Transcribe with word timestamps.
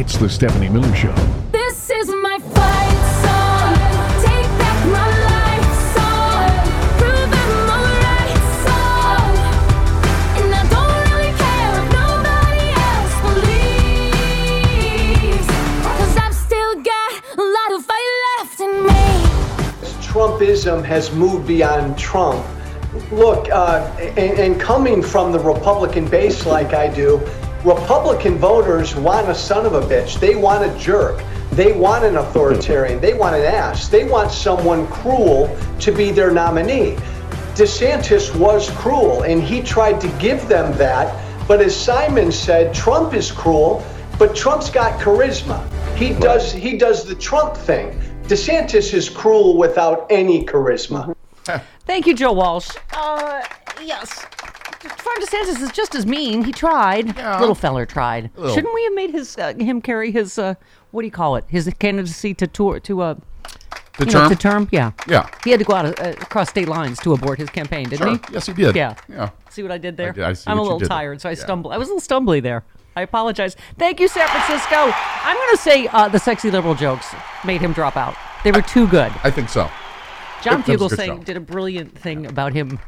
It's 0.00 0.16
the 0.16 0.30
Stephanie 0.30 0.70
Miller 0.70 0.94
Show. 0.94 1.14
This 1.52 1.90
is 1.90 2.08
my 2.08 2.38
fight 2.38 3.00
song. 3.20 3.74
Take 4.24 4.48
back 4.56 4.86
my 4.86 5.06
life 5.28 5.72
song. 5.92 6.48
Prove 6.96 7.28
I'm 7.28 7.68
alright 7.68 8.40
song. 8.64 9.36
And 10.40 10.54
I 10.56 10.64
don't 10.72 10.96
really 11.04 11.34
care 11.36 11.72
if 11.76 11.86
nobody 12.00 12.66
else 12.88 13.14
believes. 15.36 15.48
Cause 15.84 16.14
I've 16.16 16.34
still 16.34 16.74
got 16.76 17.10
a 17.36 17.42
lot 17.42 17.70
of 17.76 17.84
fight 17.84 18.12
left 18.38 18.58
in 18.60 18.72
me. 18.86 19.04
Trumpism 20.00 20.82
has 20.82 21.12
moved 21.12 21.46
beyond 21.46 21.98
Trump. 21.98 22.42
Look, 23.12 23.50
uh, 23.50 23.86
and, 23.98 24.38
and 24.38 24.58
coming 24.58 25.02
from 25.02 25.30
the 25.30 25.40
Republican 25.40 26.08
base 26.08 26.46
like 26.46 26.72
I 26.72 26.88
do, 26.88 27.20
Republican 27.64 28.38
voters 28.38 28.96
want 28.96 29.28
a 29.28 29.34
son 29.34 29.66
of 29.66 29.74
a 29.74 29.82
bitch. 29.82 30.18
They 30.18 30.34
want 30.34 30.64
a 30.64 30.78
jerk. 30.78 31.22
They 31.52 31.72
want 31.72 32.04
an 32.04 32.16
authoritarian. 32.16 33.00
They 33.00 33.12
want 33.12 33.36
an 33.36 33.42
ass. 33.42 33.88
They 33.88 34.04
want 34.04 34.30
someone 34.30 34.86
cruel 34.86 35.54
to 35.80 35.92
be 35.92 36.10
their 36.10 36.30
nominee. 36.30 36.96
DeSantis 37.54 38.34
was 38.34 38.70
cruel, 38.70 39.24
and 39.24 39.42
he 39.42 39.60
tried 39.60 40.00
to 40.00 40.08
give 40.18 40.48
them 40.48 40.74
that. 40.78 41.14
But 41.46 41.60
as 41.60 41.76
Simon 41.76 42.32
said, 42.32 42.72
Trump 42.72 43.12
is 43.12 43.30
cruel, 43.30 43.84
but 44.18 44.34
Trump's 44.34 44.70
got 44.70 44.98
charisma. 44.98 45.60
He 45.96 46.14
does 46.14 46.52
he 46.52 46.78
does 46.78 47.04
the 47.04 47.14
Trump 47.14 47.56
thing. 47.56 48.00
DeSantis 48.22 48.94
is 48.94 49.10
cruel 49.10 49.58
without 49.58 50.06
any 50.08 50.46
charisma. 50.46 51.14
Thank 51.84 52.06
you, 52.06 52.14
Joe 52.14 52.32
Walsh. 52.32 52.70
Uh, 52.94 53.42
yes. 53.82 54.24
Ron 54.84 55.20
DeSantis 55.20 55.60
is 55.62 55.70
just 55.72 55.94
as 55.94 56.06
mean. 56.06 56.44
He 56.44 56.52
tried. 56.52 57.16
Little 57.16 57.54
feller 57.54 57.84
tried. 57.86 58.30
Little. 58.36 58.54
Shouldn't 58.54 58.72
we 58.74 58.84
have 58.84 58.94
made 58.94 59.10
his 59.10 59.36
uh, 59.36 59.54
him 59.54 59.80
carry 59.82 60.10
his 60.10 60.38
uh, 60.38 60.54
what 60.90 61.02
do 61.02 61.06
you 61.06 61.10
call 61.12 61.36
it? 61.36 61.44
His 61.48 61.70
candidacy 61.78 62.34
to 62.34 62.46
tour 62.46 62.80
to 62.80 63.02
uh, 63.02 63.14
The 63.98 64.06
you 64.06 64.06
know, 64.06 64.12
term? 64.12 64.28
to 64.30 64.36
term? 64.36 64.68
Yeah. 64.72 64.92
Yeah. 65.06 65.28
He 65.44 65.50
had 65.50 65.58
to 65.60 65.64
go 65.66 65.74
out 65.74 65.86
uh, 66.00 66.10
across 66.20 66.48
state 66.50 66.68
lines 66.68 66.98
to 67.00 67.12
abort 67.12 67.38
his 67.38 67.50
campaign, 67.50 67.88
didn't 67.88 67.98
Sure. 67.98 68.14
he? 68.28 68.34
Yes, 68.34 68.46
he 68.46 68.52
did. 68.54 68.74
Yeah. 68.74 68.94
Yeah. 69.08 69.30
See 69.50 69.62
what 69.62 69.72
I 69.72 69.78
did 69.78 69.96
there? 69.96 70.10
I 70.10 70.12
did. 70.12 70.24
I 70.24 70.32
see 70.32 70.50
am 70.50 70.56
a 70.58 70.60
what 70.60 70.64
you 70.64 70.72
little 70.74 70.78
did 70.80 70.88
tired, 70.88 71.20
so 71.20 71.28
I 71.28 71.32
Yeah. 71.32 71.38
stumbled. 71.38 71.74
I 71.74 71.78
was 71.78 71.88
a 71.88 71.94
little 71.94 72.00
stumbly 72.20 72.42
there. 72.42 72.64
I 72.96 73.02
apologize. 73.02 73.56
Thank 73.78 74.00
you, 74.00 74.08
San 74.08 74.26
Francisco. 74.28 74.76
I'm 75.24 75.36
going 75.36 75.50
to 75.50 75.56
say 75.58 75.86
uh, 75.88 76.08
the 76.08 76.18
sexy 76.18 76.50
liberal 76.50 76.74
jokes 76.74 77.06
made 77.44 77.60
him 77.60 77.72
drop 77.72 77.96
out. 77.96 78.16
They 78.44 78.50
were 78.52 78.62
too 78.62 78.88
good. 78.88 79.12
I 79.22 79.30
think 79.30 79.48
so. 79.50 79.70
John 80.42 80.58
That- 80.62 80.66
that 80.66 80.80
was 80.80 80.92
a 80.92 80.96
good 80.96 81.08
Fugelsang 81.10 81.24
did 81.24 81.36
a 81.36 81.40
brilliant 81.40 81.96
thing 81.96 82.26
about 82.26 82.52
him 82.54 82.78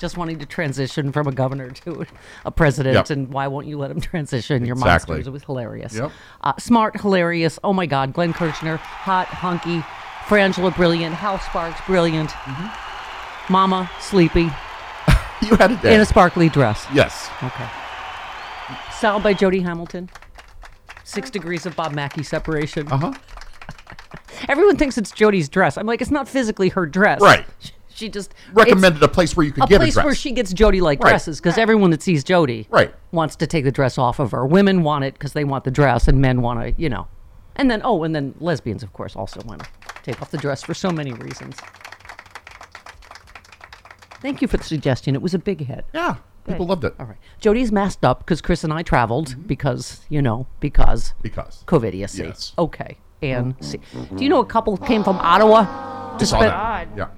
just 0.00 0.16
wanting 0.16 0.38
to 0.40 0.46
transition 0.46 1.12
from 1.12 1.26
a 1.28 1.32
governor 1.32 1.70
to 1.70 2.04
a 2.44 2.50
president, 2.50 2.94
Yep. 2.94 3.10
and 3.10 3.32
why 3.32 3.46
won't 3.46 3.66
you 3.68 3.78
let 3.78 3.90
him 3.92 4.00
transition? 4.12 4.64
Your 4.64 4.74
Exactly. 4.74 5.14
monsters. 5.16 5.26
It 5.28 5.30
was 5.30 5.44
hilarious. 5.44 5.94
Yep. 5.94 6.10
Uh, 6.40 6.52
smart, 6.58 7.00
hilarious. 7.00 7.58
Oh 7.62 7.72
my 7.72 7.86
God, 7.86 8.12
Glenn 8.12 8.32
Kirschner, 8.32 8.76
hot, 8.78 9.26
hunky, 9.28 9.84
Frangela, 10.26 10.74
brilliant, 10.74 11.14
Hal 11.14 11.38
Sparks, 11.38 11.80
brilliant, 11.86 12.30
Mm-hmm. 12.30 13.52
Mama, 13.52 13.90
sleepy, 14.00 14.42
You 15.42 15.56
had 15.56 15.72
a 15.72 15.76
day. 15.76 15.94
in 15.94 16.00
a 16.00 16.06
sparkly 16.06 16.48
dress. 16.48 16.86
yes. 16.94 17.28
Okay. 17.42 17.66
Sound 18.92 19.22
by 19.24 19.32
Jody 19.34 19.60
Hamilton. 19.60 20.08
Six 21.04 21.30
degrees 21.30 21.66
of 21.66 21.74
Bob 21.74 21.92
Mackie 21.92 22.22
separation. 22.22 22.86
Uh 22.92 22.96
huh. 22.98 23.12
Everyone 24.48 24.76
thinks 24.76 24.96
it's 24.98 25.10
Jody's 25.10 25.48
dress. 25.48 25.76
I'm 25.76 25.86
like, 25.86 26.00
it's 26.00 26.10
not 26.10 26.28
physically 26.28 26.68
her 26.70 26.86
dress. 26.86 27.20
Right. 27.20 27.44
She 28.00 28.08
just 28.08 28.32
Recommended 28.54 29.02
a 29.02 29.08
place 29.08 29.36
where 29.36 29.44
you 29.44 29.52
could 29.52 29.64
a 29.64 29.66
get 29.66 29.78
place 29.80 29.92
a 29.92 29.94
dress. 29.96 30.04
where 30.06 30.14
she 30.14 30.32
gets 30.32 30.52
Jody 30.54 30.80
like 30.80 31.02
Right. 31.04 31.10
dresses 31.10 31.38
because 31.38 31.58
everyone 31.58 31.90
that 31.90 32.00
sees 32.02 32.24
Jody 32.24 32.66
Right. 32.70 32.94
wants 33.12 33.36
to 33.36 33.46
take 33.46 33.64
the 33.64 33.70
dress 33.70 33.98
off 33.98 34.18
of 34.18 34.30
her. 34.32 34.46
Women 34.46 34.82
want 34.82 35.04
it 35.04 35.12
because 35.14 35.34
they 35.34 35.44
want 35.44 35.64
the 35.64 35.70
dress, 35.70 36.08
and 36.08 36.18
men 36.18 36.40
want 36.40 36.60
to, 36.60 36.82
you 36.82 36.88
know. 36.88 37.08
And 37.56 37.70
then 37.70 37.82
oh, 37.84 38.02
and 38.04 38.14
then 38.14 38.34
lesbians, 38.40 38.82
of 38.82 38.92
course, 38.94 39.14
also 39.14 39.40
want 39.44 39.62
to 39.62 39.68
take 40.02 40.22
off 40.22 40.30
the 40.30 40.38
dress 40.38 40.62
for 40.62 40.72
so 40.72 40.90
many 40.90 41.12
reasons. 41.12 41.56
Thank 44.22 44.42
you 44.42 44.48
for 44.48 44.56
the 44.56 44.64
suggestion. 44.64 45.14
It 45.14 45.22
was 45.22 45.34
a 45.34 45.38
big 45.38 45.66
hit. 45.66 45.84
yeah. 45.94 46.16
People 46.48 46.66
loved 46.66 46.84
it. 46.84 46.94
All 46.98 47.04
right, 47.06 47.18
Jody's 47.38 47.70
masked 47.70 48.02
up 48.04 48.20
because 48.20 48.40
Chris 48.40 48.64
and 48.64 48.72
I 48.72 48.82
traveled 48.82 49.28
Mm-hmm. 49.28 49.42
because 49.42 50.00
you 50.08 50.20
know 50.22 50.46
because 50.58 51.12
Because. 51.22 51.62
COVIDiousy. 51.66 52.24
Yes. 52.24 52.54
Okay. 52.58 52.96
And 53.22 53.54
see, 53.60 53.78
do 54.16 54.24
you 54.24 54.30
know 54.30 54.40
a 54.40 54.46
couple 54.46 54.76
came 54.78 55.04
from 55.04 55.16
Ottawa? 55.18 56.16
To 56.16 56.24
Saw 56.26 56.38
spend- 56.38 56.50
that. 56.52 56.88
Yeah. 56.96 57.08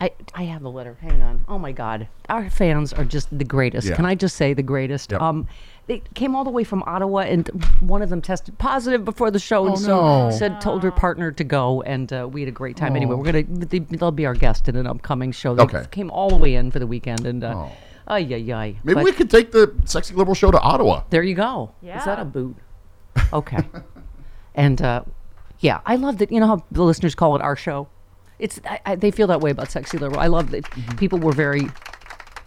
I, 0.00 0.10
I 0.34 0.42
have 0.44 0.62
the 0.62 0.70
letter. 0.70 0.98
Hang 1.00 1.22
on. 1.22 1.44
Oh 1.48 1.58
my 1.58 1.72
God, 1.72 2.08
our 2.28 2.50
fans 2.50 2.92
are 2.92 3.04
just 3.04 3.36
the 3.36 3.44
greatest. 3.44 3.88
Yeah. 3.88 3.96
Can 3.96 4.04
I 4.04 4.14
just 4.14 4.36
say 4.36 4.52
the 4.52 4.62
greatest? 4.62 5.10
Yep. 5.12 5.22
Um, 5.22 5.48
they 5.86 6.02
came 6.14 6.34
all 6.36 6.44
the 6.44 6.50
way 6.50 6.64
from 6.64 6.82
Ottawa, 6.86 7.20
and 7.20 7.48
one 7.80 8.02
of 8.02 8.10
them 8.10 8.20
tested 8.20 8.58
positive 8.58 9.04
before 9.06 9.30
the 9.30 9.38
show, 9.38 9.64
and 9.66 9.74
Oh, 9.74 9.78
so 9.78 10.28
no. 10.28 10.30
said 10.36 10.60
told 10.60 10.82
her 10.82 10.90
partner 10.90 11.30
to 11.32 11.44
go, 11.44 11.80
and 11.82 12.12
uh, 12.12 12.28
we 12.30 12.42
had 12.42 12.48
a 12.48 12.52
great 12.52 12.76
time. 12.76 12.94
Anyway, 12.94 13.14
we're 13.14 13.24
gonna 13.24 13.44
they, 13.44 13.78
they'll 13.78 14.10
be 14.10 14.26
our 14.26 14.34
guest 14.34 14.68
in 14.68 14.76
an 14.76 14.86
upcoming 14.86 15.32
show. 15.32 15.54
They 15.54 15.62
Okay. 15.62 15.84
came 15.90 16.10
all 16.10 16.28
the 16.28 16.36
way 16.36 16.56
in 16.56 16.70
for 16.70 16.78
the 16.78 16.86
weekend, 16.86 17.24
and 17.26 17.42
uh, 17.42 17.54
Oh. 17.56 17.72
ay 18.08 18.18
ay 18.34 18.52
ay. 18.52 18.76
Maybe 18.84 18.94
But 18.96 19.04
we 19.04 19.12
could 19.12 19.30
take 19.30 19.52
the 19.52 19.74
sexy 19.86 20.14
liberal 20.14 20.34
show 20.34 20.50
to 20.50 20.60
Ottawa. 20.60 21.04
there 21.08 21.22
you 21.22 21.34
go. 21.34 21.72
Yeah. 21.80 21.98
Is 21.98 22.04
that 22.04 22.18
a 22.18 22.24
boot? 22.26 22.56
Okay. 23.32 23.64
and 24.54 24.82
uh, 24.82 25.02
yeah, 25.60 25.80
I 25.86 25.96
love 25.96 26.18
that. 26.18 26.30
You 26.30 26.40
know 26.40 26.46
how 26.48 26.64
the 26.70 26.82
listeners 26.82 27.14
call 27.14 27.34
it 27.36 27.40
our 27.42 27.56
show. 27.56 27.88
It's 28.38 28.60
I, 28.64 28.80
I, 28.86 28.94
they 28.96 29.10
feel 29.10 29.26
that 29.28 29.40
way 29.40 29.50
about 29.50 29.70
sexy 29.70 29.98
liberal. 29.98 30.20
I 30.20 30.26
love 30.26 30.50
that 30.50 30.64
Mm-hmm. 30.64 30.96
people 30.96 31.18
were 31.18 31.32
very 31.32 31.68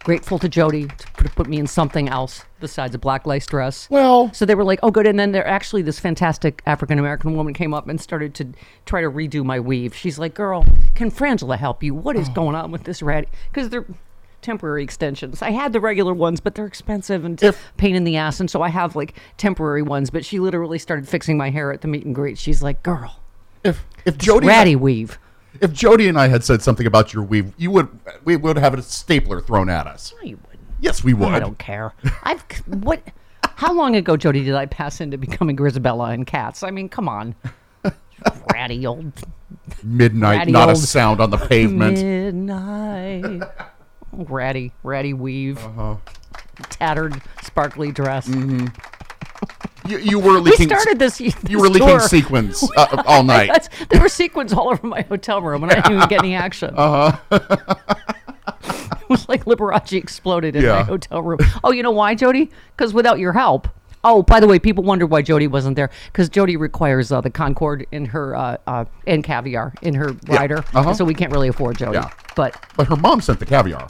grateful 0.04 0.40
to 0.40 0.48
Jody 0.48 0.88
to 0.88 1.30
put, 1.36 1.48
me 1.48 1.58
in 1.60 1.68
something 1.68 2.08
else 2.10 2.46
besides 2.60 2.96
a 2.96 2.98
black 2.98 3.26
lace 3.28 3.46
dress. 3.46 3.88
Well- 3.90 4.32
so 4.34 4.46
they 4.46 4.56
were 4.56 4.64
like, 4.64 4.80
"Oh, 4.82 4.92
good." 4.92 5.06
And 5.08 5.20
then 5.20 5.32
there 5.32 5.46
actually 5.46 5.82
this 5.82 6.00
fantastic 6.00 6.62
African 6.66 7.00
American 7.00 7.36
woman 7.36 7.54
came 7.54 7.74
up 7.74 7.88
and 7.88 8.00
started 8.00 8.34
to 8.36 8.48
try 8.86 9.02
to 9.02 9.10
redo 9.10 9.44
my 9.44 9.60
weave. 9.60 9.96
She's 9.96 10.18
like, 10.20 10.34
"Girl, 10.34 10.66
can 10.96 11.12
Frangela 11.12 11.58
help 11.58 11.84
you? 11.84 11.94
What 11.94 12.16
is 12.16 12.30
Oh. 12.30 12.34
going 12.34 12.56
on 12.56 12.72
with 12.72 12.84
this 12.84 13.02
rat?" 13.02 13.26
Because 13.52 13.70
they're 13.70 13.86
temporary 14.42 14.84
extensions. 14.84 15.42
I 15.42 15.52
had 15.52 15.74
the 15.74 15.82
regular 15.82 16.14
ones, 16.14 16.40
but 16.40 16.56
they're 16.56 16.66
expensive 16.66 17.26
and 17.26 17.42
If- 17.44 17.74
pain 17.76 17.94
in 17.96 18.06
the 18.06 18.16
ass, 18.16 18.40
and 18.40 18.50
so 18.50 18.62
I 18.62 18.70
have 18.70 18.96
like 18.96 19.16
temporary 19.38 19.82
ones. 19.82 20.10
But 20.10 20.24
she 20.24 20.40
literally 20.40 20.80
started 20.80 21.08
fixing 21.10 21.36
my 21.38 21.50
hair 21.50 21.74
at 21.74 21.82
the 21.82 21.88
meet 21.90 22.06
and 22.06 22.16
greet. 22.16 22.38
She's 22.38 22.62
like, 22.64 22.82
"Girl, 22.84 23.18
If 23.64 23.86
if 24.06 24.18
Jody 24.18 24.48
ratty 24.48 24.76
weave." 24.78 25.20
If 25.62 25.74
Jody 25.74 26.08
and 26.08 26.18
I 26.18 26.28
had 26.28 26.44
said 26.44 26.62
something 26.62 26.86
about 26.86 27.14
your 27.14 27.24
weave, 27.24 27.54
you 27.58 27.72
would 27.72 27.88
we 28.24 28.36
would 28.36 28.58
have 28.58 28.74
a 28.74 28.82
stapler 28.82 29.42
thrown 29.42 29.70
at 29.70 29.88
us. 29.88 30.14
No, 30.16 30.28
you 30.28 30.38
wouldn't. 30.38 30.68
Yes, 30.80 31.04
we 31.04 31.14
would. 31.14 31.30
I 31.30 31.40
don't 31.40 31.58
care. 31.58 31.94
I've 32.24 32.44
what? 32.68 33.02
How 33.44 33.74
long 33.74 33.96
ago, 33.96 34.16
Jody, 34.16 34.44
did 34.44 34.56
I 34.56 34.68
pass 34.68 35.02
into 35.02 35.18
becoming 35.18 35.58
Grizabella 35.58 36.14
and 36.14 36.26
Cats? 36.26 36.64
I 36.64 36.72
mean, 36.72 36.88
come 36.88 37.10
on, 37.10 37.36
ratty 38.54 38.86
old 38.86 39.12
Midnight, 39.84 40.38
Ratty 40.40 40.52
not 40.52 40.70
a 40.70 40.76
sound 40.76 41.22
on 41.22 41.30
the 41.30 41.38
pavement. 41.38 41.98
midnight. 41.98 43.42
ratty, 44.12 44.72
ratty 44.84 45.14
weave, 45.14 45.58
uh-huh. 45.58 45.96
tattered, 46.70 47.22
sparkly 47.44 47.92
dress. 47.92 48.28
Mm-hmm. 48.28 48.68
You, 49.90 49.98
you 49.98 50.20
were 50.20 50.34
We 50.42 50.52
leaking. 50.52 50.68
started 50.70 51.00
this. 51.00 51.20
You 51.50 51.60
were 51.60 51.70
leaking 51.70 52.00
sequins 52.02 52.70
uh, 52.78 53.04
all 53.08 53.24
night. 53.24 53.70
There 53.90 54.00
were 54.02 54.10
sequins 54.10 54.54
all 54.54 54.70
over 54.70 54.86
my 54.86 55.02
hotel 55.02 55.42
room, 55.42 55.64
and 55.64 55.72
I 55.72 55.76
didn't 55.76 55.94
even 55.98 56.10
get 56.10 56.20
any 56.20 56.36
action. 56.36 56.74
Uh 56.78 57.12
huh. 57.32 57.40
it 59.02 59.10
was 59.10 59.28
like 59.28 59.46
Liberace 59.46 59.94
exploded 59.98 60.56
in 60.56 60.66
my 60.66 60.84
hotel 60.84 61.22
room. 61.22 61.40
Oh, 61.64 61.72
you 61.72 61.82
know 61.82 61.92
why, 61.92 62.14
Jody? 62.16 62.52
Because 62.76 62.94
without 62.94 63.20
your 63.20 63.34
help. 63.34 63.68
Oh, 64.04 64.24
by 64.24 64.40
the 64.40 64.48
way, 64.48 64.60
people 64.60 64.84
wonder 64.84 65.06
why 65.06 65.22
Jody 65.22 65.48
wasn't 65.48 65.76
there 65.76 65.90
because 66.06 66.30
Jody 66.30 66.56
requires 66.56 67.12
uh, 67.12 67.20
the 67.20 67.30
Concorde 67.30 67.86
in 67.92 68.06
her 68.06 68.34
uh, 68.36 68.58
uh, 68.66 68.86
and 69.08 69.24
caviar 69.24 69.74
in 69.82 69.94
her 69.96 70.14
rider, 70.28 70.60
uh-huh. 70.74 70.94
so 70.94 71.04
we 71.04 71.14
can't 71.14 71.34
really 71.34 71.50
afford 71.50 71.78
Jody. 71.78 71.98
Yeah. 71.98 72.10
But 72.36 72.56
But 72.78 72.88
her 72.88 72.96
mom 72.96 73.20
sent 73.22 73.40
the 73.40 73.46
caviar. 73.46 73.88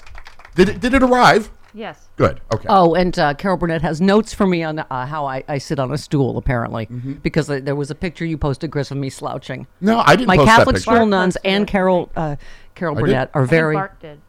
Did 0.55 0.69
it, 0.69 0.79
did 0.79 0.93
it 0.95 1.03
arrive? 1.03 1.51
Yes. 1.79 2.09
Good. 2.17 2.41
Okay. 2.53 2.65
Oh, 2.69 2.93
and 2.93 3.17
uh, 3.17 3.33
Carol 3.35 3.55
Burnett 3.55 3.81
has 3.81 4.01
notes 4.01 4.33
for 4.33 4.45
me 4.45 4.63
on 4.63 4.79
uh, 4.79 5.05
how 5.05 5.25
I, 5.25 5.45
I 5.47 5.59
sit 5.59 5.79
on 5.79 5.93
a 5.93 5.97
stool, 5.97 6.37
apparently, 6.37 6.87
Mm-hmm. 6.87 7.13
because 7.13 7.47
there 7.47 7.75
was 7.75 7.89
a 7.89 7.95
picture 7.95 8.25
you 8.25 8.37
posted, 8.37 8.69
Chris, 8.69 8.91
of 8.91 8.97
me 8.97 9.09
slouching. 9.09 9.65
no, 9.79 9.99
I 10.05 10.17
didn't 10.17 10.27
My 10.27 10.35
post 10.35 10.47
Catholic 10.49 10.75
picture. 10.75 10.91
school 10.91 11.05
nuns 11.05 11.37
and 11.45 11.65
Carol 11.65 12.11
uh, 12.17 12.35
Carol 12.75 12.95
did? 12.95 13.01
Burnett 13.05 13.31
are 13.33 13.43
I 13.43 13.45
think 13.45 13.49
very 13.49 13.75
Bart 13.75 13.99
did. 14.01 14.19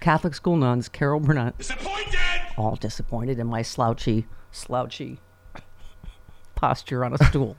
Catholic 0.00 0.34
school 0.34 0.56
nuns. 0.56 0.88
Carol 0.88 1.20
Burnett 1.20 1.58
Disappointed! 1.58 2.18
all 2.56 2.76
disappointed 2.76 3.38
in 3.38 3.46
my 3.46 3.60
slouchy 3.62 4.26
slouchy 4.52 5.18
posture 6.54 7.04
on 7.04 7.12
a 7.14 7.18
stool. 7.26 7.56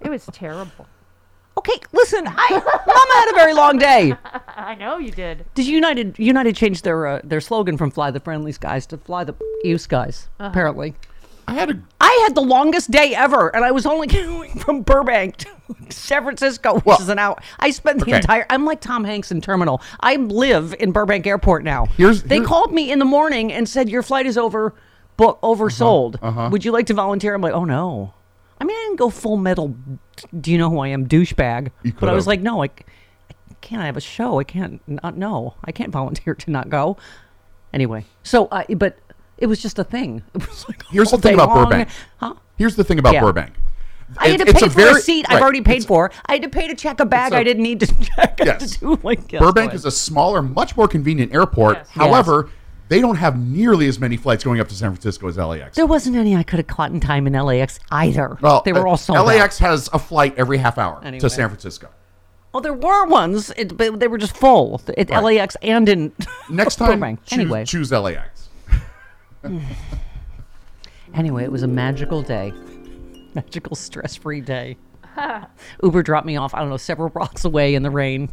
It 0.00 0.08
was 0.08 0.26
terrible. 0.32 0.86
Okay, 1.58 1.78
listen, 1.92 2.26
I 2.28 2.48
Mama 2.50 3.14
had 3.14 3.30
a 3.32 3.34
very 3.34 3.54
long 3.54 3.78
day. 3.78 4.14
I 4.48 4.74
know 4.74 4.98
you 4.98 5.10
did. 5.10 5.44
Did 5.54 5.66
United 5.66 6.18
United 6.18 6.56
change 6.56 6.82
their 6.82 7.06
uh, 7.06 7.20
their 7.24 7.40
slogan 7.40 7.76
from 7.76 7.90
"Fly 7.90 8.10
the 8.10 8.20
Friendly 8.20 8.52
Skies" 8.52 8.86
to 8.86 8.98
"Fly 8.98 9.24
the 9.24 9.34
You 9.64 9.78
Skies"? 9.78 10.28
Uh-huh. 10.38 10.48
Apparently. 10.50 10.94
I 11.48 11.54
had 11.54 11.70
a. 11.70 11.80
I 12.00 12.22
had 12.26 12.34
the 12.34 12.40
longest 12.42 12.90
day 12.90 13.14
ever, 13.14 13.54
and 13.54 13.64
I 13.64 13.70
was 13.70 13.86
only 13.86 14.06
going 14.08 14.58
from 14.58 14.82
Burbank 14.82 15.36
to 15.36 15.48
San 15.90 16.24
Francisco, 16.24 16.74
which 16.74 16.84
Well, 16.84 17.00
is 17.00 17.08
an 17.08 17.20
hour. 17.20 17.36
I 17.60 17.70
spent 17.70 17.98
the 18.00 18.06
okay. 18.06 18.16
entire. 18.16 18.46
I'm 18.50 18.64
like 18.64 18.80
Tom 18.80 19.04
Hanks 19.04 19.30
in 19.30 19.40
Terminal. 19.40 19.80
I 20.00 20.16
live 20.16 20.74
in 20.80 20.90
Burbank 20.90 21.24
Airport 21.24 21.62
now. 21.62 21.86
Here's- 21.96 22.22
they 22.22 22.36
here's- 22.36 22.48
called 22.48 22.72
me 22.74 22.90
in 22.90 22.98
the 22.98 23.04
morning 23.04 23.52
and 23.52 23.68
said 23.68 23.88
your 23.88 24.02
flight 24.02 24.26
is 24.26 24.36
over, 24.36 24.74
book 25.16 25.38
oversold. 25.40 26.16
uh-huh. 26.20 26.48
Would 26.50 26.64
you 26.64 26.72
like 26.72 26.86
to 26.86 26.94
volunteer? 26.94 27.32
I'm 27.34 27.42
like, 27.42 27.52
oh 27.54 27.64
no. 27.64 28.12
I 28.60 28.64
mean, 28.64 28.76
I 28.76 28.80
didn't 28.86 28.96
go 28.96 29.10
full 29.10 29.36
metal. 29.36 29.74
Do 30.40 30.50
you 30.50 30.58
know 30.58 30.70
who 30.70 30.78
I 30.78 30.88
am, 30.88 31.06
douchebag? 31.06 31.70
You 31.82 31.92
But 31.98 32.08
I 32.08 32.12
was 32.14 32.24
could've. 32.24 32.26
like, 32.28 32.40
no, 32.40 32.62
I 32.62 32.70
can't 33.60 33.82
I 33.82 33.86
have 33.86 33.96
a 33.96 34.00
show. 34.00 34.38
I 34.38 34.44
can't 34.44 34.80
not 34.88 35.16
know. 35.16 35.54
I 35.64 35.72
can't 35.72 35.90
volunteer 35.92 36.34
to 36.34 36.50
not 36.50 36.68
go. 36.68 36.96
Anyway, 37.72 38.04
so 38.22 38.46
uh, 38.46 38.64
but 38.76 38.96
it 39.38 39.46
was 39.46 39.60
just 39.60 39.78
a 39.78 39.84
thing. 39.84 40.22
It 40.34 40.48
was 40.48 40.66
like 40.68 40.82
Here's 40.90 41.10
the 41.10 41.18
thing 41.18 41.34
about 41.34 41.48
long. 41.50 41.64
Burbank. 41.64 41.88
Huh? 42.18 42.34
Here's 42.56 42.76
the 42.76 42.84
thing 42.84 42.98
about 42.98 43.14
Yeah. 43.14 43.20
Burbank. 43.20 43.52
I 44.18 44.28
had 44.28 44.40
It- 44.40 44.44
to 44.44 44.50
it's 44.52 44.60
pay 44.60 44.66
a 44.66 44.70
for 44.70 44.80
a 44.80 44.84
very- 44.84 45.00
seat 45.02 45.26
I've 45.28 45.34
right, 45.34 45.42
already 45.42 45.60
paid 45.62 45.84
for. 45.84 46.10
I 46.26 46.34
had 46.34 46.42
to 46.42 46.48
pay 46.48 46.68
to 46.68 46.74
check 46.74 47.00
a 47.00 47.04
bag 47.04 47.32
a- 47.32 47.36
I 47.36 47.44
didn't 47.44 47.62
need 47.64 47.80
to 47.80 47.86
check. 48.04 48.40
I 48.40 48.44
had 48.44 48.60
Yes. 48.62 48.72
to 48.74 48.78
do 48.78 49.00
like 49.02 49.30
yes, 49.32 49.40
Burbank 49.42 49.72
go 49.72 49.74
is 49.74 49.84
a 49.84 49.90
smaller, 49.90 50.40
much 50.42 50.76
more 50.76 50.88
convenient 50.88 51.34
airport. 51.34 51.78
Yes. 51.78 51.88
However, 51.90 52.48
they 52.88 53.00
don't 53.00 53.16
have 53.16 53.38
nearly 53.38 53.88
as 53.88 53.98
many 53.98 54.16
flights 54.16 54.44
going 54.44 54.60
up 54.60 54.68
to 54.68 54.74
San 54.74 54.90
Francisco 54.92 55.28
as 55.28 55.36
LAX. 55.36 55.76
There 55.76 55.86
wasn't 55.86 56.16
any 56.16 56.36
I 56.36 56.42
could 56.42 56.58
have 56.58 56.66
caught 56.66 56.90
in 56.92 57.00
time 57.00 57.26
in 57.26 57.32
LAX 57.32 57.78
either. 57.90 58.38
Well, 58.40 58.62
they 58.64 58.72
were 58.72 58.86
uh, 58.86 58.90
all 58.90 58.96
sold 58.96 59.18
out. 59.18 59.26
LAX 59.26 59.58
has 59.58 59.88
a 59.92 59.98
flight 59.98 60.34
every 60.36 60.58
half 60.58 60.78
hour 60.78 61.00
Anyway. 61.04 61.20
to 61.20 61.30
San 61.30 61.48
Francisco. 61.48 61.88
Oh, 62.54 62.60
there 62.60 62.72
were 62.72 63.06
ones, 63.06 63.50
it, 63.56 63.76
but 63.76 64.00
they 64.00 64.08
were 64.08 64.16
just 64.18 64.36
full 64.36 64.80
at 64.96 65.10
Right. 65.10 65.22
LAX 65.38 65.56
and 65.62 65.88
in 65.88 66.12
Next 66.50 66.76
time, 66.76 67.18
choose, 67.24 67.32
anyway, 67.38 67.64
choose 67.64 67.92
LAX. 67.92 68.48
anyway, 71.14 71.44
it 71.44 71.52
was 71.52 71.62
a 71.62 71.68
magical 71.68 72.22
day, 72.22 72.52
magical 73.34 73.76
stress-free 73.76 74.40
day. 74.42 74.76
Uber 75.82 76.02
dropped 76.02 76.26
me 76.26 76.36
off. 76.36 76.54
I 76.54 76.60
don't 76.60 76.68
know 76.68 76.76
several 76.76 77.08
blocks 77.08 77.44
away 77.44 77.74
in 77.74 77.82
the 77.82 77.90
rain. 77.90 78.28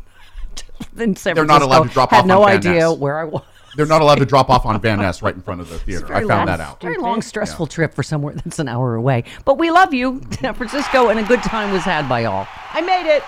in 0.97 1.15
San 1.15 1.33
They're 1.35 1.45
not 1.45 1.61
allowed 1.61 1.83
to 1.83 1.89
drop 1.89 2.11
Had 2.11 2.21
off 2.21 2.25
no 2.25 2.43
on 2.43 2.49
Van 2.49 2.57
idea 2.57 2.89
Ness. 2.89 2.97
where 2.97 3.17
I 3.19 3.23
was. 3.23 3.41
They're 3.75 3.85
not 3.85 4.01
allowed 4.01 4.19
to 4.19 4.25
drop 4.25 4.49
off 4.49 4.65
on 4.65 4.79
Van 4.81 4.99
Ness 4.99 5.21
right 5.21 5.33
in 5.33 5.41
front 5.41 5.61
of 5.61 5.69
the 5.69 5.79
theater. 5.79 6.05
I 6.13 6.19
found 6.19 6.27
long- 6.29 6.45
that 6.47 6.59
out. 6.59 6.81
Very 6.81 6.97
long, 6.97 7.21
stressful 7.21 7.67
trip 7.67 7.93
for 7.93 8.03
somewhere 8.03 8.33
that's 8.43 8.59
an 8.59 8.67
hour 8.67 8.95
away. 8.95 9.23
But 9.45 9.57
we 9.57 9.71
love 9.71 9.93
you, 9.93 10.21
San 10.39 10.53
Francisco, 10.53 11.09
and 11.09 11.19
a 11.19 11.23
good 11.23 11.41
time 11.43 11.71
was 11.73 11.83
had 11.83 12.07
by 12.07 12.25
all. 12.25 12.47
I 12.71 12.81
made 12.81 13.07
it. 13.09 13.23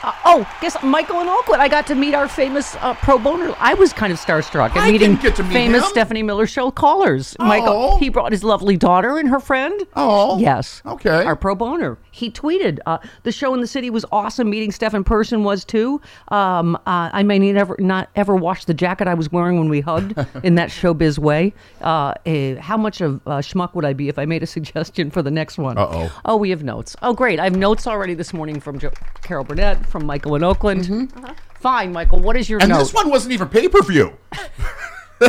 Uh, 0.00 0.12
oh, 0.26 0.58
guess 0.60 0.76
Michael 0.80 1.20
in 1.22 1.28
Oakland. 1.28 1.60
I 1.60 1.66
got 1.66 1.84
to 1.88 1.96
meet 1.96 2.14
our 2.14 2.28
famous 2.28 2.76
uh, 2.76 2.94
pro 2.94 3.18
boner. 3.18 3.52
I 3.58 3.74
was 3.74 3.92
kind 3.92 4.12
of 4.12 4.20
starstruck 4.20 4.70
at 4.70 4.76
I 4.76 4.92
meeting 4.92 5.10
didn't 5.16 5.22
get 5.22 5.34
to 5.36 5.42
meet 5.42 5.52
famous 5.52 5.82
him. 5.82 5.88
Stephanie 5.90 6.22
Miller 6.22 6.46
show 6.46 6.70
callers. 6.70 7.34
Michael, 7.40 7.68
Oh. 7.94 7.98
he 7.98 8.08
brought 8.08 8.30
his 8.30 8.44
lovely 8.44 8.76
daughter 8.76 9.18
and 9.18 9.28
her 9.28 9.40
friend. 9.40 9.82
Oh. 9.96 10.38
yes. 10.38 10.82
Okay. 10.86 11.24
Our 11.24 11.34
pro 11.34 11.56
boner. 11.56 11.98
He 12.18 12.30
tweeted, 12.32 12.80
uh, 12.84 12.98
"The 13.22 13.30
show 13.30 13.54
in 13.54 13.60
the 13.60 13.66
city 13.68 13.90
was 13.90 14.04
awesome. 14.10 14.50
Meeting 14.50 14.72
Steph 14.72 14.92
in 14.92 15.04
person 15.04 15.44
was 15.44 15.64
too. 15.64 16.00
Um, 16.28 16.74
uh, 16.74 17.10
I 17.12 17.22
may 17.22 17.38
never 17.38 17.76
not 17.78 18.08
ever 18.16 18.34
wash 18.34 18.64
the 18.64 18.74
jacket 18.74 19.06
I 19.06 19.14
was 19.14 19.30
wearing 19.30 19.56
when 19.58 19.68
we 19.68 19.80
hugged 19.80 20.18
in 20.42 20.56
that 20.56 20.70
showbiz 20.70 21.16
way. 21.18 21.54
Uh, 21.80 22.14
eh, 22.26 22.56
how 22.56 22.76
much 22.76 23.00
of 23.00 23.20
uh, 23.26 23.38
schmuck 23.38 23.74
would 23.76 23.84
I 23.84 23.92
be 23.92 24.08
if 24.08 24.18
I 24.18 24.24
made 24.26 24.42
a 24.42 24.46
suggestion 24.58 25.10
for 25.12 25.22
the 25.22 25.30
next 25.30 25.58
one? 25.58 25.78
Uh-oh. 25.78 26.10
Oh, 26.24 26.36
we 26.36 26.50
have 26.50 26.64
notes. 26.64 26.96
Oh, 27.02 27.14
great. 27.14 27.38
I 27.38 27.44
have 27.44 27.56
notes 27.56 27.86
already 27.86 28.14
this 28.14 28.32
morning 28.34 28.58
from 28.58 28.80
jo- 28.80 28.90
Carol 29.22 29.44
Burnett, 29.44 29.86
from 29.86 30.04
Michael 30.04 30.34
in 30.34 30.42
Oakland. 30.42 31.12
Fine, 31.60 31.92
Michael. 31.92 32.18
What 32.20 32.36
is 32.36 32.48
your 32.50 32.58
Mm-hmm. 32.58 32.64
And 32.72 32.78
note? 32.78 32.84
this 32.84 32.94
one 32.94 33.10
wasn't 33.10 33.32
even 33.32 33.48
pay 33.48 33.68
per 33.68 33.80
view. 33.82 34.12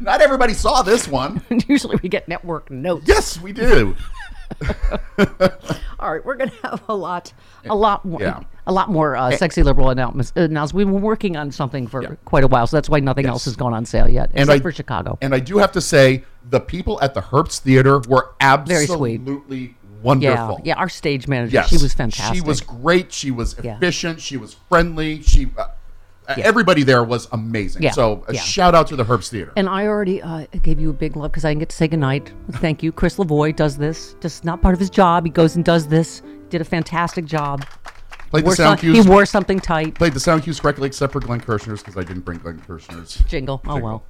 Not 0.00 0.20
everybody 0.20 0.52
saw 0.52 0.82
this 0.82 1.06
one. 1.08 1.42
Usually 1.68 1.96
we 2.02 2.08
get 2.08 2.28
network 2.28 2.70
notes. 2.70 3.04
Yes, 3.06 3.40
we 3.40 3.52
do. 3.52 3.96
All 5.98 6.12
right, 6.12 6.24
we're 6.24 6.36
gonna 6.36 6.50
have 6.64 6.82
a 6.88 6.94
lot, 6.94 7.32
a 7.68 7.74
lot 7.74 8.04
more, 8.04 8.20
Yeah. 8.20 8.40
a 8.66 8.72
lot 8.72 8.88
more 8.90 9.14
uh, 9.16 9.30
sexy 9.36 9.62
liberal 9.62 9.90
announcements. 9.90 10.32
announcements. 10.34 10.74
We've 10.74 10.86
been 10.86 11.00
working 11.00 11.36
on 11.36 11.52
something 11.52 11.86
for 11.86 12.02
Yeah. 12.02 12.14
quite 12.24 12.42
a 12.44 12.48
while, 12.48 12.66
so 12.66 12.76
that's 12.76 12.88
why 12.88 12.98
nothing 13.00 13.26
else 13.26 13.44
has 13.44 13.54
gone 13.56 13.72
on 13.72 13.84
sale 13.86 14.08
yet, 14.08 14.30
And 14.34 14.40
except 14.48 14.60
I- 14.60 14.62
for 14.62 14.72
Chicago. 14.72 15.18
And 15.22 15.34
I 15.34 15.38
do 15.38 15.58
have 15.58 15.72
to 15.72 15.80
say, 15.80 16.24
the 16.50 16.58
people 16.60 17.00
at 17.00 17.14
the 17.14 17.22
Herbst 17.22 17.60
Theater 17.60 18.00
were 18.08 18.30
absolutely 18.40 19.76
wonderful. 20.02 20.60
yeah. 20.64 20.74
yeah, 20.74 20.80
Our 20.80 20.88
stage 20.88 21.28
manager, 21.28 21.54
Yes. 21.54 21.68
she 21.68 21.76
was 21.76 21.94
fantastic. 21.94 22.34
She 22.34 22.40
was 22.40 22.60
great. 22.60 23.12
She 23.12 23.30
was 23.30 23.54
Yeah. 23.62 23.76
efficient. 23.76 24.20
She 24.20 24.36
was 24.36 24.56
friendly. 24.68 25.22
She, 25.22 25.48
uh, 25.56 25.66
uh, 26.28 26.34
everybody 26.38 26.82
there 26.82 27.02
was 27.04 27.28
amazing. 27.32 27.82
Yeah. 27.82 27.90
So 27.92 28.24
a 28.28 28.34
Yeah. 28.34 28.40
shout 28.40 28.74
out 28.74 28.86
to 28.88 28.96
the 28.96 29.04
Herbst 29.04 29.28
Theater. 29.30 29.52
And 29.56 29.68
I 29.68 29.86
already 29.86 30.22
uh, 30.22 30.46
gave 30.62 30.80
you 30.80 30.90
a 30.90 30.92
big 30.92 31.16
love 31.16 31.32
because 31.32 31.44
I 31.44 31.50
didn't 31.50 31.60
get 31.60 31.68
to 31.70 31.76
say 31.76 31.88
goodnight. 31.88 32.32
Thank 32.52 32.82
you. 32.82 32.92
Chris 32.92 33.16
Lavoie 33.16 33.54
does 33.54 33.76
this. 33.76 34.14
Just 34.20 34.44
not 34.44 34.62
part 34.62 34.74
of 34.74 34.80
his 34.80 34.90
job. 34.90 35.24
He 35.24 35.30
goes 35.30 35.56
and 35.56 35.64
does 35.64 35.86
this. 35.88 36.22
Did 36.50 36.60
a 36.60 36.64
fantastic 36.64 37.24
job. 37.24 37.64
played 38.30 38.44
the 38.44 38.54
sound 38.56 38.78
some- 38.80 38.92
cues. 38.92 39.04
he 39.04 39.10
wore 39.10 39.26
something 39.26 39.58
tight. 39.60 39.94
played 39.94 40.12
the 40.14 40.20
sound 40.20 40.42
cues 40.44 40.58
correctly, 40.60 40.86
except 40.86 41.12
for 41.12 41.20
Glenn 41.20 41.40
Kirschner's 41.40 41.80
because 41.82 41.96
I 41.96 42.02
didn't 42.02 42.22
bring 42.24 42.38
Glenn 42.38 42.60
Kirschner's 42.60 43.16
Jingle. 43.28 43.60
Oh 43.66 43.78
well. 43.78 44.04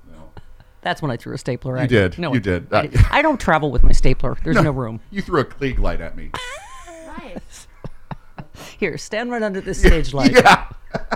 That's 0.82 1.00
when 1.00 1.12
I 1.12 1.16
threw 1.16 1.32
a 1.32 1.38
stapler 1.38 1.78
at 1.78 1.88
did. 1.88 2.18
No, 2.18 2.30
You 2.32 2.38
I- 2.38 2.42
did. 2.42 2.72
I, 2.72 2.86
did. 2.88 3.00
I 3.12 3.22
don't 3.22 3.38
travel 3.40 3.70
with 3.70 3.84
my 3.84 3.92
stapler. 3.92 4.36
There's 4.42 4.56
no, 4.60 4.72
room. 4.72 5.00
You 5.12 5.22
threw 5.22 5.38
a 5.40 5.44
Klieg 5.44 5.78
light 5.78 6.00
at 6.00 6.16
me. 6.16 6.30
Nice. 7.18 7.68
Here, 8.80 8.98
stand 8.98 9.30
right 9.30 9.42
under 9.42 9.60
this 9.60 9.78
stage 9.84 10.12
light. 10.12 10.32
yeah. 10.32 10.66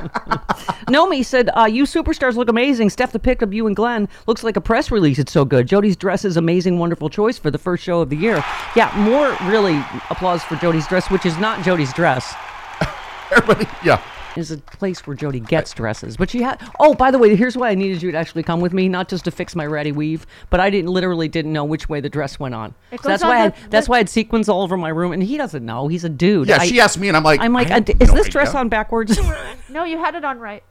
Nomi 0.86 1.24
said, 1.24 1.50
uh, 1.56 1.64
"You 1.64 1.84
superstars 1.84 2.34
look 2.34 2.48
amazing. 2.48 2.90
Steph, 2.90 3.12
the 3.12 3.18
pic 3.18 3.42
of 3.42 3.52
you 3.52 3.66
and 3.66 3.74
Glenn 3.74 4.08
looks 4.26 4.42
like 4.44 4.56
a 4.56 4.60
press 4.60 4.90
release. 4.90 5.18
It's 5.18 5.32
so 5.32 5.44
good. 5.44 5.66
Jody's 5.66 5.96
dress 5.96 6.24
is 6.24 6.36
amazing, 6.36 6.78
wonderful 6.78 7.08
choice 7.10 7.38
for 7.38 7.50
the 7.50 7.58
first 7.58 7.82
show 7.82 8.00
of 8.00 8.10
the 8.10 8.16
year. 8.16 8.44
Yeah, 8.74 8.92
more 8.96 9.36
really 9.50 9.82
applause 10.10 10.42
for 10.44 10.56
Jody's 10.56 10.86
dress, 10.86 11.10
which 11.10 11.26
is 11.26 11.36
not 11.38 11.64
Jody's 11.64 11.92
dress. 11.92 12.34
Everybody. 13.30 13.66
Yeah. 13.84 14.00
Is 14.36 14.50
a 14.50 14.58
place 14.58 15.06
where 15.06 15.16
Jody 15.16 15.40
gets 15.40 15.72
dresses. 15.72 16.16
But 16.16 16.28
she 16.30 16.42
had. 16.42 16.60
Oh, 16.78 16.92
by 16.94 17.10
the 17.10 17.18
way, 17.18 17.34
here's 17.36 17.56
why 17.56 17.70
I 17.70 17.74
needed 17.74 18.02
you 18.02 18.10
to 18.12 18.18
actually 18.18 18.42
come 18.42 18.60
with 18.60 18.72
me, 18.74 18.88
not 18.88 19.08
just 19.08 19.24
to 19.24 19.30
fix 19.30 19.56
my 19.56 19.64
ratty 19.64 19.92
weave, 19.92 20.26
but 20.50 20.60
I 20.60 20.68
didn't 20.70 20.90
literally 20.90 21.28
didn't 21.28 21.52
know 21.52 21.64
which 21.64 21.88
way 21.88 22.00
the 22.00 22.08
dress 22.10 22.38
went 22.38 22.54
on. 22.54 22.74
It 22.90 23.00
So 23.02 23.08
that's 23.08 23.22
goes 23.22 23.28
why 23.28 23.34
on 23.36 23.40
I 23.40 23.44
had, 23.44 23.56
the- 23.56 23.68
that's 23.70 23.88
why 23.88 23.96
I 23.96 23.98
had 23.98 24.08
sequins 24.10 24.48
all 24.48 24.62
over 24.62 24.76
my 24.76 24.90
room, 24.90 25.12
and 25.12 25.22
he 25.22 25.36
doesn't 25.36 25.64
know. 25.64 25.88
He's 25.88 26.04
a 26.04 26.08
dude. 26.10 26.48
Yeah. 26.48 26.58
I, 26.60 26.66
she 26.66 26.80
asked 26.80 26.98
me, 26.98 27.08
and 27.08 27.16
I'm 27.16 27.22
like, 27.22 27.40
I'm 27.40 27.52
like, 27.52 27.70
I 27.70 27.74
have 27.74 27.88
uh, 27.88 27.92
is 28.00 28.10
no 28.10 28.14
this 28.16 28.28
dress 28.28 28.48
idea. 28.50 28.60
on 28.60 28.68
backwards? 28.68 29.18
No, 29.70 29.84
you 29.84 29.98
had 29.98 30.14
it 30.14 30.24
on 30.24 30.38
right. 30.38 30.62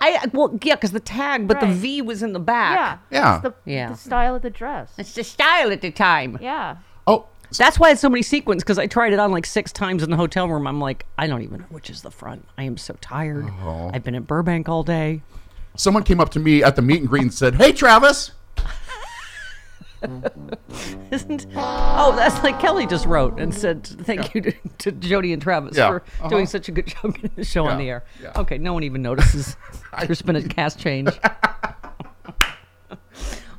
I 0.00 0.26
well, 0.32 0.58
yeah, 0.62 0.74
because 0.74 0.90
the 0.90 0.98
tag, 1.00 1.46
but 1.46 1.60
the 1.60 1.66
Right. 1.66 1.74
V 1.76 2.02
was 2.02 2.22
in 2.22 2.32
the 2.32 2.40
back. 2.40 3.00
Yeah. 3.10 3.18
Yeah. 3.20 3.34
It's 3.36 3.42
the, 3.42 3.54
Yeah. 3.70 3.88
the 3.90 3.96
style 3.96 4.34
of 4.34 4.42
the 4.42 4.50
dress. 4.50 4.92
It's 4.98 5.14
the 5.14 5.22
style 5.24 5.70
at 5.70 5.80
the 5.82 5.90
time. 5.92 6.38
yeah. 6.40 6.76
That's 7.56 7.78
why 7.78 7.90
it's 7.90 8.00
so 8.00 8.08
many 8.08 8.22
sequins 8.22 8.62
because 8.62 8.78
I 8.78 8.86
tried 8.86 9.12
it 9.12 9.18
on 9.18 9.30
like 9.32 9.46
six 9.46 9.72
times 9.72 10.02
in 10.02 10.10
the 10.10 10.16
hotel 10.16 10.48
room. 10.48 10.66
I'm 10.66 10.80
like, 10.80 11.06
I 11.18 11.26
don't 11.26 11.42
even 11.42 11.60
know 11.60 11.66
which 11.70 11.90
is 11.90 12.02
the 12.02 12.10
front. 12.10 12.46
I 12.58 12.64
am 12.64 12.76
so 12.76 12.96
tired. 13.00 13.48
Oh. 13.62 13.90
I've 13.92 14.02
been 14.04 14.14
in 14.14 14.22
Burbank 14.24 14.68
all 14.68 14.82
day. 14.82 15.22
someone 15.76 16.02
came 16.04 16.20
up 16.20 16.30
to 16.30 16.38
me 16.40 16.62
at 16.62 16.76
the 16.76 16.82
meet 16.82 17.00
and 17.00 17.08
greet 17.08 17.22
and 17.22 17.34
said, 17.34 17.54
"Hey, 17.56 17.72
Travis." 17.72 18.32
Isn't? 21.10 21.46
Oh, 21.56 22.12
that's 22.14 22.42
like 22.44 22.60
Kelly 22.60 22.86
just 22.86 23.06
wrote 23.06 23.38
and 23.40 23.54
said 23.54 23.84
thank 23.86 24.34
you 24.34 24.42
to, 24.42 24.52
to 24.78 24.92
Jody 24.92 25.32
and 25.32 25.40
Travis 25.40 25.76
Yeah. 25.78 25.88
for 25.88 25.96
Uh-huh. 26.20 26.28
doing 26.28 26.46
such 26.46 26.68
a 26.68 26.72
good 26.72 26.86
job 26.88 27.14
getting 27.14 27.30
the 27.36 27.44
show 27.44 27.66
on 27.66 27.78
the 27.78 27.88
air. 27.88 28.04
Yeah. 28.22 28.32
Okay, 28.36 28.58
no 28.58 28.74
one 28.74 28.82
even 28.82 29.00
notices. 29.00 29.56
There's 30.06 30.20
been 30.22 30.36
a 30.36 30.42
cast 30.42 30.78
change. 30.78 31.08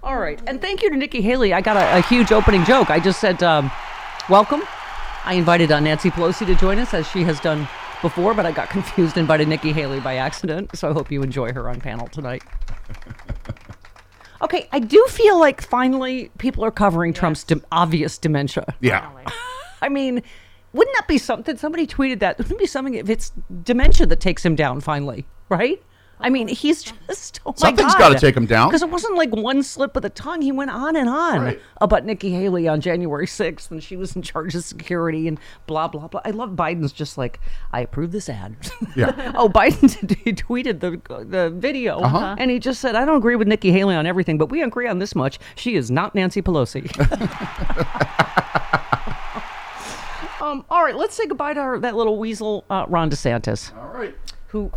All 0.06 0.20
right, 0.20 0.40
and 0.46 0.62
thank 0.62 0.84
you 0.84 0.92
to 0.92 0.96
Nikki 0.96 1.20
Haley. 1.20 1.52
I 1.52 1.62
got 1.62 1.78
a, 1.78 1.98
a 1.98 2.02
huge 2.02 2.32
opening 2.32 2.64
joke. 2.64 2.92
I 2.92 3.00
just 3.00 3.20
said, 3.20 3.42
um, 3.42 3.72
"Welcome." 4.30 4.62
I 5.24 5.34
invited 5.34 5.72
uh, 5.72 5.80
Nancy 5.80 6.12
Pelosi 6.12 6.46
to 6.46 6.54
join 6.54 6.78
us 6.78 6.94
as 6.94 7.08
she 7.08 7.24
has 7.24 7.40
done 7.40 7.68
before, 8.04 8.36
but 8.36 8.46
I 8.46 8.52
got 8.52 8.70
confused 8.78 9.18
and 9.18 9.24
invited 9.24 9.48
Nikki 9.48 9.72
Haley 9.72 10.00
by 10.00 10.18
accident. 10.18 10.78
So 10.78 10.92
I 10.92 10.94
hope 10.94 11.12
you 11.12 11.24
enjoy 11.24 11.54
her 11.54 11.68
on 11.68 11.82
panel 11.82 12.08
tonight. 12.08 12.44
Okay, 14.44 14.70
I 14.72 14.78
do 14.78 15.04
feel 15.10 15.40
like 15.40 15.60
finally 15.60 16.30
people 16.38 16.64
are 16.64 16.70
covering 16.70 17.12
Trump's 17.12 17.44
de- 17.44 17.60
obvious 17.72 18.20
dementia. 18.20 18.76
Yeah. 18.82 19.10
I 19.82 19.90
mean, 19.90 20.22
wouldn't 20.74 20.96
that 20.98 21.08
be 21.08 21.18
something? 21.18 21.58
Somebody 21.58 21.88
tweeted 21.88 22.20
that. 22.20 22.38
Wouldn't 22.38 22.54
it 22.54 22.60
be 22.60 22.68
something 22.68 22.94
if 22.94 23.10
it's 23.10 23.32
dementia 23.64 24.06
that 24.06 24.20
takes 24.20 24.46
him 24.46 24.54
down 24.54 24.82
finally, 24.82 25.26
right? 25.50 25.82
I 26.20 26.30
mean, 26.30 26.48
he's 26.48 26.84
just 27.08 27.42
oh 27.46 27.52
my 27.52 27.56
Something's 27.58 27.94
God. 27.94 28.00
gotta 28.00 28.20
take 28.20 28.36
him 28.38 28.46
down. 28.46 28.70
because 28.70 28.82
it 28.82 28.90
wasn't 28.90 29.16
like 29.16 29.36
one 29.36 29.62
slip 29.64 29.96
of 29.98 30.02
the 30.02 30.10
tongue. 30.10 30.42
He 30.42 30.52
went 30.52 30.72
on 30.72 30.96
and 30.96 31.10
on 31.10 31.42
Right. 31.42 31.62
about 31.82 32.06
Nikki 32.06 32.32
Haley 32.32 32.68
on 32.70 32.80
January 32.82 33.28
sixth, 33.28 33.70
and 33.70 33.84
she 33.84 33.98
was 33.98 34.16
in 34.16 34.22
charge 34.22 34.56
of 34.56 34.64
security 34.64 35.28
and 35.28 35.38
blah 35.68 35.88
blah 35.90 36.08
blah. 36.08 36.22
I 36.24 36.32
love 36.32 36.52
Biden's 36.52 36.94
just 36.94 37.18
like 37.18 37.40
I 37.74 37.82
approve 37.82 38.12
this 38.14 38.30
ad. 38.30 38.56
Yeah. 38.96 39.34
oh, 39.36 39.50
Biden 39.50 39.90
he 40.24 40.32
tweeted 40.34 40.80
the 40.80 41.02
the 41.26 41.50
video, 41.50 42.00
Uh-huh. 42.00 42.36
and 42.40 42.50
he 42.50 42.60
just 42.60 42.80
said, 42.80 42.96
"I 42.96 43.04
don't 43.06 43.18
agree 43.18 43.36
with 43.36 43.48
Nikki 43.48 43.72
Haley 43.72 43.96
on 43.96 44.06
everything, 44.08 44.38
but 44.38 44.50
we 44.50 44.64
agree 44.64 44.88
on 44.88 45.00
this 45.00 45.16
much: 45.16 45.38
she 45.56 45.76
is 45.76 45.92
not 45.92 46.16
Nancy 46.16 46.42
Pelosi." 46.42 46.90
um, 50.42 50.66
all 50.70 50.84
right, 50.84 50.96
let's 50.96 51.16
say 51.16 51.26
goodbye 51.28 51.54
to 51.54 51.60
our, 51.60 51.80
that 51.80 51.96
little 51.96 52.18
weasel, 52.18 52.64
uh, 52.70 52.86
Ron 52.88 53.10
DeSantis, 53.10 53.76
All 53.78 53.94
right. 53.94 54.16
who. 54.48 54.72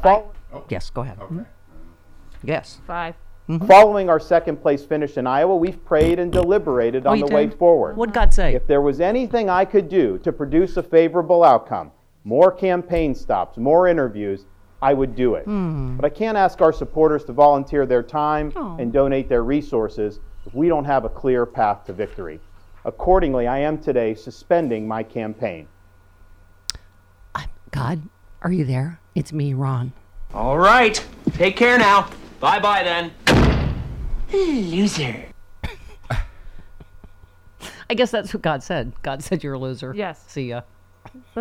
Fol- 0.50 0.66
yes, 0.68 0.90
go 0.90 1.02
ahead. 1.02 1.18
Okay. 1.20 1.34
Mm-hmm. 1.34 2.46
Yes. 2.48 2.80
Five. 2.86 3.14
Mm-hmm. 3.48 3.66
Following 3.66 4.10
our 4.10 4.20
second 4.20 4.60
place 4.60 4.84
finish 4.84 5.16
in 5.16 5.26
Iowa, 5.26 5.56
we've 5.56 5.82
prayed 5.84 6.18
and 6.18 6.30
deliberated 6.30 7.06
on 7.06 7.18
you 7.18 7.26
the 7.26 7.34
way 7.34 7.48
forward. 7.48 7.96
What'd 7.96 8.14
God 8.14 8.34
say? 8.34 8.54
If 8.54 8.66
there 8.66 8.82
was 8.82 9.00
anything 9.00 9.48
I 9.48 9.64
could 9.64 9.88
do 9.88 10.18
to 10.18 10.32
produce 10.32 10.76
a 10.76 10.82
favorable 10.82 11.42
outcome, 11.42 11.90
more 12.24 12.52
campaign 12.52 13.14
stops, 13.14 13.56
more 13.56 13.88
interviews, 13.88 14.44
I 14.82 14.92
would 14.92 15.16
do 15.16 15.34
it. 15.34 15.44
Hmm. 15.44 15.96
But 15.96 16.04
I 16.04 16.10
can't 16.10 16.36
ask 16.36 16.60
our 16.60 16.72
supporters 16.72 17.24
to 17.24 17.32
volunteer 17.32 17.86
their 17.86 18.02
time 18.02 18.52
oh. 18.54 18.76
and 18.78 18.92
donate 18.92 19.30
their 19.30 19.44
resources 19.44 20.20
if 20.44 20.54
we 20.54 20.68
don't 20.68 20.84
have 20.84 21.04
a 21.04 21.08
clear 21.08 21.46
path 21.46 21.86
to 21.86 21.94
victory. 21.94 22.40
Accordingly, 22.84 23.46
I 23.46 23.58
am 23.58 23.78
today 23.78 24.14
suspending 24.14 24.86
my 24.86 25.02
campaign. 25.02 25.68
God, 27.70 28.02
are 28.42 28.52
you 28.52 28.64
there? 28.64 29.00
It's 29.14 29.32
me, 29.32 29.52
Ron. 29.52 29.92
All 30.34 30.58
right. 30.58 31.04
Take 31.32 31.56
care 31.56 31.78
now. 31.78 32.10
Bye 32.40 32.58
bye 32.60 32.82
then. 32.82 33.12
Loser. 34.32 35.24
I 37.90 37.94
guess 37.94 38.10
that's 38.10 38.34
what 38.34 38.42
God 38.42 38.62
said. 38.62 38.92
God 39.02 39.22
said 39.22 39.42
you're 39.42 39.54
a 39.54 39.58
loser. 39.58 39.94
Yes. 39.94 40.22
See 40.26 40.48
ya. 40.50 40.62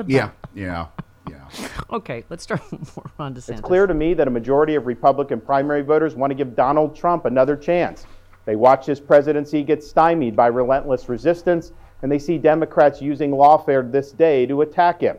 Yeah, 0.05 0.31
yeah, 0.55 0.87
yeah. 1.29 1.49
Okay, 1.91 2.23
let's 2.29 2.43
start 2.43 2.61
with 2.71 2.95
more 2.95 3.11
Ron 3.17 3.35
DeSantis. 3.35 3.49
It's 3.49 3.61
clear 3.61 3.85
to 3.85 3.93
me 3.93 4.13
that 4.13 4.27
a 4.27 4.31
majority 4.31 4.75
of 4.75 4.85
Republican 4.85 5.41
primary 5.41 5.81
voters 5.81 6.15
want 6.15 6.31
to 6.31 6.35
give 6.35 6.55
Donald 6.55 6.95
Trump 6.95 7.25
another 7.25 7.57
chance. 7.57 8.05
They 8.45 8.55
watch 8.55 8.85
his 8.85 9.01
presidency 9.01 9.61
get 9.61 9.83
stymied 9.83 10.37
by 10.37 10.47
relentless 10.47 11.09
resistance, 11.09 11.73
and 12.01 12.09
they 12.09 12.19
see 12.19 12.37
Democrats 12.37 13.01
using 13.01 13.31
lawfare 13.31 13.91
this 13.91 14.13
day 14.13 14.45
to 14.45 14.61
attack 14.61 15.01
him. 15.01 15.17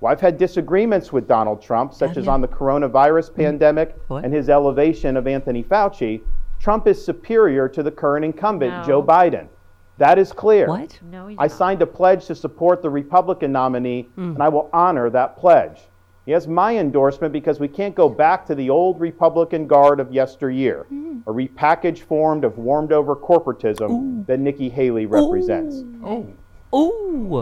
Well, 0.00 0.10
I've 0.10 0.20
had 0.20 0.38
disagreements 0.38 1.12
with 1.12 1.28
Donald 1.28 1.60
Trump, 1.60 1.92
such 1.92 2.10
Have 2.10 2.18
as 2.18 2.24
you? 2.24 2.30
on 2.30 2.40
the 2.40 2.48
coronavirus 2.48 3.30
mm-hmm. 3.30 3.42
pandemic 3.42 3.96
What? 4.08 4.24
and 4.24 4.32
his 4.32 4.48
elevation 4.48 5.16
of 5.16 5.26
Anthony 5.26 5.62
Fauci. 5.62 6.22
Trump 6.58 6.86
is 6.86 7.02
superior 7.02 7.68
to 7.68 7.82
the 7.82 7.90
current 7.90 8.24
incumbent, 8.24 8.72
No. 8.72 8.84
Joe 8.84 9.02
Biden. 9.02 9.48
That 9.98 10.18
is 10.18 10.32
clear. 10.32 10.68
What? 10.68 10.98
No, 11.02 11.26
he's 11.26 11.36
I 11.38 11.44
not. 11.44 11.52
signed 11.52 11.82
a 11.82 11.86
pledge 11.86 12.26
to 12.26 12.34
support 12.34 12.80
the 12.80 12.88
Republican 12.88 13.52
nominee, 13.52 14.08
mm. 14.16 14.34
and 14.34 14.42
I 14.42 14.48
will 14.48 14.70
honor 14.72 15.10
that 15.10 15.36
pledge. 15.36 15.80
He 16.24 16.32
has 16.32 16.46
my 16.46 16.76
endorsement 16.76 17.32
because 17.32 17.60
we 17.60 17.68
can't 17.68 17.94
go 17.94 18.08
back 18.08 18.46
to 18.46 18.54
the 18.54 18.70
old 18.70 19.00
Republican 19.00 19.66
guard 19.66 20.00
of 20.00 20.12
yesteryear, 20.12 20.86
mm. 20.90 21.22
a 21.26 21.30
repackaged 21.32 22.00
form 22.00 22.44
of 22.44 22.56
warmed 22.56 22.92
over 22.92 23.16
corporatism 23.16 24.24
that 24.26 24.40
Nikki 24.40 24.68
Haley 24.68 25.06
represents. 25.06 25.82
Oh. 26.04 26.26
Oh, 26.72 26.90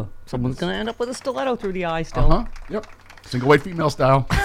Ooh, 0.01 0.09
someone's 0.27 0.57
gonna 0.57 0.73
end 0.75 0.89
up 0.89 0.99
with 0.99 1.09
a 1.11 1.15
stiletto 1.15 1.57
through 1.57 1.73
the 1.73 1.85
eye 1.85 2.03
still. 2.03 2.33
uh 2.33 2.45
huh. 2.45 2.49
Yep. 2.71 2.87
Single 3.25 3.49
white 3.49 3.63
female 3.63 3.91
style. 3.91 4.27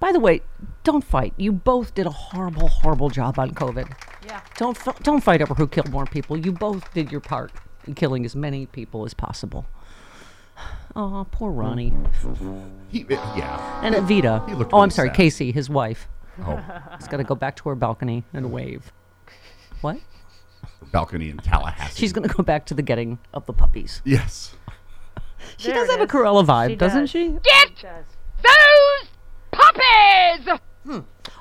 By 0.00 0.12
the 0.12 0.20
way, 0.20 0.42
don't 0.84 1.02
fight. 1.04 1.34
You 1.36 1.52
both 1.52 1.94
did 1.94 2.06
a 2.06 2.10
horrible, 2.10 2.68
horrible 2.68 3.10
job 3.10 3.38
on 3.38 3.50
COVID. 3.52 3.90
Yeah. 4.26 4.40
Don't 4.56 4.76
fi- 4.76 4.94
don't 5.02 5.22
fight 5.22 5.42
over 5.42 5.54
who 5.54 5.66
killed 5.66 5.90
more 5.90 6.06
people. 6.06 6.36
You 6.36 6.52
both 6.52 6.92
did 6.94 7.10
your 7.10 7.20
part 7.20 7.50
in 7.86 7.94
killing 7.94 8.24
as 8.24 8.36
many 8.36 8.66
people 8.66 9.04
as 9.04 9.14
possible. 9.14 9.66
Oh, 10.96 11.26
poor 11.30 11.52
Ronnie 11.52 11.92
He, 12.88 13.06
yeah. 13.08 13.80
and 13.84 13.94
Evita. 13.94 14.48
He 14.48 14.54
looked 14.56 14.72
oh, 14.72 14.80
I'm 14.80 14.90
sorry, 14.90 15.10
sad. 15.10 15.16
Casey, 15.16 15.52
his 15.52 15.70
wife. 15.70 16.08
Oh, 16.44 16.56
He's 16.98 17.06
got 17.06 17.18
to 17.18 17.24
go 17.24 17.36
back 17.36 17.54
to 17.56 17.68
her 17.68 17.76
balcony 17.76 18.24
and 18.32 18.50
wave. 18.50 18.90
What? 19.80 19.98
Balcony 20.92 21.30
in 21.30 21.38
Tallahassee. 21.38 21.98
She's 21.98 22.12
gonna 22.12 22.28
go 22.28 22.42
back 22.42 22.66
to 22.66 22.74
the 22.74 22.82
getting 22.82 23.18
of 23.34 23.46
the 23.46 23.52
puppies. 23.52 24.02
Yes. 24.04 24.54
She 25.56 25.68
There 25.68 25.76
does 25.76 25.88
it 25.88 25.92
have 25.92 26.00
a 26.00 26.04
is. 26.04 26.10
Cruella 26.10 26.44
vibe, 26.44 26.70
She 26.70 26.76
doesn't 26.76 27.00
does. 27.02 27.10
she? 27.10 27.28
Does. 27.28 28.04
Those 28.42 29.08
puppies! 29.52 30.60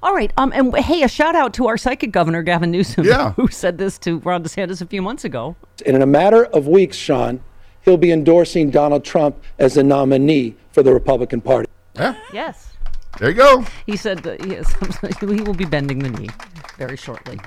All 0.03 0.13
right. 0.13 0.31
Um. 0.37 0.51
And 0.53 0.75
hey, 0.77 1.01
a 1.03 1.07
shout 1.07 1.35
out 1.35 1.53
to 1.55 1.67
our 1.67 1.77
psychic 1.77 2.11
governor, 2.11 2.43
Gavin 2.43 2.69
Newsom, 2.71 3.05
Yeah. 3.05 3.31
who 3.35 3.47
said 3.47 3.77
this 3.79 3.97
to 3.99 4.19
Ron 4.19 4.43
DeSantis 4.43 4.81
a 4.81 4.85
few 4.85 5.01
months 5.01 5.25
ago. 5.25 5.55
And 5.85 5.95
in 5.95 6.01
a 6.03 6.05
matter 6.07 6.45
of 6.45 6.67
weeks, 6.67 6.95
Sean, 6.95 7.41
he'll 7.81 7.97
be 7.97 8.11
endorsing 8.11 8.69
Donald 8.69 9.03
Trump 9.03 9.41
as 9.57 9.73
the 9.73 9.83
nominee 9.83 10.55
for 10.71 10.83
the 10.83 10.93
Republican 10.93 11.41
Party. 11.41 11.67
Yeah. 11.95 12.15
Yes. 12.31 12.73
There 13.19 13.29
you 13.29 13.35
go. 13.35 13.65
He 13.87 13.97
said 13.97 14.19
that 14.19 14.45
yes, 14.45 14.71
he 15.19 15.25
will 15.41 15.55
be 15.55 15.65
bending 15.65 15.99
the 15.99 16.09
knee 16.09 16.29
very 16.77 16.97
shortly. 16.97 17.39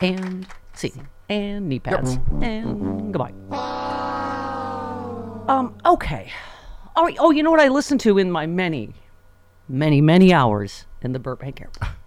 And 0.00 0.46
see, 0.72 0.92
and 1.28 1.68
knee 1.68 1.78
pads, 1.78 2.18
and 2.40 3.12
goodbye. 3.12 3.32
Um. 5.48 5.74
Okay. 5.84 6.30
Right. 6.96 7.16
Oh, 7.20 7.30
you 7.30 7.42
know 7.42 7.50
what 7.50 7.60
I 7.60 7.68
listened 7.68 8.00
to 8.00 8.18
in 8.18 8.30
my 8.30 8.46
many, 8.46 8.92
many, 9.68 10.00
many 10.00 10.32
hours 10.32 10.86
in 11.00 11.12
the 11.12 11.18
Burbank 11.18 11.60
Airport. 11.60 11.90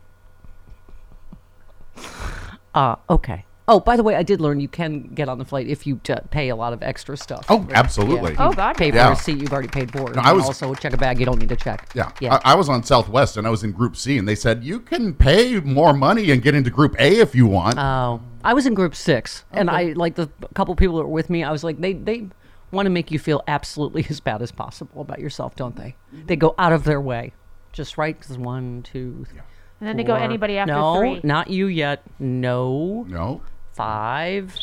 Uh, 2.74 2.96
okay. 3.10 3.44
Oh, 3.68 3.80
by 3.80 3.96
the 3.96 4.04
way, 4.04 4.16
I 4.16 4.24
did 4.24 4.42
learn 4.42 4.60
you 4.60 4.68
can 4.68 5.04
get 5.14 5.30
on 5.30 5.38
the 5.38 5.46
flight 5.46 5.68
if 5.68 5.86
you 5.88 6.02
uh, 6.10 6.16
pay 6.32 6.50
a 6.50 6.56
lot 6.56 6.74
of 6.74 6.82
extra 6.84 7.16
stuff. 7.16 7.46
Oh, 7.48 7.66
absolutely. 7.74 8.36
Oh, 8.38 8.52
God. 8.54 8.76
Pay 8.76 8.90
for 8.92 8.98
Yeah. 8.98 9.14
a 9.14 9.16
seat 9.16 9.40
you've 9.40 9.54
already 9.54 9.68
paid 9.70 9.92
for. 9.92 10.18
I 10.20 10.34
was- 10.34 10.46
also 10.46 10.74
check 10.74 10.94
a 10.94 10.98
bag 10.98 11.20
you 11.20 11.26
don't 11.26 11.40
need 11.40 11.50
to 11.50 11.56
check. 11.56 11.88
Yeah. 11.94 12.12
Yeah. 12.20 12.40
I, 12.44 12.54
I 12.54 12.56
was 12.56 12.68
on 12.70 12.84
Southwest 12.84 13.38
and 13.38 13.46
I 13.46 13.50
was 13.50 13.64
in 13.64 13.72
Group 13.72 13.96
C, 13.96 14.18
and 14.18 14.28
they 14.28 14.36
said 14.36 14.64
you 14.64 14.80
can 14.80 15.14
pay 15.14 15.60
more 15.60 15.94
money 15.94 16.32
and 16.32 16.42
get 16.42 16.56
into 16.56 16.70
Group 16.72 16.96
A 17.00 17.20
if 17.20 17.36
you 17.36 17.46
want. 17.46 17.78
Oh, 17.78 18.22
I 18.44 18.54
was 18.56 18.66
in 18.66 18.74
group 18.74 18.96
six, 18.96 19.46
and 19.52 19.70
I 19.70 19.94
like 19.96 20.16
the 20.16 20.30
couple 20.56 20.76
people 20.76 20.98
that 20.98 21.04
were 21.04 21.10
with 21.10 21.30
me. 21.30 21.44
I 21.44 21.52
was 21.52 21.64
like, 21.64 21.80
they 21.80 21.94
they 21.94 22.28
want 22.72 22.88
to 22.88 22.90
make 22.90 23.12
you 23.12 23.20
feel 23.20 23.44
absolutely 23.48 24.04
as 24.10 24.20
bad 24.20 24.42
as 24.42 24.52
possible 24.52 25.02
about 25.02 25.20
yourself, 25.20 25.56
don't 25.56 25.76
they? 25.76 25.96
They 26.12 26.36
go 26.36 26.56
out 26.58 26.74
of 26.74 26.84
their 26.84 27.00
way, 27.00 27.34
just 27.72 27.98
right. 28.00 28.20
Because 28.20 28.38
one, 28.40 28.82
two, 28.82 29.26
three, 29.30 29.40
And 29.80 29.88
then 29.90 29.98
they 29.98 30.04
go 30.04 30.16
anybody 30.16 30.58
after 30.58 30.74
no, 30.74 30.98
three. 30.98 31.22
not 31.24 31.50
you 31.52 31.68
yet. 31.68 32.02
No, 32.20 33.06
no. 33.08 33.42
Five. 33.82 34.56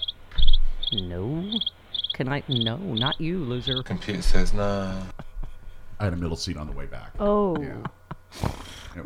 No, 0.92 1.50
can 2.12 2.28
I? 2.28 2.42
No, 2.48 2.76
not 2.76 3.20
you, 3.20 3.38
loser. 3.38 3.82
Computer 3.82 4.22
says 4.22 4.52
nah. 4.54 4.94
I 6.00 6.04
had 6.04 6.12
a 6.12 6.16
middle 6.16 6.36
seat 6.36 6.56
on 6.56 6.66
the 6.68 6.72
way 6.72 6.86
back. 6.86 7.10
Oh. 7.18 7.56
Yeah. 7.60 8.54
It 8.96 9.04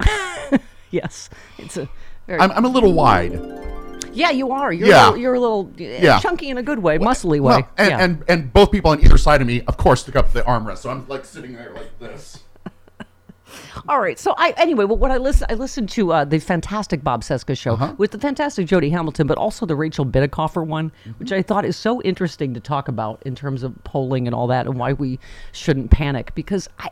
Uh, 0.00 0.58
Yes, 0.90 1.28
it's 1.58 1.76
a 1.76 1.88
very. 2.26 2.40
I'm, 2.40 2.50
I'm 2.52 2.64
a 2.64 2.68
little 2.68 2.92
wide. 2.94 3.32
yeah, 4.12 4.30
you 4.30 4.50
are. 4.52 4.72
You're 4.72 4.88
Yeah. 4.88 5.02
a 5.02 5.04
little, 5.06 5.20
you're 5.20 5.34
a 5.34 5.40
little 5.40 5.70
uh, 5.78 5.82
Yeah. 5.82 6.20
chunky 6.20 6.48
in 6.48 6.56
a 6.56 6.62
good 6.62 6.78
way, 6.78 6.98
muscly 6.98 7.26
way. 7.32 7.40
Well, 7.40 7.68
and, 7.76 7.90
yeah. 7.90 7.98
and 8.04 8.24
and 8.28 8.52
both 8.52 8.70
people 8.72 8.92
on 8.92 9.00
either 9.04 9.18
side 9.18 9.40
of 9.42 9.46
me, 9.46 9.62
of 9.66 9.76
course, 9.76 10.02
took 10.04 10.16
up 10.16 10.32
the 10.32 10.42
armrest. 10.42 10.78
So 10.78 10.90
I'm 10.90 11.06
like 11.08 11.24
sitting 11.26 11.52
there 11.54 11.72
like 11.74 11.98
this. 11.98 12.42
All 13.88 14.00
right. 14.00 14.18
So 14.18 14.34
I 14.38 14.54
anyway, 14.56 14.84
well, 14.84 14.96
what 14.98 15.10
I 15.10 15.16
listened 15.18 15.50
I 15.50 15.54
listened 15.54 15.88
to 15.90 16.12
uh, 16.12 16.24
the 16.24 16.38
fantastic 16.38 17.02
Bob 17.04 17.22
Cesca 17.22 17.56
show 17.56 17.74
Uh-huh. 17.74 17.94
with 17.98 18.10
the 18.12 18.18
fantastic 18.18 18.66
Jody 18.66 18.90
Hamilton, 18.90 19.26
but 19.26 19.36
also 19.38 19.66
the 19.66 19.76
Rachel 19.76 20.06
Bitecofer 20.06 20.66
one, 20.66 20.92
which 21.18 21.28
Mm-hmm. 21.28 21.38
I 21.38 21.42
thought 21.42 21.64
is 21.64 21.76
so 21.76 22.00
interesting 22.02 22.54
to 22.54 22.60
talk 22.60 22.88
about 22.88 23.22
in 23.24 23.34
terms 23.34 23.62
of 23.62 23.72
polling 23.84 24.26
and 24.26 24.34
all 24.34 24.46
that, 24.48 24.66
and 24.66 24.78
why 24.78 24.92
we 24.92 25.18
shouldn't 25.52 25.90
panic 25.90 26.34
because 26.34 26.68
I. 26.78 26.90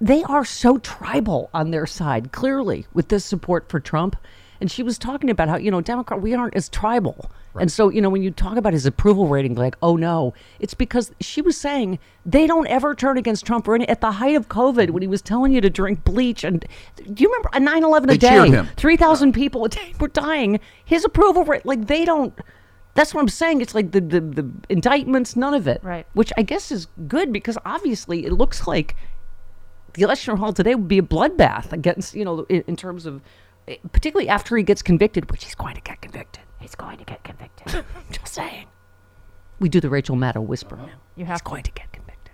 They 0.00 0.22
are 0.24 0.44
so 0.44 0.78
tribal 0.78 1.50
on 1.52 1.72
their 1.72 1.84
side, 1.86 2.30
clearly, 2.30 2.86
with 2.94 3.08
this 3.08 3.24
support 3.24 3.68
for 3.68 3.80
Trump. 3.80 4.14
And 4.60 4.70
she 4.70 4.82
was 4.82 4.98
talking 4.98 5.30
about 5.30 5.48
how, 5.48 5.56
you 5.56 5.70
know, 5.70 5.80
Democrat, 5.80 6.20
we 6.20 6.34
aren't 6.34 6.54
as 6.56 6.68
tribal. 6.68 7.30
And 7.60 7.72
so, 7.72 7.88
you 7.88 8.00
know, 8.00 8.08
when 8.10 8.22
you 8.22 8.30
talk 8.30 8.56
about 8.56 8.72
his 8.72 8.86
approval 8.86 9.26
rating, 9.26 9.54
like, 9.56 9.74
oh 9.82 9.96
no, 9.96 10.32
it's 10.60 10.74
because 10.74 11.12
she 11.20 11.42
was 11.42 11.56
saying 11.56 11.98
they 12.24 12.46
don't 12.46 12.68
ever 12.68 12.94
turn 12.94 13.18
against 13.18 13.44
Trump. 13.44 13.66
Or 13.66 13.74
any, 13.74 13.88
at 13.88 14.00
the 14.00 14.12
height 14.12 14.36
of 14.36 14.48
COVID, 14.48 14.90
when 14.90 15.02
he 15.02 15.08
was 15.08 15.22
telling 15.22 15.52
you 15.52 15.60
to 15.60 15.70
drink 15.70 16.04
bleach, 16.04 16.44
and 16.44 16.64
do 17.12 17.22
you 17.22 17.28
remember 17.28 17.50
a 17.52 17.60
9 17.60 17.82
11 17.82 18.10
a 18.10 18.12
They 18.12 18.18
day? 18.18 18.48
him. 18.50 18.68
3,000 18.76 19.32
people 19.32 19.64
a 19.64 19.68
day 19.68 19.92
were 19.98 20.08
dying. 20.08 20.60
His 20.84 21.04
approval 21.04 21.44
rate, 21.44 21.66
like, 21.66 21.86
they 21.86 22.04
don't. 22.04 22.32
That's 22.94 23.14
what 23.14 23.20
I'm 23.20 23.28
saying. 23.28 23.60
It's 23.60 23.74
like 23.74 23.92
the, 23.92 24.00
the, 24.00 24.20
the 24.20 24.50
indictments, 24.68 25.36
none 25.36 25.54
of 25.54 25.66
it. 25.68 25.80
Right. 25.82 26.06
Which 26.14 26.32
I 26.36 26.42
guess 26.42 26.70
is 26.72 26.86
good 27.06 27.32
because 27.32 27.56
obviously 27.64 28.24
it 28.26 28.32
looks 28.32 28.66
like 28.66 28.96
the 29.94 30.02
election 30.02 30.36
hall 30.36 30.52
today 30.52 30.74
would 30.74 30.88
be 30.88 30.98
a 30.98 31.02
bloodbath 31.02 31.72
against, 31.72 32.14
you 32.14 32.24
know, 32.24 32.44
in, 32.48 32.64
in 32.66 32.76
terms 32.76 33.06
of, 33.06 33.20
particularly 33.92 34.28
after 34.28 34.56
he 34.56 34.62
gets 34.62 34.82
convicted, 34.82 35.30
which 35.30 35.44
he's 35.44 35.54
going 35.54 35.74
to 35.74 35.80
get 35.80 36.00
convicted. 36.00 36.42
He's 36.58 36.74
going 36.74 36.98
to 36.98 37.04
get 37.04 37.22
convicted. 37.24 37.84
Just 38.10 38.34
saying. 38.34 38.66
We 39.60 39.68
do 39.68 39.80
the 39.80 39.90
Rachel 39.90 40.16
Maddow 40.16 40.44
whisper 40.44 40.76
now. 40.76 40.84
You 41.16 41.24
he's 41.24 41.26
have 41.28 41.42
to. 41.42 41.50
going 41.50 41.62
to 41.64 41.72
get 41.72 41.90
convicted. 41.92 42.32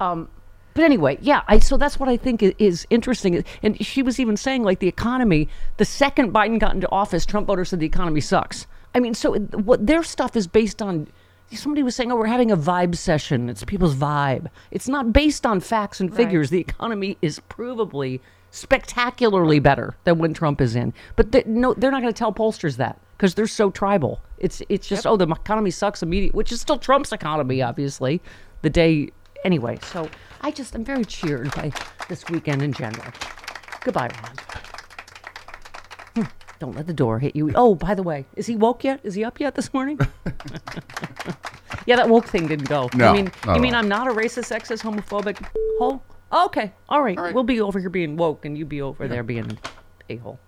Um, 0.00 0.28
but 0.74 0.84
anyway, 0.84 1.18
yeah. 1.20 1.42
I 1.46 1.60
so 1.60 1.76
that's 1.76 2.00
what 2.00 2.08
I 2.08 2.16
think 2.16 2.42
i- 2.42 2.54
is 2.58 2.86
interesting. 2.90 3.44
And 3.62 3.84
she 3.84 4.02
was 4.02 4.18
even 4.18 4.36
saying, 4.36 4.64
like 4.64 4.80
the 4.80 4.88
economy. 4.88 5.48
The 5.76 5.84
second 5.84 6.32
Biden 6.34 6.58
got 6.58 6.74
into 6.74 6.90
office, 6.90 7.24
Trump 7.24 7.46
voters 7.46 7.68
said 7.68 7.78
the 7.80 7.86
economy 7.86 8.20
sucks. 8.20 8.66
I 8.94 9.00
mean, 9.00 9.14
so 9.14 9.34
what 9.36 9.86
their 9.86 10.02
stuff 10.02 10.36
is 10.36 10.46
based 10.46 10.82
on. 10.82 11.08
Somebody 11.52 11.84
was 11.84 11.94
saying, 11.94 12.10
"Oh, 12.10 12.16
we're 12.16 12.26
having 12.26 12.50
a 12.50 12.56
vibe 12.56 12.96
session. 12.96 13.48
It's 13.48 13.62
people's 13.64 13.94
vibe. 13.94 14.48
It's 14.72 14.88
not 14.88 15.12
based 15.12 15.46
on 15.46 15.60
facts 15.60 16.00
and 16.00 16.12
figures. 16.14 16.50
The 16.50 16.58
economy 16.58 17.18
is 17.22 17.40
provably 17.48 18.18
spectacularly 18.54 19.58
better 19.58 19.96
than 20.04 20.16
when 20.18 20.32
Trump 20.32 20.60
is 20.60 20.76
in. 20.76 20.94
But 21.16 21.32
they, 21.32 21.42
no, 21.44 21.74
they're 21.74 21.90
not 21.90 22.02
going 22.02 22.12
to 22.14 22.18
tell 22.18 22.32
pollsters 22.32 22.76
that 22.76 23.00
because 23.16 23.34
they're 23.34 23.48
so 23.48 23.70
tribal. 23.70 24.20
It's 24.38 24.62
it's 24.68 24.86
just 24.86 25.06
oh, 25.06 25.16
the 25.16 25.28
economy 25.28 25.72
sucks 25.72 26.02
immediately, 26.02 26.36
which 26.36 26.52
is 26.52 26.60
still 26.60 26.78
Trump's 26.78 27.12
economy, 27.12 27.62
obviously. 27.62 28.22
The 28.62 28.70
day 28.70 29.10
anyway. 29.44 29.78
So 29.92 30.08
I 30.40 30.52
just 30.52 30.74
I'm 30.76 30.84
very 30.84 31.04
cheered 31.04 31.52
by 31.54 31.72
this 32.08 32.24
weekend 32.30 32.62
in 32.62 32.72
general. 32.72 33.04
Goodbye, 33.80 34.10
Ron. 34.22 34.36
Hmm, 36.14 36.22
Don't 36.60 36.76
let 36.76 36.86
the 36.86 36.94
door 36.94 37.18
hit 37.18 37.34
you. 37.34 37.50
Oh, 37.56 37.74
by 37.74 37.94
the 37.94 38.04
way, 38.04 38.24
is 38.36 38.46
he 38.46 38.54
woke 38.54 38.84
yet? 38.84 39.00
Is 39.02 39.14
he 39.14 39.24
up 39.24 39.40
yet 39.40 39.56
this 39.56 39.74
morning? 39.74 39.98
yeah, 41.86 41.96
that 41.96 42.08
woke 42.08 42.26
thing 42.26 42.46
didn't 42.46 42.68
go. 42.68 42.88
No, 42.94 43.08
you 43.10 43.16
mean 43.16 43.24
not 43.24 43.46
you 43.46 43.52
at 43.54 43.60
mean 43.60 43.74
all. 43.74 43.80
I'm 43.80 43.88
not 43.88 44.06
a 44.06 44.12
racist, 44.12 44.52
sexist, 44.56 44.82
homophobic 44.82 45.44
hole? 45.78 46.02
Okay, 46.32 46.72
all 46.88 47.02
right. 47.02 47.34
We'll 47.34 47.44
be 47.44 47.60
over 47.60 47.78
here 47.78 47.90
being 47.90 48.16
woke, 48.16 48.44
and 48.44 48.58
you 48.58 48.64
be 48.64 48.82
over 48.82 49.06
there 49.06 49.22
being 49.22 49.58
a 50.10 50.16
hole. 50.16 50.38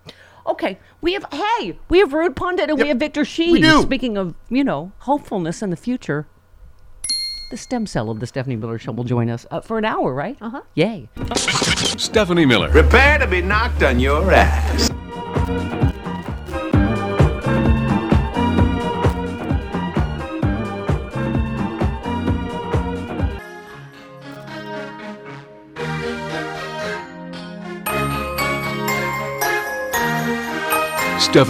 Okay, 0.47 0.79
we 1.01 1.13
have 1.15 1.27
hey, 1.33 1.79
we 1.89 1.99
have 1.99 2.13
Rude 2.13 2.37
Pundit 2.37 2.71
and 2.71 2.79
we 2.79 2.89
have 2.89 2.99
Victor 2.99 3.25
Shi. 3.25 3.63
Speaking 3.83 4.17
of, 4.17 4.35
you 4.49 4.63
know, 4.63 4.93
hopefulness 5.01 5.61
in 5.61 5.71
the 5.71 5.77
future, 5.77 6.27
the 7.51 7.57
stem 7.57 7.87
cell 7.87 8.11
of 8.11 8.21
the 8.21 8.27
Stephanie 8.27 8.57
Miller 8.57 8.79
Show 8.79 8.93
will 8.93 9.05
join 9.05 9.29
us 9.29 9.45
uh, 9.51 9.61
for 9.61 9.77
an 9.79 9.85
hour, 9.85 10.13
right? 10.15 10.37
Uh 10.41 10.51
huh. 10.51 10.63
Yay! 10.75 11.09
Stephanie 11.37 12.47
Miller. 12.47 12.71
Prepare 12.71 13.19
to 13.19 13.27
be 13.27 13.41
knocked 13.43 13.83
on 13.83 13.99
your 13.99 14.31
ass. 14.33 14.91
Who 31.37 31.43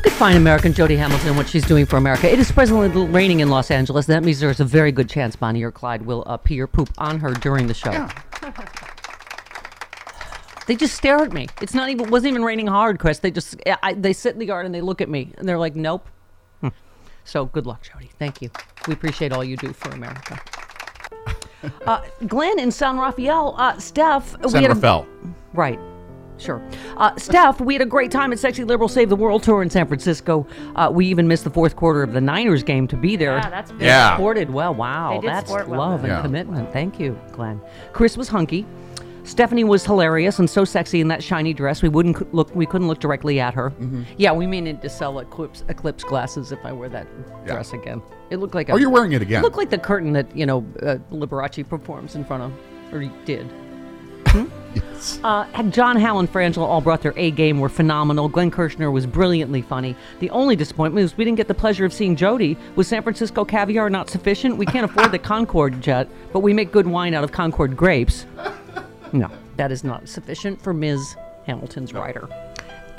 could 0.00 0.12
find 0.14 0.36
American 0.36 0.72
Jody 0.72 0.96
Hamilton 0.96 1.28
and 1.28 1.36
what 1.36 1.48
she's 1.48 1.64
doing 1.64 1.86
for 1.86 1.96
America? 1.96 2.28
It 2.28 2.40
is 2.40 2.50
presently 2.50 2.88
raining 3.06 3.38
in 3.38 3.50
Los 3.50 3.70
Angeles. 3.70 4.06
That 4.06 4.24
means 4.24 4.40
there's 4.40 4.58
a 4.58 4.64
very 4.64 4.90
good 4.90 5.08
chance 5.08 5.36
Bonnie 5.36 5.62
or 5.62 5.70
Clyde 5.70 6.02
will 6.02 6.24
appear 6.24 6.66
poop 6.66 6.90
on 6.98 7.20
her 7.20 7.34
during 7.34 7.68
the 7.68 7.74
show. 7.74 8.08
They 10.66 10.76
just 10.76 10.94
stare 10.94 11.18
at 11.18 11.32
me. 11.32 11.46
It's 11.60 11.74
not 11.74 11.90
even 11.90 12.10
wasn't 12.10 12.30
even 12.32 12.44
raining 12.44 12.66
hard, 12.66 12.98
Chris. 12.98 13.18
They 13.18 13.30
just 13.30 13.56
I, 13.82 13.92
they 13.94 14.12
sit 14.12 14.32
in 14.32 14.38
the 14.38 14.46
yard 14.46 14.64
and 14.66 14.74
they 14.74 14.80
look 14.80 15.00
at 15.00 15.08
me 15.08 15.32
and 15.36 15.46
they're 15.48 15.58
like, 15.58 15.76
"Nope." 15.76 16.08
Hmm. 16.60 16.68
So 17.24 17.46
good 17.46 17.66
luck, 17.66 17.82
Jody. 17.82 18.10
Thank 18.18 18.40
you. 18.40 18.50
We 18.88 18.94
appreciate 18.94 19.32
all 19.32 19.44
you 19.44 19.56
do 19.56 19.72
for 19.72 19.90
America. 19.90 20.40
Uh, 21.86 22.02
Glenn 22.26 22.58
in 22.58 22.70
San 22.70 22.98
Rafael, 22.98 23.54
uh, 23.56 23.78
Steph. 23.78 24.38
we 24.42 24.50
San 24.50 24.62
had 24.62 24.70
a- 24.70 24.74
Rafael. 24.74 25.06
Right. 25.54 25.78
Sure. 26.36 26.60
Uh, 26.98 27.16
Steph, 27.16 27.58
we 27.58 27.72
had 27.72 27.80
a 27.80 27.86
great 27.86 28.10
time 28.10 28.32
at 28.32 28.38
Sexy 28.38 28.64
Liberal 28.64 28.86
Save 28.88 29.08
the 29.08 29.16
World 29.16 29.42
Tour 29.42 29.62
in 29.62 29.70
San 29.70 29.86
Francisco. 29.86 30.46
Uh, 30.76 30.90
we 30.92 31.06
even 31.06 31.26
missed 31.26 31.42
the 31.44 31.48
fourth 31.48 31.74
quarter 31.74 32.02
of 32.02 32.12
the 32.12 32.20
Niners 32.20 32.62
game 32.62 32.86
to 32.88 32.98
be 32.98 33.16
there. 33.16 33.36
Yeah, 33.36 33.48
that's 33.48 33.72
big. 33.72 33.80
Yeah. 33.80 34.14
Supported 34.14 34.50
well. 34.50 34.74
Wow. 34.74 35.14
They 35.14 35.20
did 35.20 35.30
That's 35.30 35.48
sport 35.48 35.68
well. 35.68 35.78
love 35.80 36.00
and 36.00 36.08
Yeah. 36.08 36.20
commitment. 36.20 36.70
Thank 36.70 37.00
you, 37.00 37.18
Glenn. 37.32 37.62
Chris 37.94 38.18
was 38.18 38.28
hunky. 38.28 38.66
Stephanie 39.24 39.64
was 39.64 39.84
hilarious 39.84 40.38
and 40.38 40.48
so 40.48 40.64
sexy 40.64 41.00
in 41.00 41.08
that 41.08 41.22
shiny 41.22 41.52
dress. 41.54 41.82
We 41.82 41.88
wouldn't 41.88 42.32
look. 42.34 42.54
We 42.54 42.66
couldn't 42.66 42.88
look 42.88 43.00
directly 43.00 43.40
at 43.40 43.54
her. 43.54 43.70
Mm-hmm. 43.70 44.02
Yeah, 44.18 44.32
we 44.32 44.46
may 44.46 44.60
need 44.60 44.82
to 44.82 44.88
sell 44.88 45.18
eclipse 45.18 45.64
eclipse 45.68 46.04
glasses 46.04 46.52
if 46.52 46.58
I 46.64 46.72
wear 46.72 46.88
that 46.90 47.06
Yeah. 47.46 47.54
dress 47.54 47.72
again. 47.72 48.02
It 48.30 48.36
looked 48.36 48.54
like. 48.54 48.68
A, 48.68 48.72
Oh, 48.72 48.76
you're 48.76 48.90
wearing 48.90 49.12
it 49.12 49.22
again. 49.22 49.40
It 49.40 49.44
Looked 49.44 49.56
like 49.56 49.70
the 49.70 49.78
curtain 49.78 50.12
that 50.12 50.34
you 50.36 50.44
know 50.46 50.58
uh, 50.82 50.96
Liberace 51.10 51.66
performs 51.68 52.14
in 52.14 52.24
front 52.24 52.42
of, 52.42 52.52
or 52.94 53.00
he 53.00 53.10
did. 53.24 53.50
Yes. 54.74 55.20
Uh, 55.22 55.44
John 55.70 55.94
Howell 55.96 56.18
and 56.18 56.28
Frangela 56.32 56.64
all 56.66 56.80
brought 56.80 57.00
their 57.00 57.12
A 57.16 57.30
game, 57.30 57.60
were 57.60 57.68
phenomenal. 57.68 58.28
Glenn 58.28 58.50
Kirschner 58.50 58.90
was 58.90 59.06
brilliantly 59.06 59.62
funny. 59.62 59.94
The 60.18 60.28
only 60.30 60.56
disappointment 60.56 61.04
was 61.04 61.16
we 61.16 61.24
didn't 61.24 61.36
get 61.36 61.46
the 61.46 61.54
pleasure 61.54 61.84
of 61.84 61.92
seeing 61.92 62.16
Jody. 62.16 62.56
Was 62.74 62.88
San 62.88 63.00
Francisco 63.04 63.44
caviar 63.44 63.88
not 63.88 64.10
sufficient? 64.10 64.56
We 64.56 64.66
can't 64.66 64.84
afford 64.84 65.12
the 65.12 65.18
Concorde 65.30 65.80
jet, 65.80 66.08
but 66.32 66.40
we 66.40 66.52
make 66.52 66.72
good 66.72 66.88
wine 66.88 67.14
out 67.14 67.22
of 67.22 67.30
Concord 67.30 67.76
grapes. 67.76 68.26
No, 69.14 69.30
that 69.56 69.70
is 69.70 69.84
not 69.84 70.08
sufficient 70.08 70.60
for 70.60 70.74
Ms. 70.74 71.14
Hamilton's 71.46 71.94
rider. 71.94 72.28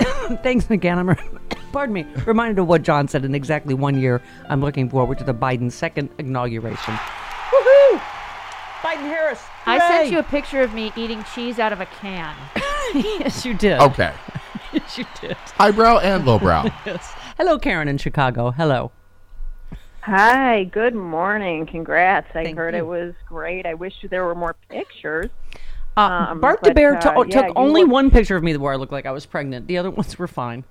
Thanks 0.42 0.70
again. 0.70 0.98
I'm, 0.98 1.14
pardon 1.72 1.92
me, 1.92 2.06
reminded 2.24 2.58
of 2.58 2.66
what 2.66 2.80
John 2.82 3.06
said 3.06 3.26
in 3.26 3.34
exactly 3.34 3.74
one 3.74 4.00
year. 4.00 4.22
I'm 4.48 4.62
looking 4.62 4.88
forward 4.88 5.18
to 5.18 5.24
the 5.24 5.34
Biden 5.34 5.70
second 5.70 6.08
inauguration. 6.16 6.94
Woohoo! 6.94 8.00
Biden 8.80 9.02
Harris. 9.02 9.42
I 9.66 9.78
sent 9.78 10.10
you 10.10 10.18
a 10.18 10.22
picture 10.22 10.62
of 10.62 10.72
me 10.72 10.90
eating 10.96 11.22
cheese 11.34 11.58
out 11.58 11.74
of 11.74 11.82
a 11.82 11.86
can. 11.86 12.34
yes, 12.94 13.44
you 13.44 13.52
did. 13.52 13.78
Okay. 13.80 14.14
yes, 14.72 14.96
you 14.96 15.04
did. 15.20 15.36
Highbrow 15.58 15.98
and 15.98 16.24
lowbrow. 16.24 16.64
Yes. 16.86 17.12
Hello, 17.36 17.58
Karen 17.58 17.88
in 17.88 17.98
Chicago. 17.98 18.52
Hello. 18.52 18.90
Hi, 20.00 20.64
good 20.64 20.94
morning. 20.94 21.66
Congrats. 21.66 22.28
I 22.30 22.44
Thank 22.44 22.56
heard 22.56 22.74
you. 22.74 22.78
it 22.78 22.86
was 22.86 23.12
great. 23.28 23.66
I 23.66 23.74
wish 23.74 23.92
there 24.08 24.24
were 24.24 24.36
more 24.36 24.54
pictures. 24.70 25.30
Uh, 25.96 26.26
Um, 26.30 26.40
Bart 26.40 26.60
the 26.62 26.70
but, 26.70 26.76
Bear 26.76 26.96
uh, 26.96 27.00
to- 27.00 27.26
yeah, 27.28 27.42
took 27.46 27.52
only 27.56 27.82
look- 27.82 27.90
one 27.90 28.10
picture 28.10 28.36
of 28.36 28.42
me 28.42 28.56
where 28.56 28.72
I 28.72 28.76
looked 28.76 28.92
like 28.92 29.06
I 29.06 29.12
was 29.12 29.24
pregnant. 29.26 29.66
The 29.66 29.78
other 29.78 29.90
ones 29.90 30.18
were 30.18 30.28
fine. 30.28 30.64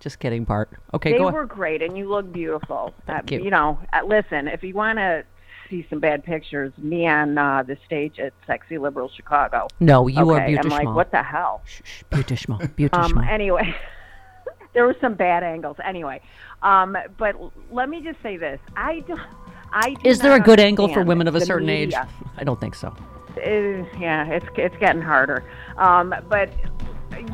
Just 0.00 0.18
kidding, 0.18 0.44
Bart. 0.44 0.70
Okay, 0.92 1.12
go. 1.12 1.14
they 1.14 1.18
go 1.18 1.30
were 1.30 1.42
ahead. 1.42 1.48
great, 1.48 1.82
and 1.82 1.96
you 1.96 2.08
look 2.08 2.30
beautiful. 2.32 2.92
Thank 3.06 3.32
uh, 3.32 3.36
you. 3.36 3.50
know, 3.50 3.78
uh, 3.92 4.00
listen, 4.04 4.48
if 4.48 4.62
you 4.62 4.74
want 4.74 4.98
to 4.98 5.24
see 5.70 5.86
some 5.88 5.98
bad 6.00 6.24
pictures, 6.24 6.72
me 6.76 7.06
on 7.06 7.38
uh, 7.38 7.62
the 7.62 7.78
stage 7.86 8.18
at 8.18 8.32
Sexy 8.46 8.76
Liberal 8.76 9.08
Chicago. 9.08 9.68
No, 9.80 10.08
you 10.08 10.28
are 10.30 10.42
okay, 10.42 10.58
I'm 10.58 10.68
like, 10.68 10.88
what 10.88 11.10
the 11.10 11.22
hell? 11.22 11.62
Beautiful. 12.10 12.60
Beautiful. 12.76 13.18
Um, 13.18 13.18
anyway, 13.24 13.74
there 14.74 14.84
were 14.84 14.96
some 15.00 15.14
bad 15.14 15.42
angles. 15.42 15.76
Anyway, 15.82 16.20
um, 16.62 16.96
but 17.16 17.36
l- 17.36 17.52
let 17.70 17.88
me 17.88 18.02
just 18.02 18.20
say 18.22 18.36
this: 18.36 18.60
I 18.76 19.00
do, 19.00 19.16
I 19.72 19.94
do 19.94 20.08
Is 20.08 20.18
there 20.18 20.34
a 20.34 20.40
good 20.40 20.60
angle 20.60 20.88
for 20.88 21.02
women 21.02 21.28
of 21.28 21.34
a 21.34 21.38
the 21.38 21.46
certain 21.46 21.70
age? 21.70 21.94
I 22.36 22.44
don't 22.44 22.60
think 22.60 22.74
so. 22.74 22.94
Uh, 23.36 23.84
yeah, 23.98 24.26
it's 24.28 24.46
it's 24.56 24.76
getting 24.78 25.02
harder. 25.02 25.44
Um, 25.76 26.14
but 26.28 26.50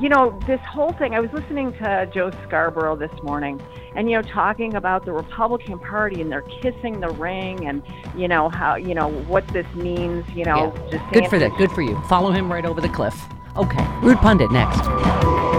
you 0.00 0.08
know, 0.08 0.38
this 0.46 0.60
whole 0.60 0.92
thing. 0.92 1.14
I 1.14 1.20
was 1.20 1.32
listening 1.32 1.72
to 1.74 2.10
Joe 2.12 2.30
Scarborough 2.46 2.96
this 2.96 3.12
morning, 3.22 3.60
and 3.94 4.10
you 4.10 4.16
know, 4.16 4.22
talking 4.22 4.74
about 4.74 5.04
the 5.04 5.12
Republican 5.12 5.78
Party 5.78 6.20
and 6.20 6.30
they're 6.30 6.42
kissing 6.42 7.00
the 7.00 7.10
ring, 7.10 7.66
and 7.66 7.82
you 8.16 8.28
know 8.28 8.48
how 8.48 8.76
you 8.76 8.94
know 8.94 9.08
what 9.08 9.46
this 9.48 9.66
means. 9.74 10.28
You 10.34 10.44
know, 10.44 10.74
Yeah. 10.76 10.98
just 10.98 11.12
Good 11.12 11.26
for 11.28 11.38
that. 11.38 11.56
Good 11.56 11.72
for 11.72 11.82
you. 11.82 12.00
Follow 12.02 12.30
him 12.30 12.50
right 12.50 12.64
over 12.64 12.80
the 12.80 12.88
cliff. 12.88 13.26
Okay. 13.56 13.86
Rude 14.02 14.18
Pundit 14.18 14.50
next. 14.52 15.49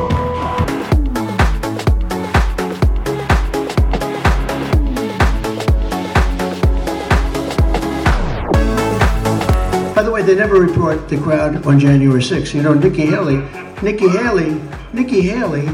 Way, 10.22 10.28
they 10.28 10.36
never 10.36 10.60
report 10.60 11.10
the 11.10 11.18
crowd 11.18 11.66
on 11.66 11.80
January 11.80 12.22
6th. 12.22 12.54
You 12.54 12.62
know, 12.62 12.76
Nikki 12.76 13.08
Haley, 13.08 13.38
Nikki 13.82 14.08
Haley, 14.08 14.62
Nikki 14.94 15.22
Haley. 15.22 15.68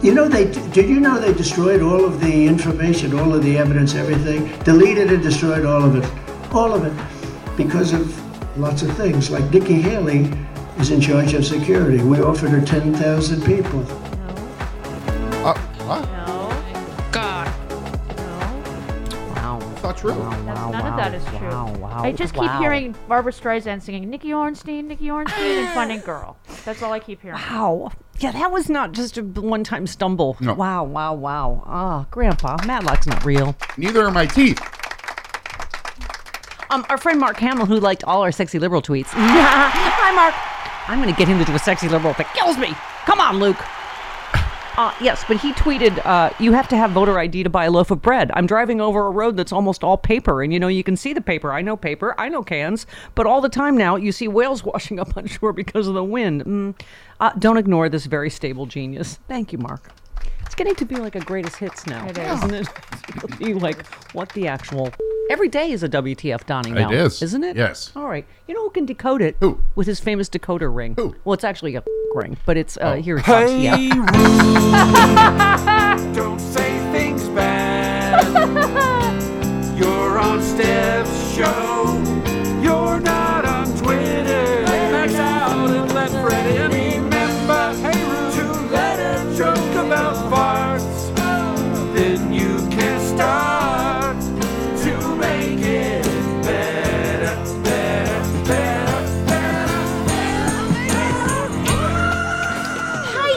You 0.00 0.14
know, 0.14 0.28
they 0.28 0.44
did 0.70 0.88
you 0.88 1.00
know 1.00 1.20
they 1.20 1.32
destroyed 1.32 1.82
all 1.82 2.04
of 2.04 2.20
the 2.20 2.46
information, 2.46 3.18
all 3.18 3.34
of 3.34 3.42
the 3.42 3.58
evidence, 3.58 3.96
everything, 3.96 4.46
deleted 4.62 5.12
and 5.12 5.20
destroyed 5.22 5.64
all 5.64 5.82
of 5.82 5.96
it, 5.96 6.08
all 6.52 6.72
of 6.72 6.84
it, 6.84 7.56
because 7.56 7.92
of 7.92 8.58
lots 8.58 8.82
of 8.82 8.96
things. 8.96 9.28
Like 9.28 9.50
Nikki 9.52 9.80
Haley 9.80 10.30
is 10.78 10.90
in 10.92 11.00
charge 11.00 11.34
of 11.34 11.44
security. 11.44 12.00
We 12.02 12.20
offered 12.20 12.50
her 12.50 12.64
10,000 12.64 13.44
people. 13.44 13.99
Wow. 20.02 20.30
That's 20.30 20.42
true. 20.42 20.54
Wow, 20.54 20.54
wow, 20.54 20.70
None 20.70 20.82
wow, 20.84 20.90
of 20.90 20.96
that 20.96 21.14
is 21.14 21.24
true. 21.38 21.48
Wow, 21.48 21.74
wow, 21.78 22.02
I 22.02 22.12
just 22.12 22.34
keep 22.34 22.50
hearing 22.52 22.94
Barbra 23.08 23.32
Streisand 23.32 23.82
singing 23.82 24.08
Nicky 24.08 24.28
Arnstein, 24.28 24.84
Nicky 24.84 25.06
Arnstein, 25.06 25.64
and 25.64 25.74
Funny 25.74 25.98
Girl. 26.04 26.36
That's 26.64 26.82
all 26.82 26.92
I 26.92 27.00
keep 27.00 27.22
hearing. 27.22 27.38
Wow. 27.38 27.92
Yeah, 28.18 28.32
that 28.32 28.50
was 28.52 28.68
not 28.68 28.92
just 28.92 29.18
a 29.18 29.22
one 29.22 29.64
time 29.64 29.86
stumble. 29.86 30.36
No. 30.40 30.54
Wow, 30.54 30.84
wow, 30.84 31.14
wow. 31.14 31.62
Ah, 31.66 32.06
Grandpa, 32.10 32.56
Matlock's 32.66 33.06
not 33.06 33.24
real. 33.24 33.56
Neither 33.76 34.04
are 34.04 34.10
my 34.10 34.26
teeth. 34.26 34.60
Um, 36.70 36.86
our 36.88 36.98
friend 36.98 37.18
Mark 37.18 37.36
Hamill, 37.38 37.66
who 37.66 37.80
liked 37.80 38.04
all 38.04 38.22
our 38.22 38.30
sexy 38.30 38.58
liberal 38.58 38.80
tweets. 38.80 39.06
Hi, 39.10 40.12
Mark. 40.14 40.34
I'm 40.88 41.02
going 41.02 41.12
to 41.12 41.18
get 41.18 41.28
him 41.28 41.38
to 41.38 41.44
do 41.44 41.54
a 41.54 41.58
sexy 41.58 41.88
liberal 41.88 42.14
that 42.14 42.32
kills 42.34 42.56
me. 42.58 42.68
Come 43.06 43.20
on, 43.20 43.38
Luke. 43.38 43.58
Uh, 44.76 44.94
yes, 45.00 45.24
but 45.26 45.36
he 45.38 45.52
tweeted, 45.52 46.04
uh, 46.06 46.30
"You 46.38 46.52
have 46.52 46.68
to 46.68 46.76
have 46.76 46.92
voter 46.92 47.18
ID 47.18 47.42
to 47.42 47.50
buy 47.50 47.64
a 47.66 47.70
loaf 47.70 47.90
of 47.90 48.00
bread." 48.00 48.30
I'm 48.34 48.46
driving 48.46 48.80
over 48.80 49.06
a 49.06 49.10
road 49.10 49.36
that's 49.36 49.52
almost 49.52 49.84
all 49.84 49.96
paper, 49.96 50.42
and 50.42 50.52
you 50.52 50.60
know 50.60 50.68
you 50.68 50.82
can 50.82 50.96
see 50.96 51.12
the 51.12 51.20
paper. 51.20 51.52
I 51.52 51.60
know 51.60 51.76
paper, 51.76 52.14
I 52.18 52.28
know 52.28 52.42
cans, 52.42 52.86
but 53.14 53.26
all 53.26 53.40
the 53.40 53.48
time 53.48 53.76
now 53.76 53.96
you 53.96 54.12
see 54.12 54.28
whales 54.28 54.64
washing 54.72 54.98
up 54.98 55.16
on 55.16 55.26
shore 55.26 55.52
because 55.52 55.86
of 55.88 55.94
the 55.94 56.04
wind. 56.04 56.44
Mm. 56.44 56.80
Uh, 57.18 57.32
don't 57.38 57.58
ignore 57.58 57.88
this 57.88 58.06
very 58.06 58.30
stable 58.30 58.66
genius. 58.66 59.18
Thank 59.28 59.52
you, 59.52 59.58
Mark. 59.58 59.92
It's 60.50 60.56
getting 60.56 60.74
to 60.74 60.84
be 60.84 60.96
like 60.96 61.14
a 61.14 61.20
greatest 61.20 61.54
hits 61.58 61.86
now, 61.86 62.04
It 62.08 62.18
is. 62.18 62.38
isn't 62.38 62.54
it? 62.54 62.68
It'll 63.16 63.38
be 63.38 63.54
like 63.54 63.86
what 64.14 64.30
the 64.30 64.48
actual. 64.48 64.90
Every 65.30 65.48
day 65.48 65.70
is 65.70 65.84
a 65.84 65.88
WTF 65.88 66.44
Donnie 66.44 66.72
It 66.72 66.74
now. 66.74 66.90
is. 66.90 67.22
isn't 67.22 67.44
it? 67.44 67.56
Yes. 67.56 67.92
All 67.94 68.08
right. 68.08 68.26
You 68.48 68.54
know 68.54 68.64
who 68.64 68.70
can 68.70 68.84
decode 68.84 69.22
it? 69.22 69.36
Who? 69.38 69.60
With 69.76 69.86
his 69.86 70.00
famous 70.00 70.28
decoder 70.28 70.74
ring. 70.74 70.94
Who? 70.96 71.14
Well, 71.24 71.34
it's 71.34 71.44
actually 71.44 71.76
a 71.76 71.84
ring, 72.16 72.36
but 72.46 72.56
it's 72.56 72.76
uh, 72.78 72.96
Oh. 72.98 73.00
here 73.00 73.18
it 73.18 73.22
comes. 73.24 73.62
Yeah. 73.62 73.76
Don't 76.16 76.40
say 76.40 76.78
things 76.90 77.28
bad. 77.28 78.26
You're 79.78 80.18
on 80.18 80.42
Steph's 80.42 81.32
show. 81.32 82.02
You're 82.60 82.98
not 82.98 83.39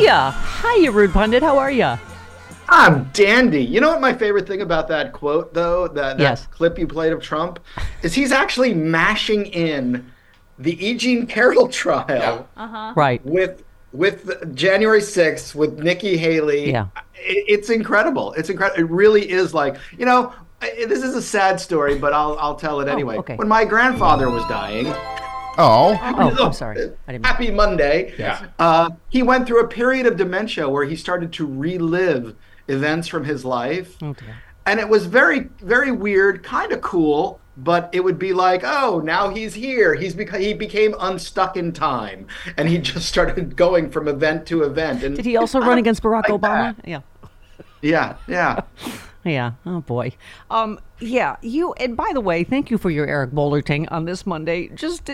Hiya. 0.03 0.35
Hiya, 0.61 0.91
Rude 0.91 1.13
Pundit. 1.13 1.41
How 1.41 1.57
are 1.57 1.71
you? 1.71 1.93
I'm 2.67 3.05
dandy. 3.13 3.63
You 3.63 3.79
know 3.79 3.89
what 3.89 4.01
my 4.01 4.13
favorite 4.13 4.45
thing 4.45 4.59
about 4.61 4.89
that 4.89 5.13
quote, 5.13 5.53
though, 5.53 5.87
that, 5.87 6.17
that 6.17 6.19
Yes. 6.19 6.47
clip 6.47 6.77
you 6.77 6.87
played 6.87 7.13
of 7.13 7.21
Trump, 7.21 7.59
is 8.01 8.13
he's 8.13 8.33
actually 8.33 8.73
mashing 8.73 9.45
in 9.45 10.11
the 10.59 10.85
E. 10.85 10.95
Jean 10.97 11.25
Carroll 11.25 11.69
trial 11.69 12.49
Uh-huh. 12.57 12.91
Right. 12.97 13.25
with 13.25 13.63
with 13.93 14.53
January 14.55 14.99
6th 15.01 15.55
with 15.55 15.77
Nikki 15.79 16.17
Haley. 16.17 16.71
Yeah. 16.71 16.87
It, 17.15 17.45
it's 17.47 17.69
incredible. 17.69 18.33
It's 18.33 18.49
incredible. 18.49 18.83
It 18.83 18.89
really 18.89 19.29
is 19.31 19.53
like, 19.53 19.77
you 19.97 20.05
know, 20.05 20.33
I- 20.61 20.85
this 20.89 21.01
is 21.03 21.15
a 21.15 21.21
sad 21.21 21.61
story, 21.61 21.97
but 21.97 22.11
I'll 22.11 22.37
I'll 22.39 22.55
tell 22.55 22.81
it 22.81 22.89
anyway. 22.89 23.17
okay. 23.19 23.35
When 23.37 23.47
my 23.47 23.63
grandfather 23.63 24.29
was 24.29 24.43
dying, 24.49 24.87
Oh. 25.57 25.99
Oh, 26.01 26.45
I'm 26.45 26.53
sorry. 26.53 26.91
I 27.07 27.11
didn't. 27.13 27.25
Happy 27.25 27.51
Monday. 27.51 28.13
Yeah. 28.17 28.47
Uh, 28.59 28.91
he 29.09 29.23
went 29.23 29.47
through 29.47 29.61
a 29.61 29.67
period 29.67 30.05
of 30.05 30.17
dementia 30.17 30.69
where 30.69 30.85
he 30.85 30.95
started 30.95 31.31
to 31.33 31.45
relive 31.45 32.35
events 32.67 33.07
from 33.07 33.25
his 33.25 33.43
life. 33.45 33.95
Oh, 34.01 34.13
dear. 34.13 34.35
And 34.65 34.79
it 34.79 34.87
was 34.87 35.05
very, 35.05 35.49
very 35.59 35.91
weird, 35.91 36.41
kind 36.43 36.71
of 36.71 36.79
cool, 36.81 37.39
but 37.57 37.89
it 37.91 37.99
would 37.99 38.17
be 38.17 38.31
like, 38.33 38.61
oh, 38.63 39.01
now 39.03 39.29
he's 39.29 39.53
here. 39.53 39.93
He's 39.93 40.15
beca- 40.15 40.39
he 40.39 40.53
became 40.53 40.95
unstuck 40.99 41.57
in 41.57 41.73
time. 41.73 42.27
And 42.57 42.69
he 42.69 42.77
just 42.91 43.07
started 43.07 43.55
going 43.57 43.91
from 43.91 44.07
event 44.07 44.45
to 44.47 44.63
event. 44.63 45.03
And 45.03 45.15
Did 45.15 45.25
he 45.25 45.35
also 45.37 45.59
run 45.59 45.77
against 45.77 46.01
Barack 46.01 46.29
like 46.29 46.41
Obama? 46.41 46.75
that. 46.77 46.87
Yeah. 46.87 47.01
Yeah, 47.81 48.15
yeah. 48.27 48.61
Yeah. 49.23 49.53
Oh 49.65 49.81
boy. 49.81 50.13
Um. 50.49 50.79
Yeah. 50.99 51.37
You. 51.41 51.73
And 51.73 51.95
by 51.95 52.11
the 52.13 52.19
way, 52.19 52.43
thank 52.43 52.69
you 52.69 52.77
for 52.77 52.89
your 52.89 53.07
Eric 53.07 53.31
Boehlerting 53.31 53.87
on 53.89 54.05
this 54.05 54.25
Monday. 54.25 54.67
Just 54.69 55.09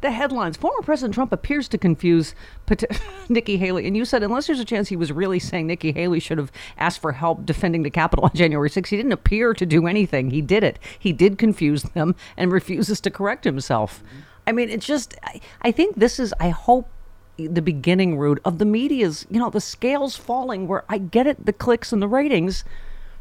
the, 0.00 0.10
headlines. 0.10 0.56
Former 0.56 0.82
President 0.82 1.14
Trump 1.14 1.32
appears 1.32 1.68
to 1.68 1.78
confuse 1.78 2.34
pot- 2.66 2.84
Nikki 3.28 3.56
Haley, 3.56 3.86
and 3.86 3.96
you 3.96 4.04
said 4.04 4.22
unless 4.22 4.46
there's 4.46 4.60
a 4.60 4.64
chance 4.64 4.88
he 4.88 4.96
was 4.96 5.12
really 5.12 5.38
saying 5.38 5.66
Nikki 5.66 5.92
Haley 5.92 6.20
should 6.20 6.38
have 6.38 6.52
asked 6.76 7.00
for 7.00 7.12
help 7.12 7.46
defending 7.46 7.82
the 7.82 7.90
Capitol 7.90 8.26
on 8.26 8.32
January 8.34 8.68
6th, 8.68 8.88
he 8.88 8.96
didn't 8.96 9.12
appear 9.12 9.54
to 9.54 9.64
do 9.64 9.86
anything. 9.86 10.30
He 10.30 10.42
did 10.42 10.62
it. 10.62 10.78
He 10.98 11.12
did 11.12 11.38
confuse 11.38 11.82
them 11.82 12.14
and 12.36 12.52
refuses 12.52 13.00
to 13.02 13.10
correct 13.10 13.44
himself. 13.44 14.02
I 14.46 14.52
mean, 14.52 14.68
it's 14.68 14.86
just. 14.86 15.16
I, 15.24 15.40
I 15.62 15.72
think 15.72 15.96
this 15.96 16.18
is. 16.18 16.34
I 16.38 16.50
hope 16.50 16.88
the 17.36 17.62
beginning 17.62 18.16
route 18.16 18.40
of 18.44 18.58
the 18.58 18.64
media's, 18.64 19.26
you 19.30 19.38
know, 19.38 19.50
the 19.50 19.60
scales 19.60 20.16
falling 20.16 20.68
where 20.68 20.84
I 20.88 20.98
get 20.98 21.26
it, 21.26 21.44
the 21.44 21.52
clicks 21.52 21.92
and 21.92 22.00
the 22.00 22.08
ratings, 22.08 22.64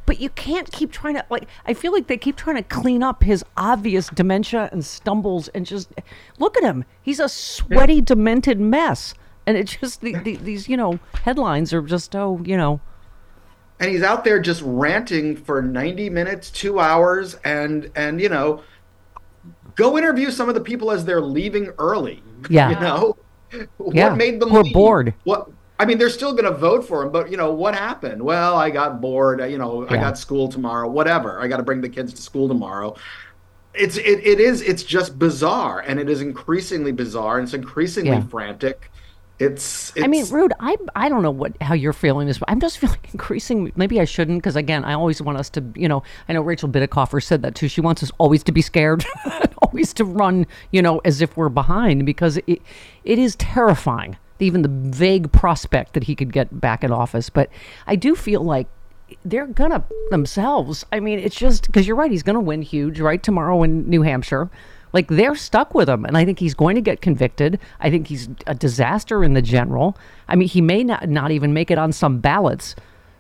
but 0.06 0.20
you 0.20 0.30
can't 0.30 0.72
keep 0.72 0.92
trying 0.92 1.16
to, 1.16 1.26
like, 1.30 1.48
I 1.66 1.74
feel 1.74 1.92
like 1.92 2.08
they 2.08 2.18
keep 2.18 2.36
trying 2.36 2.58
to 2.58 2.64
clean 2.64 3.04
up 3.04 3.24
his 3.24 3.44
obvious 3.58 4.10
dementia 4.10 4.70
and 4.72 4.84
stumbles 4.84 5.48
and 5.50 5.66
just 5.66 5.92
look 6.40 6.58
at 6.58 6.64
him. 6.64 6.86
He's 7.02 7.20
a 7.20 7.30
sweaty, 7.30 8.02
demented 8.02 8.60
mess. 8.60 9.14
And 9.46 9.58
it's 9.58 9.76
just, 9.76 10.02
the, 10.02 10.16
the, 10.20 10.36
these, 10.38 10.68
you 10.70 10.78
know, 10.78 11.00
headlines 11.24 11.74
are 11.74 11.82
just, 11.82 12.16
oh, 12.16 12.42
you 12.44 12.58
know, 12.58 12.80
and 13.80 13.92
he's 13.92 14.04
out 14.04 14.24
there 14.24 14.40
just 14.40 14.62
ranting 14.64 15.36
for 15.36 15.62
90 15.62 16.10
minutes, 16.10 16.50
two 16.52 16.80
hours, 16.80 17.36
and 17.44 17.92
and 17.96 18.22
you 18.22 18.30
know, 18.30 18.62
go 19.76 19.98
interview 19.98 20.32
some 20.32 20.48
of 20.48 20.56
the 20.56 20.62
people 20.62 20.92
as 20.92 21.04
they're 21.04 21.20
leaving 21.22 21.68
early. 21.80 22.22
Yeah. 22.50 22.70
you 22.70 22.76
know, 22.80 23.18
Yeah, 23.92 24.10
what 24.10 24.18
made 24.18 24.40
them 24.40 24.50
who 24.50 24.58
are 24.58 24.64
leave? 24.64 24.74
bored. 24.74 25.14
What 25.24 25.50
I 25.80 25.86
mean, 25.86 25.98
they're 25.98 26.10
still 26.10 26.34
going 26.34 26.46
to 26.46 26.52
vote 26.58 26.86
for 26.88 27.02
him, 27.04 27.12
but 27.12 27.32
you 27.32 27.38
know 27.38 27.52
what 27.52 27.74
happened? 27.76 28.22
Well, 28.22 28.56
I 28.56 28.70
got 28.70 29.02
bored. 29.02 29.40
You 29.50 29.58
know, 29.58 29.88
I 29.90 29.98
got 29.98 30.18
school 30.18 30.48
tomorrow. 30.48 30.88
Whatever. 30.88 31.42
I 31.42 31.48
got 31.48 31.58
to 31.58 31.64
bring 31.64 31.82
the 31.82 31.90
kids 31.90 32.14
to 32.14 32.22
school 32.22 32.48
tomorrow. 32.48 32.96
It's 33.74 33.98
it, 33.98 34.20
it 34.24 34.40
is 34.40 34.62
it's 34.62 34.84
just 34.84 35.18
bizarre, 35.18 35.80
and 35.80 36.00
it 36.00 36.08
is 36.10 36.22
increasingly 36.22 36.92
bizarre, 36.92 37.40
and 37.40 37.46
it's 37.48 37.56
increasingly 37.56 38.12
Yeah. 38.12 38.24
frantic. 38.28 38.92
It's, 39.40 39.92
it's 39.96 40.04
I 40.04 40.08
mean, 40.08 40.26
Rude, 40.30 40.54
I 40.60 40.78
I 40.96 41.10
don't 41.10 41.24
know 41.24 41.32
what 41.32 41.60
how 41.60 41.74
you're 41.74 41.92
feeling 41.92 42.28
this, 42.28 42.38
but 42.38 42.50
I'm 42.52 42.60
just 42.60 42.78
feeling 42.82 43.00
increasing. 43.12 43.72
Maybe 43.76 44.00
I 44.00 44.06
shouldn't, 44.06 44.38
because 44.44 44.56
again, 44.56 44.86
I 44.86 44.94
always 44.94 45.24
want 45.24 45.40
us 45.40 45.50
to, 45.52 45.64
you 45.76 45.88
know, 45.88 46.04
I 46.30 46.34
know 46.34 46.42
Rachel 46.44 46.70
Bitecofer 46.70 47.22
said 47.22 47.42
that 47.42 47.56
too. 47.56 47.68
She 47.68 47.82
wants 47.82 48.04
us 48.04 48.12
always 48.20 48.44
to 48.44 48.52
be 48.52 48.62
scared, 48.62 49.06
always 49.64 49.92
to 49.96 50.06
run, 50.06 50.46
you 50.72 50.84
know, 50.84 51.00
as 51.00 51.20
if 51.20 51.36
we're 51.36 51.50
behind, 51.50 52.06
because 52.06 52.38
it 52.46 52.62
it 53.04 53.18
is 53.18 53.36
terrifying. 53.38 54.18
Even 54.40 54.62
the 54.62 54.70
vague 54.70 55.32
prospect 55.32 55.94
that 55.94 56.06
he 56.06 56.16
could 56.16 56.34
get 56.34 56.60
back 56.60 56.84
in 56.84 56.92
office, 56.92 57.30
but 57.30 57.50
I 57.88 57.96
do 57.96 58.16
feel 58.16 58.42
like 58.42 58.68
they're 59.24 59.48
gonna 59.48 59.84
themselves. 60.10 60.86
I 60.92 61.00
mean, 61.00 61.20
it's 61.20 61.36
just 61.36 61.68
because 61.68 61.88
you're 61.88 61.96
right. 61.96 62.12
He's 62.12 62.24
gonna 62.24 62.42
win 62.42 62.62
huge 62.62 63.00
right 63.00 63.22
tomorrow 63.22 63.64
in 63.64 63.90
New 63.90 64.02
Hampshire. 64.02 64.50
Like 64.92 65.08
they're 65.08 65.36
stuck 65.36 65.74
with 65.74 65.90
him, 65.90 66.06
and 66.06 66.18
I 66.18 66.24
think 66.24 66.40
he's 66.40 66.54
going 66.54 66.76
to 66.76 66.82
get 66.82 67.02
convicted. 67.02 67.60
I 67.80 67.90
think 67.90 68.08
he's 68.08 68.30
a 68.46 68.54
disaster 68.54 69.24
in 69.24 69.34
the 69.34 69.42
general. 69.42 69.98
I 70.28 70.36
mean, 70.36 70.48
he 70.48 70.62
may 70.62 70.84
not 70.84 71.10
not 71.10 71.32
even 71.32 71.54
make 71.54 71.72
it 71.72 71.78
on 71.78 71.92
some 71.92 72.20
ballots. 72.20 72.76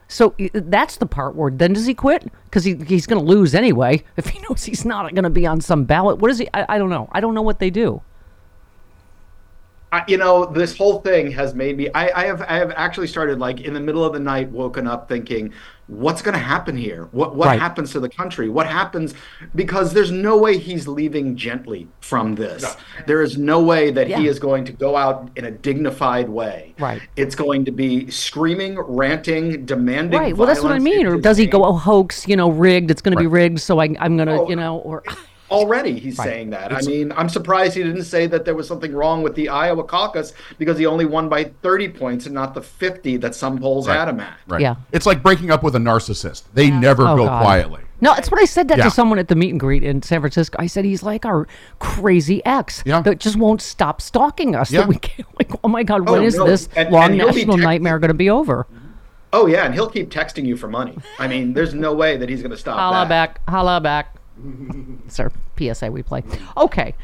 So 0.08 0.36
that's 0.54 0.98
the 0.98 1.08
part 1.08 1.36
where 1.36 1.50
then 1.50 1.74
does 1.74 1.88
he 1.88 1.96
quit? 1.96 2.32
Because 2.46 2.64
he, 2.64 2.76
he's 2.76 3.08
going 3.08 3.20
to 3.20 3.28
lose 3.28 3.56
anyway 3.56 4.04
if 4.18 4.28
he 4.28 4.40
knows 4.42 4.64
he's 4.64 4.86
not 4.86 5.12
going 5.16 5.24
to 5.24 5.30
be 5.32 5.48
on 5.48 5.60
some 5.60 5.86
ballot. 5.86 6.20
What 6.20 6.30
is 6.30 6.38
he? 6.38 6.48
I, 6.54 6.76
I 6.76 6.78
don't 6.78 6.92
know. 6.92 7.10
I 7.12 7.20
don't 7.20 7.34
know 7.34 7.42
what 7.42 7.58
they 7.58 7.72
do. 7.72 8.02
I, 9.94 10.04
you 10.08 10.18
know, 10.18 10.46
this 10.48 10.76
whole 10.76 11.02
thing 11.02 11.30
has 11.34 11.54
made 11.54 11.78
me. 11.78 11.88
I, 11.94 12.24
I 12.24 12.26
have 12.26 12.42
I 12.42 12.56
have 12.56 12.72
actually 12.76 13.06
started 13.06 13.38
like 13.38 13.62
in 13.62 13.76
the 13.76 13.80
middle 13.80 14.04
of 14.04 14.12
the 14.14 14.20
night, 14.20 14.50
woken 14.50 14.88
up 14.88 15.08
thinking, 15.08 15.54
what's 15.86 16.24
going 16.24 16.34
to 16.34 16.40
happen 16.40 16.76
here? 16.76 17.10
What 17.12 17.36
what 17.36 17.46
Right. 17.46 17.60
happens 17.60 17.92
to 17.92 18.00
the 18.00 18.10
country? 18.10 18.50
What 18.50 18.66
happens? 18.66 19.14
Because 19.54 19.94
there's 19.94 20.10
no 20.10 20.36
way 20.36 20.58
he's 20.58 20.88
leaving 20.88 21.36
gently 21.36 21.88
from 22.00 22.34
this. 22.34 22.76
There 23.06 23.22
is 23.22 23.38
no 23.38 23.62
way 23.62 23.92
that 23.92 24.08
he 24.08 24.26
is 24.28 24.40
going 24.40 24.66
to 24.66 24.72
go 24.72 24.96
out 24.96 25.30
in 25.36 25.46
a 25.46 25.52
dignified 25.52 26.28
way. 26.28 26.74
Right. 26.80 27.04
It's 27.16 27.36
going 27.36 27.64
to 27.66 27.72
be 27.72 28.10
screaming, 28.10 28.80
ranting, 28.80 29.64
demanding. 29.64 30.20
Right. 30.20 30.36
Well, 30.36 30.48
that's 30.48 30.62
what 30.64 30.72
I 30.72 30.80
mean. 30.80 31.06
Or 31.06 31.18
does 31.20 31.38
he 31.38 31.44
a- 31.46 31.52
go, 31.52 31.64
oh, 31.64 31.74
hoax, 31.74 32.28
you 32.28 32.36
know, 32.36 32.50
rigged? 32.50 32.90
It's 32.90 33.04
going 33.04 33.16
to 33.16 33.22
be 33.22 33.28
rigged, 33.28 33.60
so 33.60 33.80
I, 33.80 33.96
I'm 34.00 34.16
going 34.18 34.28
to, 34.28 34.40
Oh, 34.42 34.50
you 34.50 34.56
know, 34.56 34.78
or 34.80 35.04
Already, 35.54 36.00
he's 36.00 36.18
Right. 36.18 36.26
saying 36.26 36.50
that. 36.50 36.74
I 36.74 36.82
mean, 36.82 37.14
I'm 37.16 37.30
surprised 37.30 37.76
he 37.76 37.84
didn't 37.84 38.04
say 38.04 38.26
that 38.28 38.44
there 38.46 38.56
was 38.56 38.68
something 38.68 38.94
wrong 38.94 39.22
with 39.24 39.36
the 39.36 39.50
Iowa 39.50 39.84
caucus 39.84 40.34
because 40.58 40.78
he 40.78 40.86
only 40.86 41.06
won 41.06 41.30
by 41.30 41.52
30 41.62 41.90
points 41.90 42.26
and 42.26 42.34
not 42.36 42.54
the 42.54 42.62
50 42.62 43.18
that 43.18 43.36
some 43.36 43.60
polls 43.60 43.88
had 43.88 44.08
him 44.10 44.20
at. 44.20 44.34
Right. 44.48 44.62
Yeah. 44.62 44.76
It's 44.92 45.06
like 45.06 45.22
breaking 45.24 45.52
up 45.52 45.62
with 45.64 45.76
a 45.76 45.80
narcissist. 45.80 46.44
They 46.54 46.70
never 46.72 47.04
Oh, 47.08 47.16
go 47.16 47.26
God. 47.26 47.42
quietly. 47.44 47.82
No, 48.02 48.14
that's 48.16 48.30
what 48.30 48.42
I 48.42 48.46
said 48.46 48.68
that 48.68 48.80
Yeah. 48.80 48.84
to 48.86 48.92
someone 48.92 49.18
at 49.18 49.30
the 49.30 49.36
meet 49.36 49.52
and 49.52 49.60
greet 49.60 49.82
in 49.84 50.02
San 50.02 50.20
Francisco. 50.20 50.58
I 50.60 50.68
said 50.68 50.84
he's 50.84 51.04
like 51.04 51.26
our 51.26 51.48
crazy 51.80 52.44
ex 52.46 52.84
Yeah. 52.86 53.02
that 53.02 53.20
just 53.20 53.38
won't 53.38 53.62
stop 53.62 54.02
stalking 54.02 54.56
us. 54.56 54.72
Yeah. 54.72 54.82
That 54.82 54.88
we 54.90 54.96
can't, 54.98 55.28
like, 55.40 55.52
oh 55.64 55.68
my 55.70 55.84
God, 55.84 56.02
Oh, 56.08 56.14
when 56.14 56.24
is 56.24 56.36
no. 56.36 56.46
this 56.46 56.68
And- 56.76 56.90
long 56.92 57.06
and 57.12 57.18
national 57.18 57.58
texting- 57.58 57.62
nightmare 57.64 58.00
going 58.00 58.10
to 58.10 58.14
be 58.14 58.30
over? 58.30 58.68
Oh, 59.32 59.48
yeah, 59.48 59.66
and 59.66 59.74
he'll 59.74 59.90
keep 59.90 60.12
texting 60.12 60.46
you 60.46 60.56
for 60.56 60.68
money. 60.68 60.96
I 61.18 61.28
mean, 61.28 61.54
there's 61.54 61.74
no 61.74 61.92
way 61.94 62.18
that 62.18 62.30
he's 62.30 62.42
going 62.42 62.52
to 62.52 62.58
stop 62.58 62.78
Holla 62.78 63.06
that. 63.06 63.10
back, 63.10 63.40
holla 63.50 63.82
back. 63.82 64.14
Sir, 65.08 65.32
PSA 65.58 65.92
we 65.92 66.04
play. 66.04 66.24
Okay. 66.58 66.96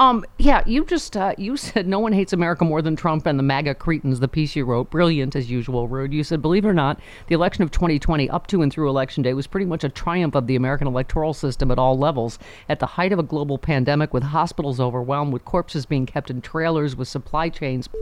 Um, 0.00 0.24
yeah, 0.38 0.62
you 0.64 0.84
just 0.84 1.16
uh, 1.16 1.34
you 1.36 1.56
said 1.56 1.88
no 1.88 1.98
one 1.98 2.12
hates 2.12 2.32
America 2.32 2.64
more 2.64 2.80
than 2.80 2.94
Trump 2.94 3.26
and 3.26 3.36
the 3.36 3.42
MAGA 3.42 3.74
cretins. 3.74 4.20
The 4.20 4.28
piece 4.28 4.54
you 4.54 4.64
wrote, 4.64 4.90
brilliant 4.90 5.34
as 5.34 5.50
usual, 5.50 5.88
Rude. 5.88 6.12
You 6.12 6.22
said, 6.22 6.40
believe 6.40 6.64
it 6.64 6.68
or 6.68 6.74
not, 6.74 7.00
the 7.26 7.34
election 7.34 7.64
of 7.64 7.72
2020, 7.72 8.30
up 8.30 8.46
to 8.46 8.62
and 8.62 8.72
through 8.72 8.88
election 8.88 9.24
day, 9.24 9.34
was 9.34 9.48
pretty 9.48 9.66
much 9.66 9.82
a 9.82 9.88
triumph 9.88 10.36
of 10.36 10.46
the 10.46 10.54
American 10.54 10.86
electoral 10.86 11.34
system 11.34 11.72
at 11.72 11.80
all 11.80 11.98
levels. 11.98 12.38
At 12.68 12.78
the 12.78 12.86
height 12.86 13.12
of 13.12 13.18
a 13.18 13.24
global 13.24 13.58
pandemic, 13.58 14.14
with 14.14 14.22
hospitals 14.22 14.78
overwhelmed, 14.78 15.32
with 15.32 15.44
corpses 15.44 15.84
being 15.84 16.06
kept 16.06 16.30
in 16.30 16.42
trailers, 16.42 16.94
with 16.94 17.08
supply 17.08 17.48
chains 17.48 17.88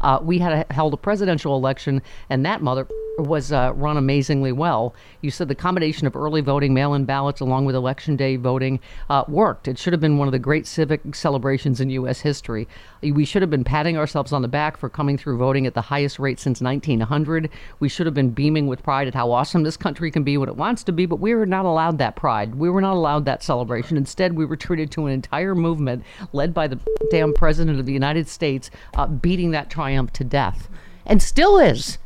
uh, 0.00 0.18
we 0.22 0.38
had 0.38 0.66
a, 0.68 0.72
held 0.72 0.94
a 0.94 0.96
presidential 0.96 1.56
election, 1.56 2.02
and 2.30 2.44
that 2.44 2.62
mother 2.62 2.86
was 3.18 3.52
uh, 3.52 3.72
run 3.74 3.96
amazingly 3.96 4.52
well. 4.52 4.94
You 5.22 5.30
said 5.30 5.48
the 5.48 5.54
combination 5.54 6.06
of 6.06 6.14
early 6.14 6.40
voting, 6.40 6.72
mail-in 6.72 7.04
ballots, 7.04 7.40
along 7.40 7.64
with 7.64 7.74
election 7.74 8.16
day 8.16 8.36
voting, 8.36 8.80
uh, 9.10 9.24
worked. 9.28 9.66
It 9.68 9.78
should 9.78 9.92
have 9.92 10.00
been 10.00 10.18
one 10.18 10.28
of 10.28 10.32
the 10.32 10.38
great 10.38 10.66
civic 10.66 11.14
celebrations 11.14 11.80
in 11.80 11.90
U.S. 11.90 12.20
history. 12.20 12.68
We 13.02 13.24
should 13.24 13.42
have 13.42 13.50
been 13.50 13.64
patting 13.64 13.96
ourselves 13.96 14.32
on 14.32 14.42
the 14.42 14.48
back 14.48 14.76
for 14.76 14.88
coming 14.88 15.18
through 15.18 15.38
voting 15.38 15.66
at 15.66 15.74
the 15.74 15.80
highest 15.80 16.18
rate 16.18 16.38
since 16.38 16.60
1900. 16.60 17.50
We 17.80 17.88
should 17.88 18.06
have 18.06 18.14
been 18.14 18.30
beaming 18.30 18.66
with 18.66 18.82
pride 18.82 19.08
at 19.08 19.14
how 19.14 19.32
awesome 19.32 19.62
this 19.62 19.76
country 19.76 20.10
can 20.10 20.22
be 20.22 20.36
when 20.36 20.48
it 20.48 20.56
wants 20.56 20.84
to 20.84 20.92
be, 20.92 21.06
but 21.06 21.20
we 21.20 21.34
were 21.34 21.46
not 21.46 21.64
allowed 21.64 21.98
that 21.98 22.16
pride. 22.16 22.54
We 22.54 22.70
were 22.70 22.80
not 22.80 22.94
allowed 22.94 23.24
that 23.24 23.42
celebration. 23.42 23.96
Instead, 23.96 24.34
we 24.34 24.44
were 24.44 24.56
treated 24.56 24.90
to 24.92 25.06
an 25.06 25.12
entire 25.12 25.54
movement 25.54 26.04
led 26.32 26.54
by 26.54 26.68
the 26.68 26.78
damn 27.10 27.32
president 27.34 27.80
of 27.80 27.86
the 27.86 27.92
United 27.92 28.28
States, 28.28 28.70
uh, 28.94 29.06
beating 29.06 29.50
that 29.52 29.70
to 29.88 30.24
death, 30.24 30.68
and 31.06 31.22
still 31.22 31.58
is. 31.58 31.98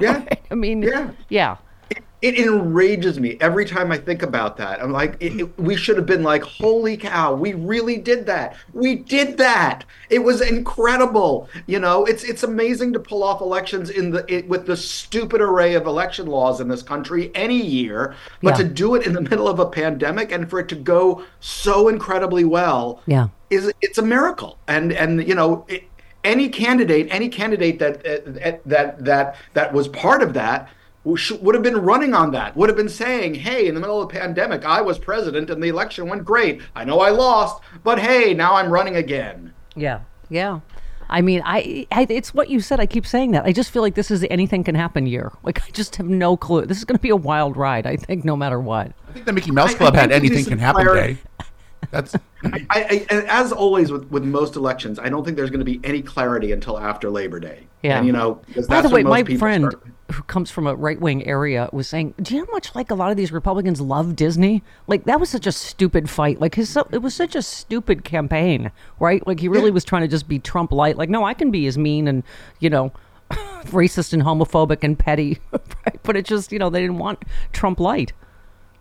Yeah. 0.00 0.24
I 0.50 0.54
mean, 0.54 0.82
Yeah. 0.82 1.10
yeah. 1.28 1.56
It 2.22 2.38
enrages 2.38 3.20
me 3.20 3.36
every 3.42 3.66
time 3.66 3.92
I 3.92 3.98
think 3.98 4.22
about 4.22 4.56
that. 4.56 4.82
I'm 4.82 4.92
like, 4.92 5.18
it, 5.20 5.38
it- 5.40 5.58
we 5.58 5.76
should 5.76 5.98
have 5.98 6.06
been 6.06 6.22
like, 6.22 6.42
holy 6.42 6.96
cow, 6.96 7.34
we 7.34 7.52
really 7.52 7.98
did 7.98 8.24
that. 8.24 8.56
We 8.72 8.94
did 8.94 9.36
that. 9.36 9.84
It 10.08 10.20
was 10.20 10.40
incredible. 10.40 11.50
You 11.66 11.80
know, 11.80 12.06
it's 12.06 12.24
it's 12.24 12.42
amazing 12.42 12.94
to 12.94 12.98
pull 12.98 13.22
off 13.22 13.42
elections 13.42 13.90
in 13.90 14.10
the 14.10 14.24
it, 14.34 14.48
with 14.48 14.64
the 14.64 14.76
stupid 14.76 15.42
array 15.42 15.74
of 15.74 15.86
election 15.86 16.26
laws 16.26 16.60
in 16.62 16.68
this 16.68 16.82
country 16.82 17.30
any 17.34 17.60
year, 17.60 18.14
but 18.42 18.56
Yeah. 18.58 18.64
to 18.64 18.72
do 18.72 18.94
it 18.94 19.06
in 19.06 19.12
the 19.12 19.20
middle 19.20 19.46
of 19.48 19.58
a 19.60 19.66
pandemic 19.66 20.32
and 20.32 20.48
for 20.48 20.58
it 20.60 20.68
to 20.68 20.76
go 20.76 21.22
so 21.40 21.88
incredibly 21.88 22.44
well 22.44 23.02
Yeah. 23.06 23.28
is 23.50 23.70
it's 23.82 23.98
a 23.98 24.02
miracle. 24.02 24.56
And 24.66 24.92
and 24.94 25.28
you 25.28 25.34
know, 25.34 25.66
it, 25.68 25.82
any 26.24 26.48
candidate, 26.48 27.08
any 27.10 27.28
candidate 27.28 27.78
that 27.78 28.06
uh, 28.06 28.58
that 28.66 29.04
that 29.04 29.36
that 29.52 29.72
was 29.72 29.88
part 29.88 30.22
of 30.22 30.34
that 30.34 30.68
would 31.04 31.54
have 31.54 31.62
been 31.62 31.76
running 31.76 32.14
on 32.14 32.30
that. 32.32 32.56
Would 32.56 32.68
have 32.68 32.76
been 32.76 32.88
saying, 32.88 33.34
"Hey, 33.34 33.68
in 33.68 33.74
the 33.74 33.80
middle 33.80 34.00
of 34.00 34.08
the 34.08 34.18
pandemic, 34.18 34.64
I 34.64 34.80
was 34.80 34.98
president 34.98 35.50
and 35.50 35.62
the 35.62 35.68
election 35.68 36.08
went 36.08 36.24
great. 36.24 36.62
I 36.74 36.84
know 36.84 37.00
I 37.00 37.10
lost, 37.10 37.62
but 37.82 37.98
hey, 37.98 38.34
now 38.34 38.54
I'm 38.54 38.70
running 38.70 38.96
again." 38.96 39.52
Yeah, 39.76 40.00
yeah. 40.30 40.60
I 41.10 41.20
mean, 41.20 41.42
I, 41.44 41.86
I 41.92 42.06
it's 42.08 42.32
what 42.32 42.48
you 42.48 42.60
said. 42.60 42.80
I 42.80 42.86
keep 42.86 43.06
saying 43.06 43.32
that. 43.32 43.44
I 43.44 43.52
just 43.52 43.70
feel 43.70 43.82
like 43.82 43.94
this 43.94 44.10
is 44.10 44.24
anything 44.30 44.64
can 44.64 44.74
happen 44.74 45.06
year. 45.06 45.32
Like 45.42 45.62
I 45.62 45.70
just 45.70 45.96
have 45.96 46.08
no 46.08 46.36
clue. 46.36 46.64
This 46.64 46.78
is 46.78 46.84
going 46.84 46.96
to 46.96 47.02
be 47.02 47.10
a 47.10 47.16
wild 47.16 47.56
ride. 47.56 47.86
I 47.86 47.96
think 47.96 48.24
no 48.24 48.36
matter 48.36 48.58
what. 48.58 48.92
I 49.08 49.12
think 49.12 49.26
the 49.26 49.32
Mickey 49.32 49.50
Mouse 49.50 49.72
I- 49.72 49.74
I 49.74 49.76
Club 49.76 49.94
had 49.94 50.10
anything 50.10 50.44
can 50.46 50.58
happen 50.58 50.86
day. 50.86 51.18
That's 51.94 52.14
I, 52.44 52.66
I, 52.70 53.06
and 53.08 53.26
as 53.28 53.52
always 53.52 53.92
with, 53.92 54.10
with 54.10 54.24
most 54.24 54.56
elections, 54.56 54.98
I 54.98 55.08
don't 55.08 55.24
think 55.24 55.36
there's 55.36 55.50
going 55.50 55.60
to 55.60 55.64
be 55.64 55.80
any 55.84 56.02
clarity 56.02 56.52
until 56.52 56.78
after 56.78 57.08
Labor 57.08 57.40
Day. 57.40 57.66
Yeah. 57.82 57.98
And, 57.98 58.06
you 58.06 58.12
know, 58.12 58.40
because 58.46 58.66
By 58.66 58.80
the 58.80 58.88
way, 58.88 59.02
my 59.02 59.22
friend 59.22 59.70
start- 59.70 59.86
who 60.10 60.22
comes 60.24 60.50
from 60.50 60.66
a 60.66 60.74
right 60.74 61.00
wing 61.00 61.26
area 61.26 61.68
was 61.72 61.88
saying, 61.88 62.14
"Do 62.20 62.34
you 62.34 62.40
know 62.40 62.46
how 62.46 62.52
much 62.52 62.74
like 62.74 62.90
a 62.90 62.94
lot 62.94 63.10
of 63.10 63.16
these 63.16 63.32
Republicans 63.32 63.80
love 63.80 64.16
Disney? 64.16 64.62
Like 64.86 65.04
that 65.04 65.20
was 65.20 65.30
such 65.30 65.46
a 65.46 65.52
stupid 65.52 66.10
fight. 66.10 66.40
Like 66.40 66.56
his 66.56 66.76
it 66.92 67.02
was 67.02 67.14
such 67.14 67.34
a 67.36 67.42
stupid 67.42 68.04
campaign, 68.04 68.72
right? 68.98 69.26
Like 69.26 69.40
he 69.40 69.48
really 69.48 69.70
was 69.70 69.84
trying 69.84 70.02
to 70.02 70.08
just 70.08 70.28
be 70.28 70.38
Trump 70.38 70.72
light. 70.72 70.98
Like 70.98 71.08
no, 71.08 71.24
I 71.24 71.34
can 71.34 71.50
be 71.50 71.66
as 71.66 71.78
mean 71.78 72.08
and 72.08 72.22
you 72.60 72.70
know." 72.70 72.92
racist 73.68 74.12
and 74.12 74.22
homophobic 74.22 74.84
and 74.84 74.98
petty 74.98 75.38
right? 75.52 75.98
but 76.02 76.14
it 76.14 76.26
just 76.26 76.52
you 76.52 76.58
know 76.58 76.68
they 76.68 76.82
didn't 76.82 76.98
want 76.98 77.24
trump 77.54 77.80
light 77.80 78.12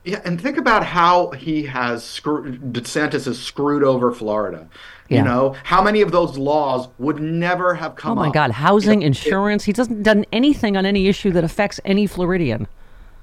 Yeah, 0.06 0.22
and 0.26 0.40
think 0.40 0.58
about 0.58 0.86
how 0.86 1.32
he 1.32 1.64
has 1.64 2.04
screwed 2.04 2.74
DeSantis 2.74 3.26
has 3.26 3.42
screwed 3.42 3.84
over 3.84 4.12
Florida. 4.12 4.68
Yeah. 5.08 5.20
You 5.20 5.24
know, 5.24 5.56
how 5.64 5.82
many 5.82 6.02
of 6.02 6.12
those 6.12 6.38
laws 6.38 6.90
would 6.98 7.22
never 7.22 7.76
have 7.76 7.96
come 7.96 8.14
oh 8.18 8.22
my 8.22 8.28
up? 8.28 8.34
god 8.34 8.52
housing 8.52 9.02
insurance 9.02 9.64
he 9.66 9.74
doesn't 9.74 10.04
done 10.04 10.26
anything 10.32 10.76
on 10.76 10.86
any 10.86 11.08
issue 11.08 11.32
that 11.32 11.44
affects 11.44 11.80
any 11.86 12.08
floridian 12.08 12.68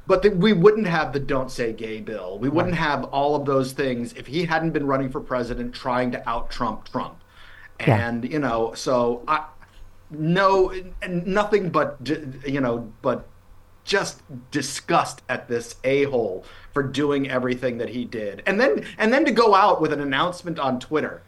But 0.07 0.23
the, 0.23 0.31
we 0.31 0.53
wouldn't 0.53 0.87
have 0.87 1.13
the 1.13 1.21
"Don't 1.21 1.51
Say 1.51 1.73
Gay" 1.73 2.01
bill. 2.01 2.39
We 2.39 2.49
wouldn't 2.49 2.75
have 2.75 3.05
all 3.05 3.37
of 3.37 3.47
those 3.47 3.73
things 3.73 4.13
if 4.15 4.27
he 4.27 4.45
hadn't 4.45 4.73
been 4.73 4.87
running 4.87 5.09
for 5.09 5.21
president, 5.21 5.75
trying 5.75 6.11
to 6.13 6.29
out 6.29 6.51
Trump 6.51 6.89
Trump. 6.91 7.17
Yeah. 7.79 8.09
And 8.09 8.31
you 8.31 8.41
know, 8.41 8.73
so 8.75 9.23
I 9.29 9.45
no, 10.11 10.73
nothing 11.09 11.71
but 11.71 11.97
you 12.47 12.61
know, 12.61 12.93
but 13.03 13.29
just 13.85 14.23
disgust 14.51 15.23
at 15.29 15.49
this 15.49 15.77
a 15.85 16.05
hole 16.05 16.45
for 16.73 16.83
doing 16.83 17.29
everything 17.31 17.79
that 17.79 17.89
he 17.89 18.05
did, 18.05 18.43
and 18.47 18.61
then 18.61 18.85
and 18.99 19.13
then 19.13 19.25
to 19.25 19.33
go 19.33 19.55
out 19.55 19.81
with 19.81 19.93
an 19.93 20.01
announcement 20.01 20.59
on 20.59 20.79
Twitter. 20.81 21.23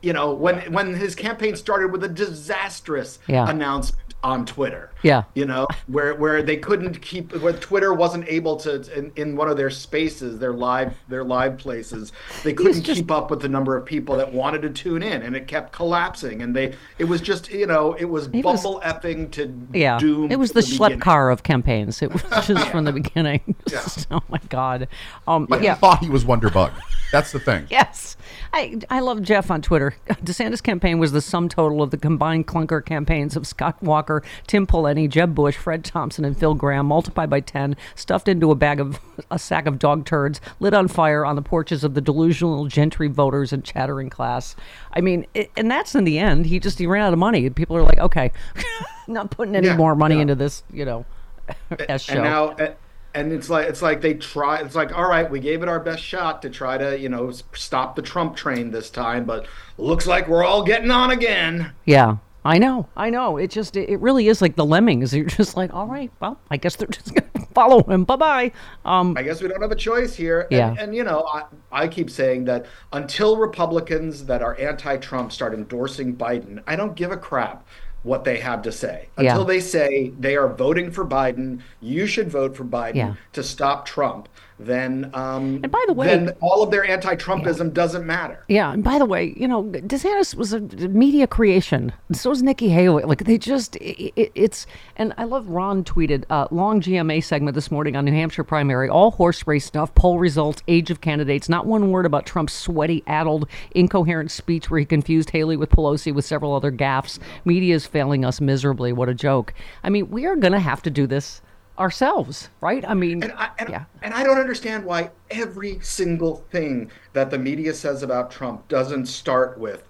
You 0.00 0.12
know, 0.12 0.32
when 0.32 0.72
when 0.72 0.94
his 0.94 1.14
campaign 1.14 1.56
started 1.56 1.92
with 1.92 2.02
a 2.04 2.08
disastrous 2.08 3.18
Yeah. 3.26 3.48
announcement 3.48 4.05
on 4.26 4.44
Twitter 4.44 4.90
yeah 5.02 5.22
you 5.34 5.44
know 5.44 5.66
where 5.86 6.14
where 6.16 6.42
they 6.42 6.56
couldn't 6.56 7.00
keep 7.02 7.32
where 7.36 7.52
twitter 7.52 7.92
wasn't 7.92 8.26
able 8.28 8.56
to 8.56 8.72
in, 8.98 9.12
in 9.14 9.36
one 9.36 9.46
of 9.46 9.56
their 9.56 9.68
spaces 9.70 10.38
their 10.38 10.54
live 10.54 10.94
their 11.08 11.22
live 11.22 11.58
places 11.58 12.12
they 12.42 12.52
couldn't 12.54 12.80
keep 12.82 13.10
up 13.10 13.30
with 13.30 13.40
the 13.42 13.48
number 13.48 13.76
of 13.76 13.84
people 13.84 14.16
that 14.16 14.32
wanted 14.32 14.62
to 14.62 14.70
tune 14.70 15.02
in 15.02 15.20
and 15.22 15.36
it 15.36 15.46
kept 15.46 15.70
collapsing 15.70 16.40
and 16.42 16.56
they 16.56 16.74
it 16.98 17.04
was 17.04 17.20
just 17.20 17.50
you 17.52 17.66
know 17.66 17.92
it 17.92 18.06
was 18.06 18.26
It 18.32 18.42
was- 18.44 18.62
bumble 18.62 18.80
effing 18.80 19.30
to 19.32 19.42
Yeah, 19.72 19.98
doom 19.98 20.32
it 20.32 20.38
was 20.38 20.50
from 20.52 20.62
the 20.62 20.66
schlep 20.66 21.00
car 21.00 21.30
of 21.30 21.42
campaigns. 21.42 22.02
It 22.02 22.10
was 22.12 22.22
just 22.46 22.68
from 22.70 22.84
the 22.84 22.92
beginning. 22.92 23.54
Just, 23.68 24.06
oh 24.10 24.22
my 24.28 24.40
god. 24.48 24.88
Um, 25.28 25.44
But 25.46 25.62
yeah. 25.62 25.74
he 25.74 25.80
thought 25.80 25.98
he 26.00 26.08
was 26.10 26.24
Wonderbug. 26.24 26.72
That's 27.12 27.32
the 27.32 27.38
thing. 27.40 27.66
Yes, 27.70 28.16
I 28.52 28.78
I 28.90 29.00
love 29.00 29.22
Jeff 29.22 29.50
on 29.50 29.62
Twitter. 29.62 29.94
DeSantis 30.08 30.62
campaign 30.62 30.98
was 30.98 31.12
the 31.12 31.20
sum 31.20 31.48
total 31.48 31.82
of 31.82 31.90
the 31.90 31.96
combined 31.96 32.46
clunker 32.46 32.84
campaigns 32.84 33.36
of 33.36 33.46
Scott 33.46 33.82
Walker, 33.82 34.22
Tim 34.46 34.66
Pawlenty, 34.66 35.08
Jeb 35.08 35.34
Bush, 35.34 35.56
Fred 35.56 35.84
Thompson, 35.84 36.24
and 36.24 36.36
Phil 36.38 36.54
Gramm, 36.54 36.86
multiplied 36.86 37.30
by 37.30 37.40
ten, 37.40 37.76
stuffed 37.94 38.28
into 38.28 38.50
a 38.50 38.54
bag 38.54 38.80
of 38.80 39.00
a 39.30 39.38
sack 39.38 39.66
of 39.66 39.78
dog 39.78 40.04
turds, 40.04 40.40
lit 40.60 40.74
on 40.74 40.88
fire 40.88 41.24
on 41.24 41.36
the 41.36 41.42
porches 41.42 41.84
of 41.84 41.94
the 41.94 42.00
delusional 42.00 42.66
gentry 42.66 43.08
voters 43.08 43.52
and 43.52 43.64
chattering 43.64 44.10
class. 44.10 44.56
I 44.92 45.00
mean, 45.00 45.26
it, 45.34 45.50
and 45.56 45.70
that's 45.70 45.94
in 45.94 46.04
the 46.04 46.18
end. 46.18 46.46
He 46.46 46.58
just 46.60 46.78
he 46.78 46.86
ran 46.86 47.02
out 47.04 47.12
of 47.12 47.18
money. 47.18 47.48
People 47.50 47.76
are 47.76 47.82
like, 47.82 47.98
okay, 47.98 48.32
not 49.06 49.30
putting 49.30 49.56
any 49.56 49.66
Yeah, 49.68 49.76
more 49.76 49.94
money 49.94 50.16
yeah. 50.16 50.22
into 50.22 50.34
this, 50.34 50.62
you 50.72 50.84
know, 50.84 51.04
S 51.88 52.02
show. 52.02 52.14
and 52.14 52.22
now 52.24 52.48
eh, 52.50 52.72
and- 53.16 53.26
and 53.26 53.32
it's 53.32 53.48
like 53.50 53.66
it's 53.68 53.82
like 53.82 54.00
they 54.00 54.14
try 54.14 54.58
it's 54.60 54.74
like 54.74 54.96
all 54.96 55.08
right 55.08 55.30
we 55.30 55.40
gave 55.40 55.62
it 55.62 55.68
our 55.68 55.80
best 55.80 56.02
shot 56.02 56.42
to 56.42 56.50
try 56.50 56.76
to 56.78 56.98
you 56.98 57.08
know 57.08 57.32
stop 57.54 57.96
the 57.96 58.02
trump 58.02 58.36
train 58.36 58.70
this 58.70 58.90
time 58.90 59.24
but 59.24 59.46
looks 59.78 60.06
like 60.06 60.28
we're 60.28 60.44
all 60.44 60.62
getting 60.62 60.90
on 60.90 61.10
again 61.10 61.72
Yeah, 61.84 62.16
I 62.44 62.58
know, 62.58 62.88
I 62.96 63.10
know. 63.10 63.38
It 63.38 63.50
just, 63.50 63.76
it, 63.76 63.98
really 64.00 64.28
is 64.28 64.40
like 64.40 64.54
the 64.54 64.64
lemmings. 64.64 65.12
You're 65.16 65.26
just 65.26 65.56
like, 65.56 65.74
all 65.74 65.88
right, 65.88 66.12
well, 66.20 66.38
I 66.48 66.56
guess 66.56 66.76
they're 66.76 66.86
just 66.86 67.12
gonna 67.34 67.46
follow 67.52 67.82
him. 67.82 68.04
Bye 68.04 68.14
bye. 68.16 68.52
Um, 68.84 69.16
I 69.18 69.24
guess 69.24 69.42
we 69.42 69.48
don't 69.48 69.60
have 69.60 69.72
a 69.72 69.74
choice 69.74 70.14
here. 70.14 70.42
And, 70.42 70.52
Yeah. 70.52 70.74
and 70.78 70.94
you 70.94 71.02
know, 71.02 71.26
I, 71.34 71.42
I 71.72 71.88
keep 71.88 72.08
saying 72.08 72.44
that 72.44 72.66
until 72.92 73.36
Republicans 73.36 74.24
that 74.26 74.42
are 74.42 74.56
anti-Trump 74.60 75.32
start 75.32 75.54
endorsing 75.54 76.14
Biden, 76.16 76.62
I 76.68 76.76
don't 76.76 76.94
give 76.94 77.10
a 77.10 77.16
crap 77.16 77.66
what 78.06 78.22
they 78.22 78.38
have 78.38 78.62
to 78.62 78.70
say. 78.70 79.08
Yeah. 79.18 79.32
Until 79.32 79.44
they 79.44 79.58
say 79.58 80.12
they 80.18 80.36
are 80.36 80.46
voting 80.48 80.92
for 80.92 81.04
Biden, 81.04 81.60
you 81.80 82.06
should 82.06 82.30
vote 82.30 82.56
for 82.56 82.64
Biden 82.64 82.94
Yeah. 82.94 83.14
to 83.32 83.42
stop 83.42 83.84
Trump. 83.84 84.28
Then, 84.58 85.10
um, 85.12 85.60
And 85.62 85.70
by 85.70 85.84
the 85.86 85.92
way- 85.92 86.06
then 86.06 86.30
all 86.40 86.62
of 86.62 86.70
their 86.70 86.84
anti-Trumpism 86.88 87.74
doesn't 87.74 88.06
matter. 88.06 88.42
yeah, 88.48 88.72
and 88.72 88.82
by 88.82 88.98
the 88.98 89.04
way, 89.04 89.34
you 89.36 89.46
know, 89.46 89.64
DeSantis 89.64 90.34
was 90.34 90.54
a 90.54 90.60
media 90.60 91.26
creation. 91.26 91.92
So 92.12 92.30
is 92.30 92.42
Nikki 92.42 92.68
Haley. 92.70 93.02
Like 93.04 93.24
they 93.24 93.36
just, 93.36 93.76
it, 93.76 94.32
it's, 94.34 94.66
and 94.96 95.12
I 95.18 95.24
love 95.24 95.48
Ron 95.48 95.84
tweeted 95.84 96.24
uh, 96.30 96.48
long 96.50 96.80
GMA 96.80 97.20
segment 97.22 97.54
this 97.54 97.70
morning 97.70 97.96
on 97.96 98.06
New 98.06 98.12
Hampshire 98.12 98.44
primary, 98.44 98.88
all 98.88 99.10
horse 99.10 99.46
race 99.46 99.66
stuff, 99.66 99.94
poll 99.94 100.18
results, 100.18 100.62
age 100.68 100.90
of 100.90 101.02
candidates, 101.02 101.48
not 101.50 101.66
one 101.66 101.90
word 101.90 102.06
about 102.06 102.24
Trump's 102.24 102.54
sweaty, 102.54 103.02
addled, 103.06 103.46
incoherent 103.72 104.30
speech 104.30 104.70
where 104.70 104.80
he 104.80 104.86
confused 104.86 105.30
Haley 105.30 105.56
with 105.58 105.68
Pelosi 105.70 106.14
with 106.14 106.24
several 106.24 106.54
other 106.54 106.72
gaffes. 106.72 107.18
Media 107.44 107.74
is 107.74 107.86
failing 107.86 108.24
us 108.24 108.40
miserably. 108.40 108.92
What 108.92 109.10
a 109.10 109.14
joke. 109.14 109.52
I 109.84 109.90
mean, 109.90 110.08
we 110.10 110.24
are 110.24 110.36
going 110.36 110.52
to 110.54 110.60
have 110.60 110.80
to 110.82 110.90
do 110.90 111.06
this 111.06 111.42
ourselves, 111.78 112.48
right? 112.60 112.84
I 112.88 112.94
mean, 112.94 113.22
And 113.22 113.32
I, 113.32 113.50
and, 113.58 113.68
yeah. 113.68 113.84
and 114.02 114.14
I 114.14 114.22
don't 114.24 114.38
understand 114.38 114.84
why 114.84 115.10
every 115.30 115.78
single 115.80 116.36
thing 116.50 116.90
that 117.12 117.30
the 117.30 117.38
media 117.38 117.74
says 117.74 118.02
about 118.02 118.30
Trump 118.30 118.66
doesn't 118.68 119.06
start 119.06 119.58
with 119.58 119.88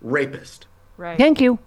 rapist. 0.00 0.66
Right. 0.96 1.18
Thank 1.18 1.40
you. 1.40 1.58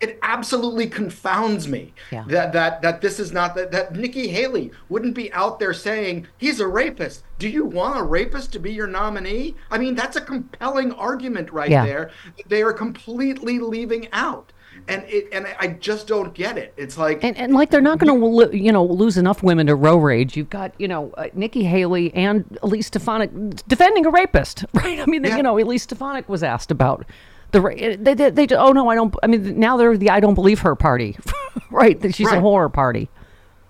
it 0.00 0.18
absolutely 0.22 0.86
confounds 0.86 1.68
me 1.68 1.92
Yeah. 2.10 2.24
that 2.28 2.52
that 2.54 2.80
that 2.80 3.00
this 3.02 3.20
is 3.20 3.30
not 3.30 3.54
that 3.56 3.70
that 3.72 3.94
Nikki 3.94 4.26
Haley 4.28 4.70
wouldn't 4.88 5.14
be 5.14 5.30
out 5.34 5.58
there 5.58 5.74
saying 5.74 6.26
he's 6.38 6.60
a 6.60 6.66
rapist. 6.66 7.24
Do 7.38 7.46
you 7.48 7.66
want 7.66 7.98
a 7.98 8.02
rapist 8.02 8.52
to 8.52 8.58
be 8.58 8.72
your 8.72 8.86
nominee? 8.86 9.54
I 9.70 9.76
mean, 9.76 9.94
that's 9.94 10.16
a 10.16 10.20
compelling 10.22 10.92
argument 10.92 11.52
right 11.52 11.68
Yeah. 11.70 11.84
there. 11.84 12.10
that 12.38 12.48
They 12.48 12.62
are 12.62 12.72
completely 12.72 13.58
leaving 13.58 14.08
out, 14.14 14.50
and 14.88 15.04
it 15.08 15.28
and 15.32 15.46
I 15.58 15.68
just 15.68 16.06
don't 16.06 16.34
get 16.34 16.58
it. 16.58 16.74
It's 16.76 16.98
like 16.98 17.22
And, 17.24 17.36
and 17.36 17.54
like 17.54 17.70
they're 17.70 17.80
not 17.80 17.98
going 17.98 18.20
to, 18.50 18.56
you 18.56 18.72
know, 18.72 18.84
lose 18.84 19.16
enough 19.16 19.42
women 19.42 19.66
to 19.68 19.74
row 19.74 19.96
rage. 19.96 20.36
You've 20.36 20.50
got, 20.50 20.72
you 20.78 20.88
know, 20.88 21.12
uh, 21.16 21.28
Nikki 21.34 21.64
Haley 21.64 22.12
and 22.14 22.58
Elise 22.62 22.86
Stefanik 22.88 23.30
defending 23.66 24.06
a 24.06 24.10
rapist, 24.10 24.64
right? 24.74 25.00
I 25.00 25.06
mean, 25.06 25.24
Yeah. 25.24 25.36
you 25.36 25.42
know, 25.42 25.58
Elise 25.58 25.84
Stefanik 25.84 26.28
was 26.28 26.42
asked 26.42 26.70
about 26.70 27.06
the 27.52 27.60
ra- 27.60 27.74
they, 27.76 28.14
they, 28.14 28.30
they 28.30 28.46
oh 28.56 28.72
no, 28.72 28.88
I 28.88 28.94
don't. 28.94 29.14
I 29.22 29.26
mean, 29.28 29.58
now 29.58 29.76
they're 29.76 29.96
the 29.96 30.10
I 30.10 30.20
don't 30.20 30.34
believe 30.34 30.60
her 30.60 30.74
party, 30.74 31.16
right? 31.70 32.00
That 32.00 32.14
she's 32.14 32.30
a 32.30 32.40
horror 32.40 32.68
party. 32.68 33.08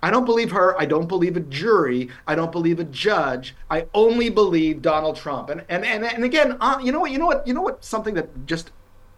I 0.03 0.11
don't 0.11 0.27
believe 0.27 0.51
her. 0.51 0.79
I 0.79 0.85
don't 0.85 1.07
believe 1.09 1.35
a 1.37 1.41
jury. 1.41 2.11
I 2.27 2.35
don't 2.35 2.53
believe 2.53 2.79
a 2.79 2.85
judge. 2.85 3.55
I 3.71 3.87
only 3.95 4.29
believe 4.29 4.83
Donald 4.83 5.17
Trump. 5.17 5.49
And 5.51 5.65
and 5.69 5.85
and, 5.85 6.05
and 6.05 6.25
again, 6.25 6.57
uh, 6.61 6.79
you 6.83 6.93
know 6.93 7.01
what? 7.01 7.11
You 7.11 7.19
know 7.19 7.27
what? 7.27 7.47
You 7.47 7.55
know 7.55 7.63
what? 7.63 7.83
Something 7.85 8.15
that 8.15 8.47
just 8.47 8.71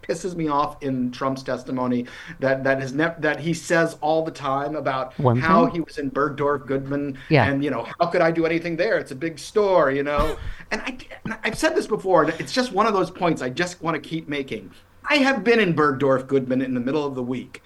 pisses 0.09 0.35
me 0.35 0.49
off 0.49 0.83
in 0.83 1.11
Trump's 1.11 1.43
testimony 1.43 2.07
that 2.41 2.65
that 2.65 2.83
is 2.83 2.93
ne- 2.95 3.15
that 3.19 3.41
he 3.41 3.55
says 3.55 3.97
all 4.01 4.25
the 4.25 4.31
time 4.31 4.77
about 4.77 5.19
One 5.19 5.39
how 5.39 5.67
thing? 5.67 5.75
he 5.75 5.81
was 5.81 5.99
in 5.99 6.11
Bergdorf 6.11 6.67
Goodman 6.67 7.19
Yeah. 7.29 7.47
and 7.47 7.65
you 7.65 7.71
know 7.71 7.87
how 8.01 8.07
could 8.07 8.21
I 8.23 8.31
do 8.31 8.47
anything 8.47 8.77
there? 8.77 8.99
It's 8.99 9.11
a 9.13 9.17
big 9.17 9.39
store, 9.39 9.91
you 9.91 10.03
know. 10.03 10.37
and 10.71 10.81
I 10.83 10.97
and 11.25 11.37
I've 11.45 11.59
said 11.59 11.75
this 11.75 11.87
before. 11.87 12.25
And 12.25 12.41
it's 12.41 12.53
just 12.53 12.73
one 12.73 12.87
of 12.87 12.93
those 12.95 13.11
points 13.11 13.43
I 13.43 13.51
just 13.51 13.83
want 13.83 14.01
to 14.03 14.09
keep 14.09 14.29
making. 14.29 14.71
I 15.09 15.17
have 15.17 15.45
been 15.45 15.61
in 15.61 15.75
Bergdorf 15.75 16.27
Goodman 16.27 16.63
in 16.63 16.75
the 16.75 16.81
middle 16.81 17.05
of 17.07 17.15
the 17.15 17.23
week, 17.23 17.63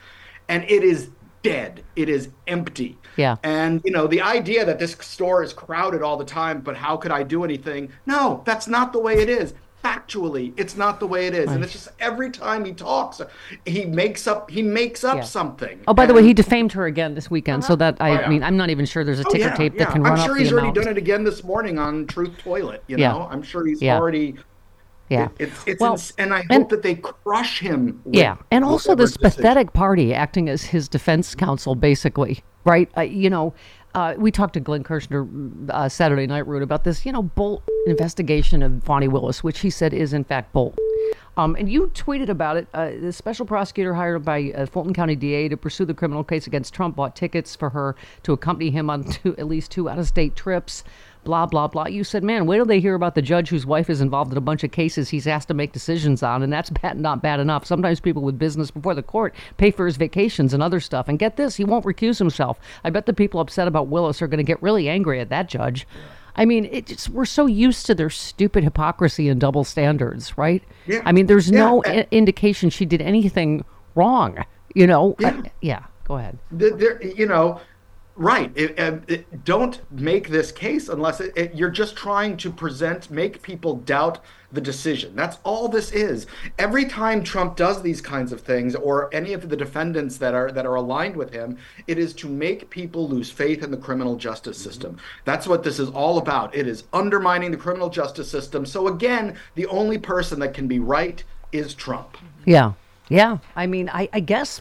and 0.48 0.62
it 0.64 0.83
is 0.85 1.11
dead. 1.42 1.83
It 1.96 2.11
is 2.11 2.29
empty. 2.46 2.98
Yeah. 3.16 3.37
And 3.42 3.81
you 3.85 3.90
know, 3.92 4.07
the 4.07 4.20
idea 4.20 4.64
that 4.66 4.79
this 4.79 4.92
store 5.00 5.42
is 5.42 5.55
crowded 5.55 6.03
all 6.03 6.18
the 6.18 6.24
time, 6.24 6.61
but 6.61 6.76
how 6.76 6.98
could 6.98 7.11
I 7.12 7.22
do 7.22 7.42
anything? 7.44 7.90
No, 8.05 8.42
that's 8.44 8.68
not 8.68 8.92
the 8.92 8.98
way 9.00 9.14
it 9.20 9.31
is. 9.31 9.55
Factually, 9.84 10.52
it's 10.58 10.76
not 10.76 11.00
the 11.00 11.06
way 11.06 11.26
it 11.26 11.34
is. 11.34 11.50
And 11.50 11.64
it's 11.64 11.72
just 11.72 11.88
every 12.00 12.30
time 12.30 12.64
he 12.66 12.72
talks, 12.72 13.20
he 13.64 13.86
makes 13.86 14.26
up 14.26 14.50
he 14.50 14.62
makes 14.62 15.04
up 15.04 15.16
Yeah. 15.16 15.22
something. 15.22 15.80
Oh, 15.88 15.94
by 15.94 16.04
the 16.06 16.12
way, 16.12 16.22
he 16.22 16.34
defamed 16.34 16.72
her 16.72 16.84
again 16.86 17.14
this 17.14 17.30
weekend. 17.30 17.64
So 17.64 17.76
that 17.76 17.96
I 18.00 18.10
Oh, 18.10 18.20
yeah. 18.20 18.28
mean, 18.28 18.42
I'm 18.42 18.56
not 18.58 18.68
even 18.70 18.84
sure 18.84 19.04
there's 19.04 19.20
a 19.20 19.24
Oh, 19.26 19.30
ticker 19.30 19.44
yeah, 19.46 19.54
tape 19.56 19.74
yeah. 19.74 19.84
that 19.84 19.92
can 19.92 20.02
run. 20.02 20.12
I'm 20.12 20.18
sure 20.24 20.32
up 20.32 20.38
he's 20.38 20.48
the 20.50 20.54
already 20.56 20.68
amount. 20.68 20.84
done 20.84 20.88
it 20.88 20.98
again 20.98 21.24
this 21.24 21.42
morning 21.42 21.78
on 21.78 22.06
Truth 22.06 22.36
Toilet. 22.38 22.84
You 22.88 22.98
Yeah. 22.98 23.12
know, 23.12 23.28
I'm 23.30 23.42
sure 23.42 23.64
he's 23.66 23.80
Yeah. 23.80 23.96
already 23.98 24.36
Yeah. 25.08 25.26
It's, 25.40 25.64
it's 25.66 25.80
Well, 25.80 25.92
ins- 25.94 26.12
and 26.18 26.32
I 26.32 26.42
hope 26.42 26.46
and- 26.50 26.68
that 26.70 26.82
they 26.84 26.94
crush 26.94 27.58
him. 27.58 28.00
with 28.04 28.14
Yeah, 28.14 28.36
and 28.52 28.64
also 28.64 28.94
this 28.94 29.16
decision. 29.16 29.42
pathetic 29.42 29.72
party 29.72 30.14
acting 30.14 30.48
as 30.48 30.62
his 30.66 30.88
defense 30.88 31.34
counsel, 31.34 31.74
basically, 31.74 32.44
right? 32.64 32.88
Uh, 32.96 33.00
you 33.00 33.28
know, 33.28 33.52
uh, 33.94 34.14
we 34.16 34.31
talked 34.31 34.55
to 34.55 34.61
Glenn 34.61 34.85
Kirschner 34.85 35.26
uh, 35.70 35.88
Saturday 35.88 36.26
night, 36.26 36.46
Rude, 36.46 36.62
about 36.62 36.85
this, 36.85 37.05
you 37.05 37.12
know, 37.12 37.22
bolt 37.22 37.62
investigation 37.87 38.62
of 38.62 38.83
Fani 38.85 39.09
Willis, 39.09 39.42
which 39.42 39.61
he 39.61 39.70
said 39.70 39.92
is 39.92 40.12
in 40.12 40.24
fact 40.24 40.53
bolt. 40.53 40.79
Um, 41.37 41.57
and 41.57 41.70
you 41.70 41.88
tweeted 41.94 42.29
about 42.29 42.57
it. 42.57 42.68
Uh, 42.74 42.90
the 43.00 43.12
special 43.12 43.46
prosecutor 43.46 43.94
hired 43.94 44.24
by 44.24 44.53
uh, 44.55 44.66
Fulton 44.66 44.92
County 44.92 45.16
DA 45.16 45.48
to 45.48 45.57
pursue 45.57 45.85
the 45.85 45.94
criminal 45.94 46.22
case 46.22 46.46
against 46.46 46.74
Trump 46.74 46.96
bought 46.96 47.16
tickets 47.16 47.57
for 47.57 47.70
her 47.70 47.96
to 48.24 48.33
accompany 48.33 48.70
him 48.70 48.90
on 48.90 49.05
two, 49.11 49.37
at 49.38 49.46
least 49.46 49.70
two 49.70 49.88
out-of-state 49.88 50.37
trips. 50.37 50.85
Blah 51.22 51.46
blah 51.46 51.68
blah. 51.68 51.87
You 51.87 52.02
said, 52.02 52.24
man, 52.24 52.46
wait 52.46 52.56
till 52.56 52.64
they 52.64 52.80
hear 52.80 52.94
about 52.94 53.14
the 53.14 53.20
judge 53.22 53.50
whose 53.50 53.66
wife 53.66 53.90
is 53.90 54.00
involved 54.00 54.33
in 54.33 54.38
a 54.38 54.40
bunch 54.40 54.64
of 54.64 54.70
cases 54.70 55.11
he's 55.11 55.26
asked 55.26 55.48
to 55.48 55.54
make 55.54 55.72
decisions 55.72 56.22
on, 56.22 56.42
and 56.42 56.52
that's 56.52 56.70
bad, 56.83 56.98
not 56.98 57.22
bad 57.22 57.40
enough. 57.40 57.66
Sometimes 57.66 58.00
people 58.00 58.22
with 58.22 58.38
business 58.38 58.70
before 58.70 58.94
the 58.94 59.02
court 59.02 59.35
pay 59.59 59.70
for 59.70 59.85
his 59.87 59.96
vacations 59.98 60.54
and 60.54 60.62
other 60.62 60.80
stuff. 60.80 61.09
And 61.09 61.18
get 61.18 61.37
this, 61.37 61.56
he 61.56 61.64
won't 61.64 61.85
recuse 61.85 62.18
himself. 62.18 62.59
I 62.85 62.90
bet 62.90 63.04
the 63.06 63.12
people 63.12 63.40
upset 63.40 63.68
about 63.68 63.88
Willis 63.88 64.22
are 64.22 64.26
going 64.28 64.38
to 64.38 64.44
get 64.44 64.62
really 64.62 64.88
angry 64.88 65.20
at 65.20 65.28
that 65.28 65.48
judge. 65.48 65.87
I 66.37 66.44
mean, 66.46 66.64
it 66.66 66.87
just, 66.87 67.09
we're 67.11 67.24
so 67.26 67.44
used 67.46 67.85
to 67.87 67.94
their 67.94 68.09
stupid 68.09 68.64
hypocrisy 68.64 69.28
and 69.28 69.38
double 69.40 69.64
standards, 69.64 70.38
right? 70.38 70.62
Yeah. 70.87 71.02
I 71.04 71.12
mean, 71.12 71.26
there's 71.26 71.50
Yeah, 71.50 71.59
no 71.61 71.83
i- 71.85 72.06
indication 72.12 72.70
she 72.70 72.87
did 72.87 73.02
anything 73.02 73.64
wrong. 73.94 74.42
You 74.74 74.87
know? 74.87 75.16
I- 75.18 75.50
yeah. 75.61 75.85
Go 76.04 76.16
ahead. 76.16 76.38
Th- 76.59 76.72
there, 76.74 77.02
you 77.02 77.26
know, 77.26 77.61
right. 78.16 78.53
It, 78.55 78.79
it- 78.79 79.05
it- 79.09 79.44
don't 79.44 79.81
make 79.90 80.29
this 80.29 80.53
case 80.53 80.88
unless 80.88 81.20
it, 81.20 81.33
it- 81.37 81.55
you're 81.55 81.70
just 81.70 81.96
trying 81.96 82.37
to 82.38 82.51
present, 82.51 83.11
make 83.11 83.42
people 83.42 83.77
doubt 83.77 84.18
the 84.53 84.61
decision. 84.61 85.14
That's 85.14 85.38
all 85.44 85.68
this 85.68 85.92
is. 85.92 86.27
Every 86.59 86.85
time 86.85 87.23
Trump 87.23 87.57
does 87.57 87.83
these 87.83 88.01
kinds 88.01 88.33
of 88.33 88.40
things, 88.40 88.75
or 88.75 89.09
any 89.14 89.33
of 89.33 89.49
the 89.49 89.57
defendants 89.57 90.16
that 90.18 90.35
are 90.35 90.51
that 90.51 90.66
are 90.66 90.75
aligned 90.75 91.16
with 91.16 91.33
him, 91.33 91.57
it 91.87 91.99
is 91.99 92.12
to 92.14 92.29
make 92.29 92.68
people 92.68 93.09
lose 93.09 93.31
faith 93.31 93.62
in 93.62 93.70
the 93.70 93.77
criminal 93.77 94.16
justice 94.16 94.59
mm-hmm. 94.59 94.70
system. 94.70 94.96
That's 95.25 95.46
what 95.46 95.62
this 95.62 95.79
is 95.79 95.88
all 95.90 96.18
about. 96.18 96.55
It 96.55 96.66
is 96.66 96.85
undermining 96.92 97.53
the 97.53 97.57
criminal 97.57 97.90
justice 97.90 98.31
system. 98.31 98.66
So 98.66 98.88
again, 98.88 99.37
the 99.55 99.66
only 99.66 99.99
person 99.99 100.40
that 100.40 100.53
can 100.55 100.66
be 100.66 100.81
right 100.81 101.23
is 101.53 101.75
Trump. 101.75 102.16
Yeah. 102.44 102.73
Yeah. 103.11 103.38
I 103.57 103.66
mean, 103.66 103.90
I, 103.92 104.09
I 104.12 104.20
guess 104.20 104.61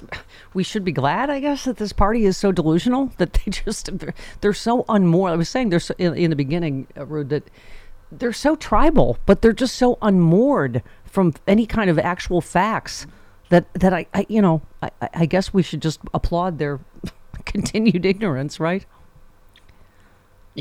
we 0.53 0.63
should 0.63 0.83
be 0.83 0.91
glad, 0.91 1.29
I 1.29 1.39
guess, 1.39 1.63
that 1.65 1.77
this 1.77 1.93
party 1.93 2.25
is 2.25 2.35
so 2.35 2.51
delusional 2.51 3.13
that 3.17 3.33
they 3.33 3.51
just, 3.51 3.89
they're 4.41 4.53
so 4.53 4.83
unmoored. 4.89 5.31
I 5.31 5.35
was 5.37 5.47
saying 5.47 5.69
there's 5.69 5.89
in, 5.91 6.15
in 6.15 6.29
the 6.31 6.35
beginning, 6.35 6.87
uh, 6.97 7.05
Rude, 7.05 7.29
that 7.29 7.49
they're 8.11 8.33
so 8.33 8.55
tribal, 8.55 9.17
but 9.27 9.41
they're 9.41 9.53
just 9.53 9.75
so 9.75 9.97
unmoored 10.01 10.81
from 11.05 11.35
any 11.47 11.65
kind 11.67 11.89
of 11.91 11.99
actual 11.99 12.41
facts 12.41 13.05
that, 13.49 13.71
that 13.75 13.93
I, 13.93 14.07
I 14.15 14.25
you 14.27 14.41
know, 14.41 14.63
I- 14.81 14.91
I 15.13 15.25
guess 15.27 15.53
we 15.53 15.61
should 15.61 15.81
just 15.81 15.99
applaud 16.13 16.57
their 16.57 16.79
continued 17.45 18.03
ignorance, 18.05 18.59
right? 18.59 18.83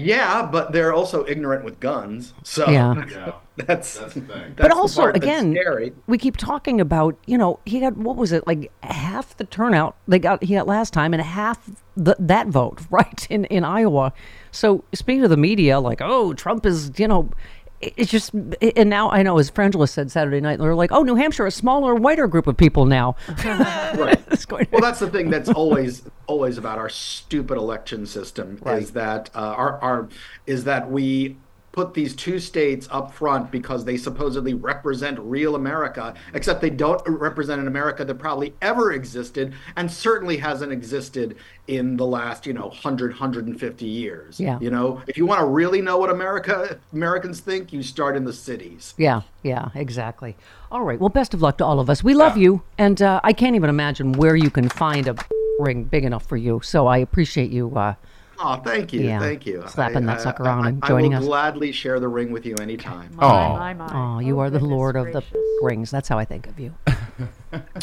Yeah, 0.05 0.47
but 0.51 0.73
they're 0.73 0.93
also 0.93 1.25
ignorant 1.27 1.65
with 1.65 1.81
guns. 1.81 2.35
So 2.45 2.69
Yeah. 2.69 3.05
Yeah. 3.11 3.33
that's, 3.67 3.99
That's 3.99 4.15
the 4.15 4.21
thing. 4.21 4.55
that's 4.57 4.69
but 4.69 4.71
also 4.71 5.03
part 5.03 5.17
again 5.17 5.53
scary. 5.53 5.93
we 6.07 6.17
keep 6.17 6.37
talking 6.37 6.81
about 6.81 7.19
you 7.27 7.37
know 7.37 7.59
he 7.67 7.81
got 7.81 7.97
what 7.97 8.15
was 8.15 8.31
it 8.31 8.47
like 8.47 8.71
half 8.85 9.37
the 9.37 9.43
turnout 9.45 9.97
they 10.07 10.21
got 10.21 10.41
he 10.45 10.55
got 10.55 10.69
last 10.69 10.93
time 10.93 11.13
and 11.13 11.21
half 11.21 11.69
the, 11.97 12.15
that 12.21 12.47
vote 12.47 12.81
right 12.91 13.27
in 13.29 13.47
in 13.47 13.65
iowa 13.65 14.13
so 14.53 14.85
speaking 14.95 15.25
of 15.25 15.31
the 15.31 15.37
media 15.37 15.81
like 15.81 16.01
oh 16.01 16.33
trump 16.35 16.65
is 16.65 16.93
you 16.99 17.09
know 17.09 17.29
it- 17.29 17.58
it's 17.81 18.11
just 18.11 18.33
and 18.35 18.91
now 18.91 19.09
i 19.11 19.23
know 19.23 19.39
as 19.39 19.51
frangela 19.51 19.89
said 19.89 20.11
saturday 20.11 20.41
night 20.41 20.59
they're 20.59 20.75
like 20.75 20.91
oh 20.91 21.03
new 21.03 21.15
hampshire 21.15 21.47
a 21.47 21.51
smaller 21.51 21.95
whiter 21.95 22.27
group 22.27 22.47
of 22.49 22.57
people 22.57 22.85
now 22.87 23.15
right. 23.45 24.21
It's 24.33 24.45
going 24.45 24.67
to- 24.67 24.71
Well, 24.73 24.81
that's 24.81 24.99
the 25.01 25.09
thing 25.11 25.31
that's 25.31 25.49
always 25.49 26.03
always 26.27 26.59
about 26.59 26.79
our 26.79 26.89
stupid 26.89 27.57
election 27.57 28.05
system 28.07 28.59
Right. 28.63 28.83
is 28.83 28.91
that 28.93 29.31
uh, 29.35 29.39
our 29.39 29.79
our 29.81 30.09
is 30.47 30.65
that 30.65 30.91
we 30.91 31.37
put 31.79 31.95
these 31.95 32.17
two 32.17 32.41
states 32.41 32.89
up 32.91 33.15
front 33.15 33.53
because 33.53 33.85
they 33.85 33.97
supposedly 33.97 34.53
represent 34.53 35.17
real 35.21 35.55
America, 35.55 36.13
except 36.35 36.61
they 36.61 36.71
don't 36.71 37.01
represent 37.07 37.61
an 37.61 37.69
America 37.69 38.05
that 38.05 38.17
probably 38.17 38.53
ever 38.61 38.91
existed 38.91 39.55
and 39.77 39.89
certainly 39.89 40.39
hasn't 40.39 40.73
existed 40.73 41.37
in 41.69 41.97
the 41.97 42.05
last, 42.05 42.47
you 42.47 42.53
know, 42.53 42.67
100, 42.67 43.13
150 43.13 43.87
years. 43.87 44.41
Yeah. 44.41 44.59
You 44.61 44.71
know, 44.71 45.01
if 45.07 45.17
you 45.17 45.25
want 45.25 45.39
to 45.39 45.47
really 45.47 45.81
know 45.81 45.99
what 45.99 46.11
America 46.11 46.81
Americans 46.93 47.39
think, 47.39 47.73
you 47.73 47.85
start 47.85 48.17
in 48.17 48.25
the 48.25 48.33
cities. 48.33 48.95
yeah 48.99 49.21
yeah 49.45 49.69
exactly 49.77 50.35
all 50.73 50.83
right 50.83 50.99
well 50.99 51.09
best 51.09 51.33
of 51.33 51.41
luck 51.41 51.59
to 51.59 51.65
all 51.65 51.79
of 51.79 51.89
us 51.89 52.03
we 52.03 52.13
love 52.13 52.37
you 52.37 52.61
and 52.77 53.01
uh, 53.01 53.21
i 53.23 53.33
can't 53.33 53.55
even 53.55 53.71
imagine 53.71 54.13
where 54.13 54.35
you 54.35 54.51
can 54.51 54.69
find 54.69 55.07
a 55.07 55.15
ring 55.61 55.85
big 55.85 56.05
enough 56.05 56.27
for 56.27 56.37
you 56.37 56.61
so 56.65 56.89
i 56.89 56.99
appreciate 56.99 57.53
you 57.53 57.71
uh, 57.77 57.95
Oh, 58.41 58.57
thank 58.65 58.93
you, 58.93 59.01
Yeah, 59.01 59.19
thank 59.19 59.47
you. 59.47 59.65
slapping 59.69 60.07
that 60.07 60.21
sucker 60.21 60.47
on 60.49 60.67
and 60.67 60.83
joining 60.85 60.85
us. 60.85 60.85
I 60.85 60.89
joining 60.89 61.11
will 61.13 61.19
us. 61.19 61.25
gladly 61.27 61.73
share 61.73 61.99
the 61.99 62.07
ring 62.09 62.31
with 62.31 62.47
you 62.47 62.55
anytime. 62.57 63.11
My, 63.17 63.25
Oh. 63.27 63.57
my, 63.59 63.75
my. 63.75 63.91
Oh, 63.93 64.19
you 64.21 64.39
are 64.39 64.49
the 64.49 64.61
lord 64.61 64.95
of 64.97 65.13
the 65.13 65.23
rings. 65.63 65.91
That's 65.91 66.09
how 66.09 66.19
I 66.19 66.25
think 66.25 66.47
of 66.47 66.61
you. 66.61 66.73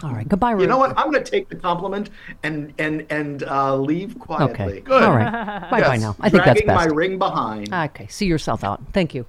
All 0.04 0.14
right. 0.14 0.28
Goodbye, 0.28 0.52
Ruth. 0.52 0.62
You 0.62 0.68
know 0.68 0.78
what? 0.78 0.98
I'm 0.98 1.12
going 1.12 1.22
to 1.24 1.30
take 1.30 1.50
the 1.50 1.56
compliment 1.58 2.10
and 2.44 2.74
and 2.78 3.06
and 3.10 3.44
uh, 3.44 3.76
leave 3.76 4.18
quietly. 4.18 4.54
Okay. 4.54 4.80
Good. 4.82 5.04
All 5.04 5.14
right. 5.16 5.70
Bye 5.72 5.82
bye 5.82 5.98
now. 5.98 6.16
I 6.22 6.30
think 6.30 6.46
that's 6.46 6.62
dragging 6.62 6.68
my 6.68 6.86
ring 6.86 7.18
behind. 7.18 7.74
Okay. 7.74 8.08
See 8.08 8.26
yourself 8.28 8.64
out. 8.64 8.82
Thank 8.94 9.14
you. 9.14 9.26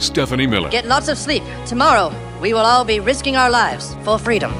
Stephanie 0.00 0.46
Miller. 0.48 0.70
Get 0.70 0.86
lots 0.86 1.08
of 1.08 1.16
sleep. 1.16 1.42
Tomorrow, 1.66 2.12
we 2.40 2.52
will 2.54 2.60
all 2.60 2.84
be 2.84 2.98
risking 2.98 3.36
our 3.36 3.50
lives 3.50 3.94
for 4.02 4.18
freedom. 4.18 4.52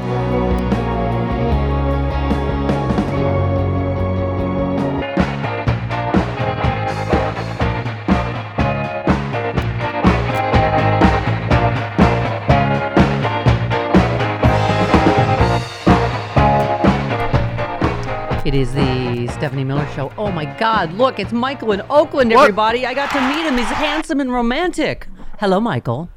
Is 18.57 18.73
the 18.73 19.29
Stephanie 19.35 19.65
Miller 19.65 19.87
Show. 19.95 20.11
Oh 20.17 20.33
my 20.33 20.47
God! 20.59 20.95
Look, 20.95 21.19
it's 21.19 21.33
Michael 21.33 21.73
in 21.73 21.83
Oakland. 21.91 22.33
Everybody, 22.33 22.87
I 22.87 22.95
got 22.95 23.11
to 23.11 23.21
meet 23.21 23.47
him. 23.47 23.59
He's 23.59 23.67
handsome 23.67 24.19
and 24.19 24.33
romantic. 24.33 25.09
Hello, 25.39 25.61
Michael. 25.61 26.09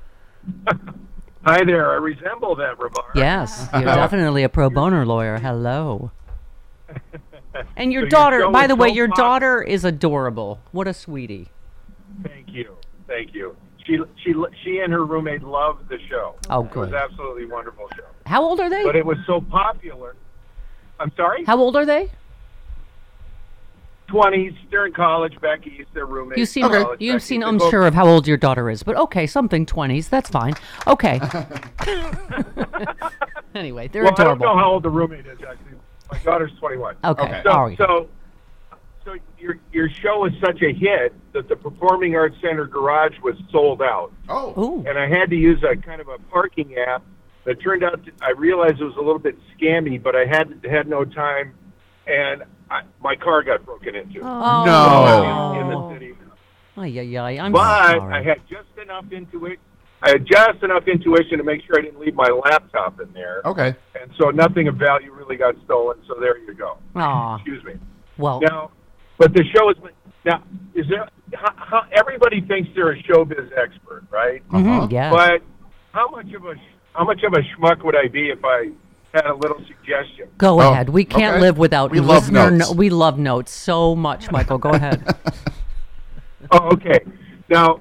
Hi 1.45 1.63
there. 1.65 1.91
I 1.91 1.95
resemble 1.95 2.55
that 2.55 2.79
remark. 2.79 3.13
Yes, 3.13 3.67
you're 3.73 3.83
definitely 3.83 4.43
a 4.43 4.49
pro 4.49 4.69
bono 4.69 5.03
lawyer. 5.05 5.37
Hello. 5.37 6.11
And 7.75 7.91
your 7.91 8.03
So 8.03 8.09
daughter, 8.09 8.49
by 8.51 8.67
the 8.67 8.75
way, 8.75 8.89
your 8.89 9.07
daughter 9.07 9.61
is 9.61 9.83
adorable. 9.83 10.59
What 10.71 10.87
a 10.87 10.93
sweetie. 10.93 11.49
Thank 12.23 12.49
you. 12.49 12.75
Thank 13.07 13.33
you. 13.33 13.55
She 13.85 13.97
she 14.23 14.33
she 14.63 14.79
and 14.79 14.93
her 14.93 15.03
roommate 15.03 15.41
loved 15.41 15.89
the 15.89 15.97
show. 16.09 16.35
Oh, 16.49 16.63
good. 16.63 16.89
It 16.89 16.91
was 16.91 16.93
absolutely 16.93 17.47
wonderful 17.47 17.89
show. 17.97 18.05
How 18.27 18.43
old 18.43 18.59
are 18.59 18.69
they? 18.69 18.83
But 18.83 18.95
it 18.95 19.05
was 19.05 19.17
so 19.25 19.41
popular. 19.41 20.15
I'm 20.99 21.11
sorry. 21.17 21.43
How 21.43 21.57
old 21.57 21.75
are 21.75 21.85
they? 21.85 22.11
Twenties. 24.09 24.53
They're 24.71 24.85
in 24.87 24.93
college. 24.93 25.39
Becky's 25.39 25.85
their 25.93 26.05
roommate. 26.05 26.37
You 26.39 26.45
seem 26.45 26.63
College, 26.67 26.99
you 26.99 27.13
Becky's. 27.13 27.23
seem 27.25 27.41
They 27.41 27.47
unsure 27.47 27.59
both- 27.65 27.71
sure 27.71 27.87
of 27.87 27.93
how 27.93 28.07
old 28.07 28.27
your 28.27 28.37
daughter 28.37 28.69
is, 28.69 28.81
but 28.83 28.95
okay, 28.95 29.27
something 29.27 29.65
twenties. 29.65 30.09
That's 30.09 30.29
fine. 30.29 30.53
Okay. 30.87 31.19
anyway, 33.55 33.87
they're 33.87 34.03
well, 34.03 34.13
I 34.17 34.23
don't 34.23 34.39
know 34.39 34.57
how 34.57 34.71
old 34.71 34.83
the 34.83 34.89
roommate 34.89 35.25
is 35.25 35.39
actually. 35.47 35.77
My 36.11 36.17
daughter's 36.19 36.51
21. 36.59 36.95
Okay. 37.03 37.21
Okay. 37.23 37.41
So, 37.43 37.51
All 37.51 37.65
right. 37.67 37.77
so, 37.77 38.09
so 39.05 39.15
your 39.37 39.59
your 39.71 39.89
show 39.89 40.25
is 40.25 40.33
such 40.43 40.59
a 40.63 40.73
hit 40.73 41.13
that 41.33 41.47
the 41.47 41.55
Performing 41.55 42.15
Arts 42.15 42.35
Center 42.41 42.65
garage 42.65 43.13
was 43.21 43.35
sold 43.51 43.81
out. 43.83 44.11
Oh. 44.27 44.53
Ooh. 44.59 44.83
And 44.87 44.97
I 44.97 45.07
had 45.07 45.29
to 45.29 45.35
use 45.35 45.61
a 45.63 45.75
kind 45.75 46.01
of 46.01 46.07
a 46.07 46.17
parking 46.31 46.75
app. 46.77 47.03
That 47.45 47.61
turned 47.61 47.83
out 47.83 48.03
to, 48.05 48.11
I 48.21 48.31
realized 48.31 48.81
it 48.81 48.83
was 48.83 48.97
a 48.97 49.01
little 49.01 49.17
bit 49.17 49.37
scammy, 49.57 50.01
but 50.01 50.13
I 50.15 50.25
had 50.25 50.61
had 50.69 50.87
no 50.89 51.05
time, 51.05 51.53
and 52.05 52.43
I, 52.69 52.81
my 53.01 53.15
car 53.15 53.43
got 53.43 53.65
broken 53.65 53.95
into. 53.95 54.19
Oh. 54.21 54.65
No. 54.65 55.53
In, 55.53 55.61
in 55.61 55.69
the 55.69 55.93
city. 55.93 56.15
Ay, 56.77 56.99
ay, 56.99 57.17
ay, 57.17 57.39
I'm 57.39 57.51
but 57.51 57.97
sorry. 57.97 58.13
I 58.13 58.23
had 58.23 58.41
just 58.49 58.69
enough 58.81 59.05
intuition. 59.11 59.57
I 60.01 60.11
had 60.11 60.25
just 60.25 60.63
enough 60.63 60.87
intuition 60.87 61.37
to 61.39 61.43
make 61.43 61.61
sure 61.65 61.77
I 61.77 61.81
didn't 61.81 61.99
leave 61.99 62.15
my 62.15 62.29
laptop 62.29 63.01
in 63.01 63.11
there. 63.11 63.41
Okay. 63.43 63.75
And 63.99 64.09
so 64.17 64.29
nothing 64.29 64.69
of 64.69 64.75
value 64.75 65.11
really 65.11 65.35
got 65.35 65.55
stolen. 65.65 65.97
So 66.07 66.15
there 66.21 66.37
you 66.37 66.53
go. 66.53 66.77
Aw. 66.95 67.35
Excuse 67.35 67.63
me. 67.65 67.73
Well, 68.17 68.39
Now, 68.39 68.71
but 69.17 69.33
the 69.33 69.43
show 69.53 69.69
is 69.69 69.75
now. 70.23 70.41
Is 70.73 70.85
there? 70.89 71.09
How, 71.33 71.53
how, 71.57 71.81
everybody 71.91 72.41
thinks 72.41 72.69
they're 72.75 72.91
a 72.91 73.03
showbiz 73.03 73.49
expert, 73.57 74.03
right? 74.09 74.47
Mhm, 74.49 74.89
yes. 74.91 75.11
But 75.13 75.41
how 75.91 76.09
much 76.09 76.31
of 76.33 76.45
a 76.45 76.55
how 76.93 77.03
much 77.03 77.21
of 77.23 77.33
a 77.33 77.41
schmuck 77.41 77.83
would 77.83 77.95
I 77.95 78.07
be 78.07 78.29
if 78.29 78.39
I 78.43 78.69
had 79.13 79.25
a 79.25 79.33
little 79.33 79.57
suggestion? 79.67 80.29
go 80.37 80.61
oh, 80.61 80.71
ahead. 80.71 80.89
We 80.89 81.03
can't 81.05 81.35
okay. 81.35 81.41
live 81.41 81.57
without 81.57 81.91
We 81.91 81.99
love 81.99 82.23
listener. 82.29 82.51
notes. 82.51 82.69
No, 82.71 82.75
we 82.75 82.89
love 82.89 83.17
notes 83.19 83.51
so 83.51 83.95
much, 83.95 84.31
Michael. 84.31 84.57
Go 84.57 84.69
ahead. 84.71 85.15
Oh, 86.51 86.69
okay. 86.73 86.99
Now, 87.49 87.79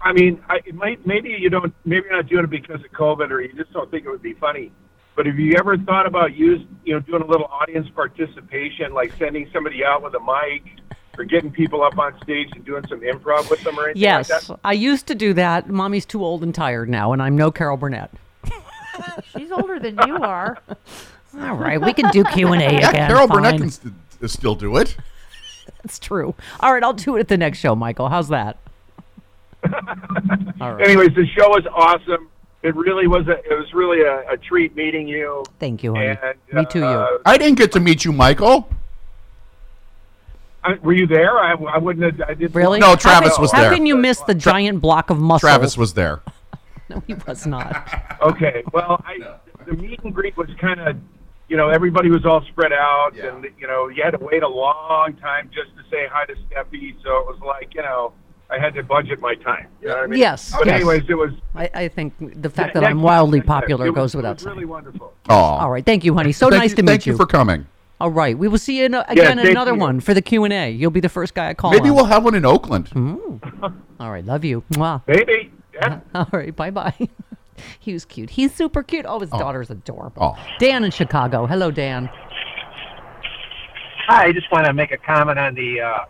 I 0.00 0.12
mean, 0.12 0.40
I, 0.48 0.56
it 0.64 0.74
might, 0.74 1.04
maybe 1.06 1.30
you 1.30 1.50
don't, 1.50 1.74
maybe 1.84 2.06
you're 2.06 2.16
not 2.16 2.28
doing 2.28 2.44
it 2.44 2.50
because 2.50 2.84
of 2.84 2.90
COVID, 2.92 3.30
or 3.30 3.40
you 3.40 3.52
just 3.54 3.72
don't 3.72 3.90
think 3.90 4.04
it 4.04 4.10
would 4.10 4.22
be 4.22 4.34
funny. 4.34 4.70
But 5.16 5.26
have 5.26 5.38
you 5.38 5.54
ever 5.58 5.76
thought 5.78 6.06
about 6.06 6.36
use, 6.36 6.60
you 6.84 6.94
know, 6.94 7.00
doing 7.00 7.22
a 7.22 7.26
little 7.26 7.46
audience 7.46 7.88
participation, 7.96 8.92
like 8.92 9.12
sending 9.18 9.48
somebody 9.52 9.84
out 9.84 10.02
with 10.04 10.14
a 10.14 10.20
mic, 10.20 10.62
or 11.18 11.24
getting 11.24 11.50
people 11.50 11.82
up 11.82 11.98
on 11.98 12.16
stage 12.22 12.48
and 12.54 12.64
doing 12.64 12.84
some 12.88 13.00
improv 13.00 13.50
with 13.50 13.62
them, 13.64 13.78
or 13.78 13.86
anything 13.86 14.02
Yes, 14.02 14.30
like 14.30 14.46
that? 14.46 14.60
I 14.62 14.74
used 14.74 15.06
to 15.08 15.14
do 15.14 15.32
that. 15.34 15.68
Mommy's 15.68 16.04
too 16.06 16.22
old 16.22 16.42
and 16.44 16.54
tired 16.54 16.88
now, 16.88 17.12
and 17.12 17.20
I'm 17.22 17.34
no 17.34 17.50
Carol 17.50 17.78
Burnett. 17.78 18.12
She's 19.36 19.50
older 19.52 19.78
than 19.78 19.98
you 20.06 20.16
are. 20.18 20.58
All 21.38 21.54
right, 21.56 21.80
we 21.80 21.92
can 21.92 22.10
do 22.12 22.24
Q 22.24 22.52
and 22.52 22.62
A 22.62 22.72
Yeah, 22.80 22.90
again. 22.90 23.08
Carol 23.08 23.28
Burnett 23.28 23.58
can 23.60 23.70
st- 23.70 23.94
still 24.26 24.54
do 24.54 24.76
it. 24.78 24.96
That's 25.82 25.98
true. 25.98 26.34
All 26.60 26.72
right, 26.72 26.82
I'll 26.82 26.92
do 26.94 27.16
it 27.16 27.20
at 27.20 27.28
the 27.28 27.36
next 27.36 27.58
show, 27.58 27.74
Michael. 27.74 28.08
How's 28.08 28.28
that? 28.28 28.56
All 30.60 30.72
right. 30.74 30.86
Anyways, 30.86 31.14
the 31.14 31.26
show 31.26 31.48
was 31.48 31.66
awesome. 31.74 32.28
It 32.62 32.74
really 32.74 33.06
was 33.06 33.26
a, 33.28 33.32
it 33.32 33.56
was 33.58 33.72
really 33.74 34.00
a, 34.02 34.32
a 34.32 34.36
treat 34.36 34.74
meeting 34.74 35.06
you. 35.06 35.44
Thank 35.60 35.82
you, 35.84 35.94
honey. 35.94 36.16
And, 36.22 36.34
Me 36.52 36.64
too, 36.64 36.84
uh, 36.84 37.08
you. 37.10 37.20
I 37.26 37.36
didn't 37.38 37.58
get 37.58 37.72
to 37.72 37.80
meet 37.80 38.04
you, 38.04 38.12
Michael. 38.12 38.68
I, 40.64 40.74
were 40.82 40.94
you 40.94 41.06
there? 41.06 41.38
I, 41.38 41.52
I 41.52 41.78
wouldn't 41.78 42.18
have. 42.18 42.28
I 42.28 42.34
didn't. 42.34 42.54
Really? 42.54 42.80
No, 42.80 42.88
How 42.88 42.96
Travis 42.96 43.34
can- 43.34 43.42
was 43.42 43.52
How 43.52 43.60
there. 43.60 43.70
How 43.70 43.76
can 43.76 43.86
you 43.86 43.96
miss 43.96 44.20
the 44.22 44.34
giant 44.34 44.80
block 44.80 45.10
of 45.10 45.18
muscle? 45.20 45.46
Travis 45.46 45.76
was 45.76 45.94
there. 45.94 46.22
No, 46.90 47.02
he 47.06 47.14
was 47.26 47.46
not. 47.46 47.88
Okay. 48.22 48.62
Well, 48.72 49.02
I, 49.04 49.18
the 49.66 49.72
meet 49.72 50.00
and 50.04 50.14
greet 50.14 50.36
was 50.36 50.48
kind 50.60 50.78
of, 50.80 50.96
you 51.48 51.56
know, 51.56 51.68
everybody 51.68 52.10
was 52.10 52.24
all 52.24 52.42
spread 52.52 52.72
out, 52.72 53.16
and 53.16 53.44
you 53.58 53.66
know, 53.66 53.88
you 53.88 54.02
had 54.04 54.12
to 54.12 54.18
wait 54.24 54.42
a 54.44 54.48
long 54.48 55.14
time 55.20 55.50
just 55.52 55.74
to 55.76 55.82
say 55.90 56.06
hi 56.10 56.24
to 56.26 56.34
Steffi. 56.34 56.94
So 57.02 57.10
it 57.18 57.26
was 57.26 57.38
like, 57.44 57.74
you 57.74 57.82
know, 57.82 58.12
I 58.50 58.58
had 58.60 58.74
to 58.74 58.84
budget 58.84 59.20
my 59.20 59.34
time. 59.34 59.66
You 59.82 59.88
know 59.88 59.94
what 59.96 60.04
I 60.04 60.06
mean? 60.06 60.20
Yes, 60.20 60.52
But 60.56 60.66
yes. 60.66 60.76
anyways, 60.76 61.02
it 61.08 61.14
was. 61.14 61.32
I, 61.56 61.70
I 61.74 61.88
think 61.88 62.14
the 62.40 62.50
fact 62.50 62.74
Yeah, 62.76 62.82
that 62.82 62.90
I'm 62.90 63.02
wildly 63.02 63.40
popular 63.40 63.86
was- 63.86 63.94
goes 63.96 64.14
without 64.16 64.36
was 64.36 64.42
saying. 64.44 64.54
really 64.54 64.66
wonderful. 64.66 65.12
Oh, 65.28 65.34
All 65.34 65.70
right, 65.72 65.84
thank 65.84 66.04
you, 66.04 66.14
honey. 66.14 66.30
So 66.30 66.48
Thank 66.50 66.60
nice 66.62 66.70
you- 66.70 66.76
to 66.76 66.82
meet 66.84 66.88
you. 66.90 66.92
Thank 66.92 67.06
you 67.06 67.16
for 67.16 67.26
coming. 67.26 67.66
All 67.98 68.10
right, 68.12 68.36
we 68.38 68.46
will 68.46 68.58
see 68.58 68.78
you 68.78 68.84
in, 68.84 68.94
again 68.94 69.32
in 69.32 69.38
thank 69.38 69.50
another 69.50 69.72
you. 69.72 69.78
one 69.80 69.98
for 70.00 70.12
the 70.14 70.20
Q 70.22 70.44
and 70.44 70.52
A. 70.52 70.70
You'll 70.70 70.90
be 70.92 71.00
the 71.00 71.08
first 71.08 71.32
guy 71.34 71.48
I 71.48 71.54
call. 71.54 71.70
Maybe 71.72 71.88
on. 71.88 71.96
we'll 71.96 72.04
have 72.04 72.22
one 72.24 72.34
in 72.36 72.44
Oakland. 72.44 72.90
Mm. 72.90 73.72
All 74.00 74.10
right, 74.12 74.24
love 74.24 74.44
you. 74.44 74.62
Mwah. 74.72 75.02
Maybe. 75.08 75.50
All 76.14 76.28
right, 76.32 76.54
bye 76.54 76.70
bye. 76.70 77.08
he 77.78 77.92
was 77.92 78.04
cute. 78.04 78.30
He's 78.30 78.54
super 78.54 78.82
cute. 78.82 79.06
Oh, 79.08 79.20
his 79.20 79.30
daughter's 79.30 79.70
adorable. 79.70 80.36
Oh. 80.36 80.46
Dan 80.58 80.84
in 80.84 80.90
Chicago. 80.90 81.46
Hello, 81.46 81.70
Dan. 81.70 82.08
Hi, 84.06 84.26
I 84.26 84.32
just 84.32 84.50
want 84.52 84.66
to 84.66 84.72
make 84.72 84.92
a 84.92 84.96
comment 84.96 85.38
on 85.38 85.54
the 85.54 85.80
uh, 85.80 86.04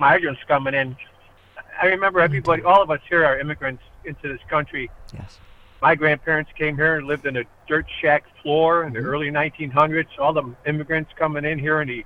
migrants 0.00 0.40
coming 0.48 0.74
in. 0.74 0.96
I 1.80 1.86
remember 1.86 2.20
everybody, 2.20 2.62
all 2.62 2.82
of 2.82 2.90
us 2.90 3.00
here 3.08 3.24
are 3.24 3.38
immigrants 3.38 3.82
into 4.04 4.28
this 4.28 4.40
country. 4.48 4.90
Yes. 5.14 5.38
My 5.80 5.94
grandparents 5.94 6.50
came 6.58 6.76
here 6.76 6.96
and 6.96 7.06
lived 7.06 7.26
in 7.26 7.36
a 7.38 7.44
dirt 7.66 7.86
shack 8.02 8.24
floor 8.42 8.84
in 8.84 8.92
the 8.92 8.98
early 8.98 9.30
1900s. 9.30 10.06
All 10.18 10.32
the 10.32 10.54
immigrants 10.66 11.10
coming 11.16 11.44
in 11.44 11.58
here 11.58 11.80
in 11.80 11.88
the 11.88 12.04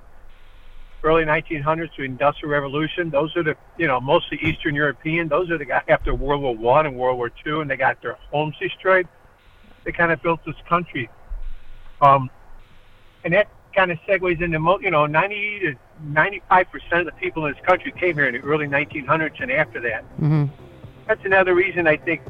early 1.05 1.23
1900s 1.23 1.93
to 1.95 1.97
the 1.99 2.03
Industrial 2.03 2.51
Revolution. 2.51 3.09
Those 3.09 3.35
are 3.37 3.43
the, 3.43 3.55
you 3.77 3.87
know, 3.87 4.01
mostly 4.01 4.39
Eastern 4.41 4.75
European. 4.75 5.27
Those 5.27 5.49
are 5.51 5.57
the 5.57 5.65
guys 5.65 5.83
after 5.87 6.13
World 6.13 6.41
War 6.41 6.55
One 6.55 6.85
and 6.85 6.97
World 6.97 7.17
War 7.17 7.29
Two, 7.29 7.61
and 7.61 7.69
they 7.69 7.77
got 7.77 8.01
their 8.01 8.17
homes 8.31 8.55
destroyed. 8.59 9.07
They 9.83 9.91
kind 9.91 10.11
of 10.11 10.21
built 10.21 10.43
this 10.45 10.55
country. 10.67 11.09
Um, 12.01 12.29
and 13.23 13.33
that 13.33 13.47
kind 13.75 13.91
of 13.91 13.99
segues 14.07 14.41
into 14.41 14.59
mo- 14.59 14.79
you 14.79 14.89
know 14.89 15.05
90 15.05 15.59
to 15.59 15.75
95 16.01 16.71
percent 16.71 16.93
of 17.01 17.05
the 17.05 17.11
people 17.13 17.45
in 17.45 17.53
this 17.53 17.63
country 17.63 17.91
came 17.91 18.15
here 18.15 18.27
in 18.27 18.33
the 18.33 18.41
early 18.41 18.67
1900s 18.67 19.41
and 19.41 19.51
after 19.51 19.79
that. 19.81 20.03
Mm-hmm. 20.19 20.45
That's 21.07 21.23
another 21.23 21.53
reason 21.53 21.87
I 21.87 21.97
think, 21.97 22.21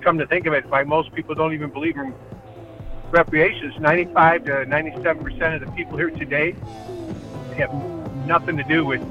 come 0.00 0.16
to 0.16 0.26
think 0.26 0.46
of 0.46 0.54
it, 0.54 0.64
why 0.70 0.82
most 0.82 1.12
people 1.12 1.34
don't 1.34 1.52
even 1.52 1.68
believe 1.68 1.98
in 1.98 2.14
reparations. 3.10 3.74
95 3.78 4.44
to 4.46 4.64
97 4.64 5.22
percent 5.22 5.54
of 5.54 5.60
the 5.60 5.70
people 5.72 5.98
here 5.98 6.10
today 6.10 6.56
have 7.56 7.70
nothing 8.26 8.56
to 8.56 8.62
do 8.64 8.84
with 8.84 9.02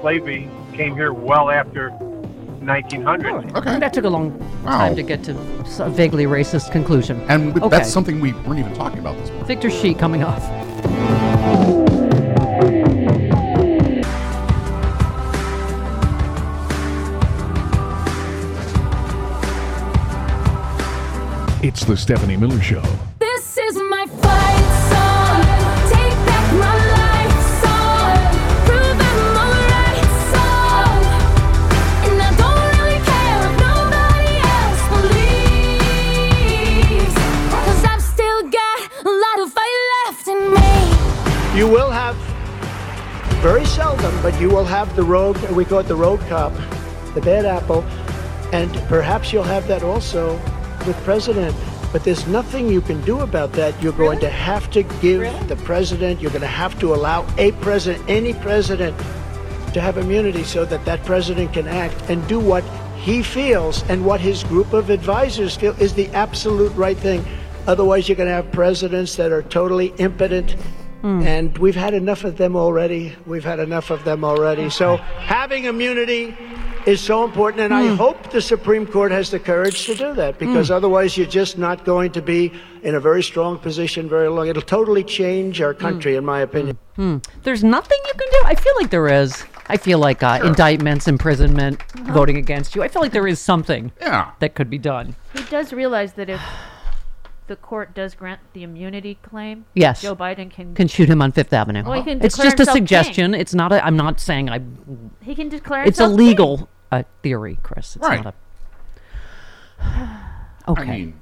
slavery. 0.00 0.48
Came 0.74 0.94
here 0.94 1.12
well 1.12 1.50
after 1.50 1.90
1900. 1.90 3.56
Okay. 3.56 3.78
That 3.78 3.92
took 3.92 4.04
a 4.04 4.08
long 4.08 4.38
Wow. 4.64 4.78
time 4.78 4.96
to 4.96 5.02
get 5.02 5.22
to 5.24 5.32
a 5.80 5.90
vaguely 5.90 6.24
racist 6.26 6.70
conclusion. 6.70 7.20
And 7.28 7.56
Okay. 7.56 7.68
that's 7.68 7.90
something 7.90 8.20
we 8.20 8.32
weren't 8.32 8.60
even 8.60 8.74
talking 8.74 8.98
about 8.98 9.16
this 9.18 9.28
morning. 9.30 9.46
Victor 9.46 9.70
Shi 9.70 9.94
coming 9.94 10.22
off. 10.22 10.42
It's 21.62 21.84
the 21.84 21.94
Stephanie 21.96 22.38
Miller 22.38 22.60
Show. 22.60 22.82
This 23.18 23.58
is 23.58 23.76
my 23.76 24.06
fight 24.22 24.59
You 41.60 41.68
will 41.68 41.90
have, 41.90 42.16
very 43.42 43.66
seldom, 43.66 44.18
but 44.22 44.40
you 44.40 44.48
will 44.48 44.64
have 44.64 44.96
the 44.96 45.02
rogue, 45.02 45.36
we 45.50 45.66
call 45.66 45.80
it 45.80 45.88
the 45.88 45.94
rogue 45.94 46.22
cop, 46.26 46.54
the 47.12 47.20
bad 47.20 47.44
apple, 47.44 47.82
and 48.50 48.72
perhaps 48.88 49.30
you'll 49.30 49.42
have 49.42 49.68
that 49.68 49.82
also 49.82 50.36
with 50.86 50.96
president. 51.04 51.54
But 51.92 52.02
there's 52.02 52.26
nothing 52.26 52.70
you 52.70 52.80
can 52.80 53.02
do 53.02 53.20
about 53.20 53.52
that. 53.52 53.74
You're 53.82 53.92
going 53.92 54.20
to 54.20 54.30
have 54.30 54.70
to 54.70 54.84
give 55.02 55.48
the 55.48 55.56
president, 55.56 56.22
you're 56.22 56.30
going 56.30 56.40
to 56.40 56.46
have 56.46 56.80
to 56.80 56.94
allow 56.94 57.26
a 57.36 57.52
president, 57.52 58.08
any 58.08 58.32
president, 58.32 58.96
to 59.74 59.82
have 59.82 59.98
immunity 59.98 60.44
so 60.44 60.64
that 60.64 60.86
that 60.86 61.04
president 61.04 61.52
can 61.52 61.68
act 61.68 62.08
and 62.08 62.26
do 62.26 62.40
what 62.40 62.64
he 62.96 63.22
feels 63.22 63.82
and 63.90 64.02
what 64.02 64.18
his 64.18 64.44
group 64.44 64.72
of 64.72 64.88
advisors 64.88 65.56
feel 65.56 65.78
is 65.78 65.92
the 65.92 66.08
absolute 66.14 66.72
right 66.72 66.96
thing. 66.96 67.22
Otherwise, 67.66 68.08
you're 68.08 68.16
going 68.16 68.30
to 68.30 68.34
have 68.34 68.50
presidents 68.50 69.14
that 69.16 69.30
are 69.30 69.42
totally 69.42 69.88
impotent. 69.98 70.56
And 71.02 71.56
we've 71.58 71.76
had 71.76 71.94
enough 71.94 72.24
of 72.24 72.36
them 72.36 72.56
already. 72.56 73.14
We've 73.26 73.44
had 73.44 73.58
enough 73.58 73.90
of 73.90 74.04
them 74.04 74.24
already. 74.24 74.70
So 74.70 74.96
having 74.96 75.64
immunity 75.64 76.36
is 76.86 77.00
so 77.00 77.24
important. 77.24 77.62
And 77.62 77.74
I 77.74 77.94
hope 77.94 78.30
the 78.30 78.40
Supreme 78.40 78.86
Court 78.86 79.12
has 79.12 79.30
the 79.30 79.38
courage 79.38 79.86
to 79.86 79.94
do 79.94 80.14
that 80.14 80.38
because 80.38 80.70
Mm. 80.70 80.74
otherwise 80.76 81.16
you're 81.16 81.26
just 81.26 81.58
not 81.58 81.84
going 81.84 82.12
to 82.12 82.22
be 82.22 82.52
in 82.82 82.94
a 82.94 83.00
very 83.00 83.22
strong 83.22 83.58
position 83.58 84.08
very 84.08 84.28
long. 84.28 84.48
It'll 84.48 84.62
totally 84.62 85.04
change 85.04 85.60
our 85.60 85.74
country, 85.74 86.16
in 86.16 86.24
my 86.24 86.40
opinion. 86.40 86.78
Hmm. 86.96 87.18
There's 87.42 87.62
nothing 87.62 87.98
you 88.06 88.12
can 88.12 88.28
do. 88.30 88.40
I 88.46 88.54
feel 88.54 88.72
like 88.80 88.90
there 88.90 89.08
is. 89.08 89.44
I 89.68 89.76
feel 89.76 89.98
like 89.98 90.22
uh, 90.22 90.40
indictments, 90.42 91.06
imprisonment, 91.06 91.82
voting 92.12 92.36
against 92.36 92.74
you. 92.74 92.82
I 92.82 92.88
feel 92.88 93.02
like 93.02 93.12
there 93.12 93.28
is 93.28 93.40
something 93.40 93.92
yeah. 94.00 94.32
that 94.40 94.54
could 94.54 94.68
be 94.68 94.78
done. 94.78 95.14
He 95.34 95.44
does 95.44 95.72
realize 95.72 96.14
that 96.14 96.28
if 96.28 96.40
the 97.50 97.56
court 97.56 97.92
does 97.94 98.14
grant 98.14 98.40
the 98.52 98.62
immunity 98.62 99.18
claim, 99.22 99.64
Yes. 99.74 100.02
Joe 100.02 100.14
Biden 100.14 100.48
can 100.48 100.72
can 100.72 100.86
shoot 100.86 101.08
him 101.10 101.20
on 101.20 101.32
Fifth 101.32 101.52
Avenue. 101.52 101.82
Well, 101.82 101.94
he 101.94 102.04
can 102.04 102.24
it's 102.24 102.36
just 102.36 102.54
a 102.54 102.58
himself 102.58 102.76
king. 102.76 102.86
suggestion. 102.86 103.34
It's 103.34 103.52
not 103.54 103.72
a. 103.72 103.84
I'm 103.84 103.96
not 103.96 104.20
saying 104.20 104.48
I. 104.48 104.60
He 105.20 105.34
can 105.34 105.48
declare 105.48 105.82
It's 105.82 105.98
a 105.98 106.06
legal 106.06 106.68
uh, 106.92 107.02
theory, 107.24 107.58
Chris. 107.64 107.96
It's 107.96 108.06
Right. 108.06 108.22
not 108.22 108.34
a. 109.80 110.70
Okay. 110.70 111.12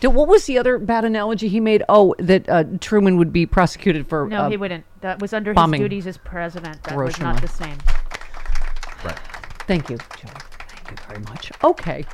Did- 0.00 0.08
what 0.08 0.28
was 0.28 0.44
the 0.44 0.58
other 0.58 0.78
bad 0.78 1.06
analogy 1.06 1.48
he 1.48 1.58
made? 1.58 1.82
Oh, 1.88 2.14
that 2.18 2.46
uh, 2.50 2.64
Truman 2.80 3.16
would 3.16 3.32
be 3.32 3.46
prosecuted 3.46 4.06
for. 4.06 4.28
No, 4.28 4.42
uh, 4.42 4.50
he 4.50 4.58
wouldn't. 4.58 4.84
That 5.00 5.22
was 5.22 5.32
under 5.32 5.54
his 5.54 5.70
duties 5.72 6.06
as 6.06 6.18
president. 6.18 6.82
That 6.84 6.98
was 6.98 7.18
not 7.18 7.40
the 7.40 7.48
same. 7.48 7.78
Thank 9.66 9.88
you, 9.88 9.96
Joe. 9.96 10.28
Thank 10.68 10.90
you 10.90 10.96
very 11.08 11.20
much. 11.20 11.50
Okay. 11.64 12.04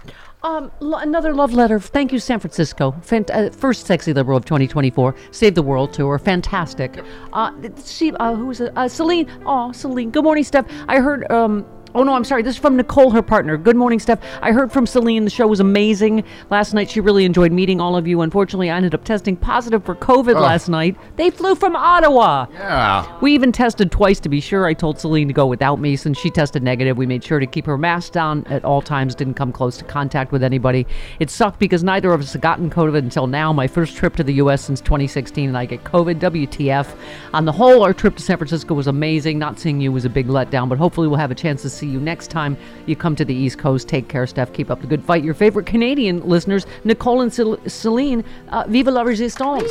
Um, 0.44 0.70
l- 0.82 0.94
another 0.96 1.32
love 1.34 1.52
letter. 1.54 1.80
Thank 1.80 2.12
you, 2.12 2.18
San 2.18 2.38
Francisco. 2.38 2.92
Fant- 3.00 3.30
uh, 3.30 3.50
first 3.50 3.86
sexy 3.86 4.12
liberal 4.12 4.36
of 4.36 4.44
2024. 4.44 5.14
Save 5.30 5.54
the 5.54 5.62
World 5.62 5.92
tour. 5.94 6.18
Fantastic. 6.18 7.02
Uh, 7.32 7.50
she, 7.84 8.12
uh, 8.12 8.34
who 8.36 8.46
was 8.46 8.60
it? 8.60 8.72
Uh, 8.76 8.86
Celine. 8.86 9.26
Oh, 9.46 9.72
Celine. 9.72 10.10
Good 10.10 10.22
morning, 10.22 10.44
Steph. 10.44 10.66
I 10.86 11.00
heard. 11.00 11.30
Um, 11.32 11.64
Oh 11.96 12.02
no, 12.02 12.14
I'm 12.14 12.24
sorry. 12.24 12.42
This 12.42 12.56
is 12.56 12.60
from 12.60 12.76
Nicole, 12.76 13.12
her 13.12 13.22
partner. 13.22 13.56
Good 13.56 13.76
morning, 13.76 14.00
Steph. 14.00 14.18
I 14.42 14.50
heard 14.50 14.72
from 14.72 14.84
Celine. 14.84 15.22
The 15.22 15.30
show 15.30 15.46
was 15.46 15.60
amazing 15.60 16.24
last 16.50 16.74
night. 16.74 16.90
She 16.90 17.00
really 17.00 17.24
enjoyed 17.24 17.52
meeting 17.52 17.80
all 17.80 17.96
of 17.96 18.08
you. 18.08 18.20
Unfortunately, 18.22 18.68
I 18.68 18.76
ended 18.76 18.94
up 18.94 19.04
testing 19.04 19.36
positive 19.36 19.84
for 19.84 19.94
COVID 19.94 20.34
last 20.34 20.68
night. 20.68 20.96
They 21.14 21.30
flew 21.30 21.54
from 21.54 21.76
Ottawa. 21.76 22.46
Yeah. 22.52 23.20
We 23.20 23.32
even 23.32 23.52
tested 23.52 23.92
twice 23.92 24.18
to 24.20 24.28
be 24.28 24.40
sure. 24.40 24.66
I 24.66 24.74
told 24.74 24.98
Celine 24.98 25.28
to 25.28 25.34
go 25.34 25.46
without 25.46 25.78
me 25.78 25.94
since 25.94 26.18
she 26.18 26.30
tested 26.30 26.64
negative. 26.64 26.96
We 26.96 27.06
made 27.06 27.22
sure 27.22 27.38
to 27.38 27.46
keep 27.46 27.64
her 27.66 27.78
mask 27.78 28.12
down 28.12 28.44
at 28.48 28.64
all 28.64 28.82
times, 28.82 29.14
didn't 29.14 29.34
come 29.34 29.52
close 29.52 29.76
to 29.76 29.84
contact 29.84 30.32
with 30.32 30.42
anybody. 30.42 30.88
It 31.20 31.30
sucked 31.30 31.60
because 31.60 31.84
neither 31.84 32.12
of 32.12 32.20
us 32.20 32.32
had 32.32 32.42
gotten 32.42 32.70
COVID 32.70 32.98
until 32.98 33.28
now. 33.28 33.52
My 33.52 33.68
first 33.68 33.96
trip 33.96 34.16
to 34.16 34.24
the 34.24 34.34
U.S. 34.34 34.64
since 34.64 34.80
2016, 34.80 35.48
and 35.48 35.56
I 35.56 35.64
get 35.64 35.84
COVID. 35.84 36.18
WTF. 36.18 36.92
On 37.32 37.44
the 37.44 37.52
whole, 37.52 37.84
our 37.84 37.94
trip 37.94 38.16
to 38.16 38.22
San 38.22 38.36
Francisco 38.36 38.74
was 38.74 38.88
amazing. 38.88 39.38
Not 39.38 39.60
seeing 39.60 39.80
you 39.80 39.92
was 39.92 40.04
a 40.04 40.10
big 40.10 40.26
letdown, 40.26 40.68
but 40.68 40.78
hopefully 40.78 41.06
we'll 41.06 41.18
have 41.18 41.30
a 41.30 41.36
chance 41.36 41.62
to 41.62 41.70
see 41.70 41.83
see 41.84 41.90
you 41.90 42.00
next 42.00 42.30
time 42.30 42.56
you 42.86 42.96
come 42.96 43.14
to 43.16 43.24
the 43.24 43.34
East 43.34 43.58
Coast. 43.58 43.88
Take 43.88 44.08
care, 44.08 44.26
Steph. 44.26 44.52
Keep 44.52 44.70
up 44.70 44.80
the 44.80 44.86
good 44.86 45.04
fight. 45.04 45.22
Your 45.24 45.34
favorite 45.34 45.66
Canadian 45.66 46.26
listeners, 46.28 46.66
Nicole 46.84 47.20
and 47.20 47.32
Cel- 47.32 47.58
Celine, 47.66 48.24
uh, 48.48 48.64
Vive 48.68 48.86
la 48.86 49.02
Resistance. 49.02 49.70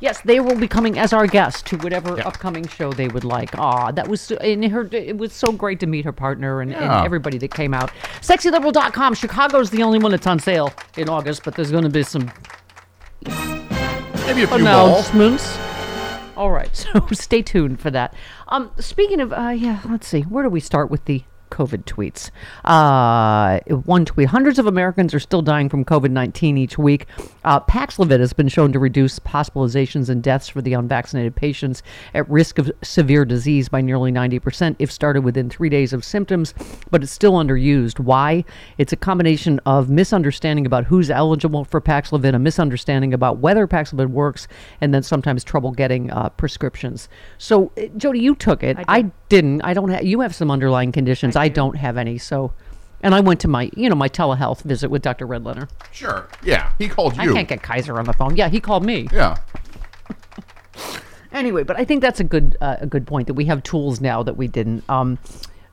Yes, 0.00 0.20
they 0.22 0.40
will 0.40 0.56
be 0.58 0.68
coming 0.68 0.98
as 0.98 1.14
our 1.14 1.26
guests 1.26 1.62
to 1.62 1.78
whatever 1.78 2.20
upcoming 2.26 2.66
show 2.68 2.92
they 2.92 3.08
would 3.08 3.24
like. 3.24 3.58
Ah, 3.58 3.90
that 3.92 4.06
was 4.08 4.20
so, 4.20 4.36
and 4.36 4.64
her. 4.66 4.86
It 4.92 5.16
was 5.16 5.32
so 5.32 5.50
great 5.52 5.80
to 5.80 5.86
meet 5.86 6.04
her 6.04 6.12
partner 6.12 6.60
and, 6.60 6.70
Yeah. 6.70 6.98
and 6.98 7.06
everybody 7.06 7.38
that 7.38 7.50
came 7.54 7.72
out. 7.72 7.90
SexyLiberal.com. 8.20 9.14
Chicago's 9.14 9.70
the 9.70 9.82
only 9.82 9.98
one 9.98 10.10
that's 10.10 10.26
on 10.26 10.38
sale 10.38 10.72
in 10.98 11.08
August, 11.08 11.44
but 11.44 11.54
there's 11.54 11.70
going 11.70 11.84
to 11.84 11.88
be 11.88 12.02
some 12.02 12.30
Maybe 13.24 14.42
a 14.42 14.46
few 14.46 14.46
more. 14.48 14.58
announcements. 14.58 15.58
All 16.36 16.50
right, 16.50 16.76
so 16.82 17.06
stay 17.12 17.40
tuned 17.40 17.80
for 17.80 17.90
that. 17.90 18.12
Um, 18.48 18.70
speaking 18.78 19.20
of, 19.20 19.32
uh, 19.32 19.54
yeah, 19.56 19.80
let's 19.88 20.06
see, 20.06 20.20
where 20.22 20.42
do 20.44 20.50
we 20.50 20.60
start 20.60 20.90
with 20.90 21.06
the 21.06 21.24
COVID 21.50 21.84
tweets? 21.84 22.30
Uh, 22.64 23.60
one 23.84 24.04
tweet: 24.04 24.28
Hundreds 24.28 24.58
of 24.58 24.66
Americans 24.66 25.14
are 25.14 25.20
still 25.20 25.42
dying 25.42 25.68
from 25.68 25.84
COVID 25.84 26.10
nineteen 26.10 26.56
each 26.56 26.78
week. 26.78 27.06
Uh, 27.44 27.60
Paxlovid 27.60 28.20
has 28.20 28.32
been 28.32 28.48
shown 28.48 28.72
to 28.72 28.78
reduce 28.78 29.18
hospitalizations 29.20 30.08
and 30.08 30.22
deaths 30.22 30.48
for 30.48 30.62
the 30.62 30.72
unvaccinated 30.72 31.36
patients 31.36 31.82
at 32.14 32.28
risk 32.28 32.58
of 32.58 32.70
severe 32.82 33.24
disease 33.24 33.68
by 33.68 33.80
nearly 33.80 34.10
ninety 34.10 34.38
percent 34.38 34.76
if 34.78 34.90
started 34.90 35.22
within 35.22 35.48
three 35.48 35.68
days 35.68 35.92
of 35.92 36.04
symptoms, 36.04 36.54
but 36.90 37.02
it's 37.02 37.12
still 37.12 37.34
underused. 37.34 37.98
Why? 37.98 38.44
It's 38.78 38.92
a 38.92 38.96
combination 38.96 39.60
of 39.66 39.88
misunderstanding 39.88 40.66
about 40.66 40.84
who's 40.84 41.10
eligible 41.10 41.64
for 41.64 41.80
Paxlovid, 41.80 42.34
a 42.34 42.38
misunderstanding 42.38 43.14
about 43.14 43.38
whether 43.38 43.66
Paxlovid 43.66 44.10
works, 44.10 44.48
and 44.80 44.92
then 44.92 45.02
sometimes 45.02 45.44
trouble 45.44 45.70
getting 45.70 46.10
uh, 46.10 46.30
prescriptions. 46.30 47.08
So, 47.38 47.72
uh, 47.76 47.86
Jody, 47.96 48.20
you 48.20 48.34
took 48.34 48.62
it. 48.62 48.76
I, 48.88 49.10
didn't. 49.28 49.62
I 49.62 49.74
don't 49.74 49.88
have. 49.88 50.04
You 50.04 50.20
have 50.20 50.34
some 50.34 50.50
underlying 50.50 50.92
conditions. 50.92 51.35
I, 51.36 51.48
don't 51.48 51.76
have 51.76 51.96
any. 51.96 52.18
So, 52.18 52.52
and 53.02 53.14
I 53.14 53.20
went 53.20 53.40
to 53.40 53.48
my, 53.48 53.70
you 53.76 53.88
know, 53.88 53.94
my 53.94 54.08
telehealth 54.08 54.62
visit 54.62 54.90
with 54.90 55.02
Dr. 55.02 55.26
Redlener. 55.26 55.68
Sure. 55.92 56.28
Yeah, 56.42 56.72
he 56.78 56.88
called 56.88 57.16
you. 57.16 57.22
I 57.22 57.24
you. 57.26 57.34
can't 57.34 57.48
get 57.48 57.62
Kaiser 57.62 57.98
on 57.98 58.04
the 58.04 58.12
phone. 58.12 58.36
Yeah, 58.36 58.48
he 58.48 58.60
called 58.60 58.84
me. 58.84 59.08
Yeah. 59.12 59.36
Anyway, 61.36 61.64
but 61.64 61.78
I 61.78 61.84
think 61.84 62.00
that's 62.00 62.18
a 62.18 62.24
good 62.24 62.56
uh, 62.62 62.76
a 62.80 62.86
good 62.86 63.06
point 63.06 63.26
that 63.26 63.34
we 63.34 63.44
have 63.44 63.62
tools 63.62 64.00
now 64.00 64.22
that 64.22 64.38
we 64.38 64.48
didn't. 64.48 64.82
Um, 64.88 65.18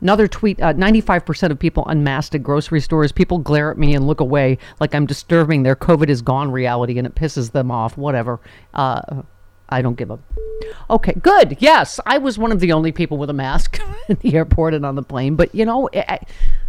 another 0.02 0.28
tweet: 0.28 0.60
ninety-five 0.60 1.26
percent 1.26 1.54
of 1.54 1.60
people 1.60 1.86
unmasked 1.88 2.36
at 2.36 2.44
grocery 2.44 2.82
stores. 2.82 3.14
People 3.14 3.38
glare 3.38 3.72
at 3.72 3.78
me 3.78 3.96
and 3.96 4.06
look 4.06 4.20
away 4.20 4.58
like 4.82 4.94
I'm 4.94 5.06
disturbing 5.06 5.64
their 5.64 5.78
COVID 5.78 6.10
is 6.10 6.22
gone 6.22 6.52
reality, 6.52 6.98
and 6.98 7.08
it 7.08 7.16
pisses 7.16 7.52
them 7.52 7.72
off. 7.72 7.98
Whatever. 7.98 8.42
Uh, 8.74 9.22
I 9.74 9.82
don't 9.82 9.98
give 9.98 10.12
a. 10.12 10.20
Okay, 10.90 11.14
good. 11.22 11.58
Yes, 11.60 12.00
I 12.06 12.18
was 12.18 12.38
one 12.38 12.52
of 12.52 12.60
the 12.60 12.72
only 12.72 12.92
people 12.92 13.18
with 13.18 13.30
a 13.30 13.34
mask 13.34 13.80
in 14.08 14.18
the 14.22 14.36
airport 14.36 14.74
and 14.74 14.86
on 14.86 14.96
the 14.96 15.04
plane. 15.04 15.36
But 15.36 15.54
you 15.54 15.66
know, 15.66 15.90
I, 15.94 16.20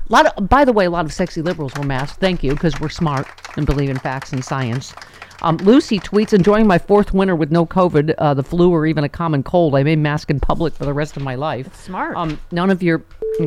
a 0.09 0.13
lot 0.13 0.27
of. 0.27 0.49
By 0.49 0.65
the 0.65 0.73
way, 0.73 0.87
a 0.87 0.91
lot 0.91 1.05
of 1.05 1.13
sexy 1.13 1.43
liberals 1.43 1.75
were 1.77 1.85
masked. 1.85 2.21
Thank 2.21 2.43
you, 2.43 2.53
because 2.53 2.79
we're 2.81 2.89
smart 2.89 3.27
and 3.57 3.67
believe 3.67 3.91
in 3.91 3.99
facts 3.99 4.33
and 4.33 4.45
science. 4.45 4.95
Um, 5.43 5.59
Lucy 5.59 5.99
tweets, 5.99 6.33
enjoying 6.33 6.67
my 6.67 6.79
fourth 6.79 7.13
winter 7.13 7.37
with 7.37 7.51
no 7.51 7.67
COVID, 7.67 8.15
uh, 8.17 8.33
the 8.33 8.43
flu, 8.43 8.71
or 8.71 8.87
even 8.87 9.05
a 9.05 9.09
common 9.09 9.43
cold. 9.43 9.75
I 9.75 9.83
may 9.83 9.97
mask 9.97 10.31
in 10.31 10.41
public 10.41 10.73
for 10.75 10.87
the 10.87 10.93
rest 10.95 11.17
of 11.17 11.23
my 11.23 11.35
life. 11.35 11.75
smart. 11.75 12.17
Um, 12.17 12.41
none 12.51 12.71
of 12.71 12.83
your 12.83 13.03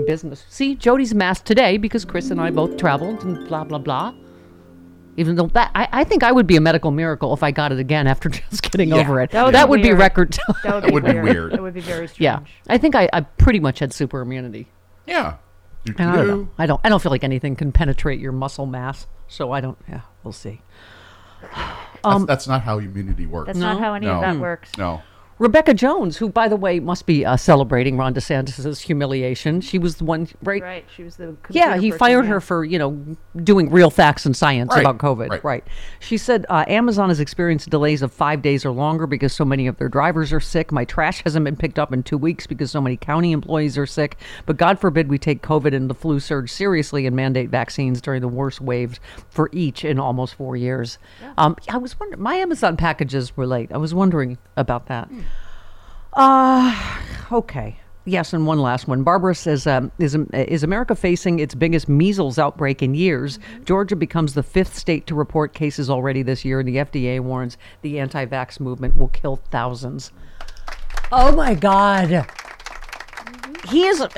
business. 0.05 0.45
See, 0.49 0.75
Jody's 0.75 1.15
masked 1.15 1.47
today 1.47 1.77
because 1.77 2.05
Chris 2.05 2.29
and 2.29 2.39
I 2.39 2.51
both 2.51 2.77
traveled 2.77 3.23
and 3.23 3.47
blah, 3.47 3.63
blah, 3.63 3.79
blah. 3.79 4.13
Even 5.19 5.35
though 5.35 5.47
that, 5.47 5.71
I, 5.73 5.87
I 5.91 6.03
think 6.03 6.21
I 6.23 6.31
would 6.31 6.45
be 6.47 6.55
a 6.57 6.61
medical 6.61 6.91
miracle 6.91 7.33
if 7.33 7.41
I 7.43 7.49
got 7.51 7.71
it 7.71 7.79
again 7.79 8.05
after 8.07 8.29
just 8.51 8.61
getting 8.61 8.89
Yeah. 8.89 8.97
over 8.97 9.19
it. 9.21 9.31
That 9.31 9.45
would 9.45 9.53
That 9.55 9.65
be 9.65 9.69
would 9.71 9.81
be 9.81 9.87
weird. 9.89 9.99
record. 9.99 10.37
That 10.63 10.75
would 10.75 10.83
That 10.83 10.85
be, 10.87 10.91
would 10.93 11.05
be 11.05 11.11
weird. 11.13 11.23
weird. 11.25 11.51
That 11.53 11.61
would 11.63 11.73
be 11.73 11.81
very 11.81 12.07
strange. 12.07 12.21
yeah, 12.21 12.39
I 12.69 12.77
think 12.77 12.95
I, 12.95 13.09
I 13.11 13.21
pretty 13.21 13.59
much 13.59 13.79
had 13.79 13.91
super 13.93 14.21
immunity. 14.21 14.67
Yeah. 15.07 15.37
And 15.87 15.99
I 16.01 16.15
don't 16.17 16.27
know. 16.27 16.49
I 16.57 16.65
don't. 16.65 16.81
I 16.83 16.89
don't 16.89 17.01
feel 17.01 17.11
like 17.11 17.23
anything 17.23 17.55
can 17.55 17.71
penetrate 17.71 18.19
your 18.19 18.31
muscle 18.33 18.65
mass. 18.65 19.07
So 19.29 19.51
I 19.53 19.61
don't. 19.61 19.77
Yeah, 19.89 20.01
we'll 20.23 20.33
see. 20.33 20.61
That's, 21.41 21.79
um, 22.03 22.25
that's 22.25 22.47
not 22.47 22.61
how 22.63 22.77
immunity 22.79 23.25
works. 23.25 23.47
That's 23.47 23.59
not 23.59 23.79
how 23.79 23.93
any 23.93 24.05
no. 24.05 24.15
of 24.15 24.21
that 24.21 24.37
works. 24.37 24.77
No. 24.77 25.01
Rebecca 25.39 25.73
Jones, 25.75 26.17
who, 26.17 26.29
by 26.29 26.47
the 26.47 26.55
way, 26.55 26.79
must 26.79 27.05
be 27.05 27.23
uh, 27.23 27.37
celebrating 27.37 27.95
Ron 27.95 28.13
DeSantis' 28.15 28.81
humiliation. 28.81 29.61
She 29.61 29.77
was 29.77 29.97
the 29.97 30.03
one, 30.05 30.27
right? 30.41 30.61
Right. 30.63 30.85
She 30.95 31.03
was 31.03 31.17
the 31.17 31.35
Yeah, 31.51 31.77
he 31.77 31.91
person, 31.91 31.99
fired 31.99 32.25
yeah. 32.25 32.31
her 32.31 32.41
for 32.41 32.65
you 32.65 32.79
know 32.79 33.17
doing 33.43 33.69
real 33.69 33.91
facts 33.91 34.25
and 34.25 34.35
science 34.35 34.71
Right, 34.73 34.81
about 34.81 34.97
COVID. 34.97 35.29
right. 35.29 35.43
Right. 35.43 35.63
She 35.99 36.17
said 36.17 36.45
uh, 36.49 36.65
Amazon 36.67 37.09
has 37.09 37.19
experienced 37.19 37.69
delays 37.69 38.01
of 38.01 38.11
five 38.11 38.41
days 38.41 38.65
or 38.65 38.71
longer 38.71 39.05
because 39.05 39.31
so 39.31 39.45
many 39.45 39.67
of 39.67 39.77
their 39.77 39.89
drivers 39.89 40.33
are 40.33 40.39
sick. 40.39 40.71
My 40.71 40.85
trash 40.85 41.21
hasn't 41.23 41.45
been 41.45 41.55
picked 41.55 41.77
up 41.77 41.93
in 41.93 42.01
two 42.01 42.17
weeks 42.17 42.47
because 42.47 42.71
so 42.71 42.81
many 42.81 42.97
county 42.97 43.31
employees 43.31 43.77
are 43.77 43.85
sick. 43.85 44.17
But 44.47 44.57
God 44.57 44.79
forbid 44.79 45.07
we 45.07 45.19
take 45.19 45.43
COVID 45.43 45.73
and 45.75 45.87
the 45.87 45.93
flu 45.93 46.19
surge 46.19 46.51
seriously 46.51 47.05
and 47.05 47.15
mandate 47.15 47.49
vaccines 47.49 48.01
during 48.01 48.21
the 48.21 48.27
worst 48.27 48.59
waves 48.59 48.99
for 49.29 49.49
each 49.53 49.85
in 49.85 49.99
almost 49.99 50.33
four 50.33 50.55
years. 50.55 50.97
Um, 51.37 51.55
I 51.69 51.77
was 51.77 51.99
wondering, 51.99 52.23
my 52.23 52.35
Amazon 52.35 52.75
packages 52.75 53.37
were 53.37 53.45
late. 53.45 53.71
I 53.71 53.77
was 53.77 53.93
wondering 53.93 54.39
about 54.55 54.87
that. 54.87 55.09
Uh, 56.17 56.99
okay. 57.31 57.79
Yes, 58.05 58.33
and 58.33 58.47
one 58.47 58.59
last 58.59 58.87
one. 58.87 59.03
Barbara 59.03 59.35
says, 59.35 59.67
um, 59.67 59.91
is, 59.99 60.15
is 60.33 60.63
America 60.63 60.95
facing 60.95 61.39
its 61.39 61.53
biggest 61.53 61.87
measles 61.87 62.39
outbreak 62.39 62.81
in 62.81 62.95
years? 62.95 63.37
Georgia 63.65 63.95
becomes 63.95 64.33
the 64.33 64.41
fifth 64.41 64.75
state 64.75 65.05
to 65.07 65.15
report 65.15 65.53
cases 65.53 65.89
already 65.89 66.23
this 66.23 66.43
year, 66.43 66.59
and 66.59 66.67
the 66.67 66.77
FDA 66.77 67.19
warns 67.19 67.57
the 67.83 67.99
anti 67.99 68.25
vax 68.25 68.59
movement 68.59 68.97
will 68.97 69.09
kill 69.09 69.35
thousands. 69.51 70.11
Oh 71.11 71.33
my 71.33 71.53
God. 71.53 72.25
He 73.69 73.85
is, 73.85 73.99
a, 73.99 74.09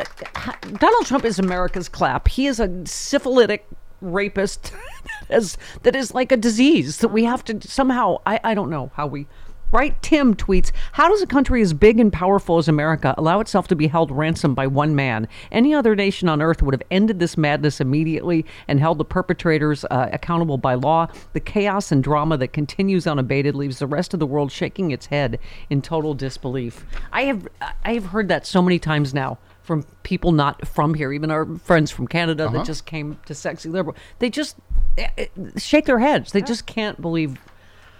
Donald 0.78 1.06
Trump 1.06 1.26
is 1.26 1.38
America's 1.38 1.90
clap. 1.90 2.28
He 2.28 2.46
is 2.46 2.60
a 2.60 2.68
syphilitic 2.86 3.66
rapist 4.00 4.72
that 5.28 5.38
is, 5.38 5.58
that 5.82 5.96
is 5.96 6.14
like 6.14 6.32
a 6.32 6.38
disease 6.38 7.00
that 7.00 7.10
we 7.10 7.26
have 7.26 7.44
to 7.46 7.68
somehow, 7.68 8.18
I, 8.26 8.40
I 8.44 8.54
don't 8.54 8.70
know 8.70 8.92
how 8.94 9.08
we. 9.08 9.28
Right? 9.72 10.02
Tim 10.02 10.36
tweets 10.36 10.72
How 10.94 11.10
does 11.10 11.22
a 11.22 11.28
country 11.28 11.62
as 11.62 11.74
big 11.74 12.00
and 12.00 12.12
powerful 12.12 12.58
as 12.58 12.68
America 12.68 13.14
allow 13.18 13.40
itself 13.40 13.68
to 13.68 13.76
be 13.76 13.88
held 13.88 14.10
ransom 14.12 14.56
by 14.56 14.66
one 14.68 14.96
man? 14.96 15.28
Any 15.52 15.74
other 15.74 15.96
nation 15.96 16.28
on 16.28 16.42
earth 16.42 16.62
would 16.64 16.74
have 16.74 16.82
ended 16.90 17.20
this 17.20 17.38
madness 17.38 17.80
immediately 17.80 18.46
and 18.68 18.80
held 18.80 18.98
the 18.98 19.06
perpetrators 19.06 19.86
uh, 19.86 20.10
accountable 20.12 20.58
by 20.58 20.74
law. 20.74 21.08
The 21.34 21.40
chaos 21.40 21.92
and 21.92 22.04
drama 22.04 22.38
that 22.38 22.54
continues 22.54 23.06
unabated 23.06 23.56
leaves 23.56 23.80
the 23.80 23.88
rest 23.88 24.14
of 24.14 24.20
the 24.20 24.26
world 24.28 24.52
shaking 24.52 24.92
its 24.92 25.06
head 25.06 25.40
in 25.70 25.82
total 25.82 26.14
disbelief. 26.14 26.86
I 27.12 27.24
have 27.24 27.48
I 27.84 27.94
have 27.94 28.06
heard 28.08 28.28
that 28.30 28.48
so 28.48 28.62
many 28.62 28.80
times 28.80 29.14
now 29.14 29.38
from 29.62 29.84
people 30.02 30.32
not 30.32 30.68
from 30.68 30.96
here, 30.96 31.14
even 31.14 31.30
our 31.30 31.46
friends 31.60 31.92
from 31.92 32.08
Canada 32.08 32.46
Uh-huh. 32.46 32.58
that 32.58 32.66
just 32.66 32.86
came 32.86 33.20
to 33.28 33.36
Sexy 33.36 33.70
Liberal. 33.70 33.96
They 34.18 34.32
just 34.32 34.56
eh, 34.98 35.10
eh, 35.18 35.26
shake 35.58 35.86
their 35.86 36.00
heads. 36.00 36.32
They 36.32 36.42
just 36.42 36.66
can't 36.66 37.00
believe. 37.00 37.38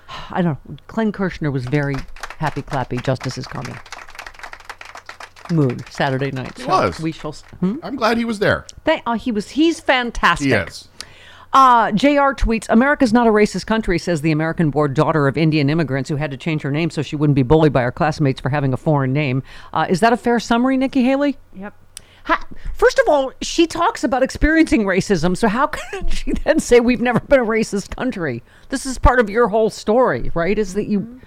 I 0.32 0.42
don't 0.42 0.58
know. 0.68 0.78
Glenn 0.88 1.12
Kirschner 1.12 1.52
was 1.52 1.66
very 1.66 1.96
happy, 2.38 2.62
clappy. 2.62 3.02
Justice 3.04 3.38
is 3.38 3.48
coming. 3.48 3.78
Mood 5.52 5.84
Saturday 5.90 6.32
night. 6.32 6.56
He 6.58 6.64
So 6.64 6.70
was. 6.70 7.00
We 7.00 7.12
shall. 7.12 7.34
Hmm? 7.60 7.78
I'm 7.82 7.96
glad 7.96 8.18
he 8.18 8.26
was 8.26 8.40
there. 8.40 8.66
Thank, 8.86 9.02
uh, 9.06 9.14
he 9.14 9.32
was. 9.32 9.52
He's 9.52 9.80
fantastic. 9.80 10.48
He 10.48 10.54
is. 10.54 10.88
Uh, 11.52 11.92
JR 11.94 12.36
tweets 12.38 12.68
America's 12.70 13.12
not 13.12 13.26
a 13.26 13.32
racist 13.32 13.66
country, 13.66 13.98
says 13.98 14.22
the 14.22 14.32
American 14.32 14.70
born 14.70 14.94
daughter 14.94 15.28
of 15.28 15.36
Indian 15.36 15.68
immigrants 15.70 16.08
who 16.08 16.16
had 16.16 16.30
to 16.30 16.38
change 16.38 16.62
her 16.62 16.70
name 16.70 16.92
so 16.92 17.02
she 17.02 17.16
wouldn't 17.16 17.36
be 17.36 17.42
bullied 17.42 17.74
by 17.74 17.82
her 17.82 17.92
classmates 17.92 18.40
for 18.40 18.50
having 18.50 18.72
a 18.72 18.78
foreign 18.78 19.14
name. 19.14 19.42
Uh, 19.74 19.88
is 19.90 20.00
that 20.02 20.14
a 20.14 20.18
fair 20.18 20.40
summary, 20.40 20.78
Nikki 20.78 21.04
Haley? 21.04 21.38
Yep. 21.56 21.74
Ha- 22.26 22.46
First 22.74 23.00
of 23.00 23.10
all, 23.10 23.34
she 23.42 23.68
talks 23.68 24.06
about 24.06 24.24
experiencing 24.24 24.86
racism, 24.86 25.36
so 25.36 25.50
how 25.50 25.68
can 25.92 26.08
she 26.08 26.32
then 26.32 26.60
say 26.62 26.80
we've 26.80 27.02
never 27.02 27.20
been 27.20 27.42
a 27.42 27.46
racist 27.46 27.96
country? 27.96 28.42
This 28.70 28.86
is 28.86 28.98
part 28.98 29.20
of 29.20 29.30
your 29.30 29.50
whole 29.50 29.70
story, 29.70 30.32
right? 30.34 30.58
Is 30.58 30.76
that 30.76 30.86
you. 30.86 31.20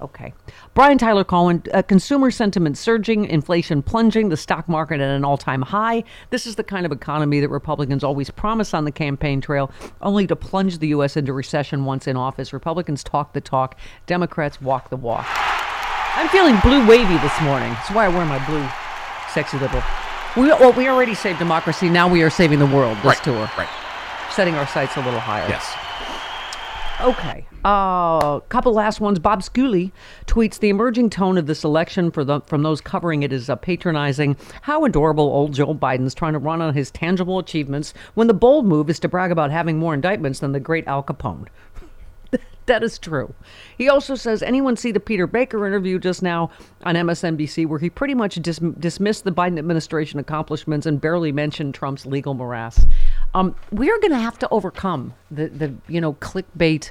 Okay. 0.00 0.32
Brian 0.72 0.96
Tyler 0.96 1.24
Cohen, 1.24 1.62
uh, 1.74 1.82
consumer 1.82 2.30
sentiment 2.30 2.78
surging, 2.78 3.26
inflation 3.26 3.82
plunging, 3.82 4.30
the 4.30 4.36
stock 4.38 4.66
market 4.66 4.94
at 4.94 5.10
an 5.10 5.26
all 5.26 5.36
time 5.36 5.60
high. 5.60 6.04
This 6.30 6.46
is 6.46 6.56
the 6.56 6.64
kind 6.64 6.86
of 6.86 6.92
economy 6.92 7.40
that 7.40 7.50
Republicans 7.50 8.02
always 8.02 8.30
promise 8.30 8.72
on 8.72 8.86
the 8.86 8.92
campaign 8.92 9.42
trail, 9.42 9.70
only 10.00 10.26
to 10.26 10.36
plunge 10.36 10.78
the 10.78 10.88
U.S. 10.88 11.18
into 11.18 11.34
recession 11.34 11.84
once 11.84 12.06
in 12.06 12.16
office. 12.16 12.54
Republicans 12.54 13.04
talk 13.04 13.34
the 13.34 13.42
talk, 13.42 13.76
Democrats 14.06 14.58
walk 14.62 14.88
the 14.88 14.96
walk. 14.96 15.26
I'm 16.16 16.28
feeling 16.30 16.58
blue 16.60 16.86
wavy 16.88 17.18
this 17.18 17.38
morning. 17.42 17.72
That's 17.74 17.90
why 17.90 18.06
I 18.06 18.08
wear 18.08 18.24
my 18.24 18.42
blue 18.46 18.66
sexy 19.32 19.58
liberal. 19.58 19.82
We, 20.36 20.44
well, 20.48 20.72
we 20.72 20.88
already 20.88 21.14
saved 21.14 21.38
democracy. 21.38 21.88
Now 21.88 22.08
we 22.08 22.22
are 22.22 22.30
saving 22.30 22.58
the 22.60 22.66
world 22.66 22.96
this 22.98 23.04
Right, 23.04 23.22
tour. 23.24 23.50
right. 23.58 23.68
Setting 24.30 24.54
our 24.54 24.66
sights 24.66 24.96
a 24.96 25.00
little 25.00 25.18
higher. 25.20 25.48
Yes. 25.48 25.74
Okay. 27.00 27.46
Uh, 27.64 28.40
couple 28.40 28.72
last 28.74 29.00
ones. 29.00 29.18
Bob 29.18 29.42
Scully 29.42 29.92
tweets 30.26 30.58
the 30.58 30.68
emerging 30.68 31.08
tone 31.10 31.38
of 31.38 31.46
this 31.46 31.64
election 31.64 32.10
for 32.10 32.24
the 32.24 32.40
from 32.42 32.62
those 32.62 32.80
covering 32.80 33.22
it 33.22 33.32
is 33.32 33.48
uh, 33.50 33.56
patronizing. 33.56 34.36
How 34.62 34.84
adorable 34.84 35.24
old 35.24 35.54
Joe 35.54 35.74
Biden's 35.74 36.14
trying 36.14 36.34
to 36.34 36.38
run 36.38 36.60
on 36.62 36.74
his 36.74 36.90
tangible 36.90 37.38
achievements 37.38 37.92
when 38.14 38.26
the 38.26 38.34
bold 38.34 38.66
move 38.66 38.88
is 38.90 38.98
to 39.00 39.08
brag 39.08 39.30
about 39.32 39.50
having 39.50 39.78
more 39.78 39.94
indictments 39.94 40.40
than 40.40 40.52
the 40.52 40.60
great 40.60 40.86
Al 40.86 41.02
Capone. 41.02 41.48
that 42.66 42.82
is 42.82 42.98
true. 42.98 43.34
He 43.76 43.88
also 43.88 44.14
says 44.14 44.42
anyone 44.42 44.76
see 44.76 44.92
the 44.92 45.00
Peter 45.00 45.26
Baker 45.26 45.66
interview 45.66 45.98
just 45.98 46.22
now 46.22 46.50
on 46.84 46.94
MSNBC 46.94 47.66
where 47.66 47.78
he 47.78 47.90
pretty 47.90 48.14
much 48.14 48.36
dis- 48.36 48.60
dismissed 48.78 49.24
the 49.24 49.32
Biden 49.32 49.58
administration 49.58 50.20
accomplishments 50.20 50.86
and 50.86 51.00
barely 51.00 51.32
mentioned 51.32 51.74
Trump's 51.74 52.06
legal 52.06 52.34
morass. 52.34 52.86
Um, 53.34 53.54
we 53.72 53.90
are 53.90 53.98
going 53.98 54.12
to 54.12 54.18
have 54.18 54.38
to 54.40 54.48
overcome 54.50 55.14
the 55.30 55.48
the 55.48 55.74
you 55.88 56.00
know 56.00 56.14
clickbait 56.14 56.90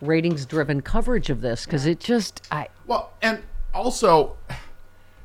ratings 0.00 0.44
driven 0.46 0.82
coverage 0.82 1.30
of 1.30 1.40
this 1.40 1.64
because 1.64 1.86
it 1.86 2.00
just 2.00 2.46
I 2.50 2.68
Well, 2.86 3.12
and 3.22 3.42
also, 3.72 4.36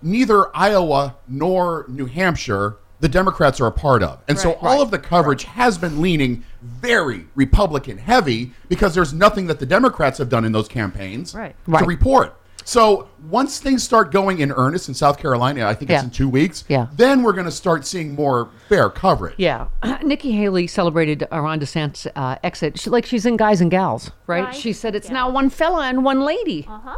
neither 0.02 0.56
Iowa 0.56 1.16
nor 1.28 1.86
New 1.88 2.06
Hampshire 2.06 2.76
the 3.00 3.08
Democrats 3.10 3.62
are 3.62 3.68
a 3.68 3.72
part 3.72 4.04
of. 4.04 4.20
And 4.28 4.38
so 4.38 4.50
Right. 4.50 4.58
all 4.62 4.82
of 4.82 4.92
the 4.92 5.00
coverage 5.00 5.46
has 5.46 5.78
been 5.78 6.02
leaning 6.02 6.44
very 6.62 7.26
Republican 7.36 7.98
heavy 7.98 8.52
because 8.68 8.94
there's 8.96 9.14
nothing 9.14 9.48
that 9.48 9.60
the 9.60 9.66
Democrats 9.66 10.18
have 10.18 10.30
done 10.30 10.46
in 10.46 10.52
those 10.52 10.68
campaigns 10.68 11.34
Right. 11.34 11.56
to 11.66 11.72
Right. 11.72 11.86
report. 11.88 12.36
So 12.66 13.08
once 13.30 13.60
things 13.60 13.82
start 13.82 14.12
going 14.12 14.40
in 14.40 14.52
earnest 14.52 14.90
in 14.90 14.94
South 14.94 15.18
Carolina, 15.18 15.66
I 15.68 15.74
think 15.74 15.90
Yeah. 15.90 15.96
it's 15.98 16.04
in 16.04 16.10
two 16.12 16.30
weeks, 16.30 16.66
Yeah. 16.68 16.88
then 16.96 17.24
we're 17.24 17.32
going 17.34 17.46
to 17.46 17.52
start 17.52 17.88
seeing 17.88 18.14
more 18.14 18.50
fair 18.68 18.90
coverage. 18.90 19.34
Yeah, 19.38 19.68
Nikki 20.04 20.34
Haley 20.34 20.68
celebrated 20.68 21.28
Ron 21.32 21.60
DeSantis' 21.60 22.06
uh, 22.16 22.36
exit 22.44 22.78
she, 22.80 22.90
like 22.92 23.06
she's 23.08 23.26
in 23.26 23.38
Guys 23.38 23.60
and 23.62 23.72
Gals, 23.72 24.12
right? 24.28 24.46
Right. 24.46 24.56
She 24.56 24.72
said 24.74 24.94
it's 24.96 25.10
now 25.10 25.30
one 25.30 25.50
fella 25.50 25.88
and 25.88 26.04
one 26.04 26.22
lady. 26.22 26.68
Uh 26.70 26.80
huh. 26.84 26.98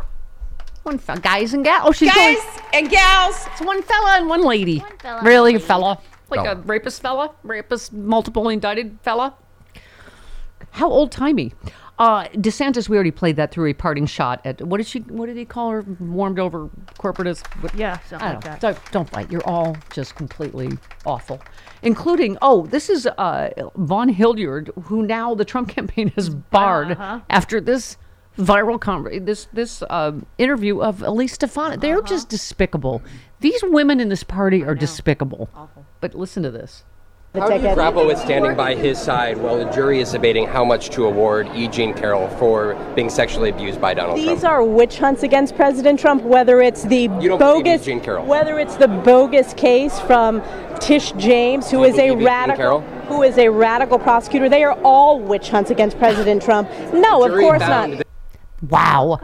One 0.84 0.97
fe- 0.97 1.16
guys 1.22 1.53
and 1.53 1.64
gals. 1.64 1.84
Oh, 1.86 1.91
she's 1.91 2.12
Guys 2.14 2.38
and 2.74 2.89
gals. 2.89 3.45
It's 3.51 3.62
one 3.62 3.84
fella 3.84 4.16
and 4.18 4.28
one 4.28 4.43
lady. 4.43 4.80
One 4.80 4.97
fella 4.97 5.22
really, 5.22 5.51
one 5.53 5.62
a 5.62 5.64
fella, 5.64 5.99
like 6.32 6.41
Fella. 6.43 6.51
a 6.53 6.55
rapist 6.55 7.01
fella, 7.03 7.30
rapist, 7.43 7.93
multiple 7.93 8.49
indicted 8.49 8.97
fella. 9.03 9.36
How 10.72 10.89
old 10.89 11.11
timey. 11.11 11.53
Uh, 11.99 12.24
DeSantis, 12.30 12.89
we 12.89 12.95
already 12.97 13.11
played 13.11 13.36
that 13.36 13.51
through 13.51 13.67
a 13.69 13.74
parting 13.74 14.07
shot 14.07 14.41
at 14.43 14.59
what 14.61 14.78
did 14.78 14.88
she? 14.88 14.99
What 15.01 15.28
did 15.28 15.38
he 15.38 15.45
call 15.45 15.69
her? 15.69 15.82
Warmed 15.99 16.39
over 16.39 16.69
corporatist. 16.97 17.45
What, 17.61 17.76
Yeah, 17.76 17.99
something 18.09 18.28
I 18.28 18.34
like 18.34 18.41
don't, 18.43 18.59
that. 18.59 18.61
Don't, 18.61 18.91
don't 18.91 19.09
fight. 19.09 19.32
You're 19.32 19.45
all 19.47 19.78
just 19.93 20.15
completely 20.15 20.80
awful, 21.05 21.39
including 21.84 22.38
oh, 22.41 22.65
this 22.65 22.89
is 22.89 23.05
uh, 23.05 23.51
Vaughn 23.76 24.09
Hillyard, 24.09 24.72
who 24.86 25.05
now 25.05 25.36
the 25.36 25.45
Trump 25.45 25.69
campaign 25.78 26.07
has 26.15 26.30
barred 26.30 26.93
Uh-huh. 26.93 27.19
after 27.30 27.61
this 27.61 27.97
viral 28.39 28.80
con- 28.80 29.24
this 29.26 29.45
this 29.53 29.84
um, 29.91 30.26
interview 30.39 30.82
of 30.82 31.03
Elise 31.03 31.34
Stefanik. 31.34 31.82
They're 31.82 32.01
just 32.01 32.30
despicable. 32.30 33.03
These 33.41 33.61
women 33.63 33.99
in 33.99 34.09
this 34.09 34.24
party 34.24 34.63
are 34.63 34.74
despicable. 34.74 35.49
But 35.99 36.15
listen 36.15 36.41
to 36.43 36.49
this. 36.51 36.84
How 37.34 37.47
do 37.47 37.65
you 37.65 37.73
grapple 37.73 38.05
with 38.05 38.17
standing 38.17 38.57
by 38.57 38.75
his 38.75 38.99
side 38.99 39.38
while 39.38 39.57
the 39.57 39.63
jury 39.71 40.01
is 40.01 40.11
debating 40.11 40.45
how 40.47 40.65
much 40.65 40.89
to 40.89 41.05
award 41.05 41.47
E. 41.55 41.69
Jean 41.69 41.93
Carroll 41.93 42.27
for 42.38 42.73
being 42.93 43.09
sexually 43.09 43.49
abused 43.49 43.79
by 43.79 43.93
Donald 43.93 44.17
These 44.17 44.41
Trump? 44.41 44.43
are 44.43 44.63
witch 44.65 44.97
hunts 44.97 45.23
against 45.23 45.55
President 45.55 45.97
Trump, 45.97 46.23
whether 46.23 46.59
it's 46.59 46.84
the 46.84 47.03
You 47.21 47.29
don't 47.29 47.39
bogus, 47.39 47.88
Eugene 47.88 48.01
Carroll? 48.01 48.25
whether 48.25 48.59
it's 48.59 48.75
the 48.75 48.89
bogus 48.89 49.53
case 49.53 49.97
from 50.01 50.41
Tish 50.82 51.13
James, 51.13 51.71
who 51.71 51.77
You 51.77 51.84
is 51.86 51.97
a 51.99 52.11
radical, 52.11 52.82
who 53.07 53.23
is 53.23 53.38
a 53.38 53.47
radical 53.47 53.97
prosecutor. 53.97 54.49
They 54.49 54.65
are 54.65 54.77
all 54.84 55.17
witch 55.17 55.47
hunts 55.49 55.71
against 55.71 55.97
President 55.99 56.41
Trump. 56.43 56.69
No, 56.93 57.23
of 57.23 57.29
jury 57.32 57.43
course 57.45 57.61
found 57.61 57.91
not. 57.93 57.97
that- 57.99 58.07
Wow. 58.69 59.19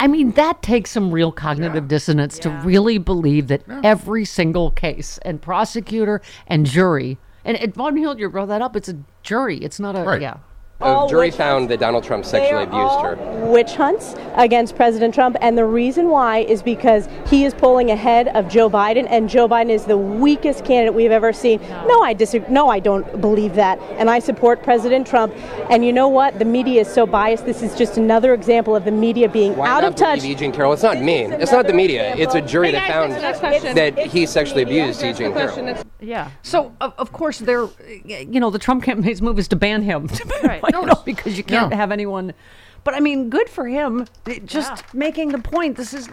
I 0.00 0.08
mean, 0.08 0.32
that 0.32 0.62
takes 0.62 0.90
some 0.90 1.12
real 1.12 1.30
cognitive 1.30 1.86
dissonance 1.86 2.40
to 2.40 2.50
really 2.64 2.98
believe 2.98 3.46
that 3.46 3.62
every 3.84 4.24
single 4.24 4.72
case 4.72 5.18
and 5.22 5.40
prosecutor 5.40 6.20
and 6.48 6.66
jury, 6.66 7.16
and, 7.46 7.56
and 7.56 7.74
Vaughn 7.74 7.96
Hillyard 7.96 8.32
brought 8.32 8.48
that 8.48 8.60
up, 8.60 8.76
it's 8.76 8.88
a 8.88 8.98
jury. 9.22 9.56
It's 9.58 9.80
not 9.80 9.94
a, 9.96 10.04
yeah. 10.20 10.38
The 10.78 11.06
jury 11.08 11.30
found 11.30 11.70
that 11.70 11.80
Donald 11.80 12.04
Trump 12.04 12.24
sexually 12.26 12.64
abused 12.64 13.00
her. 13.00 13.16
Witch 13.46 13.74
hunts 13.74 14.14
against 14.34 14.76
President 14.76 15.14
Trump, 15.14 15.36
and 15.40 15.56
the 15.56 15.64
reason 15.64 16.08
why 16.10 16.38
is 16.40 16.62
because 16.62 17.08
he 17.28 17.44
is 17.44 17.54
pulling 17.54 17.90
ahead 17.90 18.28
of 18.28 18.48
Joe 18.48 18.68
Biden, 18.68 19.06
and 19.08 19.28
Joe 19.28 19.48
Biden 19.48 19.70
is 19.70 19.86
the 19.86 19.96
weakest 19.96 20.64
candidate 20.66 20.94
we've 20.94 21.10
ever 21.10 21.32
seen. 21.32 21.60
No, 21.86 22.02
I 22.02 22.12
disagree. 22.12 22.52
No, 22.52 22.68
I 22.68 22.78
don't 22.78 23.20
believe 23.22 23.54
that, 23.54 23.78
and 23.98 24.10
I 24.10 24.18
support 24.18 24.62
President 24.62 25.06
Trump. 25.06 25.34
And 25.70 25.84
you 25.84 25.92
know 25.92 26.08
what? 26.08 26.38
The 26.38 26.44
media 26.44 26.82
is 26.82 26.88
so 26.88 27.06
biased. 27.06 27.46
This 27.46 27.62
is 27.62 27.74
just 27.74 27.96
another 27.96 28.34
example 28.34 28.76
of 28.76 28.84
the 28.84 28.92
media 28.92 29.28
being 29.30 29.56
Why 29.56 29.68
out 29.68 29.80
not 29.80 29.84
of 29.84 29.94
touch. 29.94 30.20
believe. 30.20 30.36
Jean 30.38 30.52
Carroll? 30.52 30.74
It's 30.74 30.82
not 30.82 31.00
me. 31.00 31.24
It's 31.24 31.52
not 31.52 31.66
the 31.66 31.72
media. 31.72 32.14
It's 32.16 32.34
a 32.34 32.42
jury 32.42 32.70
that 32.72 32.86
found 32.86 33.12
that 33.12 33.98
he 33.98 34.26
sexually 34.26 34.62
abused 34.62 35.02
E. 35.02 35.12
Jean 35.14 35.32
Carroll. 35.32 35.78
Yeah. 35.98 36.30
So 36.42 36.74
of, 36.82 36.92
of 36.98 37.12
course 37.12 37.38
they're, 37.38 37.68
you 38.04 38.38
know, 38.38 38.50
the 38.50 38.58
Trump 38.58 38.84
campaign's 38.84 39.22
move 39.22 39.38
is 39.38 39.48
to 39.48 39.56
ban 39.56 39.80
him, 39.82 40.08
right? 40.44 40.62
You 40.72 40.86
know, 40.86 41.02
because 41.04 41.36
you 41.36 41.44
can't 41.44 41.70
Yeah. 41.70 41.76
have 41.76 41.92
anyone. 41.92 42.32
But 42.84 42.94
I 42.94 43.00
mean, 43.00 43.30
good 43.30 43.48
for 43.48 43.66
him. 43.66 44.06
It- 44.26 44.46
Just 44.46 44.92
making 44.94 45.30
the 45.30 45.38
point. 45.38 45.76
This 45.76 45.92
is. 45.94 46.08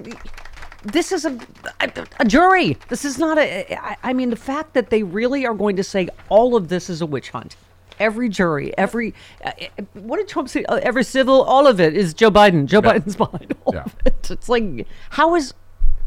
This 0.86 1.14
is 1.14 1.24
a, 1.24 1.38
a, 1.80 1.90
a 2.20 2.26
jury. 2.26 2.78
This 2.90 3.06
is 3.06 3.18
not 3.18 3.38
a. 3.38 3.74
I, 3.80 3.96
I 4.04 4.14
mean, 4.14 4.30
the 4.30 4.36
fact 4.36 4.74
that 4.74 4.90
they 4.90 5.02
really 5.04 5.46
are 5.46 5.54
going 5.54 5.78
to 5.78 5.84
say 5.84 6.10
all 6.28 6.58
of 6.58 6.68
this 6.68 6.90
is 6.90 7.02
a 7.02 7.06
witch 7.06 7.30
hunt. 7.30 7.56
Every 8.00 8.28
jury, 8.28 8.78
every. 8.78 9.14
Uh, 9.46 9.52
uh, 9.80 9.84
what 9.94 10.18
did 10.18 10.28
Trump 10.28 10.50
say? 10.50 10.66
Uh, 10.66 10.80
every 10.84 11.04
civil, 11.06 11.44
all 11.44 11.68
of 11.68 11.80
it 11.80 11.96
is 11.96 12.14
Joe 12.14 12.32
Biden. 12.32 12.66
Joe 12.66 12.82
Yeah. 12.84 12.94
Biden's 12.96 13.16
behind 13.16 13.54
all 13.64 13.74
Yeah. 13.76 13.84
of 13.84 13.96
it. 14.06 14.30
It's 14.30 14.50
like, 14.50 14.86
how 15.12 15.36
is. 15.36 15.54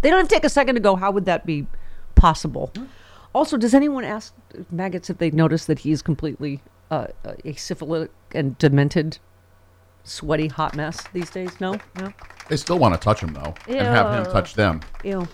They 0.02 0.10
don't 0.10 0.28
take 0.28 0.44
a 0.44 0.50
second 0.50 0.74
to 0.74 0.80
go, 0.80 0.94
how 0.94 1.10
would 1.10 1.24
that 1.24 1.46
be 1.46 1.66
possible? 2.14 2.70
Also, 3.34 3.56
does 3.56 3.72
anyone 3.72 4.04
ask 4.04 4.34
maggots 4.70 5.08
if 5.08 5.16
they 5.18 5.30
notice 5.30 5.64
that 5.66 5.78
he's 5.80 6.02
completely 6.02 6.60
uh, 6.90 7.06
a 7.44 7.52
syphilitic 7.54 8.10
and 8.32 8.56
demented, 8.58 9.18
sweaty 10.04 10.48
hot 10.48 10.74
mess 10.76 11.02
these 11.12 11.30
days? 11.30 11.50
No, 11.60 11.76
no. 11.98 12.12
They 12.48 12.56
still 12.56 12.78
want 12.78 12.94
to 12.94 13.00
touch 13.00 13.20
him 13.20 13.32
though, 13.34 13.54
and 13.66 13.78
have 13.78 14.14
him 14.26 14.32
touch 14.32 14.54
them. 14.54 14.80
Ew. 15.04 15.26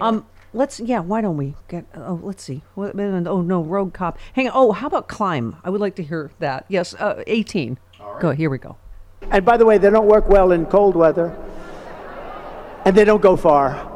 Um, 0.00 0.26
let's 0.52 0.80
yeah. 0.80 1.00
Why 1.00 1.20
don't 1.20 1.36
we 1.36 1.54
get? 1.68 1.84
Oh, 1.94 2.18
let's 2.22 2.42
see. 2.42 2.62
What- 2.74 2.98
Oh 2.98 3.42
no, 3.42 3.62
rogue 3.62 3.92
cop. 3.92 4.18
Hang 4.32 4.48
on. 4.48 4.52
Oh, 4.54 4.72
how 4.72 4.86
about 4.86 5.08
climb? 5.08 5.56
I 5.62 5.70
would 5.70 5.80
like 5.80 5.94
to 5.96 6.02
hear 6.02 6.30
that. 6.38 6.64
Yes, 6.68 6.94
uh, 6.94 7.22
eighteen. 7.26 7.78
Go. 8.20 8.30
Here 8.30 8.50
we 8.50 8.58
go. 8.58 8.76
And 9.30 9.44
by 9.44 9.56
the 9.56 9.64
way, 9.66 9.78
they 9.78 9.90
don't 9.90 10.06
work 10.06 10.28
well 10.28 10.52
in 10.52 10.66
cold 10.66 10.96
weather. 10.96 11.36
And 12.84 12.94
they 12.96 13.04
don't 13.04 13.22
go 13.22 13.36
far. 13.36 13.90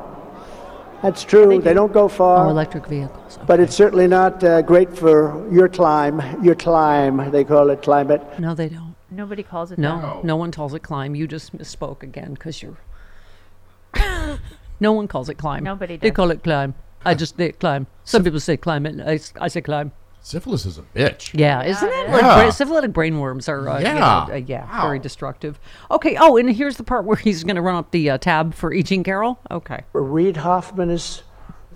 That's 1.03 1.23
true. 1.23 1.61
They, 1.61 1.75
don't 1.75 1.93
go 1.93 2.09
far. 2.09 2.47
Oh, 2.47 2.51
electric 2.51 2.87
vehicles. 2.87 3.39
But 3.47 3.61
it's 3.61 3.75
certainly 3.75 4.09
not 4.09 4.43
uh, 4.43 4.63
great 4.63 4.97
for 4.97 5.47
your 5.53 5.69
climb. 5.69 6.21
Your 6.43 6.55
climb, 6.57 7.31
they 7.31 7.45
call 7.45 7.71
it 7.71 7.83
climate. 7.83 8.23
No, 8.41 8.55
they 8.55 8.69
don't. 8.69 8.95
Nobody 9.11 9.43
calls 9.43 9.73
it 9.73 9.79
No, 9.79 10.01
that. 10.01 10.25
no 10.25 10.37
one 10.37 10.51
calls 10.53 10.75
it 10.75 10.81
climb. 10.83 11.15
You 11.15 11.27
just 11.27 11.57
misspoke 11.57 12.03
again 12.03 12.35
because 12.35 12.63
you're. 12.63 12.77
no 14.81 14.93
one 14.93 15.09
calls 15.09 15.29
it 15.29 15.37
climb. 15.39 15.65
Nobody 15.65 15.97
They 15.97 16.11
does. 16.11 16.17
call 16.17 16.31
it 16.31 16.43
climb. 16.43 16.75
I 17.05 17.15
just 17.15 17.37
they 17.37 17.53
climb. 17.53 17.87
Some 18.05 18.25
people 18.25 18.41
say 18.41 18.57
climb 18.57 18.85
I 18.87 18.91
I, 19.13 19.15
s- 19.15 19.33
I 19.41 19.49
say 19.49 19.61
climb. 19.61 19.93
Syphilis 20.21 20.67
is 20.67 20.79
a 20.79 20.83
bitch. 20.83 21.31
Yeah, 21.39 21.63
isn't 21.63 21.89
it? 21.89 21.93
Yeah. 22.09 22.13
Like 22.13 22.21
bra- 22.21 22.51
syphilitic 22.51 22.93
brainworms 22.93 23.49
are, 23.49 23.69
uh, 23.69 23.79
you 23.79 23.85
know, 23.85 23.95
Yeah. 23.95 24.27
uh, 24.31 24.35
yeah, 24.35 24.83
very 24.83 24.99
destructive. 24.99 25.59
Okay. 25.91 26.17
Oh, 26.21 26.37
and 26.37 26.51
here's 26.55 26.77
the 26.77 26.85
part 26.85 27.05
where 27.05 27.17
he's 27.25 27.45
going 27.45 27.57
to 27.57 27.63
run 27.63 27.77
up 27.77 27.91
the 27.93 28.11
uh, 28.11 28.19
tab 28.19 28.55
for 28.55 28.73
E. 28.73 28.83
Jean 28.83 29.03
Carroll. 29.05 29.39
Okay. 29.51 29.85
Reid 29.93 30.37
Hoffman 30.39 30.91
is 30.91 31.23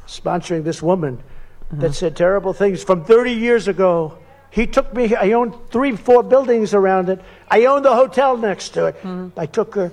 sponsoring 0.07 0.65
this 0.65 0.83
woman 0.83 1.23
that 1.71 1.95
said 1.95 2.15
terrible 2.17 2.53
things 2.53 2.83
from 2.85 3.05
30 3.05 3.33
years 3.33 3.69
ago. 3.69 4.19
He 4.51 4.67
took 4.67 4.93
me, 4.93 5.15
I 5.17 5.33
owned 5.33 5.55
three, 5.71 5.97
four 5.97 6.23
buildings 6.23 6.75
around 6.75 7.09
it. 7.09 7.19
I 7.51 7.65
owned 7.65 7.87
the 7.87 7.95
hotel 7.95 8.37
next 8.37 8.71
to 8.71 8.87
it. 8.87 8.97
I 9.39 9.47
took 9.47 9.75
her, 9.77 9.91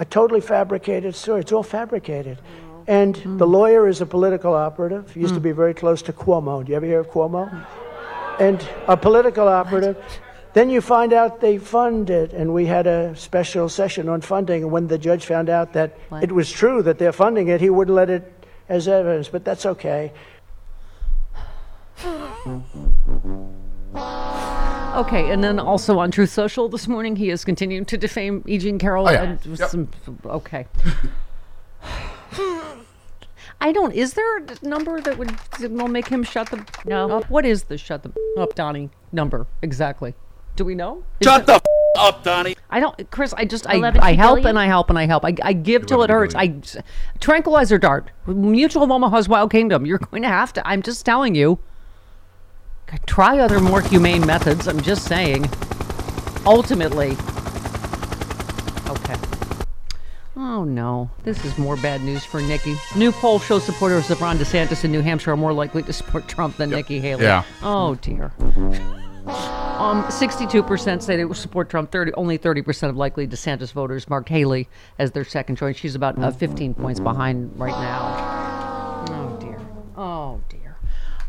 a 0.00 0.04
totally 0.04 0.40
fabricated 0.40 1.14
story. 1.14 1.42
It's 1.42 1.52
all 1.52 1.62
fabricated. 1.62 2.38
And 2.88 3.18
hmm. 3.18 3.36
the 3.36 3.46
lawyer 3.46 3.86
is 3.86 4.00
a 4.00 4.06
political 4.06 4.54
operative. 4.54 5.12
He 5.12 5.20
used 5.20 5.34
to 5.34 5.40
hmm. 5.40 5.44
be 5.44 5.52
very 5.52 5.74
close 5.74 6.00
to 6.02 6.12
Cuomo. 6.12 6.64
Do 6.64 6.70
you 6.70 6.76
ever 6.76 6.86
hear 6.86 7.00
of 7.00 7.08
Cuomo? 7.08 7.66
And 8.40 8.66
a 8.88 8.96
political 8.96 9.46
operative. 9.46 10.02
Then 10.54 10.70
you 10.70 10.80
find 10.80 11.12
out 11.12 11.40
they 11.40 11.58
fund 11.58 12.08
it, 12.08 12.32
and 12.32 12.54
we 12.54 12.64
had 12.64 12.86
a 12.86 13.14
special 13.14 13.68
session 13.68 14.08
on 14.08 14.22
funding. 14.22 14.62
And 14.62 14.72
when 14.72 14.88
the 14.88 14.96
judge 14.96 15.26
found 15.26 15.50
out 15.50 15.74
that 15.74 15.98
it 16.22 16.32
was 16.32 16.50
true 16.50 16.82
that 16.82 16.98
they're 16.98 17.12
funding 17.12 17.48
it, 17.48 17.60
he 17.60 17.68
wouldn't 17.68 17.94
let 17.94 18.08
it 18.08 18.32
as 18.68 18.88
evidence. 18.88 19.28
But 19.28 19.44
that's 19.44 19.66
okay. 19.66 20.12
Okay, 24.96 25.30
and 25.30 25.44
then 25.44 25.58
also 25.60 25.98
on 25.98 26.10
Truth 26.10 26.30
Social 26.30 26.68
this 26.70 26.88
morning, 26.88 27.16
he 27.16 27.28
is 27.28 27.44
continuing 27.44 27.84
to 27.84 27.98
defame 27.98 28.42
E. 28.46 28.56
Jean 28.56 28.78
Carroll. 28.78 29.08
Oh, 29.08 29.12
yeah. 29.12 29.22
and 29.22 29.58
Yep. 29.58 29.68
some, 29.68 29.88
okay. 30.24 30.66
I 33.60 33.72
don't. 33.72 33.92
Is 33.92 34.14
there 34.14 34.38
a 34.38 34.44
number 34.62 35.00
that 35.00 35.18
would 35.18 35.30
that 35.60 35.70
will 35.70 35.88
make 35.88 36.08
him 36.08 36.22
shut 36.22 36.50
the 36.50 36.64
no? 36.84 37.10
Up? 37.10 37.28
What 37.30 37.44
is 37.44 37.64
the 37.64 37.76
shut 37.76 38.02
the 38.04 38.12
up, 38.38 38.54
Donnie 38.54 38.90
number 39.12 39.46
exactly? 39.62 40.14
Do 40.56 40.64
we 40.64 40.74
know? 40.74 41.04
Is 41.20 41.24
Shut 41.26 41.40
it- 41.42 41.46
the 41.46 41.54
f- 41.54 41.62
up, 41.98 42.22
Donnie. 42.22 42.56
I 42.70 42.78
don't, 42.80 43.10
Chris. 43.10 43.32
I 43.32 43.44
just 43.44 43.66
I, 43.68 43.74
11 43.74 44.00
I 44.00 44.12
help 44.14 44.44
and 44.44 44.58
I 44.58 44.66
help 44.66 44.90
and 44.90 44.98
I 44.98 45.06
help. 45.06 45.24
I, 45.24 45.34
I 45.42 45.52
give 45.52 45.86
till 45.86 46.02
it 46.02 46.10
hurts. 46.10 46.34
I 46.36 46.54
tranquilizer 47.20 47.78
dart. 47.78 48.10
Mutual 48.26 48.82
of 48.84 48.90
Omaha's 48.90 49.28
Wild 49.28 49.50
Kingdom. 49.50 49.86
You're 49.86 49.98
going 49.98 50.22
to 50.22 50.28
have 50.28 50.52
to. 50.54 50.68
I'm 50.68 50.82
just 50.82 51.04
telling 51.04 51.34
you. 51.34 51.58
Try 53.06 53.38
other 53.38 53.58
more 53.60 53.80
humane 53.80 54.24
methods. 54.26 54.68
I'm 54.68 54.80
just 54.80 55.04
saying. 55.06 55.48
Ultimately, 56.46 57.16
Oh 60.40 60.62
no, 60.62 61.10
this 61.24 61.44
is 61.44 61.58
more 61.58 61.76
bad 61.76 62.00
news 62.02 62.24
for 62.24 62.40
Nikki. 62.40 62.76
New 62.94 63.10
poll 63.10 63.40
shows 63.40 63.64
supporters 63.64 64.08
of 64.08 64.20
Ron 64.22 64.38
DeSantis 64.38 64.84
in 64.84 64.92
New 64.92 65.00
Hampshire 65.00 65.32
are 65.32 65.36
more 65.36 65.52
likely 65.52 65.82
to 65.82 65.92
support 65.92 66.28
Trump 66.28 66.56
than 66.58 66.70
Nikki 66.70 67.00
Haley. 67.00 67.24
Yeah. 67.24 67.42
Oh 67.60 67.96
dear. 67.96 68.32
Um, 69.26 70.04
62% 70.04 71.02
say 71.02 71.16
they 71.16 71.24
will 71.24 71.34
support 71.34 71.68
Trump. 71.68 71.90
30, 71.90 72.12
only 72.14 72.38
30% 72.38 72.88
of 72.88 72.96
likely 72.96 73.26
DeSantis 73.26 73.72
voters 73.72 74.08
marked 74.08 74.28
Haley 74.28 74.68
as 74.98 75.10
their 75.10 75.24
second 75.24 75.56
choice. 75.56 75.76
She's 75.76 75.94
about 75.96 76.18
uh, 76.22 76.30
15 76.30 76.74
points 76.74 77.00
behind 77.00 77.50
right 77.58 77.72
now. 77.72 79.04
Oh 79.10 79.36
dear. 79.40 79.60
Oh 79.96 80.40
dear. 80.48 80.76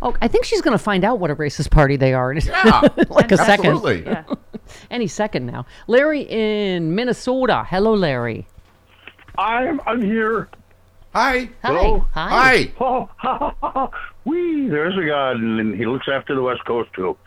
Oh, 0.04 0.16
I 0.22 0.28
think 0.28 0.46
she's 0.46 0.62
going 0.62 0.78
to 0.78 0.84
find 0.84 1.04
out 1.04 1.20
what 1.20 1.30
a 1.32 1.36
racist 1.36 1.72
party 1.72 1.96
they 1.98 2.14
are. 2.14 2.32
in 2.32 2.42
Yeah, 2.46 2.82
like 3.10 3.32
a 3.32 3.38
second. 3.38 3.66
absolutely. 3.66 4.04
Yeah. 4.06 4.24
Any 4.92 5.08
second 5.08 5.48
now. 5.48 5.66
Larry 5.88 6.22
in 6.22 6.94
Minnesota. 6.96 7.66
Hello, 7.68 7.96
Larry. 7.96 8.48
I'm 9.38 9.82
I'm 9.86 10.02
here. 10.02 10.50
Hi. 11.14 11.50
Hello. 11.64 12.06
Hi. 12.14 12.72
Oh. 12.80 13.92
Wee, 14.26 14.68
there's 14.68 14.96
a 14.98 15.06
guy, 15.08 15.32
and 15.32 15.76
he 15.76 15.86
looks 15.86 16.08
after 16.12 16.36
the 16.36 16.42
West 16.42 16.64
Coast 16.66 16.92
too. 16.94 17.18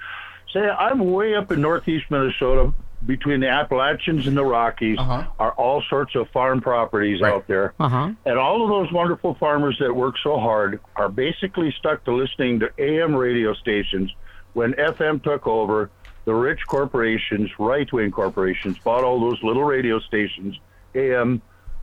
Say, 0.53 0.61
I'm 0.61 1.13
way 1.13 1.35
up 1.35 1.51
in 1.51 1.61
northeast 1.61 2.05
Minnesota, 2.11 2.73
between 3.07 3.41
the 3.41 3.49
Appalachians 3.49 4.27
and 4.27 4.37
the 4.37 4.45
Rockies, 4.45 4.99
are 4.99 5.53
all 5.53 5.83
sorts 5.89 6.15
of 6.15 6.29
farm 6.31 6.61
properties 6.61 7.23
out 7.23 7.49
there. 7.49 7.75
Uh-huh. 7.81 8.13
And 8.25 8.39
all 8.39 8.63
of 8.63 8.69
those 8.69 8.93
wonderful 8.93 9.35
farmers 9.35 9.77
that 9.81 9.95
work 9.95 10.15
so 10.23 10.39
hard 10.39 10.79
are 10.95 11.09
basically 11.09 11.75
stuck 11.79 12.05
to 12.05 12.15
listening 12.15 12.61
to 12.61 12.71
AM 12.79 13.17
radio 13.17 13.55
stations. 13.55 14.13
When 14.53 14.75
FM 14.75 15.23
took 15.23 15.47
over, 15.47 15.91
the 16.25 16.35
rich 16.35 16.61
corporations, 16.69 17.51
right 17.59 17.91
wing 17.93 18.11
corporations, 18.11 18.79
bought 18.79 19.03
all 19.03 19.19
those 19.19 19.43
little 19.43 19.65
radio 19.65 19.99
stations, 20.01 20.57
AM, 20.95 21.43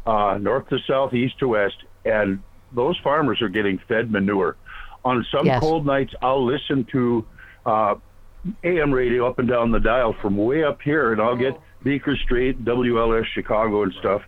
uh, 0.09 0.37
north 0.39 0.67
to 0.69 0.77
south, 0.87 1.13
east 1.13 1.37
to 1.39 1.47
west, 1.49 1.75
and 2.03 2.41
those 2.73 2.97
farmers 3.03 3.41
are 3.41 3.49
getting 3.49 3.77
fed 3.87 4.11
manure. 4.11 4.55
On 5.05 5.25
some 5.31 5.45
Yes. 5.45 5.59
cold 5.61 5.85
nights, 5.85 6.13
I'll 6.21 6.43
listen 6.45 6.83
to 6.91 7.25
uh, 7.65 7.95
AM 8.63 8.91
radio 8.91 9.27
up 9.27 9.37
and 9.39 9.47
down 9.47 9.71
the 9.71 9.79
dial 9.79 10.13
from 10.21 10.35
way 10.37 10.63
up 10.63 10.81
here, 10.81 11.11
and 11.13 11.21
I'll 11.21 11.35
get 11.35 11.59
Beaker 11.83 12.15
Street, 12.17 12.65
WLS 12.65 13.25
Chicago, 13.35 13.83
and 13.83 13.93
stuff. 13.99 14.23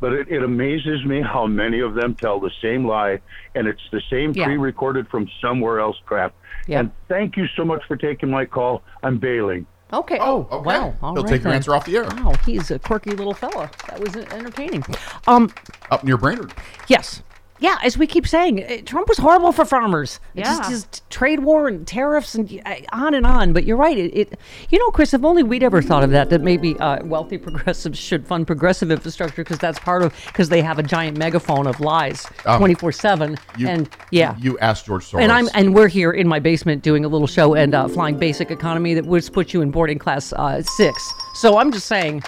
But 0.00 0.12
it, 0.12 0.28
it 0.28 0.42
amazes 0.42 1.04
me 1.04 1.20
how 1.22 1.46
many 1.46 1.80
of 1.80 1.94
them 1.94 2.14
tell 2.14 2.40
the 2.40 2.50
same 2.62 2.86
lie, 2.86 3.20
and 3.54 3.66
it's 3.68 3.80
the 3.92 4.02
same 4.10 4.32
Yeah. 4.34 4.46
pre-recorded 4.46 5.08
from 5.08 5.28
somewhere 5.42 5.80
else 5.80 5.96
crap. 6.06 6.34
Yeah. 6.66 6.80
And 6.80 6.90
thank 7.08 7.36
you 7.36 7.46
so 7.56 7.64
much 7.64 7.82
for 7.86 7.96
taking 7.96 8.30
my 8.30 8.46
call. 8.46 8.82
I'm 9.02 9.18
bailing. 9.18 9.66
Okay. 9.92 10.18
Oh, 10.20 10.48
okay. 10.50 10.64
wow. 10.66 10.94
All 11.00 11.14
He'll 11.14 11.22
right 11.22 11.30
take 11.30 11.42
your 11.42 11.50
then. 11.50 11.56
answer 11.56 11.74
off 11.74 11.84
the 11.86 11.96
air. 11.96 12.04
Wow, 12.04 12.34
he's 12.44 12.70
a 12.72 12.78
quirky 12.78 13.10
little 13.12 13.34
fella. 13.34 13.70
That 13.88 14.00
was 14.00 14.16
entertaining. 14.16 14.84
Um, 15.28 15.52
Up 15.90 16.02
near 16.02 16.16
Brainerd. 16.16 16.52
yes. 16.88 17.22
Yeah, 17.58 17.76
as 17.82 17.96
we 17.96 18.06
keep 18.06 18.26
saying, 18.26 18.62
eh, 18.62 18.80
Trump 18.82 19.08
was 19.08 19.18
horrible 19.18 19.52
for 19.52 19.64
farmers. 19.64 20.20
It 20.34 20.40
Yeah. 20.40 20.56
Just 20.56 20.70
his 20.70 21.02
trade 21.10 21.40
war 21.40 21.68
and 21.68 21.86
tariffs 21.86 22.34
and 22.34 22.60
eh, 22.66 22.82
on 22.92 23.14
and 23.14 23.26
on. 23.26 23.52
But 23.52 23.64
you're 23.64 23.76
right. 23.76 23.96
It, 23.96 24.16
it, 24.16 24.38
you 24.70 24.78
know, 24.78 24.90
Chris, 24.90 25.14
if 25.14 25.24
only 25.24 25.42
we'd 25.42 25.62
ever 25.62 25.80
thought 25.80 26.04
of 26.04 26.10
that, 26.10 26.30
that 26.30 26.42
maybe 26.42 26.76
uh, 26.78 27.04
wealthy 27.04 27.38
progressives 27.46 27.98
should 27.98 28.26
fund 28.26 28.46
progressive 28.46 28.90
infrastructure 28.90 29.42
because 29.42 29.58
that's 29.58 29.78
part 29.78 30.02
of, 30.02 30.14
because 30.26 30.48
they 30.48 30.62
have 30.62 30.78
a 30.78 30.82
giant 30.82 31.16
megaphone 31.16 31.66
of 31.66 31.80
lies 31.80 32.26
Um, 32.44 32.58
24 32.58 32.92
7. 32.92 33.38
And 33.66 33.88
yeah. 34.10 34.36
You 34.38 34.58
asked 34.58 34.86
George 34.86 35.04
Soros. 35.04 35.22
And 35.22 35.32
I'm 35.32 35.48
and 35.54 35.74
we're 35.74 35.88
here 35.88 36.12
in 36.12 36.28
my 36.28 36.38
basement 36.38 36.82
doing 36.82 37.04
a 37.04 37.08
little 37.08 37.26
show 37.26 37.54
and 37.54 37.74
uh, 37.74 37.88
flying 37.88 38.18
basic 38.18 38.50
economy 38.50 38.94
that 38.94 39.06
would 39.06 39.32
put 39.32 39.52
you 39.52 39.62
in 39.62 39.70
boarding 39.70 39.98
class 39.98 40.32
uh, 40.34 40.62
six. 40.62 41.12
So 41.34 41.58
I'm 41.58 41.72
just 41.72 41.86
saying, 41.86 42.22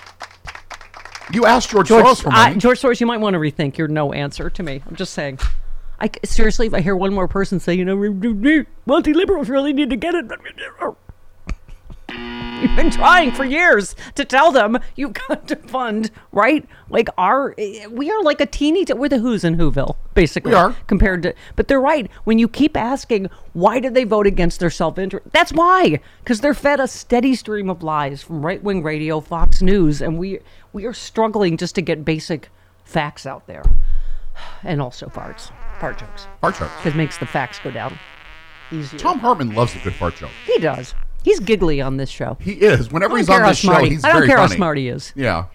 you 1.33 1.47
asked 1.47 1.71
George, 1.71 1.89
George, 1.89 2.05
Soros 2.05 2.23
for 2.23 2.31
money. 2.31 2.57
George 2.57 2.81
Soros, 2.81 3.01
you 3.01 3.07
might 3.07 3.19
want 3.19 3.35
to 3.35 3.41
rethink 3.41 3.77
your 3.77 3.89
no 3.89 4.13
answer 4.13 4.51
to 4.51 4.63
me. 4.63 4.83
I'm 4.87 4.97
just 4.97 5.13
saying. 5.13 5.39
I 6.01 6.11
seriously, 6.25 6.69
if 6.69 6.75
I 6.75 6.81
hear 6.81 6.95
one 6.95 7.13
more 7.13 7.27
person 7.27 7.59
say, 7.59 7.75
you 7.75 7.85
know, 7.85 7.97
wealthy 8.87 9.13
liberals 9.15 9.49
really 9.49 9.73
need 9.73 9.91
to 9.91 9.97
get 9.97 10.15
it. 10.15 10.27
You've 12.61 12.75
been 12.75 12.91
trying 12.91 13.31
for 13.31 13.45
years 13.45 13.95
to 14.17 14.25
tell 14.25 14.51
them 14.51 14.79
you've 14.97 15.13
got 15.13 15.47
to 15.47 15.55
fund, 15.55 16.11
right? 16.33 16.67
Like 16.91 17.09
our, 17.17 17.55
eh, 17.57 17.87
we 17.87 18.11
are 18.11 18.21
like 18.25 18.41
a 18.41 18.47
teeny, 18.47 18.85
t- 18.85 18.95
we're 18.95 19.09
the 19.09 19.21
Who's 19.21 19.45
in 19.45 19.57
Whoville, 19.57 19.95
basically. 20.15 20.51
We 20.51 20.57
are. 20.57 20.75
Compared 20.89 21.23
to, 21.23 21.35
but 21.55 21.69
they're 21.69 21.81
right. 21.81 22.11
When 22.25 22.41
you 22.41 22.49
keep 22.49 22.77
asking, 22.77 23.31
why 23.53 23.79
did 23.79 23.95
they 23.95 24.03
vote 24.03 24.27
against 24.27 24.59
their 24.59 24.71
self 24.71 24.99
interest? 24.99 25.29
That's 25.31 25.53
why. 25.53 26.01
Because 26.19 26.41
they're 26.41 26.53
fed 26.53 26.81
a 26.81 26.89
steady 26.89 27.37
stream 27.37 27.71
of 27.71 27.85
lies 27.85 28.25
from 28.25 28.45
right 28.45 28.63
wing 28.63 28.83
radio, 28.83 29.21
Fox 29.21 29.63
News, 29.63 30.03
and 30.03 30.19
we, 30.19 30.41
we 30.73 30.85
are 30.87 30.93
struggling 30.93 31.57
just 31.57 31.75
to 31.77 31.83
get 31.83 32.05
basic 32.05 32.49
facts 32.85 33.27
out 33.27 33.47
there. 33.47 33.65
And 34.63 34.81
also 34.81 35.07
farts, 35.07 35.51
fart 35.81 35.99
jokes. 35.99 36.27
Fart 36.41 36.57
jokes. 36.57 36.73
Because 36.77 36.95
makes 36.95 37.19
the 37.19 37.27
facts 37.27 37.59
go 37.59 37.71
down 37.71 37.99
easier. 38.71 38.99
Thom 38.99 39.19
Hartmann 39.19 39.55
loves 39.55 39.75
a 39.75 39.79
good 39.81 39.95
fart 39.95 40.17
joke. 40.17 40.31
He 40.47 40.59
does. 40.59 40.95
He's 41.25 41.41
giggly 41.41 41.81
on 41.81 41.97
this 41.97 42.09
show. 42.11 42.37
He 42.41 42.53
is. 42.53 42.93
Whenever 42.93 43.17
he's 43.17 43.29
on 43.29 43.41
how 43.41 43.49
this 43.49 43.59
show, 43.59 43.69
smart 43.69 43.85
he- 43.85 43.91
he's 43.91 44.05
I 44.05 44.09
don't 44.09 44.17
very 44.19 44.29
care 44.29 44.37
how 44.39 44.45
funny. 44.47 44.57
smart 44.57 44.79
he 44.79 44.89
is. 44.89 45.13
Yeah. 45.17 45.47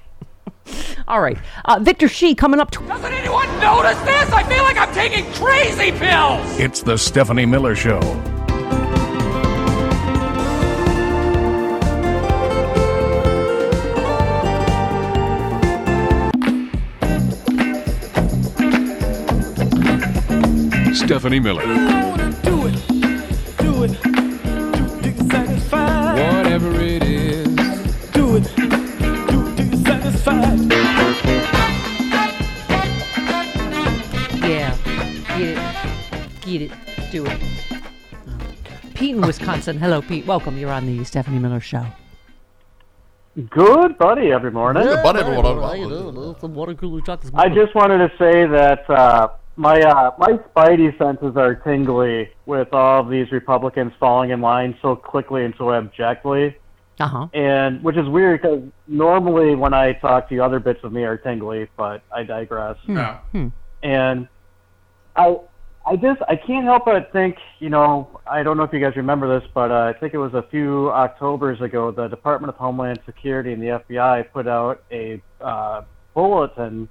All 1.08 1.22
right. 1.22 1.38
Uh, 1.66 1.80
Victor 1.82 2.08
Shi 2.08 2.36
coming 2.36 2.60
up. 2.60 2.72
Tw- 2.72 2.86
Doesn't 2.88 3.14
anyone 3.14 3.48
notice 3.60 3.98
this? 4.02 4.30
I 4.32 4.44
feel 4.44 4.64
like 4.64 4.78
I'm 4.78 4.94
taking 4.94 5.26
crazy 5.34 5.92
pills. 5.92 6.60
It's 6.60 6.82
the 6.84 6.98
Stephanie 6.98 7.46
Miller 7.46 7.76
Show. 7.76 8.00
Stephanie 21.06 21.40
Miller. 21.42 21.64
Do 21.64 22.68
it, 22.68 22.88
do 23.58 23.84
it, 23.84 24.02
do 25.04 25.10
you 25.10 25.30
satisfied? 25.30 26.18
Whatever 26.18 26.72
it 26.80 27.04
is, 27.04 27.48
do 28.14 28.38
it, 28.38 28.50
do, 28.56 29.56
do 29.56 29.78
satisfied? 29.84 30.60
Yeah. 34.42 34.78
Get 35.38 35.58
it. 35.58 36.42
Get 36.42 36.62
it. 36.62 36.72
Do 37.12 37.26
it. 37.26 37.40
Pete 38.94 39.16
in 39.16 39.22
Wisconsin. 39.22 39.78
Hello, 39.78 40.02
Pete. 40.02 40.26
Welcome. 40.26 40.58
You're 40.58 40.72
on 40.72 40.86
the 40.86 41.04
Stephanie 41.04 41.40
Miller 41.40 41.60
Show. 41.60 41.86
Good 43.50 43.98
buddy 43.98 44.32
every 44.32 44.52
morning. 44.52 44.84
Good 44.84 45.04
buddy, 45.04 45.20
every 45.20 45.36
morning. 45.36 45.62
How 45.62 45.74
you 45.74 45.90
doing? 45.90 46.32
It's 46.32 46.44
water 46.44 46.76
cooler 46.76 47.04
shot 47.04 47.22
this 47.22 47.32
I 47.34 47.50
just 47.50 47.76
wanted 47.76 47.98
to 47.98 48.10
say 48.18 48.46
that 48.46 48.90
uh, 48.90 49.30
my 49.56 49.80
uh, 49.82 50.12
my 50.18 50.34
spidey 50.34 50.98
senses 50.98 51.36
are 51.38 51.56
tingly 51.56 52.30
with 52.46 52.74
all 52.74 53.02
of 53.02 53.10
these 53.10 53.32
Republicans 53.32 53.94
falling 54.00 54.32
in 54.32 54.42
line 54.42 54.76
so 54.82 54.96
quickly 54.96 55.46
and 55.46 55.54
so 55.58 55.72
abjectly, 55.72 56.56
Uh 57.00 57.08
huh. 57.08 57.28
and 57.34 57.84
which 57.84 57.98
is 57.98 58.08
weird 58.10 58.42
because 58.42 58.64
normally 58.88 59.56
when 59.56 59.74
I 59.74 59.94
talk 59.94 60.28
to 60.30 60.36
you, 60.36 60.44
other 60.44 60.60
bits 60.60 60.80
of 60.84 60.92
me 60.92 61.04
are 61.04 61.18
tingly, 61.18 61.70
but 61.78 62.02
I 62.12 62.24
digress. 62.24 62.78
Yeah. 62.88 63.20
Hmm. 63.32 63.48
And 63.84 64.28
I 65.16 65.38
I 65.86 65.98
just 65.98 66.22
I 66.28 66.36
can't 66.36 66.66
help 66.66 66.86
but 66.86 67.12
think, 67.12 67.38
you 67.60 67.70
know, 67.70 68.22
I 68.26 68.42
don't 68.42 68.58
know 68.58 68.64
if 68.64 68.74
you 68.74 68.80
guys 68.80 68.96
remember 68.96 69.40
this, 69.40 69.48
but 69.54 69.70
uh, 69.70 69.92
I 69.94 69.94
think 70.00 70.14
it 70.14 70.18
was 70.18 70.34
a 70.34 70.44
few 70.50 70.90
Octobers 70.92 71.62
ago, 71.62 71.92
the 71.92 72.08
Department 72.08 72.50
of 72.50 72.56
Homeland 72.56 73.00
Security 73.06 73.54
and 73.54 73.62
the 73.62 73.82
FBI 73.88 74.32
put 74.32 74.48
out 74.48 74.82
a 74.92 75.22
uh, 75.42 75.82
bulletin 76.16 76.88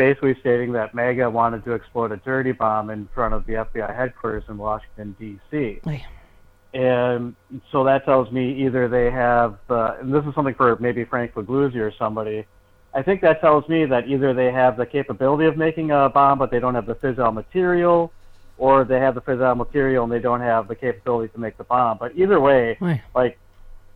basically 0.00 0.34
stating 0.40 0.72
that 0.72 0.94
MAGA 0.94 1.28
wanted 1.28 1.62
to 1.66 1.72
explode 1.72 2.10
a 2.10 2.16
dirty 2.16 2.52
bomb 2.52 2.88
in 2.88 3.06
front 3.14 3.34
of 3.34 3.44
the 3.44 3.52
FBI 3.52 3.94
headquarters 3.94 4.44
in 4.48 4.56
Washington 4.56 5.14
D.C. 5.20 5.80
And 6.72 7.36
so 7.70 7.84
that 7.84 8.06
tells 8.06 8.32
me 8.32 8.64
either 8.64 8.88
they 8.88 9.10
have, 9.10 9.58
uh, 9.68 9.96
and 10.00 10.14
this 10.14 10.24
is 10.24 10.34
something 10.34 10.54
for 10.54 10.74
maybe 10.80 11.04
Frank 11.04 11.34
Figliuzzi 11.34 11.76
or 11.76 11.92
somebody. 11.98 12.46
I 12.94 13.02
think 13.02 13.20
that 13.20 13.42
tells 13.42 13.68
me 13.68 13.84
that 13.84 14.08
either 14.08 14.32
they 14.32 14.50
have 14.50 14.78
the 14.78 14.86
capability 14.86 15.44
of 15.44 15.58
making 15.58 15.90
a 15.90 16.08
bomb, 16.08 16.38
but 16.38 16.50
they 16.50 16.60
don't 16.60 16.74
have 16.74 16.86
the 16.86 16.94
fissile 16.94 17.34
material, 17.34 18.10
or 18.56 18.84
they 18.84 19.00
have 19.00 19.14
the 19.14 19.20
fissile 19.20 19.54
material 19.54 20.04
and 20.04 20.10
they 20.10 20.18
don't 20.18 20.40
have 20.40 20.66
the 20.66 20.76
capability 20.76 21.30
to 21.34 21.38
make 21.38 21.58
the 21.58 21.64
bomb. 21.64 21.98
But 21.98 22.16
either 22.16 22.40
way, 22.40 22.78
like, 23.14 23.38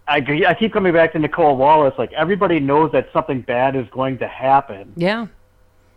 I, 0.06 0.18
I 0.46 0.52
keep 0.52 0.74
coming 0.74 0.92
back 0.92 1.14
to 1.14 1.18
Nicolle 1.18 1.56
Wallace. 1.56 1.94
Like, 1.96 2.12
everybody 2.12 2.60
knows 2.60 2.92
that 2.92 3.08
something 3.10 3.40
bad 3.40 3.74
is 3.74 3.86
going 3.90 4.18
to 4.18 4.28
happen. 4.28 4.92
Yeah. 4.96 5.28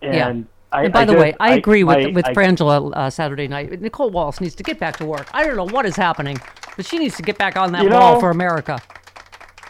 And 0.01 0.13
yeah. 0.13 0.43
I, 0.71 0.83
and 0.83 0.93
by 0.93 1.01
I 1.01 1.05
the 1.05 1.13
just- 1.13 1.21
way, 1.21 1.35
I 1.39 1.53
agree 1.55 1.83
with 1.83 1.97
I- 1.97 2.07
with 2.07 2.25
I- 2.27 2.33
Frangela 2.33 2.91
uh, 2.95 3.09
Saturday 3.09 3.47
night. 3.47 3.81
Nicolle 3.81 4.11
Wallace 4.11 4.41
needs 4.41 4.55
to 4.55 4.63
get 4.63 4.79
back 4.79 4.97
to 4.97 5.05
work. 5.05 5.27
I 5.33 5.45
don't 5.45 5.55
know 5.55 5.65
what 5.73 5.85
is 5.85 5.95
happening, 5.95 6.37
but 6.75 6.85
she 6.85 6.97
needs 6.99 7.15
to 7.17 7.23
get 7.23 7.37
back 7.37 7.55
on 7.57 7.71
that 7.71 7.83
You 7.83 7.89
wall 7.89 8.19
for 8.19 8.29
America. 8.29 8.79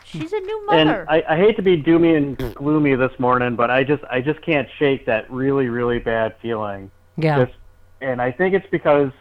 She's 0.03 0.31
a 0.31 0.39
new 0.39 0.67
And 0.71 0.89
mother. 0.89 1.05
I, 1.09 1.23
I 1.29 1.37
hate 1.37 1.55
to 1.57 1.61
be 1.61 1.81
doomy 1.81 2.15
and 2.17 2.55
gloomy 2.55 2.95
this 2.95 3.11
morning, 3.19 3.55
but 3.55 3.69
I 3.69 3.83
just 3.83 4.03
I 4.09 4.21
just 4.21 4.41
can't 4.41 4.67
shake 4.79 5.05
that 5.05 5.29
really 5.29 5.67
really 5.67 5.99
bad 5.99 6.35
feeling. 6.41 6.89
Yeah. 7.17 7.45
Just- 7.45 7.57
and 7.99 8.21
I 8.21 8.31
think 8.31 8.53
it's 8.53 8.67
because 8.69 9.11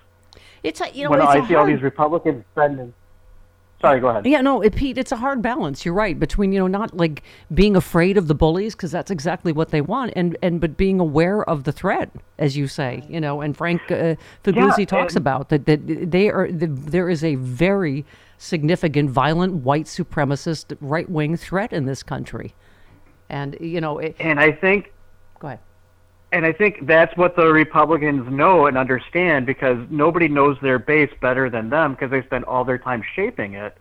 It's 0.63 0.81
a, 0.81 0.91
you 0.91 1.05
know 1.05 1.11
when 1.11 1.21
it's 1.21 1.29
I 1.29 1.39
a 1.39 1.47
see 1.49 1.55
all 1.55 1.67
these 1.67 1.83
Republicans 1.83 2.45
spending 2.53 2.93
Sorry, 3.81 4.01
go 4.01 4.09
ahead. 4.09 4.27
Yeah, 4.27 4.41
no, 4.41 4.63
it, 4.63 4.75
Pete, 4.75 4.97
it's 4.97 5.13
a 5.13 5.17
hard 5.17 5.43
balance. 5.43 5.85
You're 5.85 5.95
right 5.95 6.19
between 6.19 6.51
you 6.51 6.59
know 6.59 6.67
not 6.67 6.97
like 6.97 7.23
being 7.53 7.77
afraid 7.77 8.17
of 8.17 8.27
the 8.27 8.35
bullies 8.35 8.75
because 8.75 8.91
that's 8.91 9.11
exactly 9.11 9.53
what 9.53 9.71
they 9.71 9.83
want, 9.83 10.13
and 10.17 10.37
and 10.43 10.61
but 10.61 10.77
being 10.79 10.99
aware 10.99 11.45
of 11.49 11.65
the 11.65 11.73
threat, 11.73 12.11
as 12.39 12.57
you 12.57 12.69
say, 12.69 13.05
you 13.09 13.21
know. 13.21 13.43
And 13.43 13.55
Frank 13.57 13.83
uh, 13.91 14.17
Yeah, 14.47 14.71
talks 14.87 15.15
and- 15.15 15.19
about 15.23 15.51
that 15.51 15.67
that 15.67 16.11
they 16.11 16.31
are 16.31 16.51
the, 16.51 16.67
there 16.69 17.11
is 17.11 17.23
a 17.23 17.35
very 17.35 18.07
significant, 18.39 19.11
violent, 19.11 19.55
white 19.65 19.87
supremacist, 19.87 20.77
right 20.81 21.09
wing 21.09 21.37
threat 21.37 21.73
in 21.73 21.85
this 21.85 22.03
country, 22.03 22.55
and 23.29 23.57
you 23.61 23.81
know. 23.83 23.99
It, 23.99 24.17
And 24.19 24.41
I 24.41 24.53
think 24.53 24.93
go 25.39 25.49
ahead. 25.49 25.61
And 26.33 26.45
I 26.45 26.53
think 26.53 26.87
that's 26.87 27.17
what 27.17 27.37
the 27.37 27.47
Republicans 27.53 28.31
know 28.31 28.67
and 28.67 28.77
understand 28.77 29.47
because 29.47 29.79
nobody 29.91 30.29
knows 30.29 30.59
their 30.61 30.79
base 30.79 31.11
better 31.21 31.49
than 31.49 31.71
them 31.71 31.93
because 31.93 32.11
they 32.11 32.23
spend 32.23 32.45
all 32.45 32.65
their 32.65 32.79
time 32.79 33.03
shaping 33.15 33.55
it. 33.55 33.77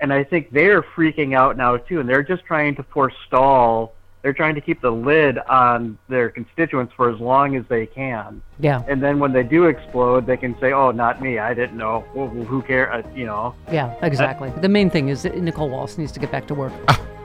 And 0.00 0.12
I 0.12 0.24
think 0.24 0.50
they're 0.52 0.82
freaking 0.82 1.34
out 1.36 1.56
now 1.56 1.76
too, 1.76 2.00
and 2.00 2.08
they're 2.08 2.22
just 2.22 2.44
trying 2.44 2.74
to 2.76 2.82
forestall. 2.82 3.94
They're 4.22 4.32
trying 4.32 4.54
to 4.54 4.60
keep 4.60 4.80
the 4.80 4.90
lid 4.90 5.38
on 5.38 5.98
their 6.08 6.30
constituents 6.30 6.92
for 6.96 7.10
as 7.10 7.20
long 7.20 7.56
as 7.56 7.64
they 7.68 7.86
can. 7.86 8.40
Yeah. 8.60 8.82
And 8.88 9.02
then 9.02 9.18
when 9.18 9.32
they 9.32 9.42
do 9.42 9.66
explode, 9.66 10.26
they 10.26 10.36
can 10.36 10.58
say, 10.60 10.72
"Oh, 10.72 10.92
not 10.92 11.20
me. 11.20 11.40
I 11.40 11.54
didn't 11.54 11.76
know. 11.76 12.04
Well, 12.14 12.28
who 12.28 12.62
cares?" 12.62 13.04
Uh, 13.04 13.08
you 13.14 13.26
know. 13.26 13.54
Yeah, 13.70 13.94
exactly. 14.02 14.50
the 14.60 14.68
main 14.68 14.90
thing 14.90 15.08
is 15.08 15.22
that 15.22 15.36
Nicolle 15.36 15.70
Wallace 15.70 15.98
needs 15.98 16.12
to 16.12 16.20
get 16.20 16.30
back 16.30 16.46
to 16.48 16.54
work. 16.54 16.72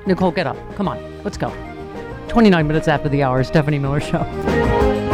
Nicolle, 0.07 0.31
get 0.31 0.47
up. 0.47 0.57
Come 0.75 0.87
on, 0.87 1.23
let's 1.23 1.37
go. 1.37 1.51
29 2.27 2.67
minutes 2.67 2.87
after 2.87 3.09
the 3.09 3.23
hour, 3.23 3.43
Stephanie 3.43 3.79
Miller 3.79 3.99
Show. 3.99 5.06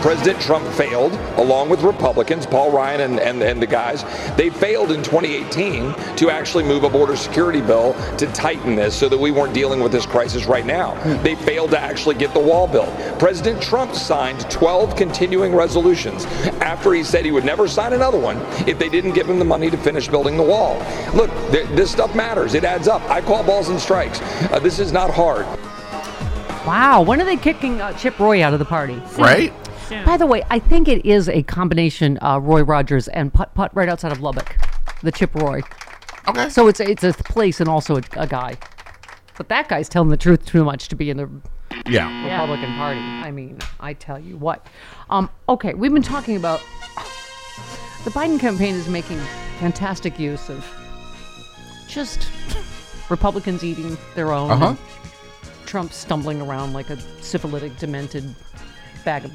President 0.00 0.40
Trump 0.40 0.66
failed, 0.74 1.12
along 1.36 1.68
with 1.68 1.82
Republicans, 1.82 2.46
Paul 2.46 2.72
Ryan 2.72 3.02
and, 3.02 3.20
and, 3.20 3.42
and 3.42 3.60
the 3.60 3.66
guys. 3.66 4.02
They 4.34 4.48
failed 4.48 4.92
in 4.92 5.02
2018 5.02 6.16
to 6.16 6.30
actually 6.30 6.64
move 6.64 6.84
a 6.84 6.88
border 6.88 7.16
security 7.16 7.60
bill 7.60 7.94
to 8.16 8.26
tighten 8.28 8.74
this 8.74 8.98
so 8.98 9.08
that 9.10 9.18
we 9.18 9.30
weren't 9.30 9.52
dealing 9.52 9.80
with 9.80 9.92
this 9.92 10.06
crisis 10.06 10.46
right 10.46 10.64
now. 10.64 10.94
They 11.22 11.34
failed 11.34 11.70
to 11.72 11.78
actually 11.78 12.14
get 12.14 12.32
the 12.32 12.40
wall 12.40 12.66
built. 12.66 12.88
President 13.18 13.62
Trump 13.62 13.94
signed 13.94 14.50
12 14.50 14.96
continuing 14.96 15.54
resolutions 15.54 16.24
after 16.60 16.94
he 16.94 17.04
said 17.04 17.24
he 17.26 17.30
would 17.30 17.44
never 17.44 17.68
sign 17.68 17.92
another 17.92 18.18
one 18.18 18.38
if 18.66 18.78
they 18.78 18.88
didn't 18.88 19.12
give 19.12 19.28
him 19.28 19.38
the 19.38 19.44
money 19.44 19.70
to 19.70 19.76
finish 19.76 20.08
building 20.08 20.36
the 20.36 20.42
wall. 20.42 20.78
Look, 21.14 21.30
th- 21.52 21.68
this 21.76 21.90
stuff 21.90 22.14
matters. 22.14 22.54
It 22.54 22.64
adds 22.64 22.88
up. 22.88 23.02
I 23.10 23.20
call 23.20 23.42
balls 23.44 23.68
and 23.68 23.78
strikes. 23.78 24.20
Uh, 24.50 24.58
this 24.60 24.78
is 24.78 24.92
not 24.92 25.10
hard. 25.10 25.46
Wow, 26.66 27.02
when 27.02 27.20
are 27.20 27.24
they 27.24 27.36
kicking 27.36 27.80
uh, 27.80 27.92
Chip 27.94 28.18
Roy 28.18 28.42
out 28.42 28.52
of 28.52 28.58
the 28.58 28.64
party? 28.64 29.02
Right? 29.18 29.52
By 30.04 30.16
the 30.16 30.26
way, 30.26 30.42
I 30.50 30.58
think 30.58 30.88
it 30.88 31.04
is 31.04 31.28
a 31.28 31.42
combination 31.42 32.18
uh, 32.22 32.38
Roy 32.38 32.62
Rogers 32.62 33.08
and 33.08 33.32
Putt 33.32 33.54
Putt 33.54 33.74
right 33.74 33.88
outside 33.88 34.12
of 34.12 34.20
Lubbock, 34.20 34.56
the 35.02 35.12
Chip 35.12 35.34
Roy. 35.34 35.60
Okay. 36.28 36.48
So 36.48 36.68
it's 36.68 36.80
a, 36.80 36.88
it's 36.90 37.02
a 37.04 37.12
place 37.12 37.60
and 37.60 37.68
also 37.68 37.96
a, 37.96 38.02
a 38.16 38.26
guy. 38.26 38.56
But 39.36 39.48
that 39.48 39.68
guy's 39.68 39.88
telling 39.88 40.10
the 40.10 40.16
truth 40.16 40.44
too 40.46 40.64
much 40.64 40.88
to 40.88 40.94
be 40.96 41.10
in 41.10 41.16
the 41.16 41.28
Yeah. 41.86 42.06
Republican 42.24 42.74
Party. 42.76 43.00
I 43.00 43.30
mean, 43.30 43.58
I 43.80 43.94
tell 43.94 44.18
you 44.18 44.36
what. 44.36 44.66
Um, 45.08 45.30
okay, 45.48 45.74
we've 45.74 45.92
been 45.92 46.02
talking 46.02 46.36
about 46.36 46.60
the 48.04 48.10
Biden 48.10 48.38
campaign 48.38 48.74
is 48.74 48.88
making 48.88 49.18
fantastic 49.58 50.18
use 50.18 50.48
of 50.50 50.64
just 51.88 52.28
Republicans 53.10 53.64
eating 53.64 53.96
their 54.14 54.32
own, 54.32 54.50
Uh-huh. 54.50 54.66
and 54.68 54.78
Trump 55.66 55.92
stumbling 55.92 56.40
around 56.40 56.72
like 56.74 56.90
a 56.90 56.96
syphilitic, 57.22 57.76
demented 57.78 58.34
bag 59.04 59.24
of 59.24 59.32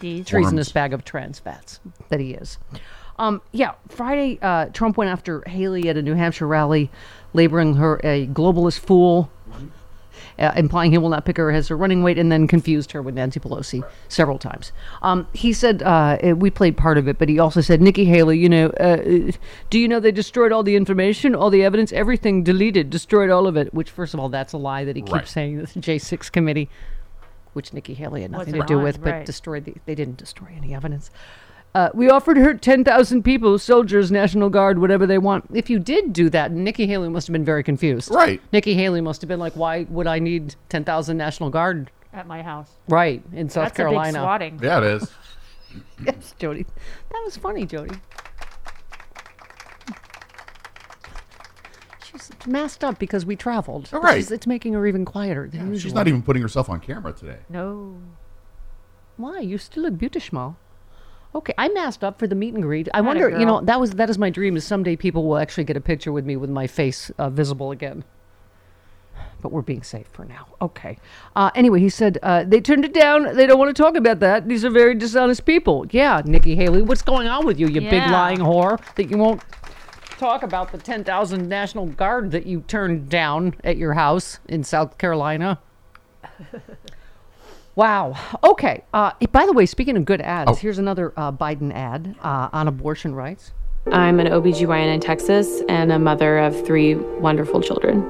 treasonous 0.00 0.68
Worms. 0.68 0.72
bag 0.72 0.92
of 0.92 1.04
trans 1.04 1.38
fats 1.38 1.80
that 2.08 2.20
he 2.20 2.32
is. 2.34 2.58
Um, 3.18 3.40
yeah, 3.52 3.72
Friday, 3.88 4.38
uh, 4.42 4.66
Trump 4.66 4.96
went 4.98 5.10
after 5.10 5.42
Haley 5.48 5.88
at 5.88 5.96
a 5.96 6.02
New 6.02 6.14
Hampshire 6.14 6.46
rally, 6.46 6.90
labeling 7.32 7.76
her 7.76 7.98
a 8.04 8.26
globalist 8.26 8.80
fool, 8.80 9.30
uh, 10.38 10.52
implying 10.54 10.90
he 10.90 10.98
will 10.98 11.08
not 11.08 11.24
pick 11.24 11.38
her 11.38 11.50
as 11.50 11.68
her 11.68 11.76
running 11.78 12.02
mate, 12.04 12.18
and 12.18 12.30
then 12.30 12.46
confused 12.46 12.92
her 12.92 13.00
with 13.00 13.14
Nancy 13.14 13.40
Pelosi 13.40 13.82
several 14.08 14.38
times. 14.38 14.70
Um, 15.00 15.26
he 15.32 15.54
said, 15.54 15.82
uh, 15.82 16.18
uh, 16.22 16.34
we 16.36 16.50
played 16.50 16.76
part 16.76 16.98
of 16.98 17.08
it, 17.08 17.16
but 17.18 17.30
he 17.30 17.38
also 17.38 17.62
said, 17.62 17.80
Nikki 17.80 18.04
Haley, 18.04 18.38
you 18.38 18.50
know, 18.50 18.66
uh, 18.78 18.82
uh, 19.28 19.30
do 19.70 19.78
you 19.78 19.88
know 19.88 19.98
they 19.98 20.12
destroyed 20.12 20.52
all 20.52 20.62
the 20.62 20.76
information, 20.76 21.34
all 21.34 21.48
the 21.48 21.64
evidence, 21.64 21.92
everything 21.94 22.42
deleted, 22.42 22.90
destroyed 22.90 23.30
all 23.30 23.46
of 23.46 23.56
it, 23.56 23.72
which, 23.72 23.88
first 23.88 24.12
of 24.12 24.20
all, 24.20 24.28
that's 24.28 24.52
a 24.52 24.58
lie 24.58 24.84
that 24.84 24.94
he 24.96 25.00
keeps 25.00 25.12
Right. 25.14 25.28
saying, 25.28 25.56
the 25.58 25.66
J6 25.66 26.30
committee, 26.30 26.68
which 27.56 27.72
Nikki 27.72 27.94
Haley 27.94 28.22
had 28.22 28.30
nothing 28.30 28.52
to 28.52 28.58
Wasn't 28.60 28.68
do 28.68 28.78
on, 28.78 28.84
with, 28.84 29.02
but 29.02 29.12
right. 29.12 29.26
destroyed 29.26 29.64
the, 29.64 29.74
they 29.86 29.94
didn't 29.94 30.18
destroy 30.18 30.48
any 30.56 30.74
evidence. 30.74 31.10
Uh, 31.74 31.90
we 31.92 32.08
offered 32.08 32.36
her 32.36 32.54
10,000 32.54 33.22
people, 33.22 33.58
soldiers, 33.58 34.10
National 34.10 34.48
Guard, 34.48 34.78
whatever 34.78 35.06
they 35.06 35.18
want. 35.18 35.44
If 35.52 35.68
you 35.68 35.78
did 35.78 36.12
do 36.12 36.30
that, 36.30 36.52
Nikki 36.52 36.86
Haley 36.86 37.08
must 37.08 37.26
have 37.26 37.32
been 37.32 37.44
very 37.44 37.62
confused. 37.62 38.14
Right. 38.14 38.40
Nikki 38.52 38.74
Haley 38.74 39.00
must 39.00 39.20
have 39.20 39.28
been 39.28 39.40
like, 39.40 39.54
why 39.54 39.86
would 39.90 40.06
I 40.06 40.18
need 40.18 40.54
10,000 40.68 41.16
National 41.16 41.50
Guard? 41.50 41.90
At 42.12 42.26
my 42.26 42.42
house. 42.42 42.70
Right, 42.88 43.22
in 43.32 43.50
South 43.50 43.66
That's 43.66 43.76
Carolina. 43.76 44.08
a 44.08 44.12
big 44.12 44.20
swatting. 44.22 44.60
Yeah, 44.62 44.78
it 44.78 44.84
is. 44.84 45.10
yes, 46.06 46.34
Jody. 46.38 46.64
That 47.10 47.22
was 47.24 47.36
funny, 47.36 47.66
Jody. 47.66 47.96
She's 52.26 52.46
masked 52.46 52.84
up 52.84 52.98
because 52.98 53.26
we 53.26 53.36
traveled. 53.36 53.88
All 53.92 54.00
right. 54.00 54.18
It's, 54.18 54.30
it's 54.30 54.46
making 54.46 54.72
her 54.74 54.86
even 54.86 55.04
quieter 55.04 55.48
than 55.48 55.68
usual. 55.68 55.78
She's 55.78 55.94
not 55.94 56.08
even 56.08 56.22
putting 56.22 56.42
herself 56.42 56.68
on 56.68 56.80
camera 56.80 57.12
today. 57.12 57.38
No. 57.48 57.98
Why? 59.16 59.40
You 59.40 59.58
still 59.58 59.84
look 59.84 59.98
beautiful. 59.98 60.56
Okay, 61.34 61.52
I 61.58 61.68
masked 61.68 62.02
up 62.02 62.18
for 62.18 62.26
the 62.26 62.34
meet 62.34 62.54
and 62.54 62.62
greet. 62.62 62.88
I 62.94 62.98
Atta 62.98 63.06
wonder, 63.06 63.38
you 63.38 63.44
know, 63.44 63.60
that 63.60 63.78
was 63.78 63.90
that 63.92 64.08
is 64.08 64.16
my 64.16 64.30
dream. 64.30 64.56
Is 64.56 64.64
someday 64.64 64.96
people 64.96 65.24
will 65.24 65.36
actually 65.36 65.64
get 65.64 65.76
a 65.76 65.80
picture 65.82 66.10
with 66.10 66.24
me 66.24 66.36
with 66.36 66.48
my 66.48 66.66
face 66.66 67.10
uh, 67.18 67.28
visible 67.28 67.72
again. 67.72 68.04
But 69.42 69.52
we're 69.52 69.60
being 69.62 69.82
safe 69.82 70.06
for 70.12 70.24
now. 70.24 70.48
Okay. 70.62 70.96
Uh, 71.34 71.50
anyway, 71.54 71.80
he 71.80 71.90
said 71.90 72.18
uh, 72.22 72.44
they 72.44 72.60
turned 72.60 72.86
it 72.86 72.94
down. 72.94 73.36
They 73.36 73.46
don't 73.46 73.58
want 73.58 73.74
to 73.76 73.82
talk 73.82 73.96
about 73.96 74.20
that. 74.20 74.48
These 74.48 74.64
are 74.64 74.70
very 74.70 74.94
dishonest 74.94 75.44
people. 75.44 75.86
Yeah, 75.90 76.22
Nikki 76.24 76.56
Haley, 76.56 76.80
what's 76.80 77.02
going 77.02 77.28
on 77.28 77.44
with 77.44 77.60
you, 77.60 77.68
you 77.68 77.82
big 77.82 78.10
lying 78.10 78.38
whore? 78.38 78.80
That 78.94 79.10
you 79.10 79.18
won't 79.18 79.42
talk 80.18 80.42
about 80.42 80.72
the 80.72 80.78
ten 80.78 81.04
thousand 81.04 81.48
National 81.48 81.86
Guard 81.86 82.30
that 82.32 82.46
you 82.46 82.60
turned 82.62 83.08
down 83.08 83.54
at 83.64 83.76
your 83.76 83.94
house 83.94 84.38
in 84.48 84.64
South 84.64 84.98
Carolina. 84.98 85.58
Wow. 87.74 88.16
Okay. 88.42 88.84
Uh, 88.94 89.10
by 89.32 89.44
the 89.44 89.52
way, 89.52 89.66
speaking 89.66 89.98
of 89.98 90.06
good 90.06 90.22
ads, 90.22 90.52
Oh. 90.52 90.54
here's 90.54 90.78
another 90.78 91.12
uh, 91.14 91.30
Biden 91.30 91.74
ad 91.74 92.16
uh, 92.22 92.48
on 92.50 92.68
abortion 92.68 93.14
rights. 93.14 93.52
I'm 93.92 94.18
an 94.18 94.28
OBGYN 94.28 94.94
in 94.94 94.98
Texas 95.00 95.60
and 95.68 95.92
a 95.92 95.98
mother 95.98 96.38
of 96.38 96.64
three 96.64 96.94
wonderful 96.94 97.60
children. 97.60 98.02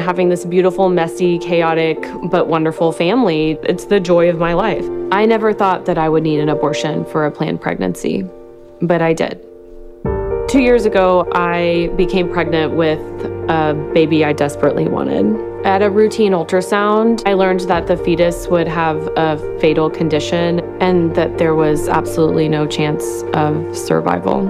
Having 0.00 0.30
this 0.30 0.46
beautiful, 0.46 0.88
messy, 0.88 1.38
chaotic, 1.38 1.98
but 2.30 2.48
wonderful 2.48 2.90
family, 2.90 3.58
it's 3.64 3.84
the 3.84 4.00
joy 4.00 4.30
of 4.30 4.38
my 4.38 4.54
life. 4.54 4.86
I 5.12 5.26
never 5.26 5.52
thought 5.52 5.84
that 5.84 5.98
I 5.98 6.08
would 6.08 6.22
need 6.22 6.40
an 6.40 6.48
abortion 6.48 7.04
for 7.04 7.26
a 7.26 7.30
planned 7.30 7.60
pregnancy, 7.60 8.24
but 8.80 9.02
I 9.02 9.12
did. 9.12 9.44
Two 10.52 10.60
years 10.60 10.84
ago, 10.84 11.26
I 11.32 11.90
became 11.96 12.28
pregnant 12.28 12.74
with 12.74 13.00
a 13.48 13.72
baby 13.94 14.22
I 14.22 14.34
desperately 14.34 14.86
wanted. 14.86 15.34
At 15.64 15.80
a 15.80 15.88
routine 15.88 16.32
ultrasound, 16.32 17.22
I 17.24 17.32
learned 17.32 17.60
that 17.60 17.86
the 17.86 17.96
fetus 17.96 18.48
would 18.48 18.68
have 18.68 18.98
a 19.16 19.38
fatal 19.62 19.88
condition 19.88 20.60
and 20.82 21.14
that 21.14 21.38
there 21.38 21.54
was 21.54 21.88
absolutely 21.88 22.50
no 22.50 22.66
chance 22.66 23.22
of 23.32 23.74
survival. 23.74 24.46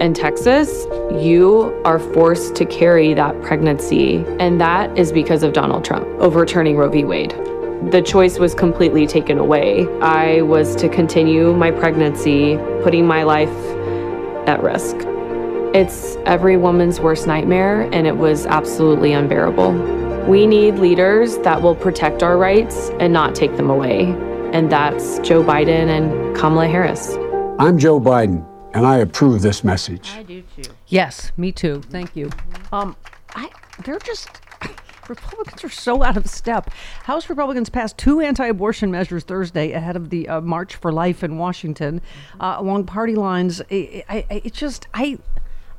In 0.00 0.14
Texas, 0.14 0.86
you 1.20 1.78
are 1.84 1.98
forced 1.98 2.54
to 2.54 2.64
carry 2.64 3.12
that 3.12 3.42
pregnancy, 3.42 4.24
and 4.40 4.58
that 4.58 4.96
is 4.96 5.12
because 5.12 5.42
of 5.42 5.52
Donald 5.52 5.84
Trump 5.84 6.06
overturning 6.18 6.78
Roe 6.78 6.88
v. 6.88 7.04
Wade. 7.04 7.32
The 7.90 8.00
choice 8.00 8.38
was 8.38 8.54
completely 8.54 9.06
taken 9.06 9.36
away. 9.36 9.86
I 10.00 10.40
was 10.40 10.74
to 10.76 10.88
continue 10.88 11.52
my 11.52 11.70
pregnancy, 11.70 12.56
putting 12.82 13.06
my 13.06 13.24
life 13.24 13.54
at 14.48 14.62
risk. 14.62 14.96
It's 15.74 16.16
every 16.26 16.58
woman's 16.58 17.00
worst 17.00 17.26
nightmare, 17.26 17.88
and 17.94 18.06
it 18.06 18.18
was 18.18 18.44
absolutely 18.44 19.14
unbearable. 19.14 19.72
We 20.28 20.46
need 20.46 20.74
leaders 20.74 21.38
that 21.38 21.62
will 21.62 21.74
protect 21.74 22.22
our 22.22 22.36
rights 22.36 22.90
and 23.00 23.10
not 23.10 23.34
take 23.34 23.56
them 23.56 23.70
away. 23.70 24.04
And 24.52 24.70
that's 24.70 25.18
Joe 25.20 25.42
Biden 25.42 25.88
and 25.88 26.36
Kamala 26.36 26.68
Harris. 26.68 27.16
I'm 27.58 27.78
Joe 27.78 27.98
Biden, 27.98 28.46
and 28.74 28.86
I 28.86 28.98
approve 28.98 29.40
this 29.40 29.64
message. 29.64 30.10
I 30.14 30.22
do 30.24 30.42
too. 30.54 30.70
Yes, 30.88 31.32
me 31.38 31.52
too. 31.52 31.80
Thank 31.88 32.14
you. 32.16 32.28
Um, 32.70 32.94
I 33.34 33.48
they're 33.82 33.98
just 33.98 34.28
Republicans 35.08 35.64
are 35.64 35.70
so 35.70 36.02
out 36.02 36.18
of 36.18 36.26
step. 36.26 36.68
House 37.04 37.30
Republicans 37.30 37.70
passed 37.70 37.96
two 37.96 38.20
anti-abortion 38.20 38.90
measures 38.90 39.24
Thursday 39.24 39.72
ahead 39.72 39.96
of 39.96 40.10
the 40.10 40.28
uh, 40.28 40.42
March 40.42 40.76
for 40.76 40.92
Life 40.92 41.24
in 41.24 41.38
Washington, 41.38 42.02
uh, 42.40 42.56
along 42.58 42.84
party 42.84 43.14
lines. 43.14 43.62
I, 43.70 44.04
I, 44.08 44.26
I, 44.30 44.42
it 44.44 44.52
just, 44.52 44.86
I. 44.92 45.18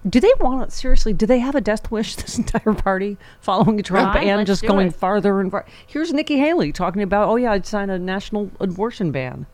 Do 0.07 0.19
they 0.19 0.31
want 0.39 0.69
to 0.69 0.75
seriously? 0.75 1.13
Do 1.13 1.25
they 1.25 1.39
have 1.39 1.55
a 1.55 1.61
death 1.61 1.89
wish? 1.91 2.15
This 2.23 2.37
entire 2.37 2.73
party 2.73 3.17
following 3.41 3.79
a 3.79 3.83
Trump 3.83 4.13
Fine, 4.13 4.27
and 4.27 4.47
just 4.47 4.63
going 4.63 4.87
it. 4.87 4.95
farther 4.95 5.39
and 5.39 5.51
farther. 5.51 5.67
Here's 5.87 6.13
Nikki 6.13 6.37
Haley 6.37 6.71
talking 6.71 7.01
about, 7.01 7.27
oh 7.29 7.35
yeah, 7.35 7.51
I'd 7.51 7.65
sign 7.65 7.89
a 7.89 7.99
national 7.99 8.49
abortion 8.59 9.11
ban. 9.11 9.45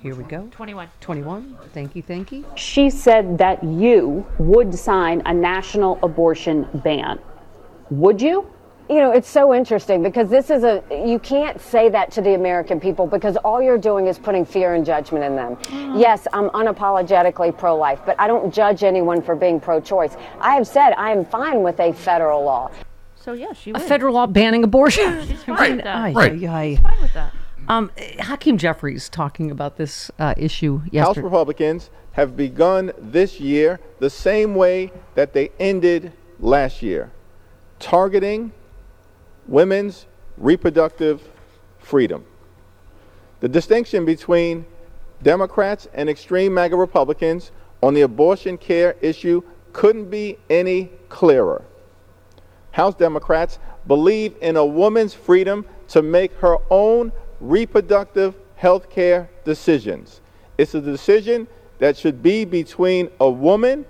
Here 0.00 0.16
we 0.16 0.24
go. 0.24 0.48
21. 0.50 0.88
21. 1.00 1.56
Thank 1.72 1.94
you, 1.94 2.02
thank 2.02 2.32
you. 2.32 2.44
She 2.56 2.90
said 2.90 3.38
that 3.38 3.62
you 3.62 4.26
would 4.38 4.74
sign 4.74 5.22
a 5.26 5.32
national 5.32 6.00
abortion 6.02 6.66
ban. 6.82 7.20
Would 7.90 8.20
you? 8.20 8.51
You 8.90 8.96
know, 8.98 9.12
it's 9.12 9.28
so 9.28 9.54
interesting 9.54 10.02
because 10.02 10.28
this 10.28 10.50
is 10.50 10.64
a, 10.64 10.82
you 10.90 11.18
can't 11.18 11.60
say 11.60 11.88
that 11.88 12.10
to 12.12 12.20
the 12.20 12.34
American 12.34 12.78
people 12.80 13.06
because 13.06 13.36
all 13.38 13.62
you're 13.62 13.78
doing 13.78 14.06
is 14.06 14.18
putting 14.18 14.44
fear 14.44 14.74
and 14.74 14.84
judgment 14.84 15.24
in 15.24 15.34
them. 15.36 15.56
Yes, 15.98 16.26
I'm 16.32 16.50
unapologetically 16.50 17.56
pro 17.56 17.76
life, 17.76 18.00
but 18.04 18.16
I 18.20 18.26
don't 18.26 18.52
judge 18.52 18.82
anyone 18.82 19.22
for 19.22 19.34
being 19.34 19.60
pro 19.60 19.80
choice. 19.80 20.16
I 20.40 20.54
have 20.56 20.66
said 20.66 20.90
I 20.94 21.10
am 21.12 21.24
fine 21.24 21.62
with 21.62 21.80
a 21.80 21.92
federal 21.92 22.44
law. 22.44 22.70
So, 23.16 23.32
yeah, 23.34 23.52
she 23.52 23.70
A 23.70 23.74
would. 23.74 23.82
federal 23.82 24.14
law 24.14 24.26
banning 24.26 24.64
abortion. 24.64 25.26
She's 25.26 25.42
fine 25.44 25.56
Right, 25.56 25.72
with 25.76 25.84
that. 25.84 25.96
Aye, 25.96 26.12
Right. 26.12 26.44
aye, 26.44 26.46
aye. 26.48 26.76
Fine 26.82 27.00
with 27.02 27.14
that. 27.14 27.32
Um, 27.68 27.92
Hakeem 28.18 28.58
Jeffries 28.58 29.08
talking 29.08 29.50
about 29.52 29.76
this 29.76 30.10
uh, 30.18 30.34
issue 30.36 30.82
House. 30.92 31.16
Republicans 31.16 31.88
have 32.12 32.36
begun 32.36 32.92
this 32.98 33.38
year 33.38 33.78
the 34.00 34.10
same 34.10 34.56
way 34.56 34.90
that 35.14 35.32
they 35.32 35.50
ended 35.60 36.12
last 36.40 36.82
year, 36.82 37.12
targeting 37.78 38.50
women's 39.46 40.06
reproductive 40.36 41.22
freedom. 41.78 42.24
The 43.40 43.48
distinction 43.48 44.04
between 44.04 44.64
Democrats 45.22 45.88
and 45.94 46.08
extreme 46.08 46.54
MAGA 46.54 46.76
Republicans 46.76 47.50
on 47.82 47.94
the 47.94 48.02
abortion 48.02 48.56
care 48.56 48.96
issue 49.00 49.42
couldn't 49.72 50.10
be 50.10 50.38
any 50.50 50.90
clearer. 51.08 51.64
House 52.72 52.94
Democrats 52.94 53.58
believe 53.86 54.34
in 54.40 54.56
a 54.56 54.64
woman's 54.64 55.14
freedom 55.14 55.66
to 55.88 56.02
make 56.02 56.32
her 56.34 56.56
own 56.70 57.12
reproductive 57.40 58.34
health 58.56 58.88
care 58.88 59.28
decisions. 59.44 60.20
It's 60.56 60.74
a 60.74 60.80
decision 60.80 61.48
that 61.78 61.96
should 61.96 62.22
be 62.22 62.44
between 62.44 63.10
a 63.20 63.28
woman, 63.28 63.84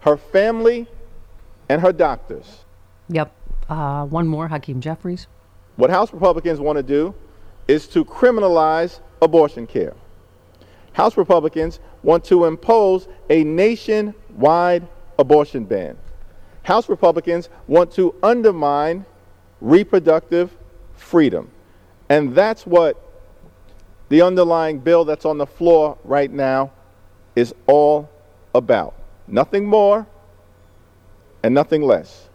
her 0.00 0.16
family, 0.16 0.88
and 1.68 1.82
her 1.82 1.92
doctors. 1.92 2.65
Yep. 3.08 3.32
Uh, 3.68 4.04
one 4.06 4.26
more, 4.26 4.48
Hakeem 4.48 4.80
Jeffries. 4.80 5.26
What 5.76 5.90
House 5.90 6.12
Republicans 6.12 6.60
want 6.60 6.76
to 6.76 6.82
do 6.82 7.14
is 7.68 7.86
to 7.88 8.04
criminalize 8.04 9.00
abortion 9.20 9.66
care. 9.66 9.94
House 10.92 11.16
Republicans 11.16 11.80
want 12.02 12.24
to 12.24 12.46
impose 12.46 13.08
a 13.28 13.44
nationwide 13.44 14.86
abortion 15.18 15.64
ban. 15.64 15.98
House 16.62 16.88
Republicans 16.88 17.48
want 17.66 17.92
to 17.92 18.14
undermine 18.22 19.04
reproductive 19.60 20.56
freedom. 20.94 21.50
And 22.08 22.34
that's 22.34 22.66
what 22.66 23.02
the 24.08 24.22
underlying 24.22 24.78
bill 24.78 25.04
that's 25.04 25.24
on 25.24 25.38
the 25.38 25.46
floor 25.46 25.98
right 26.04 26.30
now 26.30 26.72
is 27.34 27.54
all 27.66 28.08
about. 28.54 28.94
Nothing 29.26 29.66
more 29.66 30.06
and 31.42 31.54
nothing 31.54 31.82
less. 31.82 32.25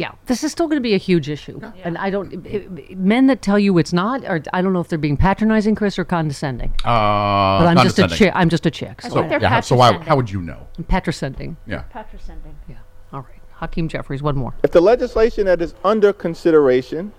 Yeah, 0.00 0.12
this 0.24 0.42
is 0.42 0.50
still 0.50 0.66
going 0.66 0.78
to 0.78 0.88
be 0.90 0.94
a 0.94 1.02
huge 1.10 1.28
issue, 1.28 1.60
and 1.84 1.98
I 1.98 2.08
don't. 2.08 2.46
i- 2.46 2.66
i- 2.90 2.94
men 2.94 3.26
that 3.26 3.42
tell 3.42 3.58
you 3.58 3.76
it's 3.76 3.92
not, 3.92 4.24
or 4.24 4.42
I 4.50 4.62
don't 4.62 4.72
know 4.72 4.80
if 4.80 4.88
they're 4.88 4.98
being 5.08 5.18
patronizing, 5.18 5.74
Chris, 5.74 5.98
or 5.98 6.06
condescending. 6.06 6.70
Uh, 6.86 7.58
but 7.60 7.66
I'm 7.66 7.76
just 7.76 7.98
a 7.98 8.02
condescending. 8.04 8.16
chick. 8.16 8.32
I'm 8.34 8.48
just 8.48 8.64
a 8.64 8.70
chick. 8.70 9.02
So, 9.02 9.20
yeah, 9.22 9.46
how- 9.50 9.60
so 9.60 9.76
why, 9.76 9.92
how 9.98 10.16
would 10.16 10.30
you 10.30 10.40
know? 10.40 10.66
I'm. 10.88 11.58
Yeah. 11.66 11.82
Patrocending. 11.92 12.54
Yeah. 12.66 12.76
All 13.12 13.20
right. 13.20 13.42
Hakeem 13.56 13.88
Jeffries. 13.88 14.22
One 14.22 14.36
more. 14.38 14.54
If 14.64 14.70
the 14.70 14.80
legislation 14.80 15.44
that 15.44 15.60
is 15.60 15.74
under 15.84 16.14
consideration 16.14 17.12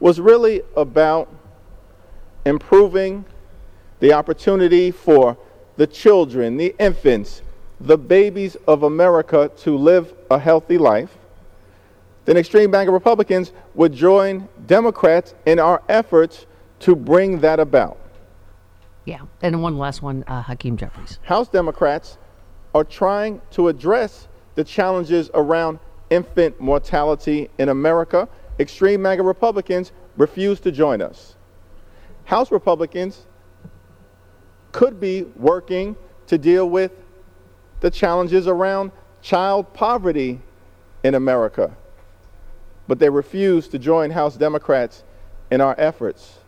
was 0.00 0.18
really 0.18 0.62
about 0.74 1.28
improving 2.46 3.26
the 4.00 4.14
opportunity 4.14 4.90
for 4.90 5.36
the 5.76 5.86
children, 5.86 6.56
the 6.56 6.74
infants, 6.78 7.42
the 7.78 7.98
babies 7.98 8.56
of 8.66 8.84
America 8.84 9.50
to 9.58 9.76
live 9.76 10.14
a 10.30 10.38
healthy 10.38 10.78
life, 10.78 11.15
then 12.26 12.36
extreme 12.36 12.70
MAGA 12.70 12.90
Republicans 12.90 13.52
would 13.74 13.92
join 13.92 14.48
Democrats 14.66 15.34
in 15.46 15.58
our 15.58 15.82
efforts 15.88 16.46
to 16.80 16.94
bring 16.94 17.40
that 17.40 17.58
about. 17.58 17.98
Yeah. 19.04 19.22
And 19.40 19.62
one 19.62 19.78
last 19.78 20.02
one, 20.02 20.24
uh, 20.26 20.42
Hakeem 20.42 20.76
Jeffries. 20.76 21.18
House 21.22 21.48
Democrats 21.48 22.18
are 22.74 22.84
trying 22.84 23.40
to 23.52 23.68
address 23.68 24.28
the 24.56 24.64
challenges 24.64 25.30
around 25.32 25.78
infant 26.10 26.60
mortality 26.60 27.48
in 27.58 27.68
America. 27.68 28.28
Extreme 28.58 29.02
MAGA 29.02 29.22
Republicans 29.22 29.92
refuse 30.16 30.60
to 30.60 30.72
join 30.72 31.00
us. 31.00 31.36
House 32.24 32.50
Republicans 32.50 33.26
could 34.72 34.98
be 34.98 35.22
working 35.36 35.94
to 36.26 36.36
deal 36.36 36.68
with 36.68 36.92
the 37.80 37.90
challenges 37.90 38.48
around 38.48 38.90
child 39.22 39.72
poverty 39.72 40.40
in 41.04 41.14
America, 41.14 41.74
but 42.88 42.98
they 42.98 43.08
refuse 43.08 43.68
to 43.68 43.78
join 43.78 44.10
House 44.10 44.36
Democrats 44.36 45.04
in 45.50 45.60
our 45.60 45.74
efforts 45.78 46.38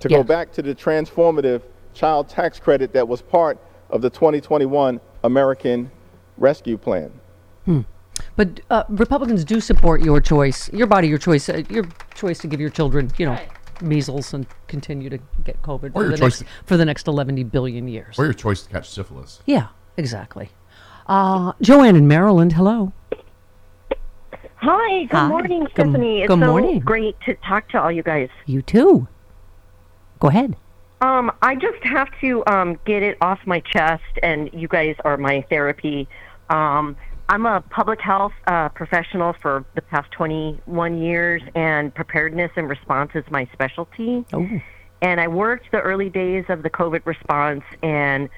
to 0.00 0.08
go 0.08 0.22
back 0.22 0.52
to 0.52 0.62
the 0.62 0.74
transformative 0.74 1.62
child 1.94 2.28
tax 2.28 2.58
credit 2.58 2.92
that 2.92 3.06
was 3.06 3.22
part 3.22 3.58
of 3.90 4.02
the 4.02 4.10
2021 4.10 5.00
American 5.24 5.90
Rescue 6.36 6.76
Plan. 6.76 7.10
Hmm. 7.64 7.80
But 8.34 8.60
uh, 8.70 8.84
Republicans 8.88 9.44
do 9.44 9.60
support 9.60 10.02
your 10.02 10.20
choice, 10.20 10.72
your 10.72 10.86
body, 10.86 11.08
your 11.08 11.18
choice, 11.18 11.48
uh, 11.48 11.62
your 11.68 11.84
choice 12.14 12.38
to 12.38 12.46
give 12.46 12.60
your 12.60 12.70
children, 12.70 13.10
you 13.18 13.26
know, 13.26 13.38
measles 13.80 14.32
and 14.32 14.46
continue 14.68 15.10
to 15.10 15.18
get 15.44 15.60
COVID 15.62 15.92
for 15.92 16.08
the, 16.08 16.16
choice 16.16 16.40
next, 16.40 16.52
for 16.64 16.76
the 16.76 16.84
next 16.84 17.08
11 17.08 17.42
billion 17.48 17.88
years. 17.88 18.18
Or 18.18 18.24
your 18.24 18.34
choice 18.34 18.62
to 18.62 18.70
catch 18.70 18.88
syphilis. 18.88 19.40
Yeah, 19.46 19.68
exactly. 19.96 20.50
Uh, 21.06 21.52
Joanne 21.60 21.96
in 21.96 22.08
Maryland, 22.08 22.54
hello. 22.54 22.92
Hi, 24.68 25.04
good 25.04 25.16
Hi. 25.16 25.28
morning, 25.28 25.60
Good- 25.60 25.70
Stephanie. 25.72 26.22
it's 26.22 26.28
good 26.28 26.40
so 26.40 26.46
morning. 26.46 26.80
great 26.80 27.14
to 27.20 27.34
talk 27.36 27.68
to 27.68 27.80
all 27.80 27.92
you 27.92 28.02
guys. 28.02 28.28
You 28.46 28.62
too. 28.62 29.06
Go 30.18 30.26
ahead. 30.28 30.56
Um, 31.00 31.30
I 31.40 31.54
just 31.54 31.82
have 31.84 32.08
to 32.20 32.42
um, 32.48 32.76
get 32.84 33.02
it 33.04 33.16
off 33.20 33.38
my 33.46 33.60
chest, 33.60 34.02
and 34.24 34.50
you 34.52 34.66
guys 34.66 34.96
are 35.04 35.16
my 35.16 35.42
therapy. 35.48 36.08
Um, 36.50 36.96
I'm 37.28 37.46
a 37.46 37.60
public 37.60 38.00
health 38.00 38.32
uh, 38.48 38.68
professional 38.70 39.34
for 39.40 39.64
the 39.76 39.82
past 39.82 40.10
21 40.12 40.98
years, 41.00 41.42
and 41.54 41.94
preparedness 41.94 42.50
and 42.56 42.68
response 42.68 43.12
is 43.14 43.24
my 43.30 43.48
specialty. 43.52 44.24
Oh. 44.32 44.48
And 45.00 45.20
I 45.20 45.28
worked 45.28 45.70
the 45.70 45.80
early 45.80 46.08
days 46.10 46.46
of 46.48 46.64
the 46.64 46.70
COVID 46.70 47.06
response, 47.06 47.62
and 47.84 48.28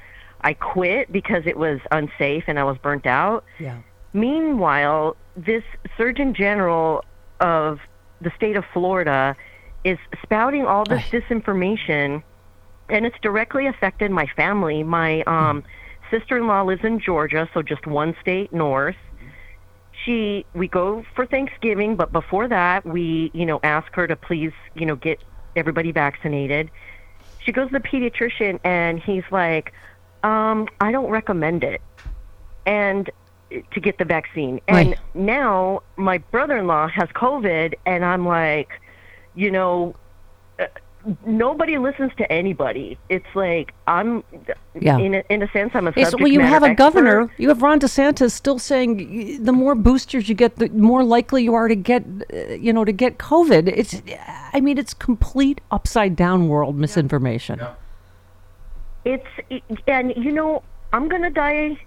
I 0.42 0.52
quit 0.52 1.10
because 1.10 1.44
it 1.46 1.56
was 1.56 1.80
unsafe 1.90 2.44
and 2.48 2.58
I 2.58 2.64
was 2.64 2.76
burnt 2.78 3.06
out. 3.06 3.44
Yeah. 3.58 3.78
Meanwhile, 4.12 5.16
this 5.38 5.62
Surgeon 5.96 6.34
General 6.34 7.04
of 7.40 7.78
the 8.20 8.30
state 8.36 8.56
of 8.56 8.64
Florida 8.72 9.36
is 9.84 9.98
spouting 10.22 10.66
all 10.66 10.84
this 10.84 11.02
disinformation, 11.04 12.22
and 12.88 13.06
it's 13.06 13.16
directly 13.22 13.66
affected 13.66 14.10
my 14.10 14.26
family. 14.34 14.82
My 14.82 15.22
um, 15.22 15.62
sister-in-law 16.10 16.62
lives 16.62 16.84
in 16.84 16.98
Georgia, 16.98 17.48
so 17.54 17.62
just 17.62 17.86
one 17.86 18.16
state 18.20 18.52
north. 18.52 18.96
She, 20.04 20.44
we 20.54 20.66
go 20.66 21.04
for 21.14 21.26
Thanksgiving, 21.26 21.94
but 21.94 22.12
before 22.12 22.48
that, 22.48 22.84
we, 22.84 23.30
you 23.32 23.46
know, 23.46 23.60
ask 23.62 23.92
her 23.94 24.06
to 24.06 24.16
please, 24.16 24.52
you 24.74 24.86
know, 24.86 24.96
get 24.96 25.22
everybody 25.54 25.92
vaccinated. 25.92 26.70
She 27.44 27.52
goes 27.52 27.68
to 27.68 27.78
the 27.78 27.80
pediatrician, 27.80 28.58
and 28.64 28.98
he's 28.98 29.24
like, 29.30 29.72
um, 30.24 30.66
"I 30.80 30.90
don't 30.92 31.10
recommend 31.10 31.62
it." 31.62 31.80
And 32.66 33.10
to 33.50 33.80
get 33.80 33.98
the 33.98 34.04
vaccine. 34.04 34.60
And 34.68 34.90
Right. 34.90 34.98
now 35.14 35.82
my 35.96 36.18
brother-in-law 36.18 36.88
has 36.88 37.08
COVID, 37.10 37.74
and 37.86 38.04
I'm 38.04 38.26
like, 38.26 38.68
you 39.34 39.50
know, 39.50 39.94
uh, 40.58 40.66
nobody 41.24 41.78
listens 41.78 42.12
to 42.16 42.30
anybody. 42.30 42.98
It's 43.08 43.32
like 43.34 43.72
I'm, 43.86 44.22
Yeah. 44.78 44.98
in 44.98 45.14
a, 45.14 45.22
in 45.30 45.42
a 45.42 45.48
sense, 45.50 45.70
I'm 45.74 45.86
a 45.86 45.92
Yes, 45.96 46.10
subject 46.10 46.20
well, 46.22 46.32
you 46.32 46.40
have 46.40 46.62
a 46.62 46.68
expert. 46.68 46.76
governor. 46.76 47.30
You 47.38 47.48
have 47.48 47.62
Ron 47.62 47.80
DeSantis 47.80 48.32
still 48.32 48.58
saying 48.58 49.42
the 49.44 49.52
more 49.52 49.74
boosters 49.74 50.28
you 50.28 50.34
get, 50.34 50.56
the 50.56 50.68
more 50.70 51.02
likely 51.04 51.42
you 51.44 51.54
are 51.54 51.68
to 51.68 51.76
get, 51.76 52.04
uh, 52.32 52.54
you 52.54 52.72
know, 52.72 52.84
to 52.84 52.92
get 52.92 53.18
COVID. 53.18 53.68
It's, 53.68 54.02
I 54.52 54.60
mean, 54.60 54.76
it's 54.76 54.92
complete 54.92 55.60
upside 55.70 56.16
down 56.16 56.48
world 56.48 56.76
misinformation. 56.76 57.60
It's 59.04 59.26
and 59.86 60.12
you 60.16 60.32
know 60.32 60.62
I'm 60.92 61.08
gonna 61.08 61.30
die 61.30 61.78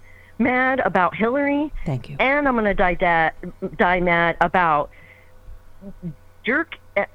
mad 0.42 0.80
about 0.82 1.16
Hillary. 1.16 1.72
Thank 1.86 2.10
you. 2.10 2.18
And 2.20 2.48
I'm 2.48 2.56
going 2.56 2.66
to 2.66 2.74
die, 2.74 2.96
da- 2.96 3.30
die 3.78 4.00
mad 4.02 4.38
about 4.42 4.90
jerk. 6.46 6.76
eh, 6.98 7.06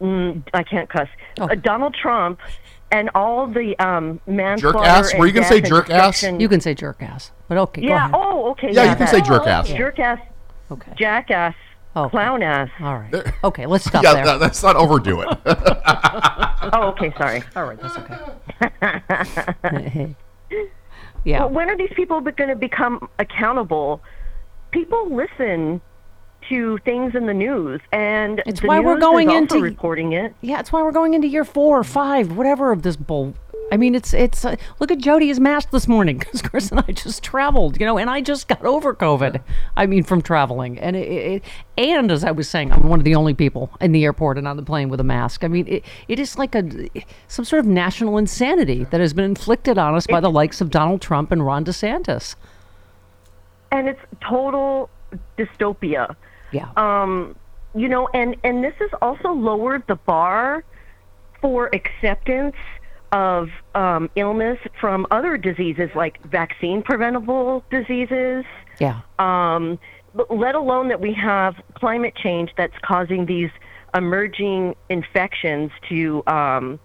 Mm, 0.00 0.42
I 0.54 0.62
can't 0.62 0.88
cuss. 0.88 1.08
Oh. 1.40 1.46
Uh, 1.48 1.54
Donald 1.56 1.94
Trump 1.94 2.38
and 2.92 3.10
all 3.14 3.46
the 3.48 3.76
um, 3.78 4.20
manslaughter. 4.26 4.78
Jerk 4.78 4.86
ass? 4.86 5.14
Were 5.14 5.26
you 5.26 5.32
going 5.32 5.42
gonna 5.48 5.60
say 5.60 5.60
jerk 5.60 5.90
ass? 5.90 6.22
You 6.22 6.48
can 6.48 6.60
say 6.60 6.74
jerk 6.74 7.02
ass, 7.02 7.32
but 7.48 7.58
okay. 7.58 7.80
go 7.80 7.88
Yeah. 7.88 7.96
ahead. 8.04 8.10
Oh, 8.14 8.50
okay. 8.50 8.70
Yeah, 8.72 8.82
you 8.84 8.90
can 8.90 8.98
that. 9.00 9.08
say 9.08 9.20
jerk 9.22 9.46
ass. 9.46 9.68
Jerk 9.68 9.98
ass. 9.98 10.20
Okay. 10.70 10.92
Jackass. 10.96 11.54
Clown 11.94 12.42
ass. 12.44 12.68
All 12.80 12.98
right. 12.98 13.32
Okay, 13.44 13.66
let's 13.66 13.86
stop 13.86 14.04
yeah, 14.04 14.14
there. 14.14 14.24
that- 14.26 14.40
let's 14.40 14.62
not 14.62 14.76
overdo 14.76 15.22
it. 15.22 15.28
oh, 16.72 16.92
okay. 16.94 17.12
Sorry. 17.18 17.42
All 17.56 17.64
right, 17.64 17.78
that's 17.80 17.96
okay. 19.64 20.14
yeah. 21.24 21.40
Well, 21.40 21.50
when 21.50 21.70
are 21.70 21.76
these 21.76 21.92
people 21.94 22.20
going 22.20 22.48
to 22.50 22.56
become 22.56 23.08
accountable? 23.18 24.02
People 24.70 25.10
listen 25.14 25.80
to 26.48 26.78
things 26.84 27.14
in 27.14 27.26
the 27.26 27.34
news, 27.34 27.80
and 27.92 28.42
It's 28.46 28.62
why 28.62 28.80
we're 28.80 28.98
going 28.98 29.30
into- 29.30 29.60
reporting 29.60 30.12
it. 30.12 30.34
Yeah, 30.40 30.60
it's 30.60 30.70
why 30.72 30.82
we're 30.82 30.92
going 30.92 31.14
into 31.14 31.26
year 31.26 31.44
four 31.44 31.78
or 31.78 31.84
five, 31.84 32.32
whatever 32.36 32.70
of 32.72 32.82
this 32.82 32.96
bull. 32.96 33.34
I 33.70 33.76
mean, 33.76 33.94
it's 33.94 34.14
it's. 34.14 34.44
Uh, 34.44 34.56
look 34.78 34.90
at 34.90 34.98
Jody 34.98 35.30
is 35.30 35.38
masked 35.38 35.72
this 35.72 35.86
morning 35.86 36.18
because 36.18 36.42
Chris 36.42 36.70
and 36.70 36.80
I 36.80 36.92
just 36.92 37.22
traveled, 37.22 37.78
you 37.78 37.86
know, 37.86 37.98
and 37.98 38.08
I 38.08 38.20
just 38.20 38.48
got 38.48 38.64
over 38.64 38.94
COVID. 38.94 39.40
I 39.76 39.86
mean, 39.86 40.02
from 40.02 40.22
traveling, 40.22 40.78
and 40.78 40.96
it, 40.96 41.08
it, 41.08 41.44
and 41.76 42.10
as 42.10 42.24
I 42.24 42.30
was 42.30 42.48
saying, 42.48 42.72
I'm 42.72 42.88
one 42.88 42.98
of 42.98 43.04
the 43.04 43.14
only 43.14 43.34
people 43.34 43.70
in 43.80 43.92
the 43.92 44.04
airport 44.04 44.38
and 44.38 44.48
on 44.48 44.56
the 44.56 44.62
plane 44.62 44.88
with 44.88 45.00
a 45.00 45.04
mask. 45.04 45.44
I 45.44 45.48
mean, 45.48 45.66
it, 45.68 45.84
it 46.08 46.18
is 46.18 46.38
like 46.38 46.54
a 46.54 46.88
some 47.26 47.44
sort 47.44 47.60
of 47.60 47.66
national 47.66 48.16
insanity 48.18 48.84
that 48.84 49.00
has 49.00 49.12
been 49.12 49.24
inflicted 49.24 49.78
on 49.78 49.94
us 49.94 50.06
by 50.06 50.20
the 50.20 50.30
likes 50.30 50.60
of 50.60 50.70
Donald 50.70 51.00
Trump 51.02 51.30
and 51.32 51.44
Ron 51.44 51.64
DeSantis. 51.64 52.34
and 53.70 53.88
it's 53.88 54.00
total 54.20 54.88
dystopia. 55.36 56.14
Yeah. 56.52 56.70
Um, 56.76 57.36
you 57.74 57.88
know, 57.88 58.08
and 58.14 58.36
and 58.44 58.64
this 58.64 58.74
has 58.78 58.90
also 59.02 59.32
lowered 59.32 59.86
the 59.86 59.96
bar 59.96 60.64
for 61.40 61.70
acceptance 61.74 62.56
of 63.12 63.48
um, 63.74 64.10
illness 64.16 64.58
from 64.80 65.06
other 65.10 65.36
diseases 65.36 65.90
like 65.94 66.22
vaccine 66.24 66.82
preventable 66.82 67.64
diseases. 67.70 68.44
Yeah. 68.78 69.00
Um, 69.18 69.78
let 70.30 70.54
alone 70.54 70.88
that 70.88 71.00
we 71.00 71.12
have 71.14 71.54
climate 71.74 72.14
change 72.16 72.50
that's 72.56 72.74
causing 72.82 73.26
these 73.26 73.50
emerging 73.94 74.74
infections 74.88 75.70
to 75.88 76.22
um, 76.26 76.78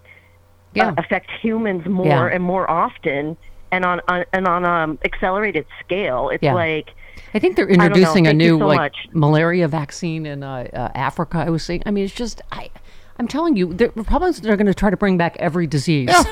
Yeah. 0.74 0.88
uh, 0.88 0.94
affect 0.98 1.30
humans 1.42 1.86
more 1.86 2.06
Yeah. 2.06 2.26
and 2.34 2.42
more 2.42 2.70
often, 2.70 3.36
and 3.70 3.84
on, 3.84 4.00
on 4.08 4.24
and 4.32 4.46
on 4.48 4.64
um, 4.64 4.98
accelerated 5.04 5.66
scale. 5.84 6.30
It's 6.30 6.42
Yeah. 6.42 6.54
like 6.54 6.90
I 7.32 7.38
think 7.38 7.56
they're 7.56 7.66
I 7.66 7.68
don't 7.68 7.78
know. 7.78 7.84
introducing 7.86 8.26
a 8.26 8.32
new 8.32 8.58
so 8.58 8.66
like 8.66 8.78
much. 8.78 8.96
malaria 9.12 9.68
vaccine 9.68 10.26
in 10.26 10.42
uh, 10.42 10.68
uh, 10.72 10.88
Africa. 10.94 11.38
I 11.38 11.50
was 11.50 11.62
saying. 11.62 11.82
I 11.86 11.90
mean, 11.90 12.04
it's 12.04 12.14
just 12.14 12.40
I. 12.52 12.70
I'm 13.18 13.28
telling 13.28 13.56
you, 13.56 13.72
the 13.72 13.92
Republicans 13.94 14.44
are 14.46 14.56
going 14.56 14.66
to 14.66 14.74
try 14.74 14.90
to 14.90 14.96
bring 14.96 15.16
back 15.16 15.36
every 15.38 15.66
disease. 15.66 16.10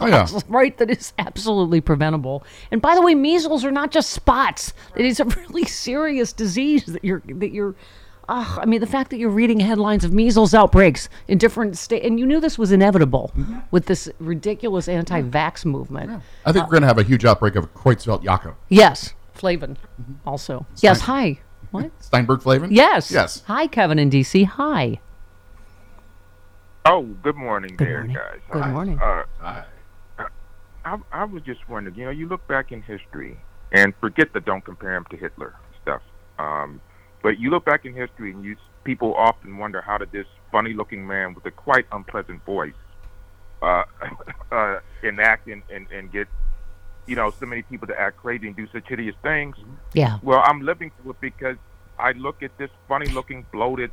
Oh, 0.00 0.06
yeah. 0.06 0.26
right, 0.48 0.76
that 0.78 0.90
is 0.90 1.12
absolutely 1.18 1.80
preventable. 1.80 2.42
And 2.72 2.82
by 2.82 2.94
the 2.96 3.02
way, 3.02 3.14
measles 3.14 3.64
are 3.64 3.70
not 3.70 3.90
just 3.92 4.10
spots. 4.10 4.72
It 4.96 5.04
is 5.04 5.20
a 5.20 5.24
really 5.24 5.64
serious 5.64 6.32
disease 6.32 6.84
that 6.86 7.04
you're 7.04 7.22
that 7.26 7.52
you're. 7.52 7.74
Uh, 8.28 8.58
I 8.60 8.66
mean, 8.66 8.80
the 8.80 8.86
fact 8.88 9.10
that 9.10 9.18
you're 9.18 9.30
reading 9.30 9.60
headlines 9.60 10.02
of 10.04 10.12
measles 10.12 10.52
outbreaks 10.52 11.08
in 11.28 11.38
different 11.38 11.76
states, 11.78 12.04
and 12.04 12.18
you 12.18 12.26
knew 12.26 12.40
this 12.40 12.58
was 12.58 12.72
inevitable 12.72 13.30
Mm-hmm. 13.36 13.58
with 13.70 13.86
this 13.86 14.08
ridiculous 14.18 14.88
anti-vax 14.88 15.64
movement. 15.64 16.22
I 16.44 16.52
think 16.52 16.64
we're 16.66 16.72
going 16.72 16.82
to 16.82 16.88
have 16.88 16.98
a 16.98 17.04
huge 17.04 17.24
outbreak 17.24 17.54
of 17.54 17.72
Creutzfeldt-Jakob. 17.74 18.54
Yes, 18.68 19.14
Flavin 19.32 19.76
also. 20.26 20.66
Yes, 20.82 21.02
hi. 21.02 21.38
What? 21.70 21.90
Steinberg 22.00 22.42
Flavin? 22.42 22.72
Yes. 22.72 23.10
Yes. 23.10 23.42
Hi, 23.46 23.66
Kevin 23.68 23.98
in 23.98 24.10
DC. 24.10 24.44
Hi. 24.46 24.98
Oh, 26.86 27.02
good 27.22 27.36
morning 27.36 27.76
Good 27.76 27.86
there, 27.86 27.96
morning. 27.98 28.16
guys. 28.16 28.40
Good 28.52 28.62
Hi. 28.62 28.70
morning. 28.70 28.98
Uh, 29.00 29.22
I, 30.84 30.98
I 31.12 31.24
was 31.24 31.42
just 31.42 31.66
wondering, 31.68 31.96
you 31.96 32.04
know, 32.04 32.10
you 32.10 32.28
look 32.28 32.46
back 32.46 32.72
in 32.72 32.82
history 32.82 33.38
and 33.72 33.94
forget 34.00 34.34
the 34.34 34.40
don't 34.40 34.62
compare 34.62 34.94
him 34.94 35.06
to 35.10 35.16
Hitler 35.16 35.54
stuff. 35.80 36.02
Um, 36.38 36.82
but 37.22 37.38
you 37.38 37.48
look 37.48 37.64
back 37.64 37.86
in 37.86 37.94
history 37.94 38.32
and 38.32 38.44
you 38.44 38.56
people 38.84 39.14
often 39.14 39.56
wonder 39.56 39.80
how 39.80 39.96
did 39.96 40.12
this 40.12 40.26
funny-looking 40.52 41.06
man 41.06 41.32
with 41.32 41.46
a 41.46 41.50
quite 41.50 41.86
unpleasant 41.90 42.44
voice 42.44 42.74
uh, 43.62 43.84
uh, 44.52 44.80
enact 45.02 45.48
and, 45.48 45.62
and, 45.72 45.86
and 45.90 46.12
get, 46.12 46.28
you 47.06 47.16
know, 47.16 47.32
so 47.40 47.46
many 47.46 47.62
people 47.62 47.88
to 47.88 47.98
act 47.98 48.18
crazy 48.18 48.46
and 48.46 48.56
do 48.56 48.66
such 48.74 48.86
hideous 48.86 49.16
things. 49.22 49.56
Yeah. 49.94 50.18
Well, 50.22 50.42
I'm 50.44 50.60
living 50.60 50.90
through 51.00 51.12
it 51.12 51.20
because 51.22 51.56
I 51.98 52.12
look 52.12 52.42
at 52.42 52.50
this 52.58 52.70
funny-looking, 52.88 53.46
bloated, 53.52 53.90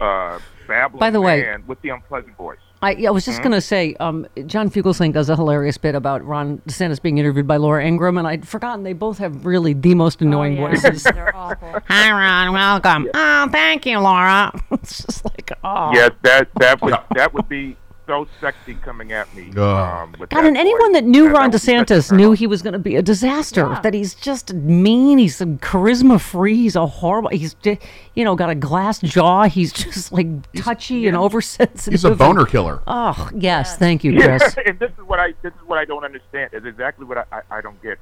uh, 0.00 0.38
babbling 0.68 1.00
By 1.00 1.10
the 1.10 1.20
way- 1.20 1.56
with 1.66 1.80
the 1.82 1.90
unpleasant 1.90 2.36
voice. 2.36 2.58
I, 2.82 2.90
yeah, 2.92 3.08
I 3.08 3.12
was 3.12 3.24
just 3.24 3.40
Mhm. 3.40 3.44
going 3.44 3.52
to 3.54 3.60
say, 3.62 3.94
um, 3.98 4.26
John 4.44 4.68
Fugelsang 4.68 5.10
does 5.14 5.30
a 5.30 5.36
hilarious 5.36 5.78
bit 5.78 5.94
about 5.94 6.22
Ron 6.22 6.58
DeSantis 6.68 7.00
being 7.00 7.16
interviewed 7.16 7.46
by 7.46 7.56
Laura 7.56 7.82
Ingraham, 7.82 8.18
and 8.18 8.26
I'd 8.28 8.46
forgotten 8.46 8.82
they 8.84 8.92
both 8.92 9.16
have 9.18 9.46
really 9.46 9.72
the 9.72 9.94
most 9.94 10.20
annoying 10.20 10.56
yeah. 10.56 10.68
voices. 10.68 11.02
They're 11.14 11.34
awful. 11.34 11.78
Hi, 11.88 12.10
Ron. 12.10 12.52
Welcome. 12.52 13.08
Oh, 13.14 13.48
thank 13.50 13.86
you, 13.86 13.98
Laura. 14.00 14.52
it's 14.72 15.02
just 15.02 15.24
like, 15.24 15.50
oh. 15.64 15.92
Yes, 15.94 16.10
that 16.22 16.48
that 16.56 16.82
would 16.82 16.94
that 17.14 17.32
would 17.32 17.48
be 17.48 17.74
so 18.06 18.26
sexy 18.40 18.74
coming 18.74 19.12
at 19.12 19.32
me. 19.34 19.44
Um, 19.56 20.12
with 20.18 20.30
God, 20.30 20.42
that 20.42 20.44
and 20.46 20.56
anyone 20.56 20.92
voice. 20.92 21.00
that 21.00 21.04
knew 21.04 21.24
That- 21.24 21.32
Ron 21.32 21.34
that 21.34 21.46
would 21.46 21.52
be 21.52 21.58
such 21.58 21.90
a 21.90 21.94
DeSantis 21.94 22.16
knew 22.16 22.32
he 22.32 22.46
was 22.46 22.60
going 22.62 22.72
to 22.74 22.78
be 22.78 22.96
a 22.96 23.02
disaster. 23.02 23.78
That 23.82 23.94
he's 23.94 24.14
just 24.14 24.52
mean. 24.52 25.18
He's 25.18 25.40
a 25.40 25.46
charisma 25.46 26.20
free. 26.20 26.56
He's 26.56 26.76
a 26.76 26.86
horrible. 26.86 27.30
He's 27.30 27.54
ju- 27.54 27.78
you 28.14 28.24
know 28.24 28.34
got 28.36 28.50
a 28.50 28.54
glass 28.54 28.98
jaw. 29.00 29.44
He's 29.44 29.72
just 29.72 30.12
like 30.12 30.26
touchy 30.54 31.06
and 31.06 31.16
oversensitive. 31.16 31.92
He's 31.92 32.04
a 32.04 32.14
boner 32.14 32.44
killer. 32.44 32.80
Oh 32.86 33.30
yes, 33.34 33.76
thank 33.78 34.04
you, 34.04 34.12
Yeah, 34.12 34.38
Chris. 34.38 34.56
and 34.66 34.78
this 34.78 34.90
is 34.92 35.04
what 35.06 35.18
I 35.20 35.32
this 35.42 35.52
is 35.54 35.60
what 35.66 35.78
I 35.78 35.84
don't 35.84 36.04
understand. 36.04 36.50
Is 36.52 36.64
exactly 36.64 37.04
what 37.06 37.18
I, 37.18 37.24
I, 37.32 37.58
I 37.58 37.60
don't 37.60 37.80
get, 37.82 37.98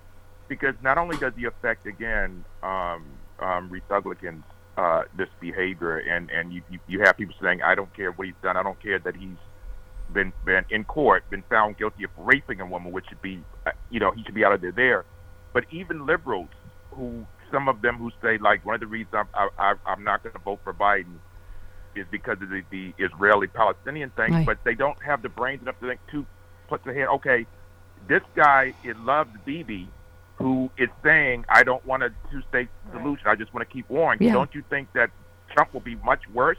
because 0.48 0.74
not 0.82 0.98
only 0.98 1.16
does 1.16 1.32
he 1.36 1.44
affect 1.44 1.86
again 1.86 2.44
um, 2.62 3.04
um, 3.38 3.68
Republicans 3.70 4.42
uh, 4.76 5.02
this 5.16 5.28
behavior, 5.40 5.98
and 5.98 6.30
and 6.30 6.52
you, 6.52 6.62
you 6.70 6.78
you 6.88 7.00
have 7.02 7.16
people 7.16 7.34
saying 7.40 7.62
I 7.62 7.74
don't 7.74 7.92
care 7.94 8.10
what 8.10 8.26
he's 8.26 8.36
done. 8.42 8.56
I 8.56 8.62
don't 8.62 8.80
care 8.82 8.98
that 8.98 9.14
he's 9.16 9.36
been 10.12 10.32
been 10.44 10.64
in 10.70 10.84
court, 10.84 11.28
been 11.30 11.42
found 11.48 11.78
guilty 11.78 12.04
of 12.04 12.10
raping 12.16 12.60
a 12.60 12.66
woman, 12.66 12.92
which 12.92 13.06
should 13.08 13.22
be 13.22 13.42
uh, 13.66 13.70
you 13.90 14.00
know 14.00 14.10
he 14.12 14.22
should 14.24 14.34
be 14.34 14.44
out 14.44 14.52
of 14.52 14.60
there 14.60 14.72
there. 14.72 15.04
But 15.52 15.64
even 15.70 16.06
liberals, 16.06 16.48
who 16.92 17.26
some 17.50 17.68
of 17.68 17.82
them 17.82 17.96
who 17.96 18.10
say 18.22 18.38
like 18.38 18.64
one 18.64 18.74
of 18.74 18.80
the 18.80 18.86
reasons 18.86 19.14
I'm 19.14 19.28
I, 19.34 19.48
I, 19.58 19.74
I'm 19.86 20.04
not 20.04 20.22
going 20.22 20.32
to 20.34 20.38
vote 20.40 20.60
for 20.64 20.72
Biden 20.72 21.16
is 21.94 22.06
because 22.10 22.40
of 22.40 22.48
the, 22.48 22.62
the 22.70 22.94
Israeli-Palestinian 22.98 24.08
thing, 24.10 24.32
Right. 24.32 24.46
but 24.46 24.58
they 24.64 24.74
don't 24.74 24.96
have 25.02 25.20
the 25.20 25.28
brains 25.28 25.60
enough 25.60 25.78
to 25.80 25.88
think 25.88 26.00
to 26.12 26.24
put 26.68 26.82
their 26.84 26.94
head. 26.94 27.08
Okay, 27.08 27.46
this 28.08 28.22
guy 28.34 28.74
it 28.82 28.98
loves 28.98 29.30
Bibi, 29.44 29.88
who 30.36 30.70
is 30.78 30.88
saying 31.04 31.44
I 31.48 31.62
don't 31.62 31.84
want 31.86 32.02
a 32.02 32.10
two-state 32.30 32.68
solution. 32.92 33.26
I 33.26 33.34
just 33.34 33.52
want 33.52 33.68
to 33.68 33.72
keep 33.72 33.88
warring. 33.90 34.22
Yeah. 34.22 34.32
Don't 34.32 34.54
you 34.54 34.62
think 34.70 34.92
that 34.94 35.10
Trump 35.54 35.74
will 35.74 35.80
be 35.80 35.96
much 35.96 36.22
worse? 36.32 36.58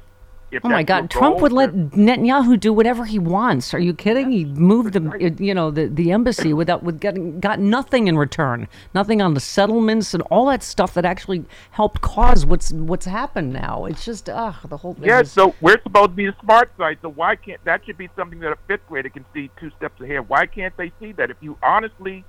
If 0.54 0.64
Oh 0.66 0.70
my 0.70 0.84
God! 0.84 1.10
Trump 1.10 1.36
goal? 1.36 1.42
would 1.44 1.52
let 1.52 1.74
Netanyahu 1.74 2.60
do 2.60 2.72
whatever 2.72 3.06
he 3.06 3.18
wants. 3.20 3.74
Are 3.74 3.80
you 3.80 3.94
kidding? 3.94 4.32
He 4.32 4.46
moved 4.46 4.94
the, 4.94 5.36
you 5.40 5.54
know, 5.54 5.72
the, 5.72 5.88
the 5.88 6.12
embassy 6.12 6.54
without 6.54 6.84
with 6.84 7.00
getting 7.00 7.40
got 7.40 7.60
nothing 7.60 8.08
in 8.08 8.18
return, 8.18 8.68
nothing 8.94 9.22
on 9.22 9.34
the 9.34 9.40
settlements 9.40 10.14
and 10.14 10.22
all 10.24 10.46
that 10.48 10.62
stuff 10.64 10.94
that 10.94 11.06
actually 11.06 11.46
helped 11.72 12.02
cause 12.02 12.46
what's 12.46 12.72
what's 12.72 13.06
happened 13.06 13.54
now. 13.54 13.86
It's 13.86 14.06
just 14.06 14.30
ugh, 14.30 14.56
the 14.70 14.78
whole 14.78 14.94
thing. 14.94 15.06
Yeah, 15.06 15.22
is- 15.22 15.32
so 15.32 15.56
we're 15.62 15.82
supposed 15.82 16.12
to 16.12 16.16
be 16.16 16.26
the 16.28 16.36
smart 16.42 16.72
side. 16.78 16.98
So 17.02 17.10
why 17.10 17.36
can't 17.36 17.64
that 17.66 17.86
should 17.86 17.98
be 17.98 18.10
something 18.16 18.40
that 18.40 18.52
a 18.52 18.58
fifth 18.68 18.86
grader 18.88 19.10
can 19.10 19.26
see 19.34 19.50
two 19.60 19.72
steps 19.78 20.00
ahead? 20.02 20.30
Why 20.30 20.46
can't 20.46 20.76
they 20.78 20.92
see 21.00 21.12
that? 21.14 21.32
If 21.32 21.38
you 21.42 21.58
honestly, 21.64 22.24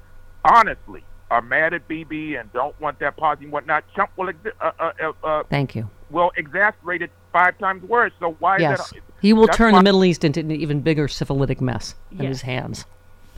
honestly 0.44 1.04
are 1.30 1.40
mad 1.42 1.72
at 1.74 1.88
Bibi 1.88 2.36
and 2.36 2.52
don't 2.52 2.78
want 2.80 2.98
that 3.00 3.16
policy 3.16 3.44
and 3.44 3.52
whatnot, 3.52 3.82
Trump 3.94 4.10
will 4.16 4.26
exi- 4.26 4.52
uh, 4.60 4.70
uh, 4.78 4.92
uh, 5.02 5.26
uh, 5.26 5.42
Thank 5.50 5.74
you. 5.74 5.88
will 6.10 6.30
exasperate 6.36 7.00
it 7.02 7.10
five 7.34 7.58
times 7.58 7.82
worse. 7.82 8.12
So 8.20 8.36
why 8.38 8.56
Yes, 8.58 8.80
is 8.80 8.90
that? 8.92 9.00
he 9.20 9.32
will 9.34 9.48
turn 9.48 9.72
why- 9.72 9.80
the 9.80 9.84
Middle 9.84 10.04
East 10.06 10.24
into 10.24 10.40
an 10.40 10.50
even 10.52 10.80
bigger 10.80 11.08
syphilitic 11.08 11.60
mess 11.60 11.94
in 12.12 12.18
Yes. 12.22 12.28
his 12.28 12.42
hands. 12.42 12.86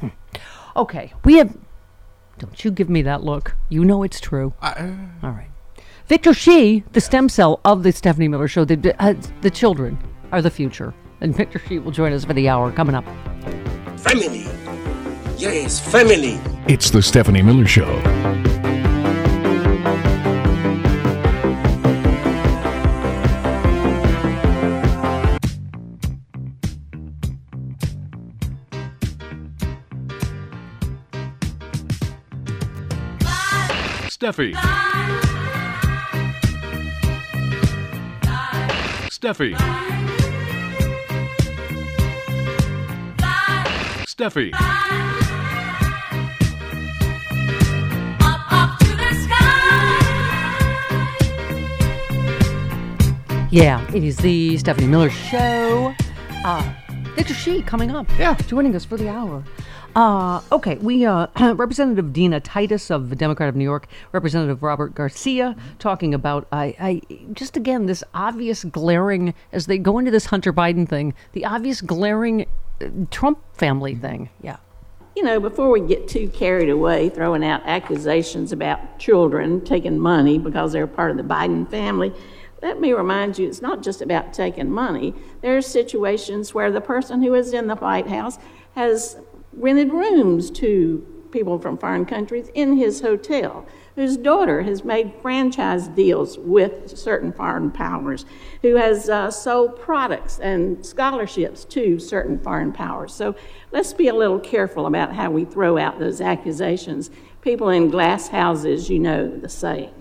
Hmm. 0.00 0.08
Okay, 0.76 1.12
we 1.24 1.38
have. 1.38 1.56
Don't 2.38 2.62
you 2.64 2.70
give 2.70 2.90
me 2.90 3.00
that 3.02 3.24
look. 3.24 3.56
You 3.70 3.82
know 3.84 4.02
it's 4.02 4.20
true. 4.20 4.52
All 4.62 4.74
right. 5.22 5.48
Victor 6.06 6.34
Shi, 6.34 6.84
the 6.92 7.00
stem 7.00 7.28
cell 7.30 7.58
of 7.64 7.82
the 7.82 7.90
Stephanie 7.92 8.28
Miller 8.28 8.46
Show, 8.46 8.64
the, 8.66 8.94
uh, 9.02 9.14
the 9.40 9.50
children 9.50 9.98
are 10.30 10.42
the 10.42 10.50
future. 10.50 10.92
And 11.22 11.34
Victor 11.34 11.58
Shi 11.58 11.78
will 11.78 11.92
join 11.92 12.12
us 12.12 12.24
for 12.26 12.34
the 12.34 12.48
hour 12.48 12.70
coming 12.70 12.94
up. 12.94 13.04
Family. 13.96 14.44
Yes, 15.38 15.80
family. 15.80 16.38
It's 16.68 16.90
the 16.90 17.00
Stephanie 17.02 17.42
Miller 17.42 17.66
Show. 17.66 18.00
Steffi. 34.26 34.52
Steffi. 39.08 39.54
Steffi. 44.04 44.50
Yeah, 53.52 53.80
it 53.94 54.02
is 54.02 54.16
the 54.16 54.58
Stephanie 54.58 54.88
Miller 54.88 55.08
Show. 55.08 55.94
Uh, 56.44 56.72
it's 57.16 57.32
she 57.32 57.62
coming 57.62 57.92
up. 57.92 58.08
Yeah. 58.18 58.34
Joining 58.48 58.74
us 58.74 58.84
for 58.84 58.96
the 58.96 59.08
hour. 59.08 59.44
Uh, 59.96 60.42
okay, 60.52 60.76
we 60.76 61.06
uh, 61.06 61.26
Representative 61.54 62.12
Dina 62.12 62.38
Titus 62.38 62.90
of 62.90 63.08
the 63.08 63.16
Democrat 63.16 63.48
of 63.48 63.56
New 63.56 63.64
York, 63.64 63.88
Representative 64.12 64.62
Robert 64.62 64.94
Garcia, 64.94 65.56
talking 65.78 66.12
about 66.12 66.46
I, 66.52 66.76
I 66.78 67.00
just 67.32 67.56
again 67.56 67.86
this 67.86 68.04
obvious 68.12 68.62
glaring 68.64 69.32
as 69.52 69.64
they 69.64 69.78
go 69.78 69.98
into 69.98 70.10
this 70.10 70.26
Hunter 70.26 70.52
Biden 70.52 70.86
thing, 70.86 71.14
the 71.32 71.46
obvious 71.46 71.80
glaring 71.80 72.44
uh, 72.82 72.88
Trump 73.10 73.38
family 73.56 73.94
thing. 73.94 74.28
Yeah. 74.42 74.58
You 75.16 75.22
know, 75.22 75.40
before 75.40 75.70
we 75.70 75.80
get 75.80 76.08
too 76.08 76.28
carried 76.28 76.68
away 76.68 77.08
throwing 77.08 77.42
out 77.42 77.62
accusations 77.64 78.52
about 78.52 78.98
children 78.98 79.64
taking 79.64 79.98
money 79.98 80.36
because 80.36 80.74
they're 80.74 80.86
part 80.86 81.10
of 81.10 81.16
the 81.16 81.22
Biden 81.22 81.66
family, 81.70 82.12
let 82.60 82.82
me 82.82 82.92
remind 82.92 83.38
you 83.38 83.48
it's 83.48 83.62
not 83.62 83.82
just 83.82 84.02
about 84.02 84.34
taking 84.34 84.70
money. 84.70 85.14
There 85.40 85.56
are 85.56 85.62
situations 85.62 86.52
where 86.52 86.70
the 86.70 86.82
person 86.82 87.22
who 87.22 87.32
is 87.32 87.54
in 87.54 87.66
the 87.66 87.76
White 87.76 88.08
House 88.08 88.38
has 88.74 89.16
rented 89.56 89.92
rooms 89.92 90.50
to 90.50 91.04
people 91.32 91.58
from 91.58 91.76
foreign 91.76 92.06
countries 92.06 92.48
in 92.54 92.76
his 92.76 93.00
hotel, 93.00 93.66
whose 93.94 94.16
daughter 94.16 94.62
has 94.62 94.84
made 94.84 95.12
franchise 95.20 95.88
deals 95.88 96.38
with 96.38 96.96
certain 96.96 97.32
foreign 97.32 97.70
powers, 97.70 98.24
who 98.62 98.76
has 98.76 99.08
uh, 99.08 99.30
sold 99.30 99.78
products 99.78 100.38
and 100.38 100.84
scholarships 100.84 101.64
to 101.64 101.98
certain 101.98 102.38
foreign 102.38 102.72
powers. 102.72 103.12
So 103.12 103.34
let's 103.72 103.92
be 103.92 104.08
a 104.08 104.14
little 104.14 104.38
careful 104.38 104.86
about 104.86 105.14
how 105.14 105.30
we 105.30 105.44
throw 105.44 105.78
out 105.78 105.98
those 105.98 106.20
accusations. 106.20 107.10
People 107.42 107.68
in 107.68 107.90
glass 107.90 108.28
houses, 108.28 108.88
you 108.88 108.98
know 108.98 109.28
the 109.28 109.48
saying. 109.48 109.92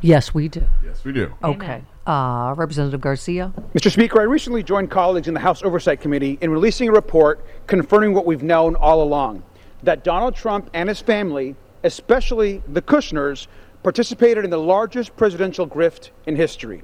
Yes, 0.00 0.34
we 0.34 0.48
do. 0.48 0.66
Yes, 0.84 1.04
we 1.04 1.12
do. 1.12 1.32
Okay. 1.42 1.82
Uh, 2.06 2.54
Representative 2.56 3.00
Garcia. 3.00 3.52
Mr. 3.74 3.90
Speaker, 3.90 4.20
I 4.20 4.24
recently 4.24 4.62
joined 4.62 4.92
colleagues 4.92 5.26
in 5.26 5.34
the 5.34 5.40
House 5.40 5.64
Oversight 5.64 6.00
Committee 6.00 6.38
in 6.40 6.50
releasing 6.50 6.88
a 6.88 6.92
report 6.92 7.44
confirming 7.66 8.14
what 8.14 8.24
we've 8.24 8.44
known 8.44 8.76
all 8.76 9.02
along 9.02 9.42
that 9.82 10.04
Donald 10.04 10.34
Trump 10.36 10.70
and 10.72 10.88
his 10.88 11.00
family, 11.00 11.56
especially 11.82 12.62
the 12.68 12.80
Kushners, 12.80 13.48
participated 13.82 14.44
in 14.44 14.50
the 14.50 14.58
largest 14.58 15.16
presidential 15.16 15.66
grift 15.66 16.10
in 16.26 16.36
history. 16.36 16.82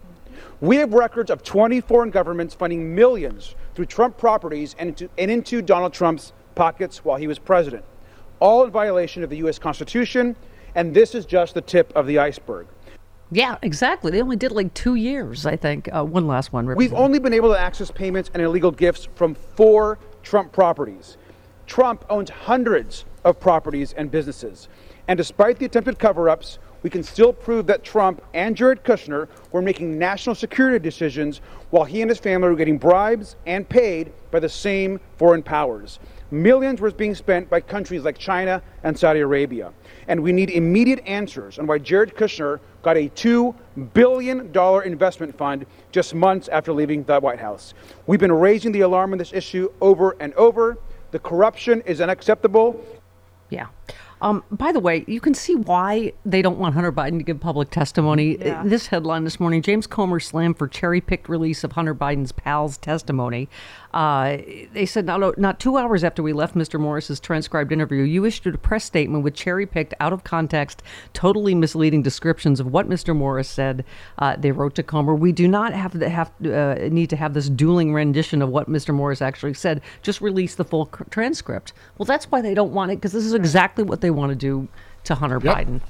We 0.60 0.76
have 0.76 0.92
records 0.92 1.30
of 1.30 1.42
20 1.42 1.80
foreign 1.82 2.10
governments 2.10 2.54
funding 2.54 2.92
millions 2.94 3.54
through 3.74 3.86
Trump 3.86 4.18
properties 4.18 4.74
and 4.78 4.88
into, 4.88 5.08
and 5.18 5.30
into 5.30 5.62
Donald 5.62 5.92
Trump's 5.92 6.32
pockets 6.54 7.04
while 7.04 7.16
he 7.16 7.28
was 7.28 7.38
president, 7.38 7.84
all 8.40 8.64
in 8.64 8.70
violation 8.70 9.22
of 9.22 9.30
the 9.30 9.36
U.S. 9.38 9.58
Constitution, 9.58 10.34
and 10.74 10.92
this 10.92 11.14
is 11.14 11.26
just 11.26 11.54
the 11.54 11.60
tip 11.60 11.92
of 11.94 12.06
the 12.06 12.18
iceberg. 12.18 12.66
Yeah, 13.32 13.56
exactly. 13.62 14.12
They 14.12 14.20
only 14.20 14.36
did 14.36 14.52
like 14.52 14.74
two 14.74 14.94
years, 14.94 15.46
I 15.46 15.56
think. 15.56 15.88
Uh, 15.90 16.04
one 16.04 16.26
last 16.26 16.52
one. 16.52 16.66
We've 16.66 16.92
only 16.92 17.18
been 17.18 17.32
able 17.32 17.50
to 17.50 17.58
access 17.58 17.90
payments 17.90 18.30
and 18.34 18.42
illegal 18.42 18.70
gifts 18.70 19.08
from 19.14 19.34
four 19.34 19.98
Trump 20.22 20.52
properties. 20.52 21.16
Trump 21.66 22.04
owns 22.10 22.28
hundreds 22.28 23.06
of 23.24 23.40
properties 23.40 23.94
and 23.94 24.10
businesses. 24.10 24.68
And 25.08 25.16
despite 25.16 25.58
the 25.58 25.64
attempted 25.64 25.98
cover 25.98 26.28
ups, 26.28 26.58
we 26.82 26.90
can 26.90 27.02
still 27.02 27.32
prove 27.32 27.66
that 27.68 27.84
Trump 27.84 28.20
and 28.34 28.54
Jared 28.54 28.84
Kushner 28.84 29.28
were 29.50 29.62
making 29.62 29.98
national 29.98 30.34
security 30.34 30.78
decisions 30.78 31.40
while 31.70 31.84
he 31.84 32.02
and 32.02 32.10
his 32.10 32.18
family 32.18 32.48
were 32.48 32.56
getting 32.56 32.76
bribes 32.76 33.36
and 33.46 33.66
paid 33.66 34.12
by 34.30 34.40
the 34.40 34.48
same 34.48 35.00
foreign 35.16 35.42
powers. 35.42 36.00
Millions 36.30 36.80
were 36.80 36.90
being 36.90 37.14
spent 37.14 37.48
by 37.48 37.60
countries 37.60 38.02
like 38.02 38.18
China 38.18 38.62
and 38.82 38.98
Saudi 38.98 39.20
Arabia. 39.20 39.72
And 40.08 40.22
we 40.22 40.32
need 40.32 40.50
immediate 40.50 41.06
answers 41.06 41.58
on 41.58 41.66
why 41.66 41.78
Jared 41.78 42.14
Kushner 42.14 42.58
got 42.82 42.96
a 42.96 43.08
$2 43.10 43.54
billion 43.94 44.54
investment 44.84 45.36
fund 45.36 45.66
just 45.90 46.14
months 46.14 46.48
after 46.48 46.72
leaving 46.72 47.04
the 47.04 47.20
White 47.20 47.38
House. 47.38 47.74
We've 48.06 48.20
been 48.20 48.32
raising 48.32 48.72
the 48.72 48.80
alarm 48.80 49.12
on 49.12 49.18
this 49.18 49.32
issue 49.32 49.72
over 49.80 50.16
and 50.20 50.34
over. 50.34 50.78
The 51.12 51.18
corruption 51.18 51.82
is 51.82 52.00
unacceptable. 52.00 52.84
Yeah. 53.50 53.66
Um, 54.22 54.44
by 54.52 54.70
the 54.70 54.78
way, 54.78 55.04
you 55.08 55.20
can 55.20 55.34
see 55.34 55.56
why 55.56 56.12
they 56.24 56.42
don't 56.42 56.58
want 56.58 56.74
Hunter 56.74 56.92
Biden 56.92 57.18
to 57.18 57.24
give 57.24 57.40
public 57.40 57.70
testimony. 57.70 58.38
Yeah. 58.38 58.62
This 58.64 58.86
headline 58.86 59.24
this 59.24 59.40
morning 59.40 59.62
James 59.62 59.88
Comer 59.88 60.20
slammed 60.20 60.58
for 60.58 60.68
cherry 60.68 61.00
picked 61.00 61.28
release 61.28 61.64
of 61.64 61.72
Hunter 61.72 61.94
Biden's 61.94 62.30
pal's 62.30 62.78
testimony. 62.78 63.48
Uh, 63.92 64.38
they 64.72 64.86
said 64.86 65.04
not, 65.04 65.36
not 65.38 65.60
two 65.60 65.76
hours 65.76 66.02
after 66.02 66.22
we 66.22 66.32
left 66.32 66.54
Mr. 66.54 66.80
Morris's 66.80 67.20
transcribed 67.20 67.72
interview, 67.72 68.04
you 68.04 68.24
issued 68.24 68.54
a 68.54 68.58
press 68.58 68.84
statement 68.84 69.22
with 69.22 69.34
cherry 69.34 69.66
picked, 69.66 69.92
out 70.00 70.12
of 70.12 70.24
context, 70.24 70.82
totally 71.12 71.54
misleading 71.54 72.02
descriptions 72.02 72.58
of 72.58 72.68
what 72.68 72.88
Mr. 72.88 73.14
Morris 73.14 73.48
said. 73.48 73.84
Uh, 74.18 74.36
they 74.36 74.50
wrote 74.50 74.74
to 74.76 74.82
Comer, 74.82 75.14
We 75.14 75.32
do 75.32 75.46
not 75.46 75.74
have 75.74 75.98
to 75.98 76.08
have 76.08 76.30
uh, 76.44 76.88
need 76.90 77.10
to 77.10 77.16
have 77.16 77.34
this 77.34 77.50
dueling 77.50 77.92
rendition 77.92 78.40
of 78.40 78.48
what 78.48 78.68
Mr. 78.68 78.94
Morris 78.94 79.20
actually 79.20 79.54
said. 79.54 79.82
Just 80.02 80.20
release 80.20 80.54
the 80.54 80.64
full 80.64 80.86
transcript. 81.10 81.74
Well, 81.98 82.06
that's 82.06 82.30
why 82.30 82.40
they 82.40 82.54
don't 82.54 82.72
want 82.72 82.92
it 82.92 82.96
because 82.96 83.12
this 83.12 83.24
is 83.24 83.34
exactly 83.34 83.84
what 83.84 84.00
they 84.00 84.10
want 84.12 84.30
to 84.30 84.36
do 84.36 84.68
to 85.04 85.14
Hunter 85.14 85.40
Yep. 85.42 85.56
Biden. 85.56 85.80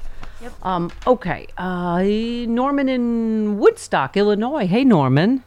Um, 0.63 0.91
okay. 1.07 1.47
Uh, 1.57 2.03
Norman 2.03 2.89
in 2.89 3.59
Woodstock, 3.59 4.17
Illinois. 4.17 4.67
Hey, 4.67 4.85
Norman. 4.85 5.45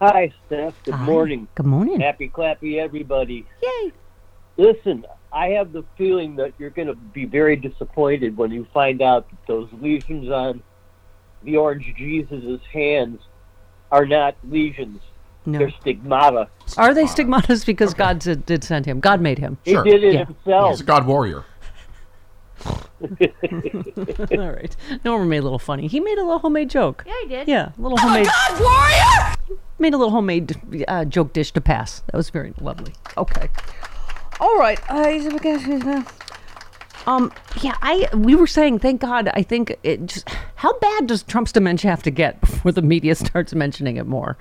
Hi, 0.00 0.32
Steph. 0.46 0.74
Good 0.84 0.94
Hi. 0.94 1.04
morning. 1.04 1.48
Good 1.54 1.66
morning. 1.66 2.00
Happy 2.00 2.28
clappy, 2.28 2.78
everybody. 2.78 3.46
Yay. 3.62 3.92
Listen, 4.56 5.04
I 5.32 5.48
have 5.48 5.72
the 5.72 5.84
feeling 5.98 6.36
that 6.36 6.52
you're 6.58 6.70
going 6.70 6.88
to 6.88 6.94
be 6.94 7.24
very 7.24 7.56
disappointed 7.56 8.36
when 8.36 8.50
you 8.50 8.66
find 8.72 9.02
out 9.02 9.28
that 9.30 9.38
those 9.46 9.68
lesions 9.80 10.30
on 10.30 10.62
the 11.42 11.56
orange 11.56 11.92
Jesus' 11.96 12.60
hands 12.72 13.20
are 13.90 14.06
not 14.06 14.36
lesions. 14.48 15.00
No. 15.46 15.58
They're 15.58 15.72
stigmata. 15.80 16.48
Are 16.78 16.94
they 16.94 17.04
stigmatas 17.04 17.66
because 17.66 17.92
God 17.92 18.18
did, 18.18 18.46
did 18.46 18.64
send 18.64 18.86
him? 18.86 19.00
God 19.00 19.20
made 19.20 19.38
him. 19.38 19.58
He 19.64 19.72
Sure. 19.72 19.84
did 19.84 20.02
it 20.02 20.26
himself. 20.26 20.70
He's 20.70 20.80
a 20.80 20.84
God 20.84 21.06
warrior. 21.06 21.44
All 24.32 24.50
right. 24.50 24.76
Norman 25.04 25.28
made 25.28 25.38
a 25.38 25.42
little 25.42 25.58
funny. 25.58 25.86
He 25.86 26.00
made 26.00 26.18
a 26.18 26.22
little 26.22 26.38
homemade 26.38 26.70
joke. 26.70 27.04
Yeah, 27.06 27.14
he 27.22 27.28
did. 27.28 27.48
Yeah, 27.48 27.72
a 27.76 27.80
little 27.80 27.98
a 27.98 28.00
homemade. 28.00 28.26
God 28.26 28.60
warrior! 28.60 29.58
Made 29.78 29.94
a 29.94 29.98
little 29.98 30.12
homemade 30.12 30.84
uh, 30.88 31.04
joke 31.04 31.32
dish 31.32 31.52
to 31.52 31.60
pass. 31.60 32.00
That 32.06 32.16
was 32.16 32.30
very 32.30 32.54
lovely. 32.60 32.92
Okay. 33.16 33.48
All 34.40 34.56
right. 34.56 34.80
Uh, 34.88 36.02
um. 37.06 37.32
Yeah. 37.60 37.76
I. 37.82 38.08
We 38.14 38.34
were 38.34 38.46
saying. 38.46 38.78
Thank 38.78 39.00
God. 39.00 39.28
I 39.34 39.42
think 39.42 39.76
it 39.82 40.06
just. 40.06 40.28
How 40.56 40.78
bad 40.78 41.06
does 41.06 41.22
Trump's 41.22 41.52
dementia 41.52 41.90
have 41.90 42.02
to 42.04 42.10
get 42.10 42.40
before 42.40 42.72
the 42.72 42.82
media 42.82 43.14
starts 43.16 43.54
mentioning 43.54 43.96
it 43.96 44.06
more? 44.06 44.38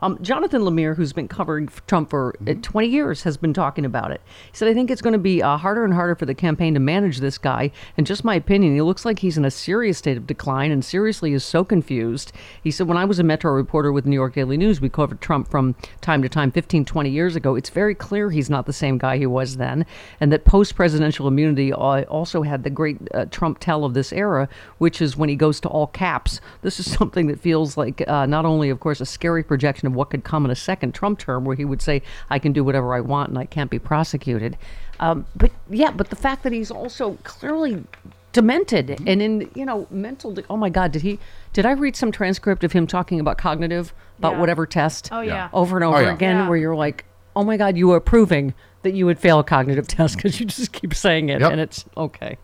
Um, 0.00 0.18
Jonathan 0.22 0.62
Lemire, 0.62 0.96
who's 0.96 1.12
been 1.12 1.28
covering 1.28 1.68
Trump 1.86 2.10
for 2.10 2.34
uh, 2.46 2.54
20 2.60 2.88
years, 2.88 3.22
has 3.22 3.36
been 3.36 3.54
talking 3.54 3.84
about 3.84 4.10
it. 4.10 4.20
He 4.50 4.56
said, 4.56 4.68
I 4.68 4.74
think 4.74 4.90
it's 4.90 5.02
going 5.02 5.12
to 5.12 5.18
be 5.18 5.42
uh, 5.42 5.56
harder 5.56 5.84
and 5.84 5.94
harder 5.94 6.14
for 6.14 6.26
the 6.26 6.34
campaign 6.34 6.74
to 6.74 6.80
manage 6.80 7.18
this 7.18 7.38
guy. 7.38 7.70
And 7.96 8.06
just 8.06 8.24
my 8.24 8.34
opinion, 8.34 8.74
he 8.74 8.82
looks 8.82 9.04
like 9.04 9.20
he's 9.20 9.38
in 9.38 9.44
a 9.44 9.50
serious 9.50 9.98
state 9.98 10.16
of 10.16 10.26
decline 10.26 10.70
and 10.70 10.84
seriously 10.84 11.32
is 11.32 11.44
so 11.44 11.64
confused. 11.64 12.32
He 12.62 12.70
said, 12.70 12.88
When 12.88 12.96
I 12.96 13.04
was 13.04 13.18
a 13.18 13.22
Metro 13.22 13.52
reporter 13.52 13.92
with 13.92 14.06
New 14.06 14.16
York 14.16 14.34
Daily 14.34 14.56
News, 14.56 14.80
we 14.80 14.88
covered 14.88 15.20
Trump 15.20 15.48
from 15.48 15.74
time 16.00 16.22
to 16.22 16.28
time 16.28 16.50
15, 16.50 16.84
20 16.84 17.10
years 17.10 17.36
ago. 17.36 17.54
It's 17.54 17.70
very 17.70 17.94
clear 17.94 18.30
he's 18.30 18.50
not 18.50 18.66
the 18.66 18.72
same 18.72 18.98
guy 18.98 19.18
he 19.18 19.26
was 19.26 19.56
then. 19.56 19.86
And 20.20 20.32
that 20.32 20.44
post 20.44 20.74
presidential 20.74 21.28
immunity 21.28 21.72
uh, 21.72 22.02
also 22.02 22.42
had 22.42 22.64
the 22.64 22.70
great 22.70 22.98
uh, 23.14 23.26
Trump 23.26 23.58
tell 23.60 23.84
of 23.84 23.94
this 23.94 24.12
era, 24.12 24.48
which 24.78 25.00
is 25.00 25.16
when 25.16 25.28
he 25.28 25.36
goes 25.36 25.60
to 25.60 25.68
all 25.68 25.86
caps. 25.86 26.40
This 26.62 26.80
is 26.80 26.90
something 26.98 27.26
that 27.28 27.40
feels 27.40 27.76
like 27.76 28.06
uh, 28.08 28.26
not 28.26 28.44
only, 28.44 28.70
of 28.70 28.80
course, 28.80 29.00
a 29.00 29.06
scary 29.06 29.42
projection 29.42 29.83
of 29.86 29.94
what 29.94 30.10
could 30.10 30.24
come 30.24 30.44
in 30.44 30.50
a 30.50 30.56
second 30.56 30.92
Trump 30.94 31.18
term, 31.18 31.44
where 31.44 31.56
he 31.56 31.64
would 31.64 31.82
say, 31.82 32.02
I 32.30 32.38
can 32.38 32.52
do 32.52 32.62
whatever 32.64 32.94
I 32.94 33.00
want 33.00 33.28
and 33.30 33.38
I 33.38 33.44
can't 33.44 33.70
be 33.70 33.78
prosecuted. 33.78 34.56
Um, 35.00 35.26
but 35.36 35.50
yeah, 35.70 35.90
but 35.90 36.10
the 36.10 36.16
fact 36.16 36.42
that 36.44 36.52
he's 36.52 36.70
also 36.70 37.18
clearly 37.24 37.84
demented 38.32 38.90
and 39.06 39.22
in 39.22 39.48
you 39.54 39.64
know 39.64 39.86
mental 39.92 40.32
de- 40.32 40.42
oh 40.50 40.56
my 40.56 40.68
god 40.68 40.90
did 40.90 41.02
he 41.02 41.20
did 41.52 41.64
i 41.64 41.70
read 41.70 41.94
some 41.94 42.10
transcript 42.10 42.64
of 42.64 42.72
him 42.72 42.84
talking 42.84 43.20
about 43.20 43.38
cognitive 43.38 43.94
about 44.18 44.32
Yeah. 44.32 44.40
whatever 44.40 44.66
test 44.66 45.08
Oh, 45.12 45.20
yeah. 45.20 45.48
over 45.52 45.76
and 45.76 45.84
Oh, 45.84 45.90
over 45.90 46.02
yeah. 46.02 46.12
again 46.14 46.36
Yeah. 46.38 46.48
where 46.48 46.58
you're 46.58 46.74
like 46.74 47.04
oh 47.36 47.44
my 47.44 47.56
god 47.56 47.76
you 47.76 47.92
are 47.92 48.00
proving 48.00 48.52
that 48.82 48.92
you 48.92 49.06
would 49.06 49.20
fail 49.20 49.38
a 49.38 49.44
cognitive 49.44 49.86
test 49.86 50.16
because 50.16 50.40
you 50.40 50.46
just 50.46 50.72
keep 50.72 50.94
saying 50.94 51.28
it 51.28 51.42
Yep. 51.42 51.52
and 51.52 51.60
it's 51.60 51.84
okay 51.96 52.36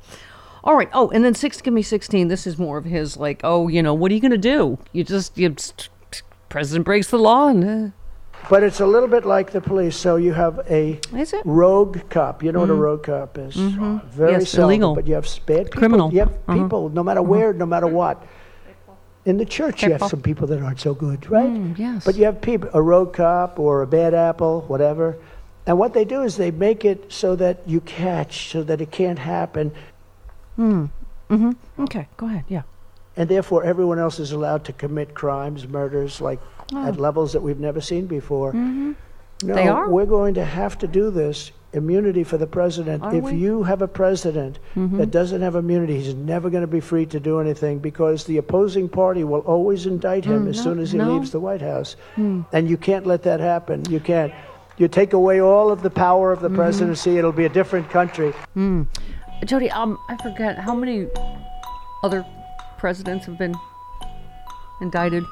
all 0.63 0.77
right 0.77 0.89
oh 0.93 1.11
and 1.11 1.25
then 1.25 1.35
six 1.35 1.61
give 1.61 1.75
me 1.75 1.83
16 1.83 2.29
this 2.29 2.47
is 2.47 2.57
more 2.57 2.79
of 2.79 2.85
his 2.85 3.17
like 3.17 3.41
oh 3.43 3.67
you 3.67 3.83
know 3.83 3.93
what 3.93 4.13
are 4.13 4.15
you 4.15 4.21
gonna 4.21 4.39
do 4.39 4.79
you 4.93 5.03
just 5.03 5.37
you 5.37 5.53
president 6.51 6.85
breaks 6.85 7.09
the 7.09 7.19
law 7.19 7.49
and 7.49 7.65
uh, 7.65 7.91
But 8.51 8.63
it's 8.63 8.81
a 8.81 8.87
little 8.87 9.09
bit 9.09 9.25
like 9.25 9.53
the 9.53 9.61
police. 9.61 9.97
So 9.97 10.17
you 10.17 10.33
have 10.35 10.61
a 10.69 10.99
rogue 11.45 11.99
cop. 12.11 12.43
You 12.43 12.53
know 12.53 12.61
what 12.61 12.71
a 12.71 12.75
Mm. 12.75 12.81
rogue 12.81 13.03
cop 13.05 13.39
is? 13.39 13.55
Mhm. 13.57 14.05
Very 14.11 14.33
Yes, 14.33 14.51
seldom. 14.51 14.71
illegal. 14.71 14.95
But 14.95 15.07
you 15.07 15.15
have 15.15 15.27
bad 15.47 15.65
people. 15.67 15.79
Criminal. 15.79 16.13
You 16.13 16.21
have 16.21 16.33
Uh-huh. 16.49 16.55
people, 16.63 16.89
no 16.91 17.03
matter 17.03 17.21
Uh-huh. 17.21 17.31
where, 17.31 17.53
no 17.53 17.67
matter 17.67 17.87
what. 17.87 18.17
In 19.27 19.37
the 19.37 19.45
church, 19.45 19.83
you 19.83 19.93
have 19.93 20.03
some 20.09 20.23
people 20.23 20.47
that 20.49 20.61
aren't 20.63 20.81
so 20.81 20.95
good, 20.95 21.31
right? 21.31 21.51
Mm, 21.51 21.79
yes. 21.79 22.05
But 22.07 22.17
you 22.17 22.25
have 22.25 22.41
people, 22.41 22.71
a 22.73 22.81
rogue 22.83 23.13
cop 23.13 23.59
or 23.59 23.83
a 23.83 23.87
bad 23.87 24.15
apple, 24.15 24.65
whatever. 24.67 25.17
And 25.67 25.79
what 25.79 25.93
they 25.93 26.07
do 26.07 26.23
is 26.23 26.37
they 26.37 26.51
make 26.51 26.85
it 26.87 27.13
so 27.13 27.37
that 27.37 27.59
you 27.67 27.81
catch, 27.83 28.51
so 28.51 28.63
that 28.65 28.81
it 28.81 28.91
can't 28.91 29.19
happen. 29.19 29.73
Hmm. 30.57 30.87
Mm-hmm. 31.31 31.83
Okay, 31.85 32.09
go 32.17 32.27
ahead. 32.27 32.45
Yeah. 32.49 32.63
And 33.17 33.29
therefore, 33.29 33.65
everyone 33.65 33.99
else 33.99 34.19
is 34.21 34.33
allowed 34.33 34.65
to 34.65 34.73
commit 34.73 35.15
crimes, 35.15 35.67
murders, 35.69 36.21
like 36.21 36.39
Oh. 36.73 36.87
at 36.87 37.01
levels 37.01 37.33
that 37.33 37.43
we've 37.43 37.59
never 37.59 37.81
seen 37.81 38.07
before. 38.07 38.53
Mhm. 38.53 38.95
No, 39.43 39.55
They 39.55 39.67
are? 39.69 39.89
we're 39.89 40.07
going 40.07 40.35
to 40.35 40.45
have 40.45 40.79
to 40.79 40.87
do 40.87 41.11
this. 41.11 41.51
Immunity 41.73 42.25
for 42.25 42.37
the 42.37 42.47
president. 42.49 43.03
Are 43.03 43.15
if 43.15 43.25
we? 43.25 43.35
you 43.35 43.63
have 43.63 43.81
a 43.81 43.87
president 43.89 44.59
Mhm. 44.77 44.99
that 44.99 45.11
doesn't 45.13 45.41
have 45.41 45.55
immunity, 45.55 45.99
he's 46.01 46.15
never 46.17 46.51
going 46.51 46.63
to 46.63 46.67
be 46.67 46.81
free 46.81 47.07
to 47.07 47.21
do 47.21 47.39
anything 47.41 47.79
because 47.79 48.25
the 48.25 48.39
opposing 48.39 48.89
party 48.89 49.23
will 49.23 49.41
always 49.41 49.87
indict 49.87 50.25
him 50.25 50.47
Mm, 50.47 50.49
as 50.51 50.57
no, 50.59 50.63
soon 50.63 50.79
as 50.81 50.91
he 50.93 50.99
no. 50.99 51.13
leaves 51.13 51.31
the 51.31 51.39
White 51.41 51.63
House. 51.63 51.95
Hmm. 52.17 52.41
And 52.53 52.69
you 52.69 52.77
can't 52.77 53.07
let 53.07 53.23
that 53.23 53.39
happen. 53.41 53.83
You 53.89 54.01
can't. 54.01 54.33
You 54.79 54.89
take 54.89 55.13
away 55.13 55.41
all 55.41 55.71
of 55.71 55.83
the 55.83 55.91
power 55.91 56.33
of 56.33 56.41
the 56.41 56.49
Mhm. 56.51 56.57
presidency, 56.57 57.19
it'll 57.19 57.31
be 57.33 57.45
a 57.45 57.49
different 57.49 57.89
country. 57.89 58.33
Hmm. 58.55 58.83
Jody, 59.45 59.71
um, 59.71 59.97
I 60.09 60.17
forget 60.17 60.59
how 60.59 60.75
many 60.75 61.07
other 62.03 62.25
presidents 62.85 63.27
have 63.27 63.37
been 63.39 63.55
indicted, 64.81 65.23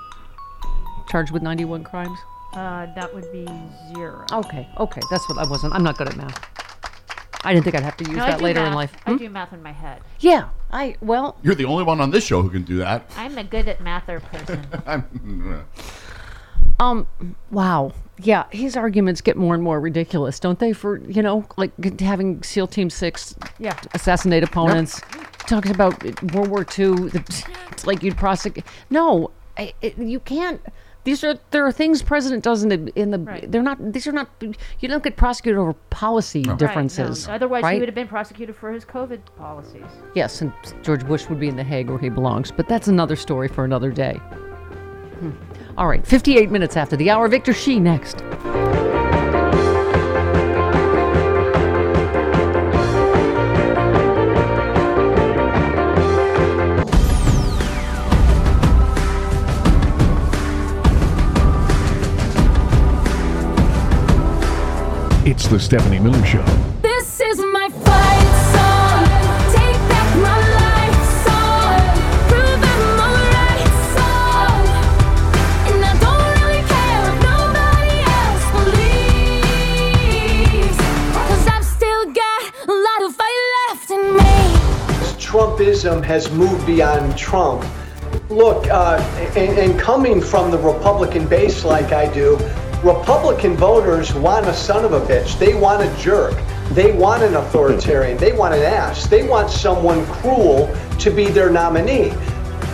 charged 1.08 1.32
with 1.32 1.42
91 1.42 1.82
crimes. 1.82 2.18
Uh, 2.52 2.86
that 2.94 3.12
would 3.14 3.30
be 3.32 3.46
zero. 3.94 4.24
Okay, 4.32 4.68
okay, 4.78 5.00
that's 5.10 5.26
what 5.28 5.38
I 5.38 5.48
wasn't. 5.50 5.72
I'm 5.74 5.82
not 5.82 5.96
good 5.96 6.08
at 6.08 6.16
math. 6.16 6.38
I 7.44 7.52
didn't 7.54 7.64
think 7.64 7.76
I'd 7.76 7.82
have 7.82 7.96
to 7.98 8.04
use 8.04 8.16
No, 8.16 8.24
I 8.24 8.30
that 8.30 8.38
do 8.38 8.44
later 8.44 8.60
in 8.60 8.66
math. 8.66 8.74
life. 8.74 8.92
I 9.06 9.10
Hmm? 9.12 9.16
do 9.16 9.30
math 9.30 9.52
in 9.52 9.62
my 9.62 9.72
head. 9.72 10.02
Yeah, 10.20 10.48
I 10.70 10.96
well. 11.00 11.36
You're 11.42 11.54
the 11.54 11.64
only 11.64 11.84
one 11.84 12.00
on 12.00 12.10
this 12.10 12.24
show 12.24 12.42
who 12.42 12.50
can 12.50 12.62
do 12.62 12.76
that. 12.78 13.10
I'm 13.16 13.38
a 13.38 13.44
good 13.44 13.68
at 13.68 13.80
mather 13.80 14.20
person. 14.20 14.66
I'm, 14.86 15.64
Um. 16.80 17.06
Wow. 17.50 17.92
Yeah, 18.20 18.44
his 18.50 18.76
arguments 18.76 19.20
get 19.20 19.36
more 19.36 19.54
and 19.54 19.62
more 19.62 19.80
ridiculous, 19.80 20.40
don't 20.40 20.58
they? 20.58 20.72
For 20.72 20.98
you 21.08 21.22
know, 21.22 21.46
like 21.56 21.72
having 22.00 22.42
SEAL 22.42 22.66
Team 22.68 22.90
Six 22.90 23.34
Yeah. 23.58 23.78
assassinate 23.94 24.42
opponents. 24.42 25.00
Talking 25.48 25.72
about 25.72 26.02
World 26.34 26.48
War 26.48 26.60
II, 26.60 27.08
the, 27.08 27.44
it's 27.72 27.86
like 27.86 28.02
you'd 28.02 28.16
prosecute. 28.18 28.64
No, 28.90 29.30
I, 29.56 29.72
it, 29.80 29.96
you 29.98 30.20
can't. 30.20 30.60
These 31.04 31.24
are 31.24 31.38
there 31.52 31.64
are 31.64 31.72
things 31.72 32.02
president 32.02 32.44
does 32.44 32.62
in 32.62 32.68
the 32.68 32.92
in 32.94 33.10
the. 33.12 33.46
They're 33.48 33.62
not. 33.62 33.78
These 33.94 34.06
are 34.06 34.12
not. 34.12 34.28
You 34.42 34.88
don't 34.88 35.02
get 35.02 35.16
prosecuted 35.16 35.58
over 35.58 35.72
policy 35.88 36.40
Right, 36.40 36.48
no. 36.48 36.56
differences. 36.56 37.26
Otherwise, 37.28 37.62
right? 37.62 37.72
he 37.74 37.80
would 37.80 37.88
have 37.88 37.94
been 37.94 38.08
prosecuted 38.08 38.54
for 38.56 38.70
his 38.70 38.84
COVID 38.84 39.20
policies. 39.38 39.86
Yes, 40.14 40.42
and 40.42 40.52
George 40.82 41.06
Bush 41.06 41.28
would 41.30 41.40
be 41.40 41.48
in 41.48 41.56
The 41.56 41.64
Hague 41.64 41.88
where 41.88 41.98
he 41.98 42.10
belongs, 42.10 42.52
but 42.52 42.68
that's 42.68 42.88
another 42.88 43.16
story 43.16 43.48
for 43.48 43.64
another 43.64 43.90
day. 43.90 44.14
Hmm. 44.14 45.30
All 45.78 45.88
right, 45.88 46.06
58 46.06 46.50
minutes 46.50 46.76
after 46.76 46.94
the 46.96 47.08
hour. 47.08 47.26
Victor 47.28 47.54
Shi 47.54 47.80
next. 47.80 48.22
It's 65.38 65.46
the 65.46 65.60
Stephanie 65.60 66.00
Miller 66.00 66.26
Show. 66.26 66.44
This 66.82 67.20
is 67.20 67.38
my 67.38 67.68
fight 67.68 68.32
song. 68.50 69.06
Take 69.54 69.78
back 69.88 70.16
my 70.16 70.36
life 70.58 70.98
song. 71.22 71.78
Prove 72.26 72.58
I'm 72.66 72.98
alright 73.06 73.70
song. 73.94 74.66
And 75.70 75.78
I 75.84 75.94
don't 76.02 76.26
really 76.42 76.62
care 76.66 77.02
if 77.06 77.16
nobody 77.22 77.96
else 78.18 78.46
believes. 80.58 80.78
Cause 81.14 81.46
I've 81.46 81.64
still 81.64 82.04
got 82.06 82.40
a 82.66 82.74
lot 82.74 83.00
of 83.08 83.14
fight 83.14 83.40
left 83.68 83.88
in 83.92 84.02
me. 84.16 84.34
Trumpism 85.22 86.02
has 86.02 86.32
moved 86.32 86.66
beyond 86.66 87.16
Trump. 87.16 87.64
Look, 88.28 88.66
uh, 88.66 88.98
and, 89.36 89.56
and 89.56 89.78
coming 89.78 90.20
from 90.20 90.50
the 90.50 90.58
Republican 90.58 91.28
base 91.28 91.64
like 91.64 91.92
I 91.92 92.12
do, 92.12 92.36
Republican 92.84 93.56
voters 93.56 94.14
want 94.14 94.46
a 94.46 94.54
son 94.54 94.84
of 94.84 94.92
a 94.92 95.00
bitch. 95.00 95.36
They 95.38 95.54
want 95.54 95.82
a 95.82 96.02
jerk. 96.02 96.34
They 96.70 96.92
want 96.92 97.24
an 97.24 97.34
authoritarian. 97.34 98.16
They 98.18 98.32
want 98.32 98.54
an 98.54 98.62
ass. 98.62 99.06
They 99.06 99.26
want 99.26 99.50
someone 99.50 100.06
cruel 100.06 100.72
to 101.00 101.10
be 101.10 101.26
their 101.26 101.50
nominee. 101.50 102.10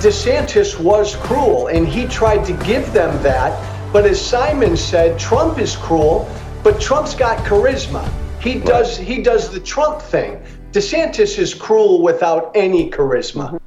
DeSantis 0.01 0.79
was 0.79 1.17
cruel, 1.17 1.69
and 1.69 1.89
he 1.89 2.07
tried 2.07 2.45
to 2.45 2.53
give 2.65 2.93
them 2.93 3.23
that. 3.23 3.59
But 3.95 4.05
as 4.05 4.21
Simon 4.21 4.77
said, 4.77 5.19
Trump 5.19 5.59
is 5.59 5.75
cruel, 5.77 6.29
but 6.63 6.79
Trump's 6.81 7.15
got 7.15 7.39
charisma. 7.39 8.07
He 8.43 8.59
does 8.59 8.99
he 8.99 9.23
does 9.23 9.51
the 9.51 9.61
Trump 9.61 10.03
thing. 10.03 10.43
DeSantis 10.73 11.39
is 11.39 11.55
cruel 11.55 12.03
without 12.03 12.53
any 12.55 12.91
charisma. 12.91 13.59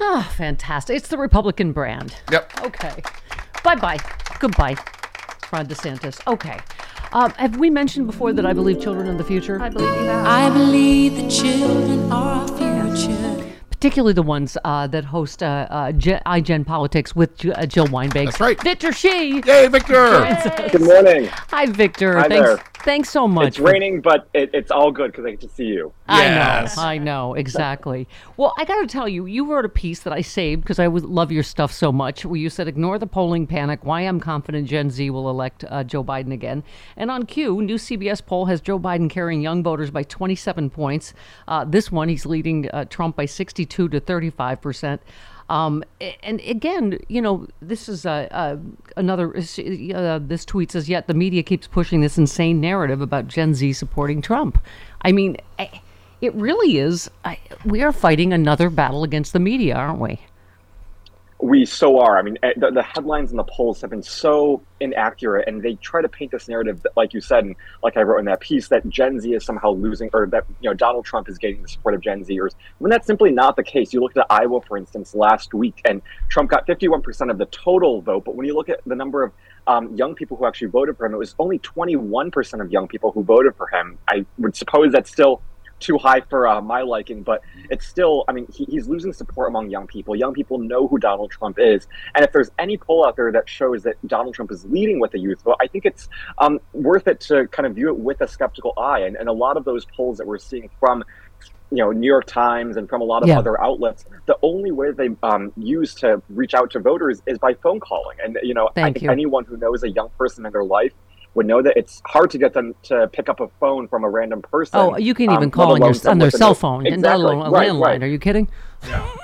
Ah, 0.00 0.28
fantastic. 0.36 0.96
It's 0.96 1.08
the 1.08 1.18
Republican 1.18 1.72
brand. 1.72 2.16
Yep. 2.32 2.64
Okay. 2.64 3.02
Bye 3.62 3.76
bye. 3.76 3.98
Goodbye, 4.40 4.76
Ron 5.54 5.66
DeSantis. 5.66 6.20
Okay. 6.26 6.58
Um, 7.12 7.30
have 7.32 7.58
we 7.58 7.70
mentioned 7.70 8.08
before 8.08 8.32
that 8.32 8.44
I 8.44 8.52
believe 8.52 8.82
children 8.82 9.06
are 9.06 9.14
the 9.16 9.22
future? 9.22 9.60
I 9.60 9.68
believe 9.68 9.88
you 10.00 10.06
have. 10.06 10.26
I 10.26 10.50
believe 10.50 11.14
the 11.14 11.30
children 11.30 12.10
are 12.10 12.40
our 12.42 12.48
future. 12.48 13.52
Particularly 13.70 14.14
the 14.14 14.22
ones 14.22 14.58
uh, 14.64 14.88
that 14.88 15.04
host 15.04 15.44
uh, 15.44 15.68
uh, 15.70 15.92
Ge- 15.92 16.20
iGen 16.26 16.66
Politics 16.66 17.14
with 17.14 17.36
J- 17.36 17.52
uh, 17.52 17.66
Jill 17.66 17.86
Wine-Banks. 17.86 18.32
That's 18.32 18.40
right. 18.40 18.60
Victor 18.64 18.90
Shi. 18.92 19.42
Yay, 19.46 19.68
Victor. 19.68 20.26
Good 20.72 20.80
morning. 20.80 21.26
Hi, 21.50 21.66
Victor. 21.66 22.16
Hi 22.18 22.28
thanks, 22.28 22.48
there. 22.48 22.64
Thanks 22.84 23.08
so 23.10 23.26
much. 23.26 23.48
It's 23.48 23.56
for- 23.56 23.64
raining, 23.64 24.00
but 24.00 24.28
it, 24.34 24.50
it's 24.52 24.70
all 24.70 24.92
good 24.92 25.10
because 25.10 25.24
I 25.24 25.30
get 25.30 25.40
to 25.40 25.48
see 25.48 25.64
you. 25.64 25.92
I 26.06 26.28
know, 26.28 26.82
I 26.82 26.98
know, 26.98 27.34
exactly. 27.34 28.06
Well, 28.36 28.52
I 28.58 28.64
got 28.64 28.80
to 28.80 28.86
tell 28.86 29.08
you, 29.08 29.26
you 29.26 29.46
wrote 29.50 29.64
a 29.64 29.70
piece 29.70 30.00
that 30.00 30.12
I 30.12 30.20
saved 30.20 30.62
because 30.62 30.78
I 30.78 30.86
would 30.86 31.04
love 31.04 31.32
your 31.32 31.42
stuff 31.42 31.72
so 31.72 31.90
much. 31.90 32.24
Where 32.24 32.36
you 32.38 32.50
said, 32.50 32.68
"Ignore 32.68 32.98
the 32.98 33.06
polling 33.06 33.46
panic. 33.46 33.84
Why 33.84 34.02
I'm 34.02 34.20
confident 34.20 34.68
Gen 34.68 34.90
Z 34.90 35.08
will 35.10 35.28
elect 35.30 35.64
uh, 35.68 35.82
Joe 35.84 36.04
Biden 36.04 36.32
again." 36.32 36.62
And 36.96 37.10
on 37.10 37.26
Q, 37.26 37.62
new 37.62 37.76
CBS 37.76 38.24
poll 38.24 38.46
has 38.46 38.60
Joe 38.60 38.78
Biden 38.78 39.08
carrying 39.08 39.40
young 39.40 39.62
voters 39.62 39.90
by 39.90 40.02
27 40.02 40.70
points. 40.70 41.14
Uh, 41.48 41.64
this 41.64 41.90
one, 41.90 42.08
he's 42.08 42.26
leading 42.26 42.68
uh, 42.70 42.84
Trump 42.84 43.16
by 43.16 43.24
62 43.26 43.88
to 43.88 44.00
35 44.00 44.60
percent. 44.60 45.02
Um, 45.48 45.84
and 46.22 46.40
again, 46.40 46.98
you 47.08 47.20
know, 47.20 47.46
this 47.60 47.88
is 47.88 48.06
uh, 48.06 48.28
uh, 48.30 48.56
another. 48.96 49.36
Uh, 49.36 50.18
this 50.22 50.44
tweet 50.44 50.72
says, 50.72 50.88
"Yet 50.88 51.06
the 51.06 51.14
media 51.14 51.42
keeps 51.42 51.66
pushing 51.66 52.00
this 52.00 52.16
insane 52.16 52.60
narrative 52.60 53.00
about 53.00 53.28
Gen 53.28 53.54
Z 53.54 53.72
supporting 53.74 54.22
Trump." 54.22 54.58
I 55.02 55.12
mean, 55.12 55.36
I, 55.58 55.82
it 56.20 56.34
really 56.34 56.78
is. 56.78 57.10
I, 57.24 57.38
we 57.64 57.82
are 57.82 57.92
fighting 57.92 58.32
another 58.32 58.70
battle 58.70 59.04
against 59.04 59.32
the 59.32 59.40
media, 59.40 59.74
aren't 59.74 60.00
we? 60.00 60.20
We 61.44 61.66
so 61.66 61.98
are. 61.98 62.16
I 62.16 62.22
mean, 62.22 62.38
eh, 62.42 62.54
the, 62.56 62.70
the 62.70 62.82
headlines 62.82 63.28
and 63.28 63.38
the 63.38 63.44
polls 63.44 63.82
have 63.82 63.90
been 63.90 64.02
so 64.02 64.62
inaccurate, 64.80 65.46
and 65.46 65.60
they 65.62 65.74
try 65.74 66.00
to 66.00 66.08
paint 66.08 66.32
this 66.32 66.48
narrative 66.48 66.80
that, 66.84 66.96
like 66.96 67.12
you 67.12 67.20
said, 67.20 67.44
and 67.44 67.54
like 67.82 67.98
I 67.98 68.02
wrote 68.02 68.20
in 68.20 68.24
that 68.24 68.40
piece, 68.40 68.68
that 68.68 68.88
Gen 68.88 69.20
Z 69.20 69.30
is 69.30 69.44
somehow 69.44 69.72
losing, 69.72 70.08
or 70.14 70.26
that 70.28 70.46
you 70.62 70.70
know 70.70 70.72
Donald 70.72 71.04
Trump 71.04 71.28
is 71.28 71.36
getting 71.36 71.60
the 71.60 71.68
support 71.68 71.94
of 71.94 72.00
Gen 72.00 72.24
Zers. 72.24 72.54
When 72.78 72.88
that's 72.88 73.06
simply 73.06 73.30
not 73.30 73.56
the 73.56 73.62
case. 73.62 73.92
You 73.92 74.00
look 74.00 74.16
at 74.16 74.24
Iowa, 74.30 74.62
for 74.62 74.78
instance, 74.78 75.14
last 75.14 75.52
week, 75.52 75.82
and 75.84 76.00
Trump 76.30 76.48
got 76.48 76.66
51% 76.66 77.30
of 77.30 77.36
the 77.36 77.44
total 77.46 78.00
vote. 78.00 78.24
But 78.24 78.36
when 78.36 78.46
you 78.46 78.54
look 78.54 78.70
at 78.70 78.80
the 78.86 78.96
number 78.96 79.22
of 79.22 79.32
um, 79.66 79.94
young 79.94 80.14
people 80.14 80.38
who 80.38 80.46
actually 80.46 80.68
voted 80.68 80.96
for 80.96 81.04
him, 81.04 81.12
it 81.12 81.18
was 81.18 81.34
only 81.38 81.58
21% 81.58 82.62
of 82.62 82.72
young 82.72 82.88
people 82.88 83.12
who 83.12 83.22
voted 83.22 83.54
for 83.56 83.66
him. 83.68 83.98
I 84.08 84.24
would 84.38 84.56
suppose 84.56 84.92
that's 84.92 85.10
still 85.10 85.42
too 85.84 85.98
high 85.98 86.20
for 86.30 86.48
uh, 86.48 86.60
my 86.60 86.82
liking, 86.82 87.22
but 87.22 87.40
it's 87.70 87.86
still, 87.86 88.24
I 88.28 88.32
mean, 88.32 88.46
he, 88.52 88.64
he's 88.64 88.88
losing 88.88 89.12
support 89.12 89.48
among 89.48 89.70
young 89.70 89.86
people. 89.86 90.16
Young 90.16 90.32
people 90.32 90.58
know 90.58 90.88
who 90.88 90.98
Donald 90.98 91.30
Trump 91.30 91.56
is. 91.58 91.86
And 92.14 92.24
if 92.24 92.32
there's 92.32 92.50
any 92.58 92.76
poll 92.78 93.06
out 93.06 93.16
there 93.16 93.30
that 93.32 93.48
shows 93.48 93.82
that 93.82 93.96
Donald 94.06 94.34
Trump 94.34 94.50
is 94.50 94.64
leading 94.64 94.98
with 94.98 95.12
the 95.12 95.18
youth 95.20 95.42
vote, 95.42 95.56
I 95.60 95.66
think 95.66 95.84
it's 95.84 96.08
um, 96.38 96.58
worth 96.72 97.06
it 97.06 97.20
to 97.28 97.46
kind 97.48 97.66
of 97.66 97.74
view 97.74 97.88
it 97.88 97.98
with 97.98 98.20
a 98.20 98.28
skeptical 98.28 98.72
eye. 98.78 99.00
And, 99.00 99.16
and 99.16 99.28
a 99.28 99.32
lot 99.32 99.56
of 99.56 99.64
those 99.64 99.84
polls 99.96 100.18
that 100.18 100.26
we're 100.26 100.38
seeing 100.38 100.70
from 100.80 101.04
you 101.70 101.78
know 101.82 101.90
New 101.90 102.06
York 102.06 102.26
Times 102.26 102.76
and 102.76 102.88
from 102.88 103.00
a 103.00 103.04
lot 103.04 103.22
of 103.22 103.28
Yeah. 103.28 103.38
other 103.38 103.60
outlets, 103.60 104.04
the 104.26 104.36
only 104.42 104.70
way 104.70 104.92
they 104.92 105.10
um, 105.22 105.52
use 105.56 105.94
to 105.96 106.22
reach 106.28 106.54
out 106.54 106.70
to 106.72 106.80
voters 106.80 107.20
is 107.26 107.38
by 107.38 107.54
phone 107.62 107.80
calling. 107.80 108.16
And 108.24 108.38
you 108.42 108.54
know, 108.54 108.68
I 108.76 108.84
think 108.84 109.02
you. 109.02 109.10
anyone 109.10 109.44
who 109.44 109.56
knows 109.56 109.82
a 109.82 109.90
young 109.90 110.10
person 110.18 110.46
in 110.46 110.52
their 110.52 110.64
life 110.64 110.92
would 111.34 111.46
know 111.46 111.60
that 111.62 111.76
it's 111.76 112.00
hard 112.06 112.30
to 112.30 112.38
get 112.38 112.52
them 112.52 112.74
to 112.84 113.08
pick 113.08 113.28
up 113.28 113.40
a 113.40 113.48
phone 113.60 113.88
from 113.88 114.04
a 114.04 114.08
random 114.08 114.40
person. 114.42 114.78
Oh, 114.78 114.96
you 114.96 115.14
can 115.14 115.28
um, 115.28 115.34
even 115.36 115.48
let 115.48 115.52
call 115.52 115.72
on, 115.74 115.80
your, 115.94 116.10
on 116.10 116.18
their 116.18 116.30
cell 116.30 116.50
know- 116.50 116.54
phone 116.54 116.86
and 116.86 116.94
Exactly. 116.96 117.22
not 117.22 117.32
alone 117.34 117.46
a 117.46 117.50
Right, 117.50 117.70
landline. 117.70 117.80
right. 117.82 118.02
Are 118.02 118.06
you 118.08 118.18
kidding? 118.18 118.48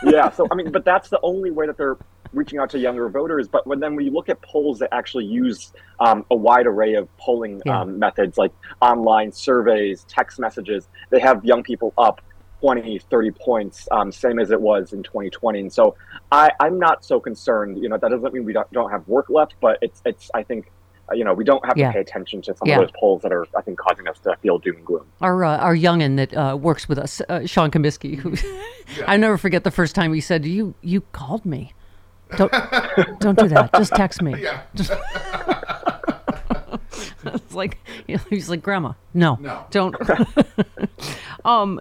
yeah. 0.05 0.31
So 0.31 0.47
I 0.51 0.55
mean, 0.55 0.71
but 0.73 0.85
that's 0.85 1.09
the 1.09 1.21
only 1.23 1.51
way 1.51 1.67
that 1.67 1.77
they're 1.77 1.97
reaching 2.33 2.59
out 2.59 2.71
to 2.71 2.79
younger 2.79 3.09
voters. 3.09 3.49
But 3.49 3.67
when 3.67 3.81
then 3.81 3.95
when 3.97 4.05
you 4.05 4.11
look 4.13 4.29
at 4.29 4.41
polls 4.43 4.79
that 4.81 4.93
actually 4.93 5.25
use 5.27 5.73
um, 5.99 6.25
a 6.31 6.37
wide 6.37 6.67
array 6.67 6.95
of 6.95 7.15
polling 7.17 7.61
Yeah. 7.67 7.81
um, 7.81 7.99
methods 7.99 8.39
like 8.39 8.53
online 8.81 9.33
surveys, 9.33 10.05
text 10.09 10.39
messages, 10.39 10.89
they 11.11 11.21
have 11.21 11.45
young 11.45 11.63
people 11.63 11.93
up 11.99 12.21
20, 12.61 12.99
30 12.99 13.31
points, 13.33 13.89
um, 13.91 14.13
same 14.13 14.39
as 14.39 14.51
it 14.51 14.61
was 14.61 14.93
in 14.93 15.03
2020. 15.03 15.61
And 15.61 15.73
so 15.73 15.97
I, 16.31 16.51
I'm 16.61 16.79
not 16.79 17.03
so 17.05 17.19
concerned. 17.19 17.79
You 17.83 17.89
know, 17.89 17.97
that 17.97 18.11
doesn't 18.11 18.35
mean 18.35 18.45
we 18.45 18.53
don't, 18.53 18.71
don't 18.73 18.91
have 18.91 19.07
work 19.09 19.31
left, 19.31 19.55
but 19.63 19.79
it's, 19.81 20.03
it's 20.05 20.31
I 20.35 20.43
think, 20.43 20.71
you 21.13 21.25
know, 21.25 21.35
we 21.35 21.45
don't 21.45 21.65
have 21.67 21.77
Yeah. 21.77 21.89
to 21.89 21.93
pay 21.95 22.01
attention 22.01 22.41
to 22.43 22.57
some 22.57 22.69
Yeah. 22.69 22.77
of 22.77 22.81
those 22.83 22.91
polls 22.99 23.23
that 23.23 23.33
are, 23.33 23.47
I 23.57 23.63
think, 23.63 23.79
causing 23.79 24.09
us 24.09 24.19
to 24.21 24.37
feel 24.43 24.59
doom 24.59 24.77
and 24.77 24.87
gloom. 24.87 25.07
Our 25.21 25.45
uh, 25.45 25.59
our 25.59 25.75
youngin 25.77 26.17
that 26.17 26.35
uh, 26.37 26.57
works 26.57 26.89
with 26.89 26.99
us, 26.99 27.21
uh, 27.29 27.47
Sean 27.47 27.71
Comiskey, 27.71 28.17
who 28.17 28.35
I 29.07 29.17
never 29.17 29.37
forget 29.39 29.65
the 29.65 29.71
first 29.71 29.95
time 29.95 30.13
he 30.15 30.21
said, 30.21 30.45
"You 30.45 30.75
you 30.83 31.03
called 31.13 31.45
me. 31.45 31.73
Don't 32.37 32.53
don't 33.21 33.39
do 33.39 33.49
that. 33.49 33.73
Just 33.75 33.95
text 33.95 34.23
me." 34.23 34.35
Just- 34.75 34.93
it's 37.25 37.55
like 37.55 37.79
he's 38.29 38.49
like, 38.49 38.63
"Grandma, 38.63 38.93
no, 39.15 39.37
No. 39.41 39.65
don't." 39.71 39.95
um, 41.45 41.81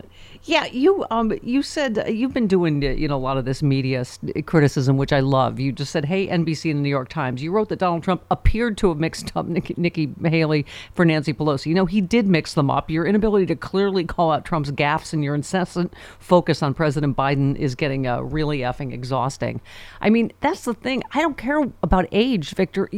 yeah, 0.49 0.65
you 0.65 1.05
um 1.11 1.31
you 1.43 1.61
said 1.61 1.99
uh, 1.99 2.05
you've 2.05 2.33
been 2.33 2.47
doing 2.47 2.83
uh, 2.83 2.89
you 2.89 3.07
know 3.07 3.15
a 3.15 3.19
lot 3.19 3.37
of 3.37 3.45
this 3.45 3.61
media 3.61 4.03
criticism, 4.47 4.97
which 4.97 5.13
I 5.13 5.19
love. 5.19 5.59
You 5.59 5.71
just 5.71 5.91
said, 5.91 6.05
"Hey, 6.05 6.27
NBC 6.27 6.71
and 6.71 6.79
the 6.79 6.83
New 6.83 6.89
York 6.89 7.09
Times." 7.09 7.43
You 7.43 7.51
wrote 7.51 7.69
that 7.69 7.77
Donald 7.77 8.01
Trump 8.01 8.23
appeared 8.31 8.75
to 8.79 8.89
have 8.89 8.97
mixed 8.97 9.31
up 9.35 9.45
Nikki, 9.47 9.75
Nikki 9.77 10.09
Haley 10.23 10.65
for 10.95 11.05
Nancy 11.05 11.33
Pelosi. 11.33 11.67
You 11.67 11.75
know, 11.75 11.85
he 11.85 12.01
did 12.01 12.27
mix 12.27 12.55
them 12.55 12.71
up. 12.71 12.89
Your 12.89 13.05
inability 13.05 13.45
to 13.45 13.55
clearly 13.55 14.03
call 14.03 14.31
out 14.31 14.43
Trump's 14.43 14.71
gaffes 14.71 15.13
and 15.13 15.23
your 15.23 15.35
incessant 15.35 15.93
focus 16.17 16.63
on 16.63 16.73
President 16.73 17.15
Biden 17.15 17.55
is 17.55 17.75
getting 17.75 18.07
uh, 18.07 18.21
really 18.21 18.59
effing 18.59 18.91
exhausting. 18.91 19.61
I 20.01 20.09
mean, 20.09 20.31
that's 20.41 20.65
the 20.65 20.73
thing. 20.73 21.03
I 21.11 21.21
don't 21.21 21.37
care 21.37 21.61
about 21.83 22.07
age, 22.11 22.55
Victor. 22.55 22.89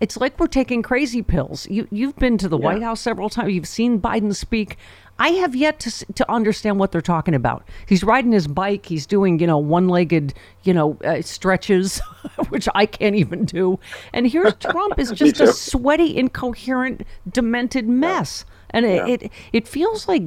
It's 0.00 0.18
like 0.18 0.38
we're 0.38 0.48
taking 0.48 0.82
crazy 0.82 1.22
pills. 1.22 1.66
You 1.70 1.88
you've 1.90 2.16
been 2.16 2.36
to 2.38 2.48
the 2.48 2.58
White 2.58 2.82
House 2.82 3.00
several 3.00 3.30
times. 3.30 3.54
You've 3.54 3.68
seen 3.68 4.02
Biden 4.02 4.34
speak. 4.34 4.76
I 5.18 5.28
have 5.28 5.54
yet 5.54 5.78
to 5.80 6.12
to 6.14 6.30
understand 6.30 6.78
what 6.78 6.90
they're 6.92 7.00
talking 7.00 7.34
about. 7.34 7.66
He's 7.86 8.02
riding 8.02 8.32
his 8.32 8.48
bike. 8.48 8.86
He's 8.86 9.06
doing 9.06 9.38
you 9.38 9.46
know 9.46 9.58
one 9.58 9.88
legged 9.88 10.34
you 10.64 10.74
know 10.74 10.98
uh, 11.04 11.22
stretches, 11.22 12.00
which 12.48 12.68
I 12.74 12.86
can't 12.86 13.14
even 13.16 13.44
do. 13.44 13.78
And 14.12 14.26
here's 14.26 14.54
Trump 14.60 14.98
is 14.98 15.12
just 15.12 15.40
a 15.40 15.46
sweaty, 15.52 16.16
incoherent, 16.16 17.02
demented 17.30 17.88
mess. 17.88 18.44
And 18.70 18.84
Yeah. 18.84 19.06
it, 19.06 19.22
it 19.24 19.32
it 19.52 19.68
feels 19.68 20.08
like 20.08 20.22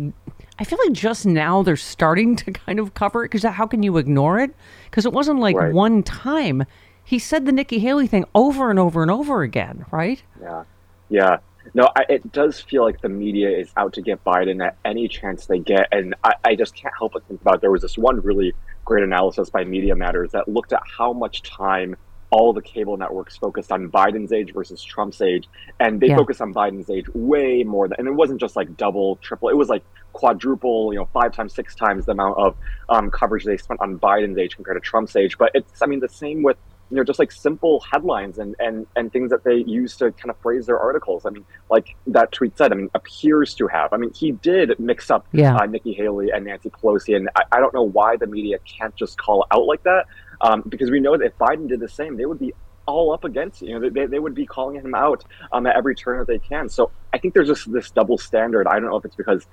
I 0.60 0.64
feel 0.64 0.80
like 0.86 0.94
just 0.94 1.26
now 1.26 1.62
they're 1.64 1.76
starting 1.76 2.36
to 2.38 2.52
kind 2.52 2.80
of 2.80 2.94
cover 2.94 3.24
it 3.26 3.30
because 3.32 3.44
how 3.44 3.68
can 3.68 3.84
you 3.84 3.98
ignore 3.98 4.40
it? 4.40 4.56
Because 4.86 5.06
it 5.06 5.14
wasn't 5.14 5.40
like 5.40 5.56
Right. 5.56 5.74
one 5.74 6.02
time. 6.02 6.64
He 7.04 7.20
said 7.20 7.46
the 7.46 7.52
Nikki 7.52 7.80
Haley 7.80 8.08
thing 8.08 8.26
over 8.36 8.70
and 8.70 8.80
over 8.80 9.02
and 9.02 9.10
over 9.12 9.42
again, 9.42 9.86
right? 9.92 10.22
Yeah, 10.42 10.64
yeah. 11.10 11.38
No, 11.74 11.90
I, 11.96 12.06
it 12.10 12.32
does 12.32 12.60
feel 12.60 12.84
like 12.84 13.02
the 13.02 13.10
media 13.10 13.50
is 13.50 13.72
out 13.78 13.94
to 13.94 14.02
get 14.02 14.24
Biden 14.24 14.66
at 14.66 14.78
any 14.86 15.08
chance 15.08 15.46
they 15.46 15.60
get, 15.60 15.88
and 15.92 16.16
I, 16.24 16.34
I 16.44 16.56
just 16.56 16.76
can't 16.76 16.94
help 16.98 17.14
but 17.14 17.28
think 17.28 17.42
about. 17.42 17.62
There 17.62 17.72
was 17.72 17.82
this 17.82 17.98
one 17.98 18.20
really 18.22 18.54
great 18.86 19.04
analysis 19.04 19.50
by 19.50 19.64
Media 19.64 19.96
Matters 19.96 20.32
that 20.32 20.48
looked 20.48 20.74
at 20.74 20.82
how 20.98 21.14
much 21.14 21.44
time 21.44 21.96
all 22.30 22.52
the 22.52 22.62
cable 22.62 22.98
networks 22.98 23.38
focused 23.38 23.72
on 23.72 23.90
Biden's 23.90 24.34
age 24.34 24.52
versus 24.54 24.84
Trump's 24.84 25.22
age, 25.22 25.48
and 25.80 26.02
they 26.02 26.08
Yeah. 26.08 26.16
focused 26.18 26.42
on 26.42 26.54
Biden's 26.54 26.90
age 26.90 27.06
way 27.14 27.64
more 27.64 27.88
than, 27.88 27.96
and 28.00 28.08
it 28.08 28.16
wasn't 28.16 28.40
just 28.40 28.56
like 28.56 28.76
double, 28.76 29.18
triple, 29.24 29.50
it 29.50 29.56
was 29.56 29.70
like 29.70 29.84
quadruple, 30.14 30.92
you 30.94 31.00
know, 31.00 31.10
five 31.14 31.32
times, 31.34 31.54
six 31.54 31.76
times 31.76 32.06
the 32.06 32.12
amount 32.12 32.38
of 32.38 32.56
um, 32.90 33.10
coverage 33.12 33.46
they 33.46 33.58
spent 33.58 33.80
on 33.82 33.98
Biden's 34.00 34.38
age 34.38 34.56
compared 34.56 34.76
to 34.76 34.82
Trump's 34.82 35.16
age. 35.16 35.38
But 35.38 35.52
it's, 35.54 35.82
I 35.82 35.86
mean, 35.86 36.00
the 36.00 36.10
same 36.10 36.44
with 36.44 36.58
you 36.90 36.98
know 36.98 37.04
just 37.04 37.20
like 37.20 37.32
simple 37.32 37.84
headlines 37.92 38.38
and 38.38 38.56
and 38.60 38.88
and 38.96 39.12
things 39.12 39.32
that 39.32 39.44
they 39.44 39.56
use 39.56 39.96
to 39.98 40.12
kind 40.14 40.30
of 40.30 40.38
phrase 40.40 40.66
their 40.66 40.80
articles. 40.80 41.26
I 41.26 41.30
mean, 41.32 41.46
like 41.70 41.96
that 42.08 42.32
tweet 42.32 42.58
said. 42.58 42.72
I 42.72 42.76
mean, 42.76 42.90
appears 42.96 43.54
to 43.56 43.68
have. 43.68 43.94
I 43.94 43.98
mean, 43.98 44.14
he 44.14 44.32
did 44.32 44.80
mix 44.80 45.12
up 45.12 45.28
Yeah. 45.32 45.56
uh, 45.56 45.66
Nikki 45.66 45.94
Haley 45.94 46.32
and 46.32 46.46
Nancy 46.46 46.70
Pelosi, 46.70 47.16
and 47.16 47.30
I, 47.36 47.44
I 47.54 47.60
don't 47.60 47.74
know 47.74 47.84
why 47.84 48.16
the 48.18 48.28
media 48.28 48.58
can't 48.60 48.96
just 48.96 49.18
call 49.18 49.46
out 49.52 49.66
like 49.66 49.84
that, 49.84 50.06
um, 50.42 50.64
because 50.68 50.90
we 50.92 51.00
know 51.00 51.18
that 51.18 51.26
if 51.26 51.38
Biden 51.38 51.68
did 51.68 51.80
the 51.80 51.90
same, 51.90 52.18
they 52.18 52.26
would 52.26 52.40
be 52.40 52.54
all 52.86 53.12
up 53.14 53.26
against. 53.26 53.62
You 53.62 53.80
know, 53.80 53.90
they, 53.90 54.06
they 54.06 54.20
would 54.20 54.34
be 54.36 54.46
calling 54.46 54.76
him 54.80 54.96
out 54.96 55.24
um, 55.52 55.68
at 55.68 55.76
every 55.76 55.94
turn 55.96 56.20
that 56.20 56.28
they 56.28 56.40
can. 56.40 56.70
So 56.70 56.92
I 57.14 57.18
think 57.18 57.34
there's 57.34 57.50
just 57.50 57.72
this 57.72 57.92
double 57.92 58.18
standard. 58.18 58.66
I 58.68 58.80
don't 58.80 58.90
know 58.90 58.96
if 58.98 59.06
it's 59.06 59.16
because 59.16 59.46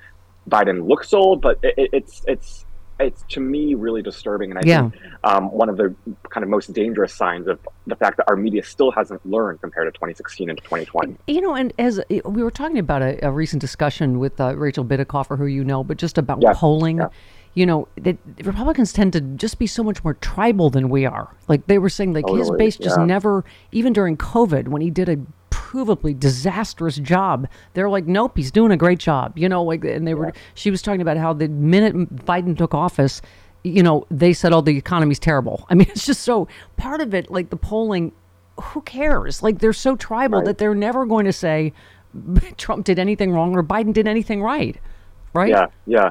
Biden 0.49 0.87
looks 0.89 1.13
old, 1.13 1.41
but 1.41 1.59
it, 1.63 1.75
it, 1.77 1.91
it's 1.93 2.23
it's 2.29 2.65
it's 3.01 3.25
to 3.31 3.41
me 3.41 3.75
really 3.75 4.03
disturbing, 4.03 4.51
and 4.51 4.59
I 4.59 4.63
Yeah. 4.65 4.91
think 4.91 5.03
um, 5.25 5.51
one 5.51 5.69
of 5.69 5.77
the 5.77 5.95
kind 6.31 6.45
of 6.45 6.51
most 6.51 6.73
dangerous 6.73 7.13
signs 7.13 7.49
of 7.49 7.59
the 7.87 7.97
fact 7.97 8.17
that 8.19 8.25
our 8.29 8.37
media 8.37 8.63
still 8.63 8.91
hasn't 8.93 9.25
learned 9.27 9.61
compared 9.61 9.87
to 9.87 9.93
2016 9.93 10.49
and 10.51 10.59
2020. 10.63 11.17
You 11.27 11.41
know, 11.41 11.55
and 11.55 11.73
as 11.79 12.01
we 12.09 12.43
were 12.43 12.51
talking 12.51 12.79
about 12.79 13.03
a, 13.03 13.27
a 13.27 13.31
recent 13.31 13.61
discussion 13.61 14.19
with 14.19 14.41
uh, 14.41 14.57
Rachel 14.57 14.85
Bitecofer, 14.85 15.37
who 15.39 15.47
you 15.47 15.65
know, 15.65 15.83
but 15.83 15.97
just 15.97 16.19
about 16.19 16.41
polling. 16.57 16.99
yeah. 16.99 17.09
You 17.57 17.67
know, 17.67 17.87
that 17.99 18.17
Republicans 18.43 18.93
tend 18.93 19.13
to 19.13 19.21
just 19.21 19.61
be 19.61 19.69
so 19.69 19.85
much 19.85 20.03
more 20.03 20.15
tribal 20.15 20.71
than 20.71 20.89
we 20.89 21.07
are. 21.07 21.29
Like 21.47 21.69
they 21.69 21.79
were 21.79 21.89
saying, 21.89 22.13
like 22.13 22.29
his 22.29 22.51
base 22.51 22.77
just 22.77 22.99
yeah. 22.99 23.05
never, 23.05 23.45
even 23.71 23.93
during 23.93 24.17
COVID, 24.17 24.67
when 24.67 24.83
he 24.83 24.91
did 24.91 25.09
a 25.09 25.19
provably 25.75 26.19
disastrous 26.19 26.97
job, 26.97 27.49
they're 27.73 27.91
like, 27.91 28.07
nope, 28.07 28.37
he's 28.37 28.51
doing 28.51 28.73
a 28.73 28.77
great 28.77 28.99
job. 28.99 29.37
You 29.37 29.49
know, 29.49 29.63
like, 29.63 29.85
and 29.85 30.07
they 30.07 30.15
were. 30.15 30.33
She 30.55 30.71
was 30.71 30.83
talking 30.83 31.01
about 31.01 31.17
how 31.17 31.33
the 31.33 31.49
minute 31.49 31.95
Biden 32.25 32.57
took 32.57 32.75
office, 32.75 33.21
you 33.63 33.83
know, 33.83 34.07
they 34.11 34.33
said, 34.33 34.53
oh, 34.53 34.61
the 34.61 34.77
economy's 34.77 35.19
terrible. 35.19 35.67
I 35.71 35.75
mean, 35.75 35.89
it's 35.91 36.07
just 36.07 36.23
so 36.23 36.49
part 36.77 37.01
of 37.01 37.15
it, 37.15 37.31
like 37.31 37.51
the 37.51 37.57
polling 37.57 38.13
who 38.61 38.83
cares? 38.83 39.43
Like 39.43 39.59
they're 39.59 39.73
so 39.73 39.97
tribal 39.97 40.43
that 40.43 40.59
they're 40.59 40.77
never 40.77 41.07
going 41.07 41.25
to 41.27 41.33
say 41.33 41.73
Trump 42.57 42.85
did 42.85 42.99
anything 42.99 43.33
wrong 43.33 43.57
or 43.57 43.65
Biden 43.65 43.93
did 43.93 44.07
anything 44.07 44.43
right, 44.43 44.77
right? 45.33 45.49
Yeah, 45.49 45.67
yeah. 45.87 46.11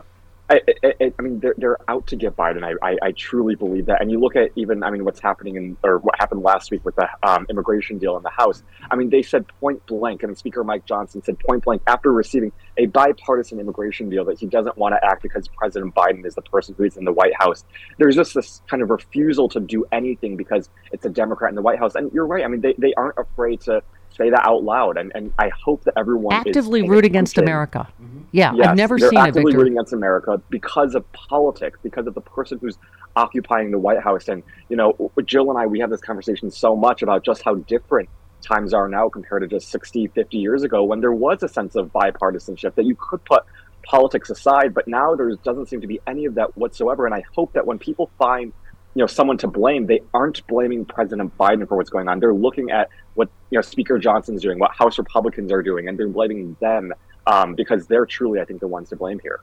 I, 0.49 0.60
I, 0.84 1.14
I- 1.18 1.22
mean, 1.22 1.40
they're, 1.40 1.56
they're 1.57 1.78
out 1.90 2.06
to 2.07 2.15
get 2.15 2.36
Biden. 2.36 2.64
I, 2.64 2.74
I, 2.88 2.98
I 3.02 3.11
truly 3.14 3.56
believe 3.56 3.86
that. 3.86 4.02
And 4.02 4.11
you 4.11 4.20
look 4.20 4.36
at 4.36 4.52
even, 4.56 4.84
I 4.84 4.90
mean, 4.90 5.06
what's 5.06 5.22
happening 5.22 5.56
in, 5.56 5.78
or 5.84 5.99
what 5.99 6.15
happened 6.20 6.44
last 6.44 6.70
week 6.70 6.84
with 6.84 6.95
the 6.95 7.07
um, 7.24 7.45
immigration 7.49 7.98
deal 7.98 8.18
in 8.18 8.24
the 8.24 8.30
House. 8.30 8.61
I 8.91 8.95
mean, 8.95 9.10
they 9.10 9.22
said 9.22 9.45
point 9.60 9.86
blank, 9.86 10.24
mean, 10.24 10.36
Speaker 10.36 10.64
Mike 10.64 10.86
Johnson 10.86 11.24
said 11.24 11.40
point 11.40 11.64
blank 11.64 11.82
after 11.88 12.11
receiving 12.11 12.52
a 12.78 12.88
bipartisan 12.88 13.60
immigration 13.60 14.10
deal 14.10 14.26
that 14.26 14.40
he 14.40 14.45
doesn't 14.45 14.78
want 14.78 14.94
to 14.95 15.06
act 15.06 15.24
because 15.24 15.48
President 15.48 15.95
Biden 15.95 16.26
is 16.26 16.36
the 16.36 16.41
person 16.41 16.76
who 16.78 16.84
is 16.84 16.98
in 16.98 17.06
the 17.06 17.14
White 17.14 17.36
House. 17.40 17.64
There's 17.98 18.15
just 18.15 18.34
this 18.34 18.61
kind 18.68 18.84
of 18.84 18.90
refusal 18.90 19.48
to 19.49 19.60
do 19.60 19.86
anything 19.91 20.36
because 20.36 20.70
it's 20.91 21.06
a 21.06 21.10
Democrat 21.10 21.49
in 21.49 21.56
the 21.56 21.61
White 21.61 21.80
House. 21.80 21.95
And 21.95 22.11
you're 22.11 22.28
right. 22.28 22.44
I 22.44 22.48
mean, 22.48 22.61
they, 22.61 22.76
they 22.78 22.94
aren't 22.95 23.18
afraid 23.18 23.61
to 23.61 23.82
say 24.15 24.30
that 24.30 24.45
out 24.45 24.64
loud. 24.64 24.98
And, 24.98 25.11
and 25.15 25.34
I 25.40 25.49
hope 25.49 25.84
that 25.85 25.94
everyone 25.98 26.34
Actively 26.35 26.81
paying 26.81 26.91
root 26.91 27.06
against 27.06 27.34
attention. 27.34 27.48
America. 27.49 27.88
Mm-hmm. 28.02 28.19
Yeah, 28.31 28.52
I've 28.52 28.57
Yes, 28.57 28.77
never 28.77 28.98
they're 28.98 29.10
seen 29.10 29.19
it, 29.19 29.22
actively 29.22 29.52
Victor. 29.52 29.57
rooting 29.60 29.73
against 29.73 29.94
America 29.94 30.41
because 30.49 30.95
of 30.95 31.11
politics, 31.14 31.80
because 31.84 32.07
of 32.07 32.14
the 32.14 32.22
person 32.22 32.57
who's 32.60 32.77
occupying 33.15 33.72
the 33.72 33.80
White 33.80 34.02
House. 34.02 34.27
And 34.27 34.44
you 34.69 34.76
know, 34.76 35.11
Jill 35.26 35.49
and 35.49 35.60
I, 35.60 35.65
we 35.68 35.80
have 35.80 35.90
this 35.90 36.02
conversation 36.02 36.49
so 36.52 36.76
much 36.76 37.02
about 37.02 37.23
just 37.23 37.44
how 37.44 37.56
different 37.56 38.10
times 38.41 38.73
are 38.73 38.90
now 38.90 39.07
compared 39.10 39.41
to 39.44 39.48
just 39.48 39.69
60, 39.69 40.07
50 40.07 40.38
years 40.38 40.64
ago, 40.64 40.84
when 40.84 40.99
there 40.99 41.14
was 41.14 41.44
a 41.44 41.48
sense 41.48 41.76
of 41.76 41.91
bipartisanship 41.94 42.76
that 42.76 42.85
you 42.85 42.95
could 42.95 43.23
put 43.26 43.44
politics 43.84 44.30
aside. 44.30 44.73
But 44.73 44.88
now 44.88 45.15
there 45.15 45.34
doesn't 45.35 45.68
seem 45.68 45.81
to 45.81 45.88
be 45.88 45.99
any 46.07 46.26
of 46.26 46.35
that 46.35 46.57
whatsoever. 46.57 47.06
And 47.06 47.14
I 47.15 47.23
hope 47.35 47.53
that 47.53 47.65
when 47.65 47.80
people 47.80 48.10
find 48.18 48.52
you 48.95 49.02
know 49.02 49.07
someone 49.07 49.38
to 49.40 49.48
blame. 49.48 49.88
They 49.88 50.02
aren't 50.14 50.45
blaming 50.48 50.86
president 50.86 51.36
biden 51.38 51.68
for 51.68 51.78
what's 51.78 51.90
going 51.90 52.07
on. 52.07 52.20
They're 52.20 52.34
looking 52.34 52.72
at 52.72 52.90
what 53.15 53.30
you 53.49 53.57
know 53.57 53.61
speaker 53.61 53.99
johnson's 53.99 54.41
doing 54.41 54.60
what 54.60 54.72
house 54.72 54.98
republicans 54.98 55.52
are 55.52 55.61
doing 55.61 55.88
and 55.88 55.98
they're 55.98 56.07
blaming 56.07 56.56
them 56.60 56.94
um, 57.28 57.56
because 57.56 57.88
they're 57.88 58.06
truly 58.06 58.40
i 58.40 58.45
think 58.45 58.60
the 58.60 58.68
ones 58.68 58.90
to 58.90 58.95
blame 58.95 59.20
here 59.20 59.41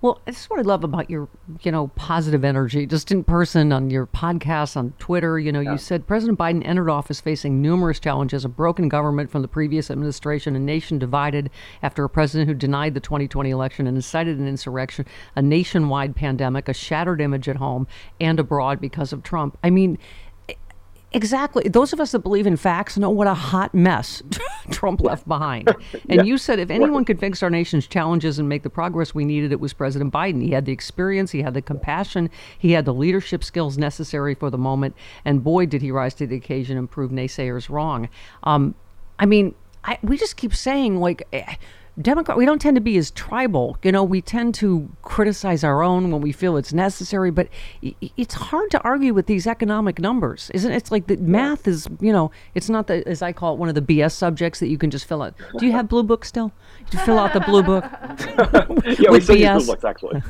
Well, 0.00 0.20
this 0.26 0.42
is 0.42 0.46
what 0.48 0.60
I 0.60 0.62
love 0.62 0.84
about 0.84 1.10
your, 1.10 1.28
you 1.62 1.72
know, 1.72 1.88
positive 1.88 2.44
energy, 2.44 2.86
just 2.86 3.10
in 3.10 3.24
person 3.24 3.72
on 3.72 3.90
your 3.90 4.06
podcast, 4.06 4.76
on 4.76 4.92
Twitter. 5.00 5.40
You 5.40 5.50
know, 5.50 5.58
you 5.58 5.76
said 5.76 6.06
President 6.06 6.38
Biden 6.38 6.64
entered 6.64 6.88
office 6.88 7.20
facing 7.20 7.60
numerous 7.60 7.98
challenges 7.98 8.44
a 8.44 8.48
broken 8.48 8.88
government 8.88 9.28
from 9.28 9.42
the 9.42 9.48
previous 9.48 9.90
administration, 9.90 10.54
a 10.54 10.60
nation 10.60 11.00
divided 11.00 11.50
after 11.82 12.04
a 12.04 12.08
president 12.08 12.48
who 12.48 12.54
denied 12.54 12.94
the 12.94 13.00
2020 13.00 13.50
election 13.50 13.88
and 13.88 13.96
incited 13.96 14.38
an 14.38 14.46
insurrection, 14.46 15.04
a 15.34 15.42
nationwide 15.42 16.14
pandemic, 16.14 16.68
a 16.68 16.74
shattered 16.74 17.20
image 17.20 17.48
at 17.48 17.56
home 17.56 17.88
and 18.20 18.38
abroad 18.38 18.80
because 18.80 19.12
of 19.12 19.24
Trump. 19.24 19.58
I 19.64 19.70
mean, 19.70 19.98
Exactly. 21.12 21.66
Those 21.68 21.94
of 21.94 22.00
us 22.00 22.12
that 22.12 22.18
believe 22.18 22.46
in 22.46 22.56
facts 22.58 22.98
know 22.98 23.08
what 23.08 23.26
a 23.26 23.32
hot 23.32 23.72
mess 23.74 24.22
Trump 24.70 25.00
left 25.00 25.26
behind. 25.26 25.74
And 26.10 26.20
Yeah. 26.20 26.22
you 26.22 26.36
said 26.38 26.58
if 26.58 26.70
anyone 26.70 27.04
could 27.06 27.18
fix 27.18 27.42
our 27.42 27.48
nation's 27.48 27.86
challenges 27.86 28.38
and 28.38 28.46
make 28.48 28.62
the 28.62 28.70
progress 28.70 29.14
we 29.14 29.24
needed, 29.24 29.50
it 29.50 29.60
was 29.60 29.72
President 29.72 30.12
Biden. 30.12 30.42
He 30.42 30.50
had 30.50 30.66
the 30.66 30.72
experience, 30.72 31.30
he 31.30 31.40
had 31.42 31.54
the 31.54 31.62
compassion, 31.62 32.28
he 32.58 32.72
had 32.72 32.84
the 32.84 32.92
leadership 32.92 33.42
skills 33.42 33.78
necessary 33.78 34.34
for 34.34 34.50
the 34.50 34.58
moment. 34.58 34.94
And 35.24 35.42
boy, 35.42 35.64
did 35.66 35.80
he 35.80 35.90
rise 35.90 36.12
to 36.14 36.26
the 36.26 36.36
occasion 36.36 36.76
and 36.76 36.90
prove 36.90 37.10
naysayers 37.10 37.70
wrong. 37.70 38.08
Um, 38.42 38.74
I 39.18 39.24
mean, 39.26 39.54
I, 39.84 39.98
we 40.02 40.18
just 40.18 40.36
keep 40.36 40.54
saying, 40.54 40.98
like, 41.00 41.26
eh, 41.32 41.54
Democrat, 42.00 42.38
we 42.38 42.46
don't 42.46 42.60
tend 42.60 42.74
to 42.76 42.80
be 42.80 42.96
as 42.96 43.10
tribal. 43.10 43.76
You 43.82 43.90
know, 43.92 44.04
we 44.04 44.20
tend 44.20 44.54
to 44.56 44.88
criticize 45.02 45.64
our 45.64 45.82
own 45.82 46.10
when 46.12 46.20
we 46.20 46.30
feel 46.32 46.56
it's 46.56 46.72
necessary, 46.72 47.30
but 47.30 47.48
i- 47.84 47.94
i- 48.02 48.10
it's 48.16 48.34
hard 48.34 48.70
to 48.70 48.80
argue 48.82 49.12
with 49.12 49.26
these 49.26 49.46
economic 49.46 49.98
numbers, 49.98 50.50
isn't 50.54 50.70
it? 50.70 50.76
It's 50.76 50.90
like 50.92 51.08
the 51.08 51.16
math 51.16 51.66
is, 51.66 51.88
you 52.00 52.12
know, 52.12 52.30
it's 52.54 52.68
not 52.68 52.86
the, 52.86 53.06
as 53.08 53.20
I 53.22 53.32
call 53.32 53.54
it, 53.54 53.58
one 53.58 53.68
of 53.68 53.74
the 53.74 53.82
BS 53.82 54.12
subjects 54.14 54.60
that 54.60 54.68
you 54.68 54.78
can 54.78 54.90
just 54.90 55.06
fill 55.06 55.22
out. 55.22 55.34
Do 55.58 55.66
you 55.66 55.72
have 55.72 55.88
Blue 55.88 56.02
Book 56.04 56.24
still? 56.24 56.52
You 56.92 56.98
fill 57.00 57.18
out 57.18 57.32
the 57.32 57.40
Blue 57.40 57.62
Book 57.62 57.84
yeah, 58.98 59.10
we 59.10 59.16
with 59.18 59.24
still 59.24 59.36
use 59.36 59.48
BS? 59.48 59.56
Blue 59.56 59.66
books 59.66 59.84
actually. 59.84 60.22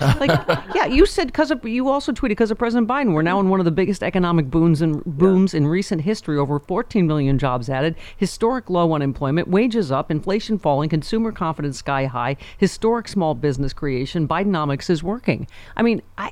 like 0.18 0.30
yeah 0.74 0.86
you 0.86 1.06
said 1.06 1.28
because 1.28 1.50
of 1.50 1.64
you 1.64 1.88
also 1.88 2.12
tweeted 2.12 2.28
because 2.30 2.50
of 2.50 2.58
president 2.58 2.88
biden 2.88 3.12
we're 3.12 3.22
now 3.22 3.38
in 3.40 3.48
one 3.48 3.60
of 3.60 3.64
the 3.64 3.70
biggest 3.70 4.02
economic 4.02 4.50
booms 4.50 4.82
and 4.82 5.02
booms 5.04 5.54
in 5.54 5.66
recent 5.66 6.00
history 6.02 6.36
over 6.38 6.58
14 6.58 7.06
million 7.06 7.38
jobs 7.38 7.68
added 7.70 7.94
historic 8.16 8.68
low 8.68 8.92
unemployment 8.92 9.48
wages 9.48 9.92
up 9.92 10.10
inflation 10.10 10.58
falling 10.58 10.88
consumer 10.88 11.30
confidence 11.32 11.78
sky 11.78 12.06
high 12.06 12.36
historic 12.58 13.06
small 13.08 13.34
business 13.34 13.72
creation 13.72 14.26
bidenomics 14.26 14.90
is 14.90 15.02
working 15.02 15.46
i 15.76 15.82
mean 15.82 16.02
i 16.18 16.30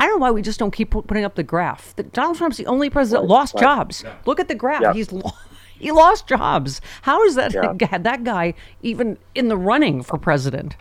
I 0.00 0.06
don't 0.06 0.18
know 0.18 0.22
why 0.24 0.30
we 0.32 0.42
just 0.42 0.58
don't 0.58 0.72
keep 0.72 0.90
putting 0.90 1.22
up 1.24 1.36
the 1.36 1.44
graph. 1.44 1.94
That 1.94 2.12
Donald 2.12 2.36
Trump's 2.36 2.56
the 2.56 2.66
only 2.66 2.90
president 2.90 3.28
Right, 3.28 3.36
lost 3.36 3.54
right. 3.54 3.60
jobs. 3.60 4.04
Look 4.26 4.40
at 4.40 4.48
the 4.48 4.54
graph. 4.56 4.80
Yeah. 4.80 4.92
He's 4.94 5.12
lo- 5.12 5.30
he 5.78 5.92
lost 5.92 6.26
jobs. 6.26 6.80
How 7.02 7.22
is 7.24 7.36
that 7.36 7.52
Yeah. 7.54 7.74
had 7.88 8.02
that 8.02 8.24
guy 8.24 8.54
even 8.80 9.16
in 9.36 9.46
the 9.46 9.56
running 9.56 10.02
for 10.02 10.18
president? 10.18 10.76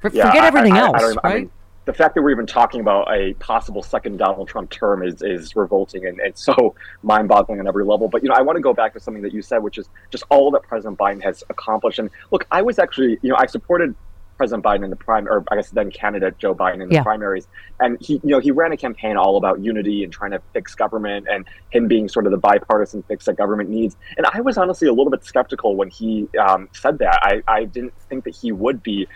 For- 0.00 0.10
Yeah, 0.10 0.26
Forget 0.28 0.42
I- 0.44 0.46
everything 0.46 0.72
I- 0.74 0.78
else, 0.80 1.00
don't 1.00 1.10
even- 1.12 1.18
I 1.24 1.28
right? 1.28 1.40
mean, 1.42 1.50
the 1.86 1.92
fact 1.94 2.14
that 2.14 2.22
we're 2.22 2.30
even 2.30 2.46
talking 2.46 2.80
about 2.80 3.12
a 3.12 3.34
possible 3.34 3.82
second 3.82 4.18
Donald 4.18 4.46
Trump 4.48 4.70
term 4.70 5.02
is, 5.02 5.22
is 5.22 5.56
revolting 5.56 6.06
and, 6.06 6.20
and 6.20 6.36
so 6.36 6.74
mind 7.02 7.28
boggling 7.28 7.58
on 7.60 7.66
every 7.66 7.84
level. 7.84 8.08
But, 8.08 8.22
you 8.22 8.28
know, 8.28 8.34
I 8.36 8.42
want 8.42 8.56
to 8.56 8.62
go 8.62 8.72
back 8.72 8.92
to 8.94 9.00
something 9.00 9.22
that 9.22 9.32
you 9.32 9.42
said, 9.42 9.58
which 9.62 9.78
is 9.78 9.88
just 10.10 10.24
all 10.30 10.50
that 10.52 10.62
President 10.62 10.98
Biden 10.98 11.22
has 11.22 11.42
accomplished. 11.50 11.98
And 11.98 12.10
look, 12.30 12.46
I 12.50 12.62
was 12.62 12.78
actually, 12.78 13.18
you 13.22 13.30
know, 13.30 13.36
I 13.36 13.46
supported 13.46 13.94
President 14.36 14.64
Biden 14.64 14.84
in 14.84 14.90
the 14.90 14.96
prime, 14.96 15.26
or 15.28 15.44
I 15.50 15.56
guess 15.56 15.68
then 15.70 15.90
candidate 15.90 16.38
Joe 16.38 16.54
Biden 16.54 16.82
in 16.82 16.88
the 16.88 16.94
Yeah. 16.94 17.02
primaries. 17.02 17.46
And 17.80 17.98
he, 18.00 18.14
you 18.24 18.30
know, 18.30 18.38
he 18.38 18.50
ran 18.52 18.72
a 18.72 18.76
campaign 18.76 19.16
all 19.18 19.36
about 19.36 19.60
unity 19.60 20.02
and 20.04 20.10
trying 20.10 20.30
to 20.30 20.40
fix 20.54 20.74
government 20.74 21.26
and 21.30 21.44
him 21.70 21.88
being 21.88 22.08
sort 22.08 22.24
of 22.24 22.32
the 22.32 22.38
bipartisan 22.38 23.02
fix 23.02 23.26
that 23.26 23.36
government 23.36 23.68
needs. 23.68 23.96
And 24.16 24.26
I 24.32 24.40
was 24.40 24.56
honestly 24.56 24.88
a 24.88 24.92
little 24.92 25.10
bit 25.10 25.24
skeptical 25.24 25.76
when 25.76 25.90
he 25.90 26.26
um, 26.38 26.68
said 26.72 26.98
that. 27.00 27.18
I, 27.22 27.42
I 27.48 27.64
didn't 27.64 27.92
think 28.08 28.24
that 28.24 28.34
he 28.34 28.50
would 28.52 28.82
be 28.82 29.06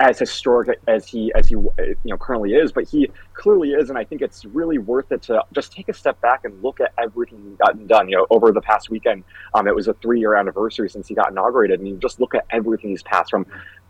as 0.00 0.18
historic 0.18 0.78
as 0.88 1.06
he 1.06 1.32
as 1.34 1.48
he 1.48 1.54
you 1.54 1.96
know 2.04 2.16
currently 2.16 2.54
is, 2.54 2.72
but 2.72 2.84
he 2.84 3.08
clearly 3.34 3.70
is, 3.70 3.90
and 3.90 3.98
I 3.98 4.04
think 4.04 4.22
it's 4.22 4.44
really 4.44 4.78
worth 4.78 5.12
it 5.12 5.22
to 5.22 5.42
just 5.52 5.72
take 5.72 5.88
a 5.88 5.94
step 5.94 6.20
back 6.20 6.40
and 6.44 6.62
look 6.62 6.80
at 6.80 6.92
everything 6.98 7.40
he's 7.46 7.56
gotten 7.56 7.86
done. 7.86 8.08
You 8.08 8.18
know, 8.18 8.26
over 8.30 8.50
the 8.50 8.60
past 8.60 8.90
weekend, 8.90 9.24
um, 9.54 9.68
it 9.68 9.74
was 9.74 9.86
a 9.86 9.94
three-year 9.94 10.34
anniversary 10.34 10.88
since 10.88 11.06
he 11.06 11.14
got 11.14 11.30
inaugurated, 11.30 11.78
and 11.78 11.88
you 11.88 11.96
just 11.96 12.20
look 12.20 12.34
at 12.34 12.44
everything 12.50 12.90
he's 12.90 13.02
passed 13.02 13.30
from. 13.30 13.46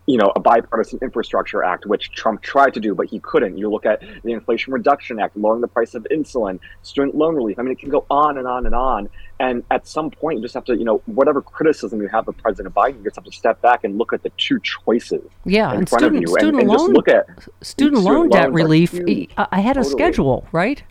You 0.07 0.19
know, 0.19 0.33
a 0.37 0.41
bipartisan 0.41 0.99
infrastructure 1.01 1.65
act, 1.65 1.87
which 1.87 2.11
Trump 2.13 2.43
tried 2.43 2.75
to 2.75 2.81
do, 2.81 2.95
but 2.95 3.07
he 3.07 3.21
couldn't. 3.21 3.57
You 3.57 3.71
look 3.71 3.87
at 3.87 4.03
the 4.23 4.33
Inflation 4.33 4.73
Reduction 4.75 5.19
Act, 5.19 5.35
lowering 5.37 5.63
the 5.63 5.69
price 5.69 5.95
of 5.95 6.07
insulin, 6.11 6.61
student 6.83 7.15
loan 7.15 7.35
relief. 7.35 7.59
I 7.59 7.63
mean, 7.63 7.73
it 7.73 7.79
can 7.79 7.89
go 7.89 8.05
on 8.11 8.37
and 8.37 8.47
on 8.47 8.67
and 8.67 8.75
on. 8.75 9.09
And 9.41 9.65
at 9.71 9.87
some 9.87 10.11
point, 10.11 10.39
you 10.39 10.43
just 10.43 10.55
have 10.55 10.65
to, 10.67 10.77
you 10.77 10.85
know, 10.85 11.03
whatever 11.07 11.41
criticism 11.41 12.03
you 12.03 12.09
have 12.09 12.29
of 12.29 12.37
President 12.37 12.75
Biden, 12.75 12.99
you 12.99 13.05
just 13.05 13.17
have 13.17 13.25
to 13.25 13.33
step 13.33 13.63
back 13.63 13.83
and 13.85 13.97
look 13.97 14.13
at 14.13 14.23
the 14.23 14.31
two 14.37 14.61
choices 14.61 15.23
Yeah, 15.45 15.73
in 15.73 15.79
and 15.79 15.89
front 15.89 16.03
student 16.03 16.17
of 16.17 16.23
you, 16.23 16.29
student 16.29 16.61
and, 16.61 16.61
and 16.61 16.69
loan 16.69 16.79
just 16.79 16.89
look 16.93 17.09
at 17.09 17.27
student 17.63 18.03
loan 18.03 18.29
debt 18.29 18.53
relief 18.53 18.93
huge. 18.93 19.31
I 19.39 19.47
I 19.53 19.61
had 19.61 19.77
a 19.79 19.81
Totally. 19.81 19.91
schedule, 19.91 20.47
right? 20.53 20.83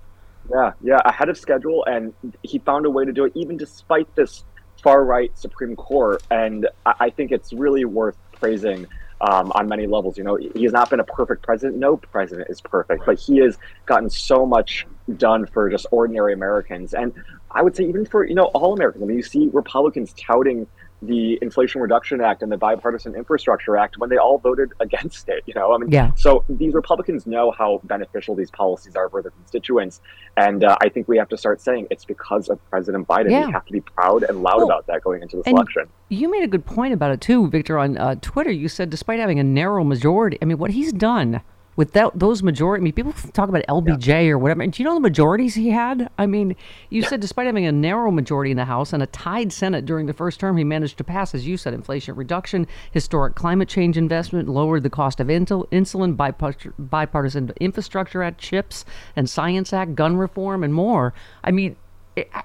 Yeah, 0.52 0.74
yeah, 0.82 1.00
ahead 1.06 1.30
of 1.30 1.38
schedule, 1.38 1.86
and 1.86 2.14
he 2.42 2.60
found 2.60 2.86
a 2.86 2.90
way 2.90 3.06
to 3.06 3.14
do 3.14 3.26
it, 3.26 3.32
even 3.36 3.58
despite 3.58 4.14
this 4.16 4.44
far 4.84 5.06
right 5.06 5.32
Supreme 5.38 5.76
Court. 5.76 6.22
And 6.32 6.68
I, 6.86 6.94
I 7.00 7.10
think 7.12 7.32
it's 7.32 7.54
really 7.54 7.86
worth 7.86 8.18
praising 8.34 8.88
um, 9.24 9.52
on 9.56 9.68
many 9.68 9.88
levels. 9.88 10.18
You 10.18 10.26
know, 10.26 10.36
he 10.36 10.64
has 10.64 10.74
not 10.74 10.90
been 10.90 11.00
a 11.00 11.06
perfect 11.06 11.44
president. 11.44 11.80
No 11.80 11.98
president 11.98 12.50
is 12.50 12.60
perfect, 12.62 13.06
but 13.06 13.18
he 13.18 13.38
has 13.38 13.58
gotten 13.86 14.10
so 14.10 14.46
much 14.46 14.86
done 15.18 15.46
for 15.46 15.70
just 15.70 15.88
ordinary 15.92 16.34
Americans, 16.34 16.94
and 16.94 17.14
I 17.52 17.62
would 17.62 17.76
say 17.76 17.86
even 17.86 18.06
for 18.06 18.26
you 18.26 18.36
know 18.36 18.46
all 18.46 18.74
Americans. 18.74 19.04
I 19.04 19.08
mean, 19.08 19.18
you 19.18 19.24
see 19.24 19.50
Republicans 19.54 20.14
touting 20.14 20.68
the 21.06 21.38
Inflation 21.42 21.82
Reduction 21.82 22.22
Act 22.22 22.42
and 22.44 22.52
the 22.52 22.58
Bipartisan 22.58 23.16
Infrastructure 23.16 23.78
Act 23.78 23.98
when 23.98 24.10
they 24.10 24.18
all 24.18 24.38
voted 24.38 24.72
against 24.80 25.28
it. 25.30 25.44
You 25.46 25.54
know, 25.54 25.74
I 25.74 25.78
mean, 25.78 25.92
Yeah. 25.92 26.14
so 26.16 26.44
these 26.50 26.74
Republicans 26.74 27.26
know 27.28 27.52
how 27.52 27.82
beneficial 27.84 28.36
these 28.36 28.52
policies 28.52 28.96
are 28.96 29.10
for 29.10 29.22
their 29.22 29.32
constituents, 29.32 30.02
and 30.38 30.64
uh, 30.64 30.78
I 30.82 30.90
think 30.90 31.08
we 31.08 31.18
have 31.18 31.30
to 31.30 31.38
start 31.38 31.62
saying 31.62 31.88
it's 31.92 32.06
because 32.06 32.50
of 32.50 32.60
President 32.70 33.08
Biden. 33.08 33.32
Yeah. 33.32 33.48
We 33.48 33.52
have 33.52 33.66
to 33.66 33.74
be 33.74 33.82
proud 33.82 34.24
and 34.24 34.42
loud 34.44 34.58
Well, 34.58 34.66
about 34.66 34.88
that 34.88 35.04
going 35.04 35.22
into 35.22 35.38
this 35.38 35.48
election. 35.48 35.88
You 36.10 36.30
made 36.30 36.44
a 36.44 36.48
good 36.48 36.66
point 36.66 36.94
about 36.94 37.12
it 37.12 37.22
too, 37.22 37.48
Victor, 37.50 37.78
on 37.78 37.98
uh, 37.98 38.16
Twitter. 38.22 38.52
You 38.52 38.68
said 38.70 38.90
despite 38.90 39.20
having 39.20 39.40
a 39.40 39.44
narrow 39.44 39.84
majority, 39.84 40.38
I 40.42 40.46
mean, 40.46 40.58
what 40.58 40.72
he's 40.72 40.94
done 40.94 41.42
without 41.76 42.18
those 42.18 42.44
majority, 42.44 42.82
I 42.82 42.84
mean, 42.84 42.94
people 42.94 43.14
talk 43.34 43.50
about 43.50 43.66
LBJ 43.68 44.30
or 44.30 44.38
whatever. 44.38 44.66
Do 44.66 44.82
you 44.82 44.88
know 44.88 44.94
the 44.94 45.00
majorities 45.00 45.56
he 45.56 45.70
had? 45.70 46.10
I 46.18 46.26
mean, 46.26 46.56
you 46.90 47.04
said 47.04 47.20
despite 47.20 47.46
having 47.46 47.66
a 47.66 47.72
narrow 47.72 48.12
majority 48.12 48.52
in 48.52 48.58
the 48.58 48.66
House 48.66 48.94
and 48.94 49.02
a 49.02 49.08
tied 49.08 49.52
Senate 49.52 49.86
during 49.86 50.06
the 50.06 50.14
first 50.14 50.40
term, 50.40 50.58
he 50.58 50.64
managed 50.64 50.98
to 50.98 51.04
pass, 51.04 51.34
as 51.34 51.48
you 51.48 51.58
said, 51.58 51.74
inflation 51.74 52.16
reduction, 52.16 52.68
historic 52.92 53.36
climate 53.36 53.70
change 53.70 53.98
investment, 53.98 54.48
lowered 54.48 54.84
the 54.84 54.90
cost 54.90 55.20
of 55.20 55.28
intel, 55.28 55.68
insulin, 55.70 56.16
bipart- 56.16 56.74
bipartisan 56.78 57.52
infrastructure 57.60 58.24
act, 58.24 58.40
chips, 58.40 58.86
and 59.16 59.30
science 59.30 59.74
act, 59.74 59.96
gun 59.96 60.18
reform, 60.18 60.64
and 60.64 60.74
more. 60.74 61.14
I 61.44 61.52
mean, 61.52 61.76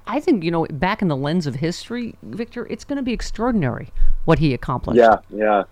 I 0.06 0.20
think 0.20 0.44
you 0.44 0.50
know, 0.50 0.66
back 0.70 1.02
in 1.02 1.08
the 1.08 1.16
lens 1.16 1.46
of 1.46 1.56
history, 1.56 2.14
Victor, 2.22 2.66
it's 2.70 2.84
going 2.84 2.96
to 2.96 3.02
be 3.02 3.12
extraordinary 3.12 3.90
what 4.24 4.38
he 4.38 4.54
accomplished. 4.54 4.98
Yeah, 4.98 5.18
yeah. 5.30 5.64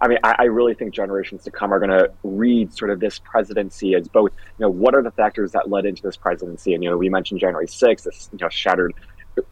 I 0.00 0.08
mean, 0.08 0.18
I, 0.24 0.34
I 0.38 0.44
really 0.44 0.74
think 0.74 0.94
generations 0.94 1.44
to 1.44 1.50
come 1.50 1.72
are 1.72 1.78
going 1.78 1.90
to 1.90 2.10
read 2.22 2.72
sort 2.72 2.90
of 2.90 3.00
this 3.00 3.18
presidency 3.18 3.94
as 3.94 4.08
both, 4.08 4.32
you 4.58 4.64
know, 4.64 4.70
what 4.70 4.94
are 4.94 5.02
the 5.02 5.10
factors 5.10 5.52
that 5.52 5.68
led 5.68 5.84
into 5.84 6.02
this 6.02 6.16
presidency? 6.16 6.72
And, 6.74 6.82
you 6.82 6.90
know, 6.90 6.96
we 6.96 7.08
mentioned 7.08 7.40
January 7.40 7.66
6th, 7.66 8.04
this, 8.04 8.30
you 8.32 8.38
know, 8.40 8.48
shattered 8.48 8.94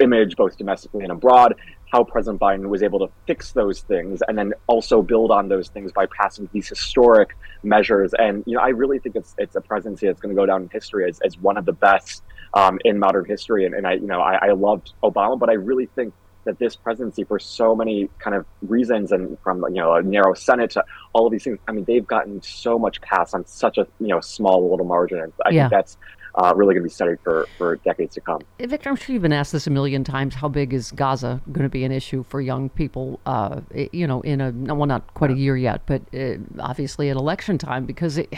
image 0.01 0.37
both 0.37 0.57
domestically 0.57 1.03
and 1.03 1.12
abroad, 1.12 1.55
how 1.93 2.05
President 2.05 2.41
Biden 2.41 2.69
was 2.69 2.83
able 2.83 2.99
to 2.99 3.09
fix 3.27 3.53
those 3.53 3.81
things 3.81 4.23
and 4.27 4.37
then 4.37 4.53
also 4.66 5.03
build 5.03 5.31
on 5.31 5.49
those 5.49 5.69
things 5.69 5.93
by 5.93 6.07
passing 6.19 6.49
these 6.53 6.69
historic 6.69 7.37
measures. 7.62 8.12
And, 8.19 8.43
you 8.47 8.57
know, 8.57 8.62
I 8.62 8.69
really 8.69 8.99
think 8.99 9.16
it's, 9.16 9.35
it's 9.39 9.57
a 9.57 9.61
presidency 9.61 10.07
that's 10.07 10.20
going 10.20 10.35
to 10.35 10.41
go 10.41 10.47
down 10.47 10.62
in 10.62 10.70
history 10.70 11.09
as, 11.09 11.20
as 11.20 11.39
one 11.39 11.57
of 11.57 11.65
the 11.65 11.73
best 11.73 12.23
um, 12.55 12.79
in 12.85 12.99
modern 12.99 13.25
history. 13.25 13.65
And, 13.65 13.75
and 13.75 13.87
I, 13.87 13.95
you 13.95 14.07
know, 14.07 14.20
I, 14.20 14.49
I 14.49 14.53
loved 14.53 14.93
Obama, 15.03 15.39
but 15.39 15.49
I 15.49 15.55
really 15.55 15.87
think 15.95 16.12
that 16.49 16.59
this 16.59 16.75
presidency, 16.77 17.25
for 17.25 17.39
so 17.39 17.77
many 17.77 18.09
kind 18.19 18.35
of 18.35 18.47
reasons, 18.62 19.12
and 19.12 19.37
from 19.45 19.62
you 19.69 19.81
know 19.81 19.95
a 19.95 20.03
narrow 20.03 20.35
Senate 20.35 20.70
to 20.73 20.83
all 21.12 21.27
of 21.27 21.33
these 21.33 21.45
things, 21.45 21.59
I 21.69 21.73
mean, 21.73 21.85
they've 21.87 22.07
gotten 22.07 22.41
so 22.43 22.79
much 22.79 23.01
passed 23.03 23.35
on 23.35 23.47
such 23.47 23.79
a 23.79 23.87
you 24.01 24.09
know 24.09 24.20
small 24.20 24.69
little 24.70 24.87
margin. 24.87 25.20
And 25.20 25.33
I 25.47 25.51
Yeah. 25.51 25.62
think 25.62 25.73
that's 25.73 25.97
uh, 26.35 26.53
really 26.57 26.75
going 26.75 26.83
to 26.83 26.89
be 26.89 26.93
studied 26.93 27.19
for 27.23 27.49
for 27.59 27.77
decades 27.85 28.15
to 28.15 28.20
come. 28.23 28.41
Victor, 28.61 28.89
I'm 28.91 28.97
sure 28.97 29.12
you've 29.12 29.23
been 29.23 29.33
asked 29.33 29.53
this 29.53 29.66
a 29.66 29.70
million 29.70 30.05
times. 30.05 30.35
How 30.35 30.49
big 30.49 30.73
is 30.73 30.91
Gaza 30.93 31.41
going 31.53 31.65
to 31.65 31.69
be 31.70 31.85
an 31.85 31.93
issue 31.93 32.25
for 32.25 32.41
young 32.41 32.70
people? 32.70 33.20
Uh, 33.27 33.61
you 33.93 34.07
know, 34.07 34.20
in 34.23 34.41
a 34.41 34.51
well, 34.75 34.87
not 34.87 35.15
quite 35.15 35.31
a 35.31 35.37
year 35.37 35.57
yet, 35.57 35.83
but 35.87 36.03
uh, 36.15 36.37
obviously 36.59 37.11
at 37.11 37.16
election 37.16 37.59
time, 37.59 37.85
because 37.85 38.19
it, 38.19 38.33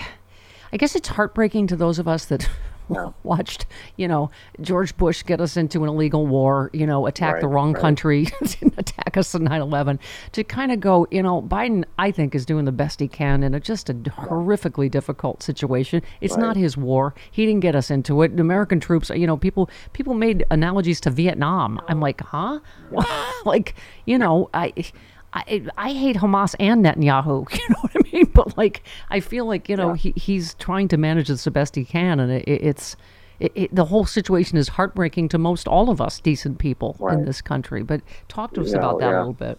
I 0.72 0.76
guess 0.76 0.96
it's 0.96 1.08
heartbreaking 1.08 1.68
to 1.68 1.76
those 1.76 1.98
of 1.98 2.08
us 2.08 2.24
that 2.26 2.48
watched, 3.22 3.66
you 3.96 4.08
know, 4.08 4.30
George 4.60 4.96
Bush 4.96 5.22
get 5.22 5.40
us 5.40 5.56
into 5.56 5.82
an 5.82 5.88
illegal 5.88 6.26
war, 6.26 6.70
you 6.72 6.86
know, 6.86 7.06
attack 7.06 7.40
the 7.40 7.48
wrong 7.48 7.72
right. 7.72 7.80
country, 7.80 8.26
attack 8.76 9.16
us 9.16 9.34
in 9.34 9.42
9/11, 9.42 9.98
to 10.32 10.44
kind 10.44 10.72
of 10.72 10.80
go, 10.80 11.06
you 11.10 11.22
know, 11.22 11.42
Biden, 11.42 11.84
I 11.98 12.10
think, 12.10 12.34
is 12.34 12.44
doing 12.44 12.64
the 12.64 12.72
best 12.72 13.00
he 13.00 13.08
can 13.08 13.42
in 13.42 13.54
a, 13.54 13.60
just 13.60 13.88
a 13.90 13.94
horrifically 13.94 14.90
difficult 14.90 15.42
situation. 15.42 16.02
It's 16.20 16.34
Right. 16.34 16.46
not 16.46 16.56
his 16.56 16.76
war. 16.76 17.14
He 17.30 17.46
didn't 17.46 17.60
get 17.60 17.74
us 17.74 17.90
into 17.90 18.22
it. 18.22 18.38
American 18.38 18.80
troops, 18.80 19.10
you 19.10 19.26
know, 19.26 19.36
people 19.36 19.68
people 19.92 20.14
made 20.14 20.44
analogies 20.50 21.00
to 21.00 21.10
Vietnam. 21.10 21.80
I'm 21.88 21.98
oh. 21.98 22.02
like, 22.02 22.20
huh? 22.20 22.60
like, 23.44 23.74
you 24.06 24.18
know, 24.18 24.48
I. 24.54 24.72
I, 25.32 25.62
I 25.76 25.92
hate 25.92 26.16
Hamas 26.16 26.54
and 26.58 26.84
Netanyahu. 26.84 27.46
You 27.58 27.68
know 27.70 27.76
what 27.82 27.92
I 27.96 28.10
mean? 28.12 28.24
But 28.34 28.56
like, 28.56 28.82
I 29.10 29.20
feel 29.20 29.46
like 29.46 29.68
you 29.68 29.76
know 29.76 29.92
he, 29.92 30.12
he's 30.16 30.54
trying 30.54 30.88
to 30.88 30.96
manage 30.96 31.28
this 31.28 31.44
the 31.44 31.50
best 31.50 31.74
he 31.76 31.84
can, 31.84 32.18
and 32.20 32.32
it, 32.32 32.44
it's 32.48 32.96
it, 33.38 33.52
it, 33.54 33.74
the 33.74 33.84
whole 33.86 34.04
situation 34.04 34.58
is 34.58 34.68
heartbreaking 34.68 35.28
to 35.30 35.38
most 35.38 35.66
all 35.68 35.88
of 35.90 36.00
us 36.00 36.20
decent 36.20 36.58
people 36.58 36.96
in 37.10 37.24
this 37.24 37.40
country. 37.40 37.82
But 37.82 38.02
talk 38.28 38.52
to 38.54 38.60
us 38.60 38.72
Yeah, 38.72 38.78
about 38.78 38.98
that 39.00 39.14
a 39.14 39.18
little 39.18 39.32
bit. 39.32 39.58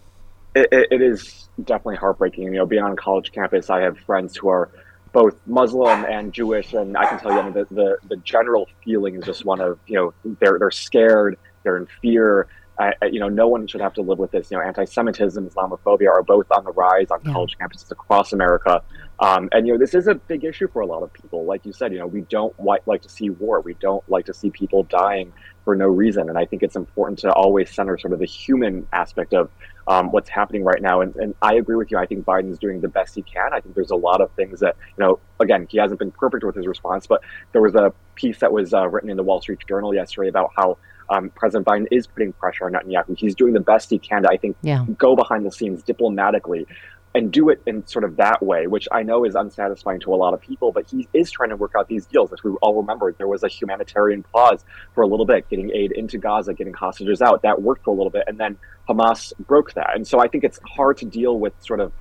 it, 0.54 1.00
is 1.02 1.48
definitely 1.64 1.96
heartbreaking. 1.96 2.44
You 2.44 2.50
know, 2.52 2.66
being 2.66 2.82
on 2.82 2.94
college 2.96 3.32
campus, 3.32 3.70
I 3.70 3.80
have 3.80 3.98
friends 3.98 4.36
who 4.36 4.48
are 4.48 4.70
both 5.12 5.34
Muslim 5.46 6.04
and 6.04 6.32
Jewish, 6.32 6.72
and 6.74 6.96
I 6.96 7.06
can 7.06 7.18
tell 7.18 7.32
you, 7.32 7.38
I 7.40 7.42
mean, 7.42 7.52
the, 7.54 7.66
the, 7.70 7.96
the 8.08 8.16
general 8.18 8.68
feeling 8.84 9.16
is 9.16 9.24
just 9.24 9.44
one 9.44 9.60
of, 9.60 9.78
you 9.86 9.96
know, 9.96 10.14
they're 10.40 10.58
they're 10.58 10.70
scared, 10.70 11.36
they're 11.64 11.76
in 11.76 11.86
fear, 12.00 12.48
I, 12.78 12.94
you 13.06 13.20
know, 13.20 13.28
no 13.28 13.48
one 13.48 13.66
should 13.66 13.80
have 13.80 13.94
to 13.94 14.02
live 14.02 14.18
with 14.18 14.30
this. 14.30 14.50
You 14.50 14.56
know, 14.56 14.64
anti-Semitism, 14.64 15.48
Islamophobia 15.48 16.08
are 16.08 16.22
both 16.22 16.46
on 16.50 16.64
the 16.64 16.72
rise 16.72 17.10
on 17.10 17.22
college 17.22 17.56
campuses 17.60 17.90
across 17.90 18.32
America. 18.32 18.82
Um, 19.20 19.48
and 19.52 19.66
you 19.66 19.74
know, 19.74 19.78
this 19.78 19.94
is 19.94 20.08
a 20.08 20.14
big 20.14 20.42
issue 20.42 20.68
for 20.68 20.80
a 20.80 20.86
lot 20.86 21.02
of 21.02 21.12
people. 21.12 21.44
Like 21.44 21.64
you 21.66 21.72
said, 21.72 21.92
you 21.92 21.98
know, 21.98 22.06
we 22.06 22.22
don't 22.22 22.58
like, 22.58 22.86
like 22.86 23.02
to 23.02 23.08
see 23.08 23.30
war. 23.30 23.60
We 23.60 23.74
don't 23.74 24.02
like 24.08 24.26
to 24.26 24.34
see 24.34 24.50
people 24.50 24.84
dying 24.84 25.32
for 25.64 25.76
no 25.76 25.86
reason. 25.86 26.28
And 26.28 26.36
I 26.36 26.44
think 26.44 26.62
it's 26.62 26.74
important 26.74 27.20
to 27.20 27.32
always 27.32 27.70
center 27.70 27.96
sort 27.98 28.14
of 28.14 28.18
the 28.18 28.26
human 28.26 28.88
aspect 28.92 29.32
of 29.32 29.50
um, 29.86 30.10
what's 30.10 30.28
happening 30.28 30.64
right 30.64 30.80
now. 30.80 31.02
And, 31.02 31.14
and 31.16 31.34
I 31.42 31.54
agree 31.54 31.76
with 31.76 31.90
you. 31.90 31.98
I 31.98 32.06
think 32.06 32.24
Biden's 32.24 32.58
doing 32.58 32.80
the 32.80 32.88
best 32.88 33.14
he 33.14 33.22
can. 33.22 33.52
I 33.52 33.60
think 33.60 33.74
there's 33.74 33.90
a 33.90 33.96
lot 33.96 34.20
of 34.20 34.30
things 34.32 34.60
that, 34.60 34.76
you 34.96 35.04
know, 35.04 35.20
again, 35.40 35.66
he 35.70 35.78
hasn't 35.78 36.00
been 36.00 36.10
perfect 36.10 36.42
with 36.42 36.56
his 36.56 36.66
response, 36.66 37.06
but 37.06 37.20
there 37.52 37.62
was 37.62 37.74
a 37.74 37.92
piece 38.14 38.38
that 38.40 38.52
was 38.52 38.72
uh, 38.74 38.88
written 38.88 39.10
in 39.10 39.16
the 39.16 39.22
Wall 39.22 39.40
Street 39.40 39.60
Journal 39.68 39.94
yesterday 39.94 40.28
about 40.28 40.50
how 40.56 40.78
um, 41.08 41.30
President 41.34 41.66
Biden 41.66 41.86
is 41.90 42.06
putting 42.06 42.32
pressure 42.32 42.64
on 42.66 42.72
Netanyahu. 42.72 43.14
He's 43.16 43.34
doing 43.34 43.52
the 43.52 43.60
best 43.60 43.90
he 43.90 43.98
can 43.98 44.22
to, 44.22 44.28
I 44.30 44.36
think, 44.36 44.56
Yeah. 44.62 44.84
go 44.96 45.16
behind 45.16 45.44
the 45.44 45.50
scenes 45.52 45.82
diplomatically 45.82 46.66
and 47.14 47.30
do 47.30 47.50
it 47.50 47.62
in 47.66 47.86
sort 47.86 48.04
of 48.04 48.16
that 48.16 48.42
way, 48.42 48.66
which 48.66 48.88
I 48.90 49.02
know 49.02 49.24
is 49.24 49.34
unsatisfying 49.34 50.00
to 50.00 50.14
a 50.14 50.16
lot 50.16 50.32
of 50.32 50.40
people, 50.40 50.72
but 50.72 50.86
he 50.88 51.10
is 51.12 51.30
trying 51.30 51.50
to 51.50 51.56
work 51.56 51.72
out 51.76 51.88
these 51.88 52.06
deals. 52.06 52.32
As 52.32 52.42
we 52.42 52.52
all 52.62 52.80
remember, 52.80 53.14
there 53.18 53.28
was 53.28 53.42
a 53.42 53.48
humanitarian 53.48 54.22
pause 54.34 54.64
for 54.94 55.02
a 55.02 55.06
little 55.06 55.26
bit, 55.26 55.46
getting 55.50 55.70
aid 55.74 55.92
into 55.92 56.16
Gaza, 56.16 56.54
getting 56.54 56.72
hostages 56.72 57.20
out. 57.20 57.42
That 57.42 57.60
worked 57.60 57.84
for 57.84 57.90
a 57.90 57.94
little 57.94 58.10
bit, 58.10 58.24
and 58.26 58.38
then 58.40 58.56
Hamas 58.88 59.30
broke 59.46 59.74
that. 59.74 59.90
And 59.94 60.06
so 60.06 60.20
I 60.20 60.28
think 60.28 60.42
it's 60.44 60.58
hard 60.74 60.96
to 60.98 61.04
deal 61.04 61.38
with 61.38 61.52
sort 61.58 61.80
of 61.80 61.92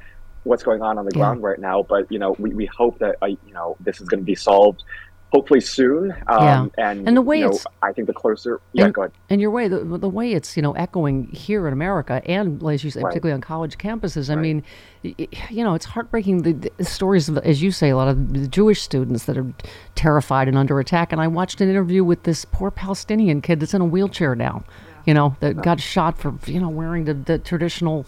what's 0.44 0.64
going 0.64 0.82
on 0.82 0.98
on 0.98 1.04
the 1.06 1.12
Yeah. 1.14 1.24
ground 1.26 1.44
right 1.44 1.60
now, 1.60 1.84
but, 1.88 2.06
you 2.10 2.18
know, 2.18 2.34
we, 2.40 2.54
we 2.54 2.70
hope 2.78 2.98
that, 3.00 3.18
uh, 3.22 3.28
you 3.28 3.54
know, 3.54 3.76
this 3.82 4.00
is 4.00 4.08
going 4.08 4.22
to 4.22 4.26
be 4.26 4.36
solved 4.36 4.82
hopefully 5.32 5.62
soon. 5.62 6.14
Um, 6.28 6.72
and, 6.78 7.08
And 7.08 7.16
the 7.16 7.22
way 7.22 7.38
you 7.38 7.44
know, 7.46 7.50
it's- 7.52 7.66
I 7.82 7.94
think 7.94 8.08
the 8.08 8.14
closer, 8.14 8.60
yeah, 8.74 8.86
and, 8.86 8.94
go 8.94 9.04
ahead. 9.04 9.12
And 9.30 9.40
your 9.40 9.50
way, 9.52 9.68
the, 9.68 9.80
the 9.80 10.10
way 10.10 10.34
it's 10.34 10.56
you 10.58 10.62
know 10.64 10.74
echoing 10.74 11.28
here 11.32 11.68
in 11.68 11.74
America, 11.74 12.22
and 12.26 12.62
as 12.68 12.84
you 12.84 12.92
say, 12.92 13.00
Right. 13.02 13.10
particularly 13.12 13.34
on 13.34 13.42
college 13.42 13.78
campuses. 13.78 14.30
I 14.30 14.36
mean, 14.36 14.64
y- 15.04 15.16
y- 15.18 15.28
you 15.50 15.64
know, 15.64 15.74
it's 15.74 15.86
heartbreaking. 15.86 16.42
The, 16.44 16.72
the 16.78 16.84
stories, 16.86 17.30
of, 17.30 17.38
as 17.40 17.62
you 17.62 17.72
say, 17.72 17.90
a 17.90 17.96
lot 17.96 18.08
of 18.10 18.34
the 18.34 18.48
Jewish 18.48 18.82
students 18.82 19.26
that 19.26 19.38
are 19.38 19.46
terrified 19.96 20.48
and 20.48 20.58
under 20.58 20.80
attack. 20.80 21.12
And 21.12 21.22
I 21.22 21.28
watched 21.28 21.62
an 21.62 21.70
interview 21.70 22.04
with 22.04 22.24
this 22.24 22.46
poor 22.46 22.70
Palestinian 22.72 23.42
kid 23.42 23.60
that's 23.60 23.74
in 23.74 23.82
a 23.82 23.86
wheelchair 23.86 24.36
now. 24.36 24.64
You 25.06 25.14
know, 25.16 25.36
that 25.40 25.62
got 25.64 25.80
shot 25.80 26.18
for 26.20 26.34
you 26.46 26.60
know 26.60 26.70
wearing 26.70 27.06
the, 27.06 27.14
the 27.14 27.38
traditional. 27.40 28.06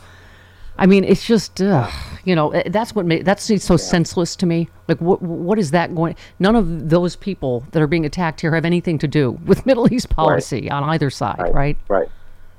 I 0.77 0.85
mean, 0.85 1.03
it's 1.03 1.25
just, 1.25 1.61
uh, 1.61 1.89
you 2.23 2.35
know, 2.35 2.51
eh, 2.51 2.63
that's 2.67 2.95
what 2.95 3.05
made 3.05 3.25
that's 3.25 3.63
so 3.63 3.77
senseless 3.77 4.35
to 4.37 4.45
me. 4.45 4.69
Like, 4.87 4.99
what 4.99 5.21
what 5.21 5.59
is 5.59 5.71
that 5.71 5.93
going? 5.93 6.15
None 6.39 6.55
of 6.55 6.89
those 6.89 7.15
people 7.15 7.65
that 7.71 7.81
are 7.81 7.87
being 7.87 8.05
attacked 8.05 8.41
here 8.41 8.53
have 8.55 8.65
anything 8.65 8.97
to 8.99 9.07
do 9.07 9.31
with 9.45 9.65
Middle 9.67 9.91
East 9.93 10.09
policy 10.09 10.69
on 10.69 10.83
either 10.83 11.09
side, 11.09 11.51
right? 11.53 11.77
Right. 11.87 12.09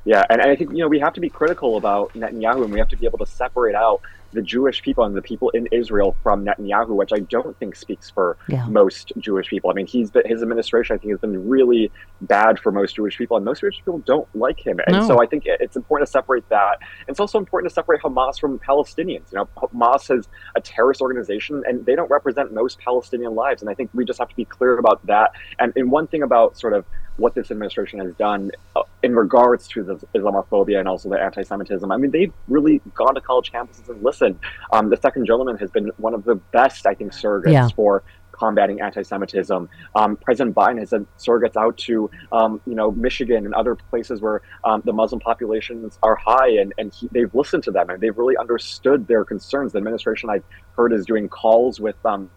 Yeah, 0.05 0.23
and, 0.29 0.41
and 0.41 0.51
I 0.51 0.57
think 0.57 0.71
you 0.71 0.79
know 0.79 0.89
we 0.89 1.01
have 1.01 1.15
to 1.15 1.21
be 1.21 1.31
critical 1.31 1.77
about 1.77 2.13
Netanyahu, 2.13 2.65
and 2.65 2.73
we 2.73 2.79
have 2.79 2.89
to 2.89 2.97
be 2.97 3.07
able 3.07 3.19
to 3.19 3.27
separate 3.27 3.75
out 3.75 4.01
the 4.35 4.43
Jewish 4.43 4.83
people 4.83 5.05
and 5.05 5.17
the 5.17 5.23
people 5.23 5.51
in 5.51 5.67
Israel 5.73 6.17
from 6.23 6.45
Netanyahu, 6.45 6.89
which 6.91 7.13
I 7.13 7.21
don't 7.21 7.57
think 7.59 7.77
speaks 7.77 8.11
for 8.11 8.37
Yeah. 8.49 8.67
most 8.69 9.13
Jewish 9.19 9.49
people. 9.49 9.71
I 9.71 9.75
mean, 9.75 9.87
he's 9.87 10.11
been, 10.11 10.23
his 10.27 10.43
administration, 10.43 10.95
I 10.95 10.99
think, 10.99 11.13
has 11.13 11.21
been 11.21 11.49
really 11.49 11.91
bad 12.21 12.59
for 12.59 12.73
most 12.73 12.97
Jewish 12.97 13.17
people, 13.17 13.37
and 13.37 13.45
most 13.45 13.61
Jewish 13.61 13.77
people 13.79 13.99
don't 14.01 14.29
like 14.35 14.65
him. 14.65 14.81
And 14.87 14.97
No. 14.97 15.07
so 15.07 15.23
I 15.23 15.27
think 15.27 15.45
it's 15.47 15.77
important 15.77 16.07
to 16.09 16.11
separate 16.11 16.49
that. 16.49 16.79
It's 17.09 17.21
also 17.21 17.39
important 17.39 17.71
to 17.71 17.75
separate 17.75 18.03
Hamas 18.03 18.39
from 18.39 18.59
Palestinians. 18.59 19.33
You 19.33 19.39
know, 19.39 19.49
Hamas 19.57 20.17
is 20.17 20.29
a 20.57 20.61
terrorist 20.61 21.01
organization, 21.01 21.63
and 21.67 21.87
they 21.87 21.95
don't 21.95 22.11
represent 22.11 22.53
most 22.53 22.79
Palestinian 22.81 23.35
lives. 23.35 23.63
And 23.63 23.71
I 23.71 23.75
think 23.75 23.91
we 23.95 24.05
just 24.05 24.19
have 24.19 24.29
to 24.29 24.37
be 24.37 24.45
clear 24.45 24.79
about 24.79 25.05
that. 25.07 25.31
And, 25.59 25.73
and 25.77 25.91
one 25.91 26.07
thing 26.07 26.23
about 26.23 26.59
sort 26.59 26.73
of 26.73 26.85
what 27.17 27.35
this 27.35 27.51
administration 27.51 28.01
has 28.01 28.13
done 28.15 28.51
uh, 28.75 28.83
in 29.03 29.15
regards 29.15 29.69
to 29.69 29.83
the 29.83 29.95
Islamophobia 30.15 30.79
and 30.79 30.89
also 30.89 31.09
the 31.09 31.21
anti-Semitism. 31.21 31.91
I 31.91 31.97
mean, 31.97 32.11
they've 32.11 32.33
really 32.49 32.81
gone 32.95 33.15
to 33.15 33.21
college 33.21 33.53
campuses 33.53 33.89
and 33.89 34.03
listened. 34.03 34.39
Um, 34.73 34.91
the 34.91 34.97
Second 34.97 35.27
Gentleman 35.27 35.57
has 35.59 35.71
been 35.71 35.91
one 35.99 36.15
of 36.15 36.25
the 36.25 36.35
best, 36.35 36.87
I 36.87 36.95
think, 36.95 37.13
surrogates 37.13 37.53
Yeah. 37.53 37.69
for 37.69 38.03
combating 38.33 38.81
anti-Semitism. 38.81 39.69
Um, 39.95 40.17
President 40.17 40.57
Biden 40.57 40.81
has 40.81 40.91
sent 40.91 41.07
surrogates 41.19 41.57
out 41.57 41.77
to, 41.79 42.11
um, 42.33 42.61
you 42.67 42.75
know, 42.75 42.91
Michigan 42.91 43.45
and 43.45 43.55
other 43.55 43.77
places 43.77 44.21
where 44.21 44.43
um, 44.65 44.83
the 44.85 44.93
Muslim 44.93 45.21
populations 45.21 46.01
are 46.03 46.17
high, 46.17 46.49
and, 46.49 46.75
and 46.77 46.93
he, 46.93 47.09
they've 47.13 47.33
listened 47.33 47.63
to 47.63 47.71
them 47.71 47.91
and 47.91 48.01
they've 48.01 48.19
really 48.19 48.37
understood 48.37 49.07
their 49.07 49.25
concerns. 49.25 49.71
The 49.71 49.79
administration 49.79 50.31
I've 50.31 50.43
heard 50.77 50.93
is 50.93 51.07
doing 51.07 51.29
calls 51.29 51.79
with 51.79 51.95
um, 52.05 52.29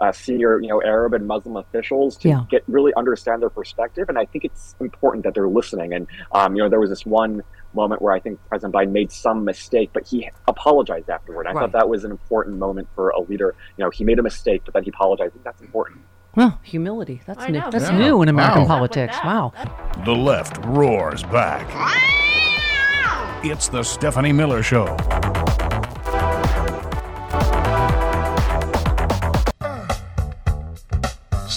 uh, 0.00 0.12
senior, 0.12 0.60
you 0.60 0.68
know, 0.68 0.82
Arab 0.82 1.14
and 1.14 1.26
Muslim 1.26 1.56
officials 1.56 2.16
to 2.18 2.28
Yeah. 2.28 2.40
get 2.50 2.62
really 2.68 2.92
understand 2.96 3.42
their 3.42 3.50
perspective. 3.50 4.08
And 4.08 4.18
I 4.18 4.24
think 4.24 4.44
it's 4.44 4.74
important 4.80 5.24
that 5.24 5.34
they're 5.34 5.48
listening. 5.48 5.92
And 5.94 6.06
um, 6.32 6.56
you 6.56 6.62
know, 6.62 6.68
there 6.68 6.80
was 6.80 6.90
this 6.90 7.04
one 7.06 7.42
moment 7.74 8.00
where 8.02 8.12
I 8.12 8.20
think 8.20 8.38
President 8.48 8.74
Biden 8.74 8.92
made 8.92 9.10
some 9.10 9.44
mistake, 9.44 9.90
but 9.92 10.06
he 10.06 10.30
apologized 10.46 11.10
afterward. 11.10 11.46
I 11.46 11.52
Right. 11.52 11.62
thought 11.62 11.72
that 11.72 11.88
was 11.88 12.04
an 12.04 12.10
important 12.12 12.58
moment 12.58 12.88
for 12.94 13.08
a 13.10 13.20
leader. 13.20 13.54
You 13.76 13.84
know, 13.84 13.90
he 13.90 14.04
made 14.04 14.18
a 14.18 14.22
mistake, 14.22 14.62
but 14.64 14.74
then 14.74 14.84
he 14.84 14.90
apologized. 14.90 15.34
That's 15.44 15.60
important. 15.60 16.00
Well, 16.36 16.58
humility. 16.62 17.20
That's 17.26 17.42
I 17.44 17.48
new. 17.48 17.60
know, 17.60 17.70
That's 17.70 17.90
yeah. 17.90 17.98
new 17.98 18.22
in 18.22 18.28
American 18.28 18.62
Wow. 18.62 18.68
politics. 18.68 19.16
Wow. 19.24 19.52
The 20.04 20.12
left 20.14 20.58
roars 20.66 21.22
back. 21.24 21.64
It's 23.44 23.68
the 23.68 23.82
Stephanie 23.82 24.32
Miller 24.32 24.62
Show. 24.62 24.96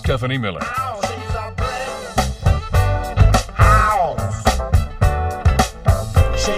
Stephanie 0.07 0.37
Miller. 0.37 0.61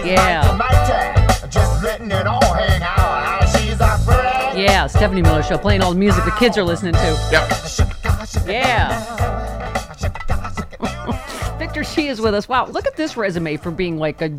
Yeah. 0.05 1.47
Just 1.49 1.83
letting 1.83 2.11
it 2.11 2.27
all 2.27 2.53
hang 2.53 2.83
out. 2.83 3.49
She's 3.49 3.81
a 3.81 3.99
pretty. 4.05 4.61
Yeah, 4.61 4.85
Stephanie 4.85 5.23
Miller 5.23 5.41
Show, 5.41 5.57
playing 5.57 5.81
all 5.81 5.93
the 5.93 5.99
music 5.99 6.25
the 6.25 6.31
kids 6.37 6.59
are 6.59 6.63
listening 6.63 6.93
to. 6.93 7.29
Yep. 7.31 8.45
Yeah. 8.45 9.48
Victor 11.69 11.83
Shi 11.83 12.07
is 12.07 12.19
with 12.19 12.33
us. 12.33 12.49
Wow, 12.49 12.65
look 12.65 12.87
at 12.87 12.95
this 12.95 13.15
resume 13.15 13.55
for 13.55 13.69
being 13.69 13.99
like 13.99 14.23
a 14.23 14.29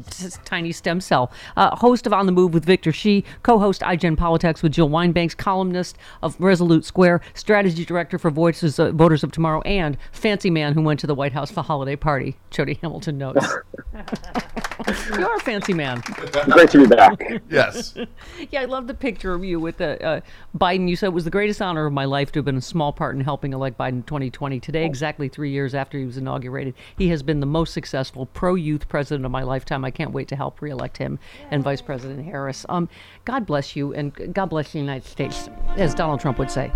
tiny 0.44 0.72
stem 0.72 1.00
cell. 1.00 1.30
Uh, 1.56 1.76
host 1.76 2.04
of 2.04 2.12
On 2.12 2.26
the 2.26 2.32
Move 2.32 2.52
with 2.52 2.64
Victor 2.64 2.90
Shi, 2.90 3.24
co-host 3.44 3.82
iGen 3.82 4.16
Politics 4.16 4.64
with 4.64 4.72
Jill 4.72 4.88
Wine-Banks, 4.88 5.36
columnist 5.36 5.96
of 6.24 6.34
Resolute 6.40 6.84
Square, 6.84 7.20
strategy 7.34 7.84
director 7.84 8.18
for 8.18 8.32
Voices 8.32 8.80
uh, 8.80 8.90
Voters 8.90 9.22
of 9.22 9.30
Tomorrow, 9.30 9.60
and 9.60 9.96
fancy 10.10 10.50
man 10.50 10.74
who 10.74 10.82
went 10.82 10.98
to 10.98 11.06
the 11.06 11.14
White 11.14 11.30
House 11.30 11.52
for 11.52 11.62
holiday 11.62 11.94
party. 11.94 12.36
Jody 12.50 12.76
Hamilton 12.82 13.18
knows. 13.18 13.36
you 13.94 15.24
are 15.24 15.36
a 15.36 15.40
fancy 15.40 15.72
man. 15.72 16.02
Great 16.50 16.70
to 16.70 16.78
be 16.78 16.86
back. 16.86 17.22
Yes. 17.48 17.94
Yeah, 18.50 18.62
I 18.62 18.64
love 18.64 18.86
the 18.86 18.94
picture 18.94 19.34
of 19.34 19.44
you 19.44 19.60
with 19.60 19.76
the 19.76 20.02
uh, 20.02 20.20
Biden. 20.56 20.88
You 20.88 20.96
said 20.96 21.06
it 21.06 21.12
was 21.12 21.24
the 21.24 21.30
greatest 21.30 21.60
honor 21.60 21.86
of 21.86 21.92
my 21.92 22.06
life 22.06 22.32
to 22.32 22.38
have 22.38 22.44
been 22.44 22.56
a 22.56 22.62
small 22.62 22.92
part 22.92 23.14
in 23.14 23.20
helping 23.20 23.52
elect 23.52 23.76
Biden 23.78 23.88
in 23.88 24.02
2020. 24.04 24.58
Today, 24.60 24.84
exactly 24.84 25.28
three 25.28 25.50
years 25.50 25.74
after 25.74 25.98
he 25.98 26.04
was 26.04 26.16
inaugurated, 26.16 26.74
he 26.96 27.08
has 27.08 27.19
been 27.22 27.40
the 27.40 27.46
most 27.46 27.72
successful 27.72 28.26
pro-youth 28.26 28.88
president 28.88 29.24
of 29.24 29.30
my 29.30 29.42
lifetime. 29.42 29.84
I 29.84 29.90
can't 29.90 30.12
wait 30.12 30.28
to 30.28 30.36
help 30.36 30.60
reelect 30.60 30.96
him 30.98 31.18
and 31.50 31.62
Vice 31.62 31.80
President 31.82 32.24
Harris. 32.24 32.66
Um, 32.68 32.88
God 33.24 33.46
bless 33.46 33.74
you, 33.76 33.92
and 33.94 34.34
God 34.34 34.46
bless 34.46 34.72
the 34.72 34.78
United 34.78 35.06
States, 35.08 35.48
as 35.76 35.94
Donald 35.94 36.20
Trump 36.20 36.38
would 36.38 36.50
say, 36.50 36.72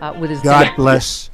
uh, 0.00 0.14
with 0.18 0.30
his 0.30 0.40
God 0.40 0.70
bless 0.76 1.30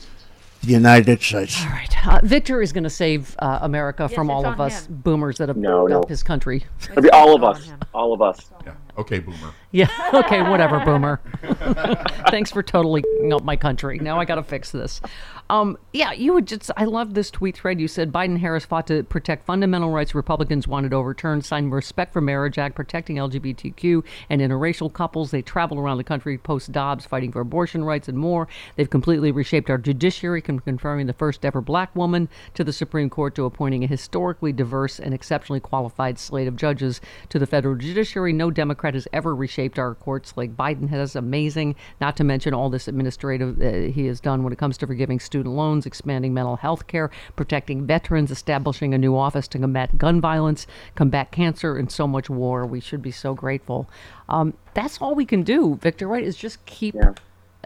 the 0.63 0.73
United 0.73 1.23
States. 1.23 1.61
All 1.63 1.69
right, 1.71 2.07
uh, 2.07 2.21
Victor 2.23 2.61
is 2.61 2.73
going 2.73 2.85
to 2.85 2.91
save 2.91 3.35
uh, 3.39 3.61
America 3.63 4.09
from 4.09 4.31
all 4.31 4.45
of 4.45 4.61
us 4.61 4.87
him. 4.87 4.97
boomers 5.03 5.39
that 5.39 5.49
have 5.49 5.57
No, 5.57 5.87
built 5.87 5.91
no. 5.91 6.01
up 6.01 6.09
his 6.09 6.23
country. 6.23 6.65
It'll 6.97 7.11
all 7.13 7.35
of 7.35 7.43
us. 7.45 7.71
All 7.95 8.13
of 8.13 8.21
us. 8.21 8.51
Yeah. 8.67 8.75
Okay, 9.01 9.19
boomer. 9.19 9.55
Yeah. 9.73 9.89
Okay. 10.11 10.43
Whatever, 10.43 10.81
boomer. 10.85 11.21
Thanks 12.31 12.51
for 12.51 12.63
totally 12.63 13.05
up 13.33 13.45
my 13.45 13.57
country. 13.57 13.99
Now 13.99 14.19
I 14.19 14.25
got 14.25 14.35
to 14.35 14.43
fix 14.43 14.73
this. 14.73 15.01
Um, 15.49 15.79
yeah, 15.93 16.13
you 16.13 16.33
would 16.33 16.47
just. 16.47 16.71
I 16.77 16.85
love 16.85 17.15
this 17.15 17.31
tweet 17.31 17.57
thread. 17.57 17.81
You 17.81 17.89
said 17.89 18.13
Biden 18.13 18.39
Harris 18.39 18.65
fought 18.65 18.87
to 18.89 19.03
protect 19.05 19.47
fundamental 19.47 19.91
rights 19.91 20.15
Republicans 20.15 20.69
wanted 20.69 20.93
overturned. 20.93 21.45
Signed 21.45 21.73
Respect 21.73 22.13
for 22.13 22.21
Marriage 22.21 22.59
Act 22.59 22.75
protecting 22.77 23.17
LGBTQ 23.17 24.05
and 24.29 24.41
interracial 24.41 24.93
couples. 24.93 25.31
They 25.31 25.43
travel 25.43 25.79
around 25.79 25.99
the 25.99 26.05
country 26.05 26.39
post 26.39 26.71
Dobbs, 26.73 27.07
fighting 27.07 27.33
for 27.33 27.41
abortion 27.41 27.85
rights 27.85 28.09
and 28.09 28.19
more. 28.19 28.47
They've 28.77 28.91
completely 28.91 29.33
reshaped 29.33 29.71
our 29.71 29.79
judiciary, 29.79 30.43
con- 30.43 30.61
confirming 30.61 31.07
the 31.07 31.13
first 31.13 31.45
ever 31.45 31.61
black 31.61 31.95
woman 31.97 32.29
to 32.55 32.63
the 32.63 32.73
Supreme 32.73 33.11
Court, 33.11 33.35
to 33.37 33.45
appointing 33.45 33.83
a 33.85 33.89
historically 33.89 34.53
diverse 34.53 35.01
and 35.01 35.15
exceptionally 35.15 35.61
qualified 35.61 36.19
slate 36.19 36.47
of 36.49 36.57
judges 36.57 37.01
to 37.29 37.39
the 37.39 37.47
federal 37.47 37.75
judiciary. 37.75 38.33
No 38.33 38.51
Democrat 38.51 38.90
has 38.95 39.09
ever 39.13 39.35
reshaped 39.35 39.79
our 39.79 39.95
courts 39.95 40.35
like 40.37 40.57
Biden 40.57 40.89
has. 40.89 41.17
Amazing. 41.17 41.77
Not 42.01 42.17
to 42.17 42.25
mention 42.25 42.55
all 42.55 42.71
this 42.71 42.89
administrative 42.89 43.61
uh, 43.61 43.93
he 43.93 44.07
has 44.07 44.21
done 44.21 44.43
when 44.43 44.53
it 44.53 44.59
comes 44.59 44.79
to 44.79 44.87
forgiving 44.87 45.21
student 45.21 45.55
loans, 45.55 45.87
expanding 45.87 46.35
mental 46.35 46.57
health 46.57 46.87
care, 46.87 47.11
protecting 47.37 47.87
veterans, 47.87 48.31
establishing 48.31 48.95
a 48.95 48.99
new 48.99 49.17
office 49.17 49.49
to 49.49 49.59
combat 49.59 49.99
gun 49.99 50.21
violence, 50.21 50.67
combat 50.95 51.31
cancer, 51.31 51.77
and 51.77 51.91
so 51.91 52.07
much 52.07 52.31
war. 52.31 52.67
We 52.67 52.81
should 52.81 53.03
be 53.03 53.11
so 53.11 53.35
grateful. 53.35 53.89
Um, 54.29 54.55
that's 54.75 54.99
all 55.01 55.15
we 55.15 55.25
can 55.25 55.43
do, 55.43 55.77
Victor. 55.77 56.07
Right? 56.07 56.25
Is 56.25 56.37
just 56.37 56.65
keep 56.67 56.95
Uh, 56.97 57.13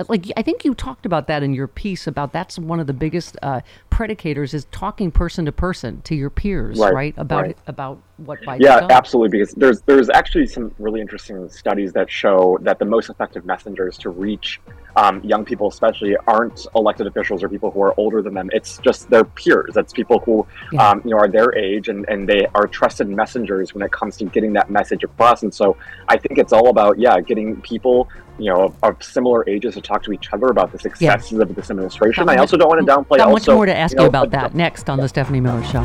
Like 0.08 0.26
I 0.36 0.42
think 0.42 0.64
you 0.64 0.74
talked 0.74 1.06
about 1.06 1.28
that 1.28 1.42
in 1.42 1.54
your 1.54 1.68
piece 1.68 2.06
about 2.06 2.32
that's 2.32 2.58
one 2.58 2.80
of 2.80 2.86
the 2.86 2.92
biggest 2.92 3.36
uh, 3.42 3.60
predicators 3.90 4.52
is 4.52 4.66
talking 4.72 5.10
person 5.10 5.44
to 5.44 5.52
person 5.52 6.00
to 6.02 6.14
your 6.16 6.30
peers, 6.30 6.78
right? 6.78 6.92
Right, 6.92 7.14
About 7.16 7.42
right. 7.42 7.58
about 7.68 8.00
what 8.16 8.40
Biden 8.42 8.60
Yeah, 8.60 8.86
absolutely. 8.90 9.38
Because 9.38 9.54
there's 9.54 9.82
there's 9.82 10.10
actually 10.10 10.46
some 10.46 10.74
really 10.78 11.00
interesting 11.00 11.48
studies 11.48 11.92
that 11.92 12.10
show 12.10 12.58
that 12.62 12.78
the 12.78 12.84
most 12.84 13.08
effective 13.08 13.44
messengers 13.44 13.96
to 13.98 14.10
reach 14.10 14.60
um, 14.96 15.20
young 15.24 15.44
people, 15.44 15.68
especially, 15.68 16.16
aren't 16.28 16.66
elected 16.76 17.06
officials 17.06 17.42
or 17.42 17.48
people 17.48 17.70
who 17.70 17.82
are 17.82 17.94
older 17.98 18.22
than 18.22 18.34
them. 18.34 18.50
It's 18.52 18.78
just 18.78 19.10
their 19.10 19.24
peers. 19.24 19.74
That's 19.74 19.92
people 19.92 20.20
who 20.20 20.46
Yeah. 20.72 20.90
um, 20.90 21.02
you 21.04 21.10
know 21.10 21.18
are 21.18 21.28
their 21.28 21.54
age 21.56 21.88
and 21.88 22.04
and 22.08 22.28
they 22.28 22.46
are 22.54 22.66
trusted 22.66 23.08
messengers 23.08 23.74
when 23.74 23.82
it 23.82 23.92
comes 23.92 24.16
to 24.18 24.24
getting 24.24 24.52
that 24.54 24.70
message 24.70 25.04
across. 25.04 25.42
And 25.44 25.54
so 25.54 25.76
I 26.08 26.16
think 26.16 26.38
it's 26.38 26.52
all 26.52 26.68
about 26.68 26.98
yeah, 26.98 27.20
getting 27.20 27.60
people 27.60 28.08
you 28.38 28.52
know 28.52 28.64
of, 28.64 28.76
of 28.82 29.02
similar 29.02 29.48
ages 29.48 29.74
to 29.74 29.80
talk 29.80 30.02
to 30.04 30.12
each 30.12 30.32
other 30.32 30.46
about 30.46 30.72
the 30.72 30.78
successes 30.78 31.38
of 31.38 31.54
this 31.54 31.70
administration. 31.70 32.28
I 32.28 32.36
also 32.36 32.56
don't 32.56 32.68
want 32.68 32.84
to 32.84 32.92
downplay. 32.92 33.18
Got 33.18 33.28
also, 33.28 33.52
much 33.52 33.56
more 33.56 33.66
to 33.66 33.76
ask 33.76 33.94
you, 33.94 34.00
know, 34.00 34.06
about 34.06 34.30
that 34.30 34.54
next 34.54 34.90
on 34.90 34.98
the 34.98 35.08
Stephanie 35.08 35.40
Miller 35.40 35.64
Show. 35.64 35.82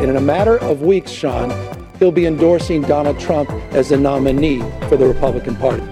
In 0.00 0.16
a 0.16 0.20
matter 0.20 0.58
of 0.58 0.82
weeks, 0.82 1.10
Sean, 1.10 1.50
he'll 1.98 2.12
be 2.12 2.26
endorsing 2.26 2.82
Donald 2.82 3.18
Trump 3.18 3.50
as 3.72 3.88
the 3.88 3.96
nominee 3.96 4.60
for 4.88 4.96
the 4.96 5.06
Republican 5.06 5.56
Party. 5.56 5.82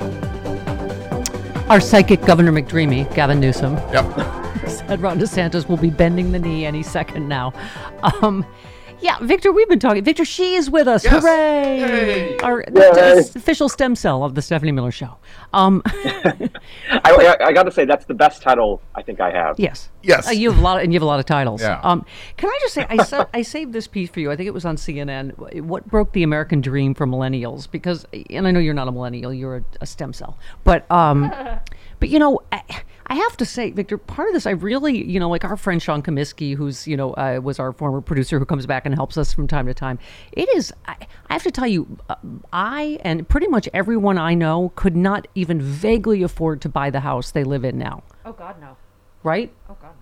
Our 1.69 1.81
psychic 1.81 2.21
Governor 2.23 2.53
McDreamy, 2.53 3.13
Gavin 3.15 3.41
Newsom. 3.41 3.75
Yep. 3.93 4.39
said 4.69 5.01
Ron 5.01 5.19
DeSantis 5.19 5.69
will 5.69 5.77
be 5.77 5.91
bending 5.91 6.33
the 6.33 6.39
knee 6.39 6.65
any 6.65 6.83
second 6.83 7.29
now. 7.29 7.53
Um, 8.21 8.45
yeah, 9.03 9.19
Victor, 9.21 9.53
we've 9.53 9.69
been 9.69 9.79
talking. 9.79 10.03
Victor, 10.05 10.25
Shi 10.25 10.55
is 10.55 10.71
with 10.71 10.87
us. 10.89 11.05
Yes. 11.05 11.23
Hooray! 11.23 12.37
Our 12.39 12.61
Yay. 12.61 12.73
the 12.73 13.33
official 13.37 13.69
stem 13.69 13.95
cell 13.97 14.25
of 14.25 14.35
the 14.35 14.43
Stephanie 14.43 14.73
Miller 14.73 14.91
Show. 14.91 15.17
Um, 15.53 15.83
I, 15.87 16.51
I, 17.05 17.47
I 17.47 17.53
got 17.53 17.65
to 17.65 17.71
say 17.73 17.85
that's 17.85 18.05
the 18.07 18.15
best 18.15 18.43
title 18.43 18.81
I 18.95 19.03
think 19.03 19.21
I 19.21 19.31
have. 19.31 19.59
yes. 19.59 19.91
Yes. 20.03 20.29
Uh, 20.29 20.33
you 20.33 20.51
have 20.51 20.59
a 20.59 20.63
lot, 20.63 20.79
of, 20.79 20.85
and 20.85 20.93
you 20.93 20.97
have 20.97 21.03
a 21.03 21.07
lot 21.07 21.21
of 21.21 21.27
titles. 21.27 21.61
Yeah. 21.63 21.81
Um, 21.83 22.05
can 22.37 22.49
I 22.49 22.59
just 22.63 22.75
say, 22.75 22.87
I, 22.89 23.03
sa- 23.05 23.27
I 23.33 23.43
saved 23.43 23.73
this 23.73 23.87
piece 23.87 24.11
for 24.11 24.19
you. 24.21 24.31
I 24.33 24.37
think 24.37 24.49
it 24.49 24.55
was 24.55 24.65
on 24.65 24.77
CNN. 24.77 25.63
What 25.63 25.87
broke 25.87 26.13
the 26.13 26.23
American 26.25 26.61
dream 26.61 26.95
for 26.95 27.07
millennials? 27.07 27.71
Because, 27.71 28.05
and 28.31 28.47
I 28.49 28.51
know 28.51 28.59
you're 28.61 28.75
not 28.75 28.89
a 28.89 28.93
millennial, 28.93 29.33
you're 29.33 29.59
a, 29.59 29.65
a 29.81 29.87
stem 29.87 30.13
cell. 30.13 30.39
But, 30.65 30.91
um, 30.91 31.33
but 32.01 32.09
you 32.09 32.19
know, 32.19 32.41
I, 32.51 32.63
I 33.07 33.15
have 33.15 33.37
to 33.39 33.45
say, 33.45 33.71
Victor, 33.71 33.99
part 33.99 34.29
of 34.29 34.35
this, 34.35 34.47
I 34.47 34.51
really, 34.51 35.05
you 35.05 35.19
know, 35.21 35.29
like 35.29 35.45
our 35.45 35.57
friend 35.57 35.83
Sean 35.83 36.03
Comiskey, 36.03 36.57
who's, 36.57 36.87
you 36.87 36.97
know, 36.97 37.13
uh, 37.15 37.41
was 37.43 37.59
our 37.59 37.73
former 37.73 38.01
producer 38.01 38.39
who 38.39 38.45
comes 38.45 38.67
back 38.67 38.87
and 38.87 38.95
helps 38.95 39.17
us 39.19 39.33
from 39.33 39.47
time 39.47 39.67
to 39.67 39.75
time. 39.75 39.99
It 40.33 40.49
is, 40.57 40.73
I, 40.87 40.97
I 41.29 41.33
have 41.33 41.43
to 41.43 41.51
tell 41.51 41.67
you, 41.67 41.99
uh, 42.09 42.15
I 42.53 42.99
and 43.03 43.29
pretty 43.29 43.49
much 43.49 43.69
everyone 43.75 44.19
I 44.19 44.35
know 44.35 44.73
could 44.77 44.97
not 44.97 45.27
even 45.35 45.61
vaguely 45.61 46.23
afford 46.23 46.61
to 46.63 46.69
buy 46.69 46.91
the 46.91 47.01
house 47.01 47.31
they 47.33 47.45
live 47.45 47.65
in 47.65 47.79
now 47.79 48.03
Oh 48.25 48.33
God, 48.33 48.61
no. 48.61 48.77
right? 49.23 49.53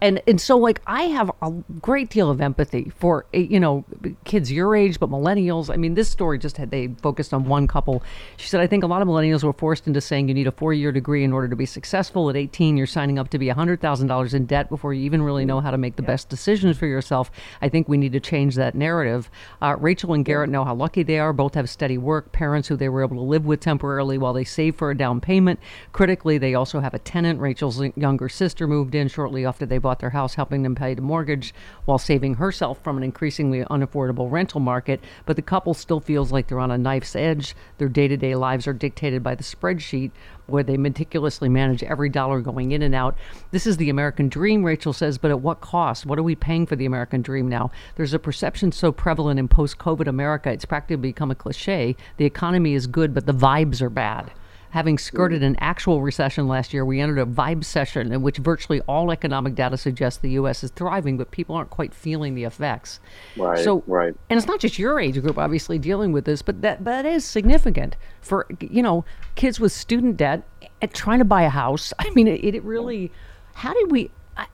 And 0.01 0.23
and 0.27 0.41
so 0.41 0.57
like 0.57 0.81
I 0.87 1.05
have 1.05 1.31
a 1.43 1.51
great 1.81 2.11
deal 2.11 2.31
of 2.31 2.41
empathy 2.41 2.93
for 2.97 3.27
eh, 3.35 3.47
you 3.51 3.61
know 3.61 3.85
kids 4.25 4.51
your 4.51 4.75
age, 4.75 4.99
but 4.99 5.11
millennials. 5.11 5.73
I 5.73 5.77
mean, 5.77 5.95
this 5.95 6.09
story 6.09 6.39
just 6.39 6.57
had 6.57 6.71
they 6.71 6.89
focused 7.03 7.35
on 7.35 7.45
one 7.45 7.67
couple. 7.67 8.03
She 8.37 8.49
said, 8.49 8.61
I 8.61 8.67
think 8.67 8.85
a 8.85 8.87
lot 8.87 9.03
of 9.03 9.09
millennials 9.09 9.45
were 9.45 9.53
forced 9.53 9.87
into 9.87 10.01
saying 10.01 10.29
you 10.29 10.35
need 10.35 10.47
a 10.47 10.53
four 10.53 10.73
year 10.73 10.93
degree 10.93 11.25
in 11.25 11.33
order 11.33 11.49
to 11.49 11.57
be 11.57 11.67
successful. 11.67 12.31
At 12.31 12.37
18, 12.37 12.77
you're 12.77 12.87
signing 12.87 13.19
up 13.19 13.31
to 13.31 13.39
be 13.39 13.49
hundred 13.49 13.81
thousand 13.81 14.07
dollars 14.07 14.35
in 14.35 14.47
debt 14.47 14.69
before 14.69 14.95
you 14.95 15.05
even 15.05 15.23
really 15.23 15.45
know 15.45 15.61
how 15.61 15.71
to 15.71 15.79
make 15.79 15.97
the 15.97 16.03
best 16.03 16.29
decisions 16.29 16.79
for 16.79 16.87
yourself. 16.87 17.31
I 17.61 17.69
think 17.69 17.89
we 17.89 17.99
need 17.99 18.13
to 18.13 18.21
change 18.21 18.55
that 18.57 18.75
narrative. 18.75 19.31
Uh, 19.61 19.77
Rachel 19.79 20.15
and 20.15 20.25
Garrett 20.25 20.51
know 20.51 20.65
how 20.65 20.75
lucky 20.75 21.03
they 21.03 21.19
are. 21.19 21.33
Both 21.33 21.55
have 21.55 21.69
steady 21.69 21.99
work, 21.99 22.33
parents 22.33 22.69
who 22.69 22.77
they 22.77 22.89
were 22.89 23.03
able 23.03 23.17
to 23.17 23.23
live 23.23 23.45
with 23.45 23.61
temporarily 23.61 24.19
while 24.19 24.33
they 24.33 24.45
save 24.45 24.77
for 24.77 24.91
a 24.91 24.97
down 24.97 25.21
payment. 25.21 25.61
Critically, 25.93 26.39
they 26.39 26.55
also 26.55 26.81
have 26.81 26.95
a 26.95 26.99
tenant. 26.99 27.41
Rachel's 27.41 27.81
younger 27.97 28.29
sister 28.29 28.67
moved 28.67 28.95
in 28.95 29.09
shortly 29.09 29.45
after 29.45 29.60
they 29.69 29.79
bought 29.79 29.99
their 29.99 30.11
house, 30.11 30.35
helping 30.35 30.63
them 30.63 30.75
pay 30.75 30.95
the 30.95 31.03
mortgage 31.03 31.55
while 31.85 31.99
saving 31.99 32.35
herself 32.35 32.83
from 32.83 32.97
an 32.97 33.03
increasingly 33.03 33.63
unaffordable 33.65 34.31
rental 34.31 34.61
market. 34.61 35.01
But 35.27 35.37
the 35.37 35.43
couple 35.43 35.75
still 35.75 36.01
feels 36.01 36.33
like 36.33 36.49
they're 36.49 36.59
on 36.59 36.71
a 36.71 36.79
knife's 36.79 37.15
edge. 37.15 37.55
Their 37.79 37.89
day 37.89 38.09
to 38.09 38.17
day 38.17 38.35
lives 38.35 38.67
are 38.67 38.73
dictated 38.73 39.23
by 39.23 39.35
the 39.35 39.45
spreadsheet 39.45 40.13
where 40.51 40.63
they 40.63 40.77
meticulously 40.77 41.49
manage 41.49 41.83
every 41.83 42.09
dollar 42.09 42.41
going 42.41 42.73
in 42.73 42.83
and 42.83 42.95
out. 42.95 43.17
This 43.51 43.67
is 43.67 43.77
the 43.77 43.91
American 43.91 44.29
dream, 44.29 44.65
Rachel 44.65 44.93
says, 44.93 45.19
but 45.19 45.31
at 45.31 45.41
what 45.41 45.61
cost? 45.61 46.07
What 46.07 46.19
are 46.19 46.25
we 46.25 46.35
paying 46.35 46.67
for 46.67 46.77
the 46.77 46.87
American 46.87 47.23
dream 47.23 47.49
now? 47.49 47.71
There's 47.97 48.15
a 48.15 48.19
perception 48.19 48.73
so 48.73 48.93
prevalent 48.93 49.39
in 49.39 49.49
post 49.49 49.79
COVID 49.79 50.07
America, 50.07 50.51
it's 50.51 50.65
practically 50.65 50.97
become 50.97 51.31
a 51.31 51.35
cliche. 51.35 51.97
The 52.17 52.25
economy 52.25 52.75
is 52.75 52.87
good, 52.87 53.15
but 53.15 53.27
the 53.27 53.35
vibes 53.35 53.81
are 53.81 53.91
bad. 53.91 54.33
Having 54.71 54.99
skirted 54.99 55.43
an 55.43 55.57
actual 55.61 56.01
recession 56.01 56.47
last 56.47 56.73
year, 56.73 56.85
we 56.85 57.01
entered 57.01 57.19
a 57.19 57.27
vibe 57.27 57.65
session 57.65 58.13
in 58.13 58.23
which 58.23 58.39
virtually 58.39 58.81
all 58.83 59.11
economic 59.11 59.55
data 59.55 59.77
suggests 59.77 60.21
the 60.21 60.31
U.S. 60.33 60.63
is 60.63 60.71
thriving, 60.71 61.17
but 61.17 61.31
people 61.31 61.57
aren't 61.57 61.71
quite 61.71 61.93
feeling 61.93 62.35
the 62.35 62.45
effects. 62.45 63.01
Right, 63.37 63.59
So, 63.59 63.83
right. 63.87 64.15
and 64.29 64.39
it's 64.39 64.47
not 64.47 64.61
just 64.61 64.79
your 64.79 65.01
age 65.01 65.21
group, 65.21 65.39
obviously, 65.39 65.79
dealing 65.79 66.13
with 66.13 66.25
this, 66.25 66.43
but 66.43 66.63
that 66.63 66.85
that 66.85 67.05
is 67.05 67.25
significant 67.25 67.97
for 68.21 68.47
you 68.61 68.83
know 68.83 69.05
kids 69.35 69.59
with 69.59 69.73
student 69.73 70.17
debt 70.17 70.43
and 70.81 70.93
trying 70.93 71.19
to 71.19 71.25
buy 71.25 71.43
a 71.43 71.51
house. 71.51 71.93
I 71.99 72.11
mean, 72.11 72.29
it, 72.29 72.45
it 72.45 72.63
really. 72.63 73.11
How 73.55 73.75
did 73.75 73.91
we? 73.91 74.11
I, 74.37 74.47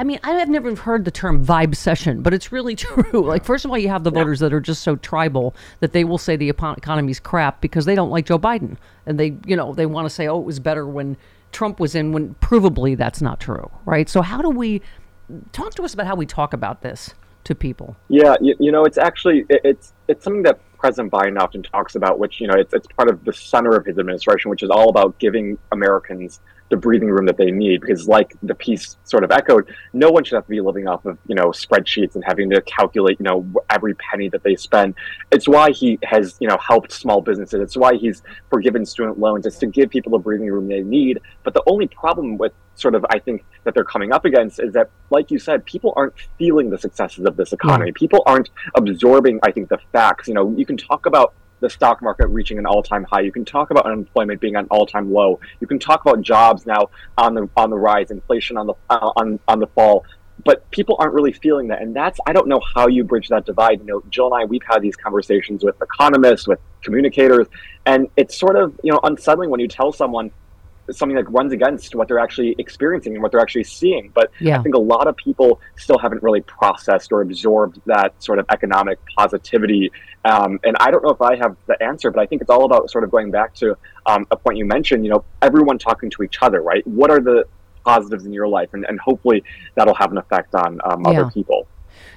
I 0.00 0.02
mean, 0.02 0.18
I 0.24 0.30
have 0.30 0.48
never 0.48 0.74
heard 0.74 1.04
the 1.04 1.10
term 1.10 1.44
vibe 1.44 1.76
session, 1.76 2.22
but 2.22 2.32
it's 2.32 2.50
really 2.50 2.74
true. 2.86 3.22
Like, 3.22 3.44
first 3.44 3.66
of 3.66 3.70
all, 3.70 3.76
you 3.76 3.90
have 3.90 4.02
the 4.02 4.10
voters 4.10 4.40
that 4.40 4.50
are 4.50 4.60
just 4.60 4.82
so 4.82 4.96
tribal 4.96 5.54
that 5.80 5.92
they 5.92 6.04
will 6.04 6.16
say 6.16 6.36
the 6.36 6.48
economy's 6.48 7.20
crap 7.20 7.60
because 7.60 7.84
they 7.84 7.94
don't 7.94 8.08
like 8.08 8.24
Joe 8.24 8.38
Biden, 8.38 8.78
and 9.04 9.20
they, 9.20 9.36
you 9.44 9.56
know, 9.56 9.74
they 9.74 9.84
want 9.84 10.06
to 10.06 10.10
say, 10.10 10.26
oh, 10.26 10.40
it 10.40 10.46
was 10.46 10.58
better 10.58 10.86
when 10.86 11.18
Trump 11.52 11.78
was 11.78 11.94
in. 11.94 12.12
When 12.12 12.34
provably 12.36 12.96
that's 12.96 13.20
not 13.20 13.40
true, 13.40 13.70
right? 13.84 14.08
So, 14.08 14.22
how 14.22 14.40
do 14.40 14.48
we 14.48 14.80
talk 15.52 15.74
to 15.74 15.82
us 15.82 15.92
about 15.92 16.06
how 16.06 16.14
we 16.14 16.24
talk 16.24 16.54
about 16.54 16.80
this 16.80 17.12
to 17.44 17.54
people? 17.54 17.94
Yeah, 18.08 18.36
you, 18.40 18.56
you 18.58 18.72
know, 18.72 18.86
it's 18.86 18.96
actually 18.96 19.44
it, 19.50 19.60
it's 19.64 19.92
it's 20.08 20.24
something 20.24 20.44
that 20.44 20.60
President 20.78 21.12
Biden 21.12 21.38
often 21.38 21.62
talks 21.62 21.94
about, 21.94 22.18
which 22.18 22.40
you 22.40 22.46
know, 22.46 22.54
it's 22.54 22.72
it's 22.72 22.86
part 22.96 23.10
of 23.10 23.22
the 23.26 23.34
center 23.34 23.76
of 23.76 23.84
his 23.84 23.98
administration, 23.98 24.50
which 24.50 24.62
is 24.62 24.70
all 24.70 24.88
about 24.88 25.18
giving 25.18 25.58
Americans 25.72 26.40
the 26.70 26.76
breathing 26.76 27.10
room 27.10 27.26
that 27.26 27.36
they 27.36 27.50
need. 27.50 27.80
Because, 27.80 28.08
like 28.08 28.34
the 28.42 28.54
piece 28.54 28.96
sort 29.04 29.24
of 29.24 29.30
echoed, 29.30 29.68
no 29.92 30.10
one 30.10 30.24
should 30.24 30.36
have 30.36 30.44
to 30.44 30.50
be 30.50 30.60
living 30.60 30.88
off 30.88 31.04
of 31.04 31.18
you 31.26 31.34
know 31.34 31.48
spreadsheets 31.48 32.14
and 32.14 32.24
having 32.24 32.48
to 32.50 32.60
calculate 32.62 33.18
you 33.20 33.24
know 33.24 33.46
every 33.68 33.94
penny 33.94 34.28
that 34.30 34.42
they 34.42 34.56
spend. 34.56 34.94
It's 35.30 35.46
why 35.46 35.70
he 35.72 35.98
has 36.02 36.36
you 36.40 36.48
know 36.48 36.56
helped 36.56 36.92
small 36.92 37.20
businesses. 37.20 37.60
It's 37.60 37.76
why 37.76 37.96
he's 37.96 38.22
forgiven 38.48 38.86
student 38.86 39.18
loans. 39.18 39.46
It's 39.46 39.58
to 39.58 39.66
give 39.66 39.90
people 39.90 40.12
the 40.12 40.18
breathing 40.18 40.50
room 40.50 40.68
they 40.68 40.82
need. 40.82 41.20
But 41.42 41.54
the 41.54 41.62
only 41.66 41.88
problem 41.88 42.38
with 42.38 42.52
sort 42.74 42.94
of 42.94 43.04
I 43.10 43.18
think 43.18 43.44
that 43.64 43.74
they're 43.74 43.84
coming 43.84 44.12
up 44.12 44.24
against 44.24 44.58
is 44.58 44.72
that, 44.72 44.90
like 45.10 45.30
you 45.30 45.38
said, 45.38 45.64
people 45.66 45.92
aren't 45.96 46.14
feeling 46.38 46.70
the 46.70 46.78
successes 46.78 47.26
of 47.26 47.36
this 47.36 47.52
economy. 47.52 47.92
People 47.92 48.22
aren't 48.26 48.50
absorbing, 48.74 49.38
I 49.42 49.52
think, 49.52 49.68
the 49.68 49.78
facts. 49.92 50.28
You 50.28 50.34
know, 50.34 50.54
you 50.56 50.64
can 50.64 50.76
talk 50.76 51.06
about 51.06 51.34
the 51.60 51.70
stock 51.70 52.02
market 52.02 52.26
reaching 52.28 52.58
an 52.58 52.66
all-time 52.66 53.04
high. 53.04 53.20
You 53.20 53.32
can 53.32 53.44
talk 53.44 53.70
about 53.70 53.86
unemployment 53.86 54.40
being 54.40 54.56
an 54.56 54.66
all-time 54.70 55.12
low. 55.12 55.40
You 55.60 55.66
can 55.66 55.78
talk 55.78 56.04
about 56.04 56.22
jobs 56.22 56.66
now 56.66 56.90
on 57.16 57.34
the 57.34 57.48
on 57.56 57.70
the 57.70 57.78
rise, 57.78 58.10
inflation 58.10 58.56
on 58.56 58.66
the 58.66 58.74
uh, 58.88 59.12
on 59.16 59.38
on 59.46 59.60
the 59.60 59.66
fall. 59.68 60.04
But 60.42 60.70
people 60.70 60.96
aren't 60.98 61.12
really 61.12 61.32
feeling 61.32 61.68
that, 61.68 61.82
and 61.82 61.94
that's 61.94 62.18
I 62.26 62.32
don't 62.32 62.48
know 62.48 62.60
how 62.74 62.88
you 62.88 63.04
bridge 63.04 63.28
that 63.28 63.44
divide. 63.44 63.80
You 63.80 63.86
know, 63.86 64.02
Jill 64.10 64.32
and 64.32 64.42
I 64.42 64.44
we've 64.46 64.62
had 64.66 64.80
these 64.80 64.96
conversations 64.96 65.62
with 65.62 65.76
economists, 65.82 66.48
with 66.48 66.58
communicators, 66.82 67.46
and 67.84 68.08
it's 68.16 68.38
sort 68.38 68.56
of 68.56 68.78
you 68.82 68.92
know 68.92 69.00
unsettling 69.02 69.50
when 69.50 69.60
you 69.60 69.68
tell 69.68 69.92
someone 69.92 70.30
something 70.92 71.16
that 71.16 71.30
runs 71.30 71.52
against 71.52 71.94
what 71.94 72.08
they're 72.08 72.18
actually 72.18 72.54
experiencing 72.58 73.14
and 73.14 73.22
what 73.22 73.32
they're 73.32 73.40
actually 73.40 73.64
seeing. 73.64 74.10
But 74.14 74.30
Yeah. 74.40 74.58
I 74.58 74.62
think 74.62 74.74
a 74.74 74.80
lot 74.80 75.06
of 75.06 75.16
people 75.16 75.60
still 75.76 75.98
haven't 75.98 76.22
really 76.22 76.40
processed 76.42 77.12
or 77.12 77.20
absorbed 77.22 77.80
that 77.86 78.14
sort 78.22 78.38
of 78.38 78.46
economic 78.50 78.98
positivity. 79.16 79.90
Um, 80.24 80.58
and 80.64 80.76
I 80.80 80.90
don't 80.90 81.02
know 81.02 81.10
if 81.10 81.22
I 81.22 81.36
have 81.36 81.56
the 81.66 81.80
answer, 81.82 82.10
but 82.10 82.20
I 82.20 82.26
think 82.26 82.42
it's 82.42 82.50
all 82.50 82.64
about 82.64 82.90
sort 82.90 83.04
of 83.04 83.10
going 83.10 83.30
back 83.30 83.54
to 83.56 83.76
um, 84.06 84.26
a 84.30 84.36
point 84.36 84.58
you 84.58 84.64
mentioned, 84.64 85.04
you 85.04 85.10
know, 85.10 85.24
everyone 85.42 85.78
talking 85.78 86.10
to 86.10 86.22
each 86.22 86.38
other, 86.42 86.62
right? 86.62 86.86
What 86.86 87.10
are 87.10 87.20
the 87.20 87.44
positives 87.84 88.26
in 88.26 88.32
your 88.32 88.48
life? 88.48 88.70
And, 88.72 88.84
and 88.86 89.00
hopefully 89.00 89.42
that'll 89.74 89.94
have 89.94 90.12
an 90.12 90.18
effect 90.18 90.54
on 90.54 90.80
um, 90.84 91.02
Yeah. 91.04 91.10
other 91.22 91.30
people. 91.30 91.66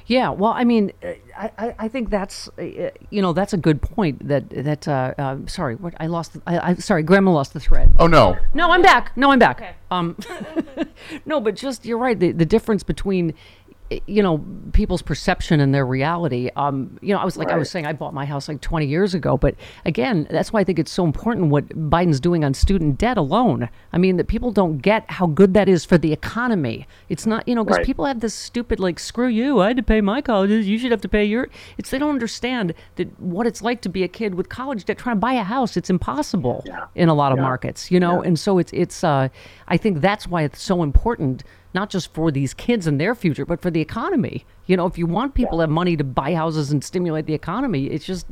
Yeah, 0.08 0.30
well, 0.30 0.52
I 0.52 0.64
mean, 0.64 0.92
uh, 1.02 1.14
I, 1.38 1.52
I, 1.58 1.76
I 1.80 1.88
think 1.88 2.10
that's 2.10 2.50
uh, 2.60 2.64
you 3.10 3.22
know 3.22 3.34
that's 3.34 3.54
a 3.54 3.58
good 3.58 3.82
point. 3.82 4.28
That 4.28 4.50
that 4.50 4.88
uh, 4.88 5.14
uh, 5.18 5.38
sorry, 5.48 5.76
what 5.76 5.94
I 6.00 6.08
lost. 6.08 6.34
The, 6.34 6.42
I, 6.46 6.72
I 6.72 6.74
sorry, 6.76 7.04
Grandma 7.04 7.32
lost 7.32 7.54
the 7.54 7.60
thread. 7.60 7.90
Oh 8.00 8.08
no. 8.08 8.38
No, 8.54 8.72
I'm 8.72 8.82
back. 8.82 9.16
No, 9.16 9.32
I'm 9.32 9.40
back. 9.40 9.78
Um, 9.92 10.18
no, 11.26 11.40
but 11.40 11.56
just 11.56 11.86
you're 11.86 11.98
right. 11.98 12.20
The 12.20 12.32
the 12.32 12.46
difference 12.46 12.84
between 12.84 13.34
you 14.08 14.24
know 14.24 14.44
people's 14.74 15.02
perception 15.02 15.60
and 15.60 15.74
their 15.74 15.86
reality. 15.86 16.50
Um, 16.56 16.98
you 17.02 17.14
know, 17.14 17.20
I 17.20 17.26
was 17.26 17.38
like 17.38 17.52
I 17.52 17.58
was 17.58 17.70
saying, 17.70 17.86
I 17.86 17.94
bought 17.94 18.14
my 18.14 18.26
house 18.26 18.48
like 18.48 18.62
20 18.62 18.86
years 18.86 19.14
ago, 19.14 19.38
but 19.38 19.56
again, 19.86 20.28
that's 20.30 20.52
why 20.54 20.62
I 20.62 20.64
think 20.64 20.80
it's 20.80 20.92
so 20.92 21.04
important 21.06 21.50
what 21.50 21.68
Biden's 21.70 22.20
doing 22.20 22.44
on 22.44 22.54
student 22.54 22.98
debt 22.98 23.18
alone. 23.18 23.70
I 23.92 23.98
mean, 23.98 24.18
that 24.18 24.28
people 24.28 24.52
don't 24.52 24.78
get 24.80 25.10
how 25.12 25.28
good 25.28 25.54
that 25.54 25.68
is 25.70 25.86
for 25.86 25.98
the 25.98 26.12
economy. 26.14 26.88
It's 27.10 27.26
not, 27.26 27.48
you 27.48 27.56
know, 27.56 27.64
because 27.64 27.78
Right. 27.78 27.86
people 27.86 28.06
have 28.06 28.20
this 28.20 28.34
stupid 28.34 28.80
like, 28.80 29.00
screw 29.00 29.28
you, 29.28 29.62
I 29.62 29.68
had 29.68 29.78
to 29.78 29.84
pay 29.84 30.02
my 30.02 30.22
colleges, 30.22 30.68
you 30.68 30.78
should 30.78 30.92
have 30.92 31.02
to 31.02 31.10
pay 31.10 31.26
your. 31.26 31.50
It's 31.78 31.90
they 31.90 32.00
don't 32.00 32.10
understand 32.12 32.74
that 32.96 33.20
what 33.20 33.46
it's 33.48 33.62
like 33.62 33.82
to 33.82 33.90
be 33.90 34.04
a 34.04 34.08
kid 34.08 34.36
with 34.36 34.50
college 34.50 34.86
debt 34.86 34.98
trying 34.98 35.18
to 35.18 35.20
buy 35.20 35.34
a 35.34 35.44
house. 35.44 35.78
It's 35.78 35.90
impossible 35.90 36.66
in 36.96 37.10
a 37.10 37.14
lot 37.14 37.32
of 37.32 37.38
Yeah. 37.38 37.44
markets, 37.44 37.92
you 37.92 38.00
know, 38.00 38.22
and 38.22 38.38
so 38.40 38.58
it's 38.58 38.72
it's. 38.74 39.04
Uh, 39.04 39.30
I 39.68 39.78
think 39.78 40.02
that's 40.02 40.28
why 40.28 40.44
it's 40.44 40.62
so 40.62 40.84
important 40.84 41.44
not 41.74 41.90
just 41.90 42.14
for 42.14 42.32
these 42.32 42.54
kids 42.54 42.88
and 42.88 43.00
their 43.00 43.16
future, 43.16 43.46
but 43.46 43.62
for 43.62 43.72
the 43.72 43.82
economy. 43.82 44.46
You 44.66 44.78
know, 44.78 44.86
if 44.86 44.98
you 44.98 45.06
want 45.06 45.34
people 45.34 45.58
to 45.58 45.62
have 45.62 45.70
money 45.70 45.98
to 45.98 46.04
buy 46.04 46.34
houses 46.36 46.72
and 46.72 46.84
stimulate 46.84 47.26
the 47.26 47.34
economy, 47.34 47.88
it's 47.88 48.06
just 48.06 48.28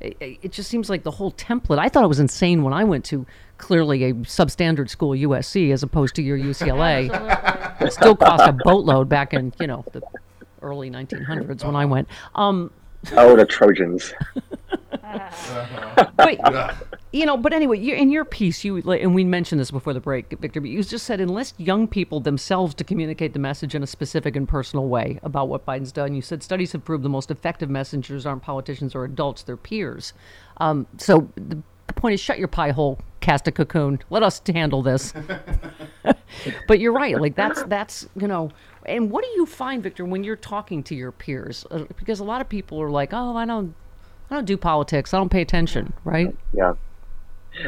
it, 0.00 0.16
it 0.20 0.52
just 0.52 0.70
seems 0.70 0.88
like 0.90 1.02
the 1.02 1.10
whole 1.10 1.32
template. 1.32 1.78
I 1.78 1.88
thought 1.88 2.04
it 2.04 2.08
was 2.08 2.20
insane 2.20 2.62
when 2.62 2.72
I 2.72 2.84
went 2.84 3.04
to 3.06 3.26
clearly 3.58 4.04
a 4.04 4.14
substandard 4.14 4.88
school, 4.88 5.10
USC, 5.10 5.72
as 5.72 5.82
opposed 5.82 6.14
to 6.16 6.22
your 6.22 6.38
UCLA. 6.50 7.80
it 7.80 7.92
still 7.92 8.16
cost 8.16 8.48
a 8.48 8.52
boatload 8.52 9.08
back 9.08 9.34
in 9.34 9.52
you 9.60 9.66
know 9.66 9.84
the 9.92 10.02
early 10.62 10.90
1900s 10.90 11.64
when 11.64 11.76
I 11.76 11.84
went. 11.84 12.08
Um, 12.34 12.70
Oh, 13.12 13.36
the 13.36 13.44
Trojans. 13.44 14.12
but 16.16 16.76
you 17.12 17.26
know, 17.26 17.36
but 17.36 17.52
anyway, 17.52 17.78
you, 17.78 17.94
in 17.94 18.10
your 18.10 18.24
piece, 18.24 18.64
you 18.64 18.78
and 18.90 19.14
we 19.14 19.24
mentioned 19.24 19.60
this 19.60 19.70
before 19.70 19.92
the 19.92 20.00
break, 20.00 20.30
Victor. 20.38 20.60
But 20.60 20.70
you 20.70 20.82
just 20.82 21.06
said 21.06 21.20
enlist 21.20 21.58
young 21.58 21.86
people 21.86 22.20
themselves 22.20 22.74
to 22.74 22.84
communicate 22.84 23.32
the 23.32 23.38
message 23.38 23.74
in 23.74 23.82
a 23.82 23.86
specific 23.86 24.36
and 24.36 24.48
personal 24.48 24.88
way 24.88 25.18
about 25.22 25.48
what 25.48 25.64
Biden's 25.64 25.92
done, 25.92 26.14
you 26.14 26.22
said 26.22 26.42
studies 26.42 26.72
have 26.72 26.84
proved 26.84 27.04
the 27.04 27.08
most 27.08 27.30
effective 27.30 27.70
messengers 27.70 28.26
aren't 28.26 28.42
politicians 28.42 28.94
or 28.94 29.04
adults; 29.04 29.42
they're 29.42 29.56
peers. 29.56 30.12
Um, 30.58 30.86
so 30.98 31.28
the, 31.36 31.62
the 31.86 31.92
point 31.92 32.14
is, 32.14 32.20
shut 32.20 32.38
your 32.38 32.48
pie 32.48 32.70
hole, 32.70 32.98
cast 33.20 33.46
a 33.48 33.52
cocoon. 33.52 34.00
Let 34.10 34.22
us 34.22 34.40
handle 34.46 34.82
this. 34.82 35.12
but 36.68 36.80
you're 36.80 36.92
right. 36.92 37.20
Like 37.20 37.36
that's 37.36 37.62
that's 37.64 38.08
you 38.16 38.26
know. 38.26 38.50
And 38.84 39.10
what 39.10 39.24
do 39.24 39.30
you 39.30 39.46
find, 39.46 39.82
Victor, 39.82 40.04
when 40.04 40.22
you're 40.22 40.36
talking 40.36 40.82
to 40.84 40.94
your 40.94 41.10
peers? 41.10 41.66
Uh, 41.70 41.84
because 41.96 42.20
a 42.20 42.24
lot 42.24 42.40
of 42.40 42.48
people 42.48 42.80
are 42.80 42.90
like, 42.90 43.12
"Oh, 43.12 43.36
I 43.36 43.44
don't, 43.44 43.74
I 44.30 44.34
don't 44.34 44.44
do 44.44 44.56
politics. 44.56 45.14
I 45.14 45.18
don't 45.18 45.30
pay 45.30 45.42
attention." 45.42 45.92
Right? 46.04 46.34
Yeah. 46.52 46.74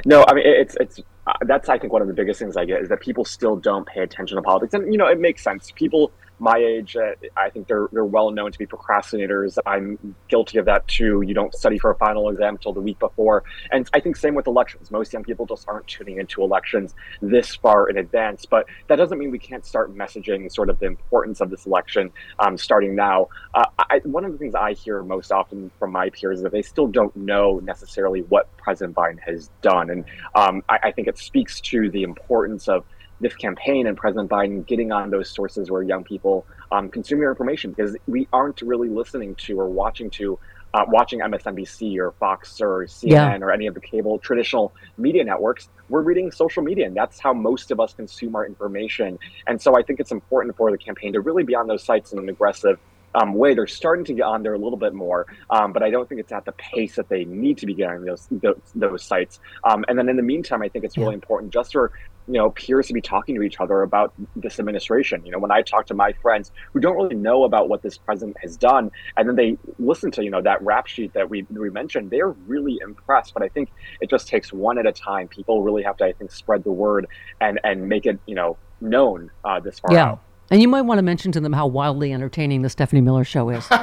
No, 0.05 0.25
I 0.29 0.35
mean 0.35 0.45
it's 0.47 0.77
it's 0.81 1.01
uh, 1.27 1.33
that's 1.43 1.69
I 1.69 1.79
think 1.79 1.93
one 1.93 2.03
of 2.03 2.09
the 2.09 2.15
biggest 2.15 2.39
things 2.39 2.57
I 2.57 2.65
get 2.65 2.83
is 2.83 2.89
that 2.89 3.01
people 3.01 3.25
still 3.25 3.57
don't 3.57 3.87
pay 3.87 4.03
attention 4.03 4.37
to 4.37 4.43
politics, 4.43 4.75
and 4.75 4.93
you 4.93 4.99
know 4.99 5.07
it 5.07 5.21
makes 5.21 5.43
sense. 5.43 5.71
People 5.75 6.13
my 6.39 6.57
age, 6.57 6.97
uh, 6.97 7.13
I 7.37 7.51
think 7.51 7.67
they're 7.67 7.89
they're 7.93 8.05
well 8.05 8.31
known 8.31 8.53
to 8.53 8.59
be 8.59 8.67
procrastinators. 8.67 9.59
I'm 9.67 10.15
guilty 10.29 10.59
of 10.59 10.67
that 10.67 10.87
too. 10.89 11.23
You 11.23 11.35
don't 11.35 11.55
study 11.55 11.79
for 11.79 11.91
a 11.91 11.97
final 11.97 12.29
exam 12.31 12.55
until 12.55 12.73
the 12.73 12.81
week 12.81 12.99
before, 12.99 13.45
and 13.73 13.89
I 13.93 14.01
think 14.01 14.17
same 14.17 14.35
with 14.35 14.47
elections. 14.47 14.91
Most 14.91 15.13
young 15.13 15.25
people 15.25 15.47
just 15.47 15.67
aren't 15.69 15.87
tuning 15.87 16.19
into 16.19 16.43
elections 16.43 16.95
this 17.21 17.55
far 17.57 17.89
in 17.89 17.99
advance. 17.99 18.47
But 18.47 18.67
that 18.89 18.97
doesn't 18.97 19.19
mean 19.19 19.31
we 19.31 19.39
can't 19.39 19.65
start 19.65 19.95
messaging 19.95 20.51
sort 20.53 20.71
of 20.71 20.79
the 20.79 20.87
importance 20.87 21.41
of 21.41 21.51
this 21.51 21.67
election 21.67 22.11
um, 22.39 22.57
starting 22.57 22.95
now. 22.95 23.29
Uh, 23.55 23.67
I, 23.79 24.01
one 24.05 24.25
of 24.25 24.33
the 24.33 24.39
things 24.39 24.55
I 24.55 24.73
hear 24.73 25.03
most 25.03 25.33
often 25.33 25.71
from 25.79 25.93
my 25.93 26.11
peers 26.11 26.39
is 26.39 26.43
that 26.45 26.53
they 26.53 26.63
still 26.63 26.87
don't 26.87 27.15
know 27.17 27.61
necessarily 27.65 28.21
what 28.23 28.55
President 28.57 28.97
Biden 28.97 29.21
has 29.21 29.51
done, 29.63 29.91
and 29.91 30.05
um, 30.35 30.63
I, 30.69 30.79
I 30.85 30.93
think 30.93 31.09
it 31.09 31.19
speaks 31.19 31.61
to 31.63 31.91
the 31.91 32.03
importance 32.03 32.69
of 32.69 32.85
this 33.21 33.35
campaign 33.35 33.87
and 33.87 33.97
President 33.97 34.31
Biden 34.31 34.67
getting 34.67 34.93
on 34.93 35.11
those 35.11 35.29
sources 35.31 35.71
where 35.71 35.83
young 35.83 36.05
people 36.05 36.47
um, 36.71 36.89
consume 36.89 37.21
your 37.21 37.31
information 37.31 37.73
because 37.73 37.97
we 38.07 38.29
aren't 38.33 38.61
really 38.63 38.89
listening 38.89 39.35
to 39.37 39.59
or 39.61 39.69
watching 39.69 40.11
to 40.11 40.39
uh, 40.75 40.85
watching 40.89 41.21
MSNBC 41.21 41.97
or 41.99 42.13
Fox 42.13 42.61
or 42.61 42.85
CNN 42.85 43.11
Yeah. 43.11 43.39
or 43.39 43.51
any 43.51 43.67
of 43.67 43.75
the 43.75 43.81
cable 43.81 44.19
traditional 44.19 44.75
media 44.99 45.25
networks. 45.25 45.69
We're 45.89 46.03
reading 46.03 46.31
social 46.31 46.63
media, 46.63 46.87
and 46.87 46.95
that's 46.95 47.19
how 47.19 47.33
most 47.33 47.71
of 47.71 47.81
us 47.81 47.95
consume 47.95 48.37
our 48.37 48.45
information. 48.45 49.19
And 49.47 49.61
so 49.61 49.79
I 49.79 49.83
think 49.83 49.99
it's 49.99 50.13
important 50.13 50.57
for 50.57 50.71
the 50.71 50.77
campaign 50.77 51.15
to 51.15 51.21
really 51.21 51.43
be 51.43 51.55
on 51.55 51.69
those 51.69 51.83
sites 51.83 52.13
in 52.13 52.19
an 52.19 52.29
aggressive 52.29 52.79
um, 53.15 53.35
way. 53.35 53.55
They're 53.55 53.67
starting 53.67 54.05
to 54.07 54.15
get 54.15 54.23
on 54.25 54.43
there 54.43 54.55
a 54.55 54.59
little 54.59 54.79
bit 54.79 54.95
more, 54.95 55.27
um, 55.51 55.73
but 55.73 55.83
I 55.83 55.91
don't 55.91 56.09
think 56.09 56.21
it's 56.21 56.33
at 56.33 56.45
the 56.45 56.53
pace 56.75 56.97
that 56.97 57.09
they 57.09 57.25
need 57.25 57.59
to 57.59 57.67
be 57.67 57.75
getting 57.75 58.05
those 58.05 58.27
those, 58.31 58.61
those 58.75 59.07
sites. 59.07 59.39
Um, 59.69 59.85
and 59.89 59.99
then 59.99 60.09
in 60.09 60.17
the 60.17 60.23
meantime, 60.23 60.63
I 60.63 60.69
think 60.69 60.85
it's 60.85 60.99
really 60.99 61.15
important 61.15 61.53
just 61.53 61.73
for 61.73 61.93
you 62.27 62.35
know 62.39 62.51
peers 62.51 62.87
to 62.89 62.93
be 62.95 63.01
talking 63.01 63.35
to 63.37 63.43
each 63.43 63.57
other 63.61 63.83
about 63.83 64.13
this 64.37 64.59
administration. 64.59 65.25
You 65.25 65.33
know, 65.33 65.39
when 65.39 65.51
I 65.53 65.63
talk 65.63 65.87
to 65.87 65.95
my 65.95 66.13
friends 66.23 66.51
who 66.75 66.81
don't 66.81 66.97
really 66.97 67.17
know 67.17 67.45
about 67.45 67.69
what 67.69 67.83
this 67.83 67.99
president 67.99 68.37
has 68.43 68.57
done, 68.57 68.91
and 69.17 69.29
then 69.29 69.37
they 69.37 69.57
listen 69.79 70.11
to 70.13 70.25
you 70.25 70.31
know 70.31 70.43
that 70.43 70.63
rap 70.63 70.87
sheet 70.87 71.13
that 71.15 71.31
we 71.31 71.47
we 71.51 71.71
mentioned, 71.71 72.11
they're 72.11 72.31
really 72.47 72.79
impressed. 72.83 73.33
But 73.35 73.43
I 73.45 73.49
think 73.49 73.71
it 74.01 74.11
just 74.11 74.29
takes 74.29 74.53
one 74.53 74.79
at 74.79 74.87
a 74.87 74.93
time. 74.93 75.29
People 75.29 75.63
really 75.63 75.83
have 75.83 75.97
to, 75.99 76.05
I 76.05 76.13
think, 76.13 76.33
spread 76.33 76.65
the 76.65 76.73
word 76.73 77.07
and 77.41 77.61
and 77.65 77.89
make 77.89 78.07
it 78.07 78.21
you 78.27 78.35
know 78.35 78.59
known 78.81 79.31
uh, 79.45 79.61
this 79.61 79.79
far 79.81 79.99
Yeah. 79.99 80.01
out. 80.01 80.21
And 80.51 80.63
you 80.63 80.69
might 80.69 80.83
want 80.83 80.99
to 80.99 81.03
mention 81.03 81.33
to 81.33 81.41
them 81.41 81.53
how 81.53 81.67
wildly 81.67 82.13
entertaining 82.13 82.63
the 82.63 82.71
Stephanie 82.71 83.01
Miller 83.01 83.25
show 83.25 83.51
is. 83.51 83.69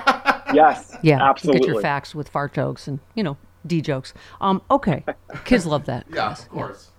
Yes, 0.54 0.96
yeah, 1.02 1.22
absolutely. 1.22 1.62
Get 1.62 1.68
your 1.68 1.82
facts 1.82 2.16
with 2.16 2.30
fart 2.30 2.54
jokes 2.54 2.88
and 2.88 3.00
you 3.14 3.24
know 3.24 3.36
d 3.66 3.82
jokes. 3.82 4.14
Um, 4.40 4.62
okay, 4.72 5.04
kids 5.44 5.66
love 5.66 5.86
that. 5.86 6.06
Yeah, 6.14 6.32
of 6.32 6.50
course. 6.50 6.92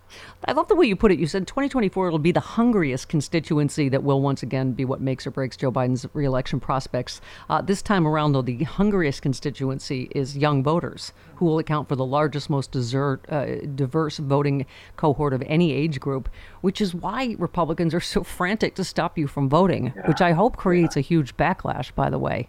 I 0.44 0.52
love 0.52 0.68
the 0.68 0.74
way 0.74 0.86
you 0.86 0.96
put 0.96 1.10
it. 1.10 1.18
You 1.18 1.26
said 1.26 1.46
2024 1.46 2.10
will 2.10 2.18
be 2.18 2.32
the 2.32 2.40
hungriest 2.40 3.08
constituency 3.08 3.88
that 3.88 4.02
will 4.02 4.20
once 4.20 4.42
again 4.42 4.72
be 4.72 4.84
what 4.84 5.00
makes 5.00 5.26
or 5.26 5.30
breaks 5.30 5.56
Joe 5.56 5.72
Biden's 5.72 6.06
reelection 6.12 6.60
prospects. 6.60 7.20
Uh, 7.48 7.62
this 7.62 7.80
time 7.80 8.06
around, 8.06 8.32
though, 8.32 8.42
the 8.42 8.64
hungriest 8.64 9.22
constituency 9.22 10.08
is 10.14 10.36
young 10.36 10.62
voters, 10.62 11.12
who 11.36 11.46
will 11.46 11.58
account 11.58 11.88
for 11.88 11.96
the 11.96 12.04
largest, 12.04 12.50
most 12.50 12.70
desert, 12.70 13.24
uh, 13.30 13.46
diverse 13.74 14.18
voting 14.18 14.66
cohort 14.96 15.32
of 15.32 15.42
any 15.46 15.72
age 15.72 16.00
group, 16.00 16.28
which 16.60 16.80
is 16.80 16.94
why 16.94 17.34
Republicans 17.38 17.94
are 17.94 18.00
so 18.00 18.22
frantic 18.22 18.74
to 18.74 18.84
stop 18.84 19.16
you 19.16 19.26
from 19.26 19.48
voting, 19.48 19.94
which 20.04 20.20
I 20.20 20.32
hope 20.32 20.56
creates 20.56 20.96
a 20.96 21.00
huge 21.00 21.36
backlash, 21.36 21.94
by 21.94 22.10
the 22.10 22.18
way. 22.18 22.48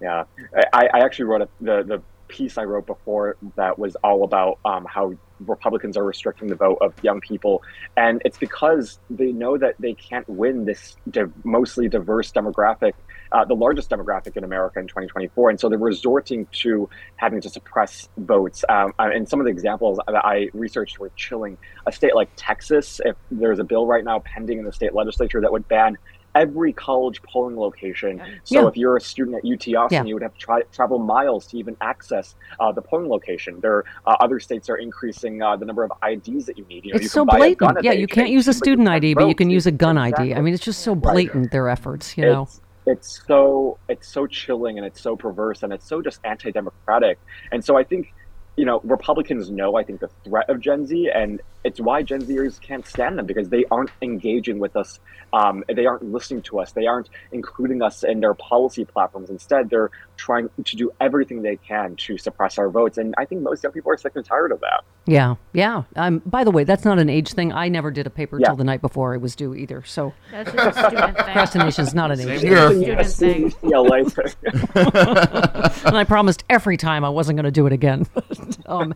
Yeah, 0.00 0.24
I, 0.72 0.88
I 0.92 0.98
actually 1.00 1.26
wrote 1.26 1.42
a, 1.42 1.48
the 1.60 1.82
the 1.82 2.02
piece 2.28 2.58
I 2.58 2.64
wrote 2.64 2.86
before 2.86 3.36
that 3.56 3.78
was 3.78 3.96
all 3.96 4.24
about 4.24 4.58
um, 4.64 4.86
how 4.86 5.14
Republicans 5.48 5.96
are 5.96 6.04
restricting 6.04 6.48
the 6.48 6.54
vote 6.54 6.78
of 6.80 6.92
young 7.02 7.20
people, 7.20 7.62
and 7.96 8.20
it's 8.24 8.38
because 8.38 8.98
they 9.10 9.32
know 9.32 9.56
that 9.58 9.74
they 9.78 9.94
can't 9.94 10.28
win 10.28 10.64
this 10.64 10.96
div- 11.10 11.32
mostly 11.44 11.88
diverse 11.88 12.32
demographic, 12.32 12.92
uh, 13.32 13.44
the 13.44 13.54
largest 13.54 13.90
demographic 13.90 14.36
in 14.36 14.44
America 14.44 14.78
in 14.78 14.86
2024, 14.86 15.50
and 15.50 15.60
so 15.60 15.68
they're 15.68 15.78
resorting 15.78 16.46
to 16.52 16.88
having 17.16 17.40
to 17.40 17.48
suppress 17.48 18.08
votes. 18.18 18.64
Um, 18.68 18.92
uh, 18.98 19.10
and 19.12 19.28
some 19.28 19.40
of 19.40 19.46
the 19.46 19.52
examples 19.52 19.98
that 20.06 20.24
I 20.24 20.48
researched 20.52 20.98
were 20.98 21.10
chilling. 21.16 21.58
A 21.86 21.92
state 21.92 22.14
like 22.14 22.30
Texas, 22.36 23.00
if 23.04 23.16
there's 23.30 23.58
a 23.58 23.64
bill 23.64 23.86
right 23.86 24.04
now 24.04 24.20
pending 24.20 24.58
in 24.58 24.64
the 24.64 24.72
state 24.72 24.94
legislature 24.94 25.40
that 25.40 25.52
would 25.52 25.68
ban 25.68 25.98
every 26.34 26.72
college 26.72 27.22
polling 27.22 27.56
location. 27.56 28.20
So 28.44 28.62
Yeah. 28.62 28.68
if 28.68 28.76
you're 28.76 28.96
a 28.96 29.00
student 29.00 29.36
at 29.36 29.44
UT 29.44 29.74
Austin, 29.74 30.04
Yeah. 30.04 30.08
you 30.08 30.14
would 30.14 30.22
have 30.22 30.34
to 30.34 30.38
try, 30.40 30.62
travel 30.72 30.98
miles 30.98 31.46
to 31.48 31.58
even 31.58 31.76
access 31.80 32.34
uh, 32.58 32.72
the 32.72 32.82
polling 32.82 33.08
location. 33.08 33.60
There, 33.60 33.84
uh, 34.06 34.16
other 34.20 34.40
states 34.40 34.68
are 34.68 34.76
increasing 34.76 35.42
uh, 35.42 35.56
the 35.56 35.64
number 35.64 35.84
of 35.84 35.92
IDs 36.02 36.46
that 36.46 36.58
you 36.58 36.64
need. 36.66 36.84
You 36.84 36.92
know, 36.92 36.98
you 36.98 37.04
It's 37.04 37.14
can 37.14 37.20
so 37.20 37.24
buy 37.24 37.38
blatant. 37.38 37.54
A 37.62 37.64
gun 37.66 37.78
at 37.78 37.84
yeah, 37.84 37.92
you 37.92 38.06
can't 38.06 38.30
use 38.30 38.46
a 38.48 38.50
18, 38.50 38.54
but 38.60 38.66
you 38.66 38.72
student 38.72 38.88
ID, 38.88 39.14
but 39.14 39.28
you 39.28 39.34
can 39.34 39.50
use 39.50 39.66
a 39.66 39.72
gun 39.72 39.96
ID. 39.98 40.08
Exactly. 40.08 40.34
I 40.34 40.40
mean, 40.40 40.54
it's 40.54 40.64
just 40.64 40.80
so 40.80 40.94
blatant, 40.94 41.50
their 41.52 41.68
efforts, 41.68 42.16
you 42.18 42.24
know? 42.24 42.42
It's, 42.42 42.60
it's 42.86 43.22
so 43.26 43.78
it's 43.88 44.08
so 44.08 44.26
chilling 44.26 44.76
and 44.78 44.86
it's 44.86 45.00
so 45.00 45.16
perverse 45.16 45.62
and 45.62 45.72
it's 45.72 45.86
so 45.86 46.02
just 46.02 46.20
anti-democratic. 46.24 47.18
And 47.52 47.64
so 47.64 47.76
I 47.78 47.84
think 47.84 48.12
you 48.56 48.64
know 48.64 48.80
Republicans 48.84 49.50
know 49.50 49.76
I 49.76 49.84
think 49.84 50.00
the 50.00 50.10
threat 50.24 50.50
of 50.50 50.60
Gen 50.60 50.86
Z 50.86 51.10
and 51.14 51.40
it's 51.64 51.80
why 51.80 52.02
Gen 52.02 52.22
Zers 52.22 52.60
can't 52.60 52.86
stand 52.86 53.18
them 53.18 53.26
because 53.26 53.48
they 53.48 53.64
aren't 53.70 53.90
engaging 54.02 54.58
with 54.58 54.76
us. 54.76 55.00
Um, 55.32 55.64
they 55.74 55.86
aren't 55.86 56.04
listening 56.04 56.42
to 56.42 56.60
us. 56.60 56.72
They 56.72 56.86
aren't 56.86 57.08
including 57.32 57.82
us 57.82 58.04
in 58.04 58.20
their 58.20 58.34
policy 58.34 58.84
platforms. 58.84 59.30
Instead, 59.30 59.70
they're 59.70 59.90
trying 60.16 60.48
to 60.64 60.76
do 60.76 60.92
everything 61.00 61.42
they 61.42 61.56
can 61.56 61.96
to 61.96 62.16
suppress 62.18 62.58
our 62.58 62.68
votes. 62.68 62.98
And 62.98 63.14
I 63.18 63.24
think 63.24 63.40
most 63.42 63.62
young 63.64 63.72
people 63.72 63.90
are 63.90 63.96
sick 63.96 64.12
and 64.14 64.24
tired 64.24 64.52
of 64.52 64.60
that. 64.60 64.84
Yeah, 65.06 65.34
yeah. 65.52 65.82
Um, 65.96 66.22
by 66.24 66.44
the 66.44 66.50
way, 66.50 66.64
that's 66.64 66.84
not 66.84 66.98
an 66.98 67.10
age 67.10 67.32
thing. 67.32 67.52
I 67.52 67.68
never 67.68 67.90
did 67.90 68.06
a 68.06 68.10
paper 68.10 68.38
Yeah. 68.40 68.48
till 68.48 68.56
the 68.56 68.64
night 68.64 68.80
before 68.80 69.14
it 69.14 69.18
was 69.20 69.34
due 69.34 69.54
either. 69.54 69.82
So 69.84 70.12
That's 70.30 70.52
just 70.52 70.78
a 70.78 70.86
student 70.88 71.16
thing. 71.16 71.24
procrastination's 71.24 71.94
not 71.94 72.10
an 72.12 72.20
age 72.20 72.40
Same 72.40 72.68
thing. 72.68 72.82
here. 72.82 73.04
Student 73.04 73.52
thing. 73.62 73.70
UCLA 73.70 74.12
thing. 74.12 75.84
and 75.86 75.96
I 75.96 76.04
promised 76.04 76.44
every 76.48 76.76
time 76.76 77.04
I 77.04 77.08
wasn't 77.08 77.36
going 77.36 77.44
to 77.44 77.50
do 77.50 77.66
it 77.66 77.72
again. 77.72 78.06
um, 78.66 78.94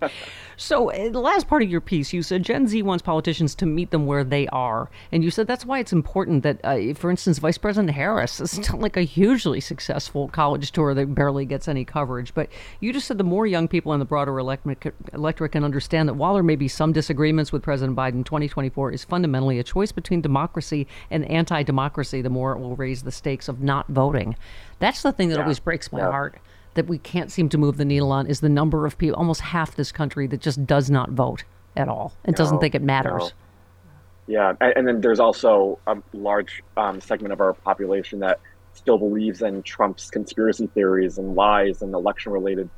so, 0.57 0.91
uh, 0.91 1.11
the 1.11 1.21
last 1.21 1.49
part 1.49 1.63
of 1.63 1.69
your 1.71 1.81
piece, 1.81 2.13
you 2.13 2.23
said 2.23 2.43
Gen 2.43 2.58
Gen 2.59 2.67
Z 2.67 2.83
wants 2.83 3.03
politicians 3.03 3.55
to 3.55 3.67
meet 3.67 3.93
them 3.93 4.05
where 4.05 4.25
they 4.25 4.49
are, 4.49 4.91
and 5.13 5.23
you 5.23 5.31
said 5.31 5.47
that's 5.47 5.65
why 5.65 5.79
it's 5.79 5.93
important 5.93 6.43
that, 6.43 6.59
uh, 6.65 6.93
for 6.95 7.09
instance, 7.09 7.39
Vice 7.39 7.57
President 7.57 7.95
Harris 7.95 8.41
is 8.41 8.51
still 8.51 8.81
like 8.81 8.97
a 8.97 9.03
hugely 9.03 9.61
successful 9.61 10.27
college 10.27 10.73
tour 10.73 10.93
that 10.93 11.15
barely 11.15 11.45
gets 11.45 11.69
any 11.69 11.85
coverage. 11.85 12.35
But 12.35 12.49
you 12.81 12.93
just 12.93 13.07
said 13.07 13.17
the 13.17 13.23
more 13.23 13.47
young 13.47 13.69
people 13.69 13.93
in 13.93 14.01
the 14.01 14.05
broader 14.05 14.37
electorate 14.41 14.93
electorate 15.13 15.53
can 15.53 15.63
understand 15.63 16.09
that 16.09 16.15
while 16.15 16.35
there 16.35 16.43
may 16.43 16.57
be 16.57 16.67
some 16.67 16.93
disagreements 16.93 17.53
with 17.53 17.63
President 17.63 17.97
Biden, 17.97 18.25
2024 18.25 18.91
is 18.91 19.05
fundamentally 19.05 19.61
a 19.61 19.63
choice 19.63 19.93
between 19.93 20.21
democracy 20.21 20.89
and 21.13 21.25
anti-democracy. 21.27 22.23
The 22.23 22.29
more 22.29 22.51
it 22.55 22.59
will 22.59 22.75
raise 22.75 23.05
the 23.05 23.13
stakes 23.13 23.49
of 23.49 23.63
not 23.63 23.87
voting. 23.87 24.35
That's 24.81 25.03
the 25.03 25.13
thing 25.13 25.29
that 25.29 25.37
Yeah. 25.37 25.43
always 25.43 25.61
breaks 25.61 25.93
my 25.93 26.01
Yeah. 26.01 26.11
heart 26.11 26.39
that 26.75 26.89
we 26.89 26.99
can't 26.99 27.31
seem 27.31 27.49
to 27.51 27.59
move 27.59 27.77
the 27.77 27.85
needle 27.85 28.11
on 28.11 28.27
is 28.27 28.41
the 28.41 28.49
number 28.49 28.85
of 28.85 28.99
people, 28.99 29.17
almost 29.17 29.43
half 29.43 29.77
this 29.77 29.93
country, 29.93 30.27
that 30.27 30.41
just 30.41 30.67
does 30.67 30.91
not 30.91 31.11
vote 31.11 31.45
at 31.79 31.89
all 31.89 32.13
and 32.25 32.35
doesn't 32.37 32.59
think 32.61 32.75
it 32.75 32.83
matters. 32.83 33.23
no. 33.23 33.31
Yeah, 34.27 34.53
and, 34.61 34.73
and 34.77 34.87
then 34.89 35.01
there's 35.01 35.21
also 35.21 35.79
a 35.87 35.97
large 36.13 36.63
um, 36.77 37.01
segment 37.01 37.33
of 37.33 37.41
our 37.41 37.55
population 37.55 38.19
that 38.21 38.41
still 38.75 38.99
believes 38.99 39.41
in 39.43 39.63
Trump's 39.63 40.11
conspiracy 40.11 40.67
theories 40.69 41.17
and 41.19 41.35
lies 41.35 41.81
and 41.81 41.95
election-related, 41.95 42.69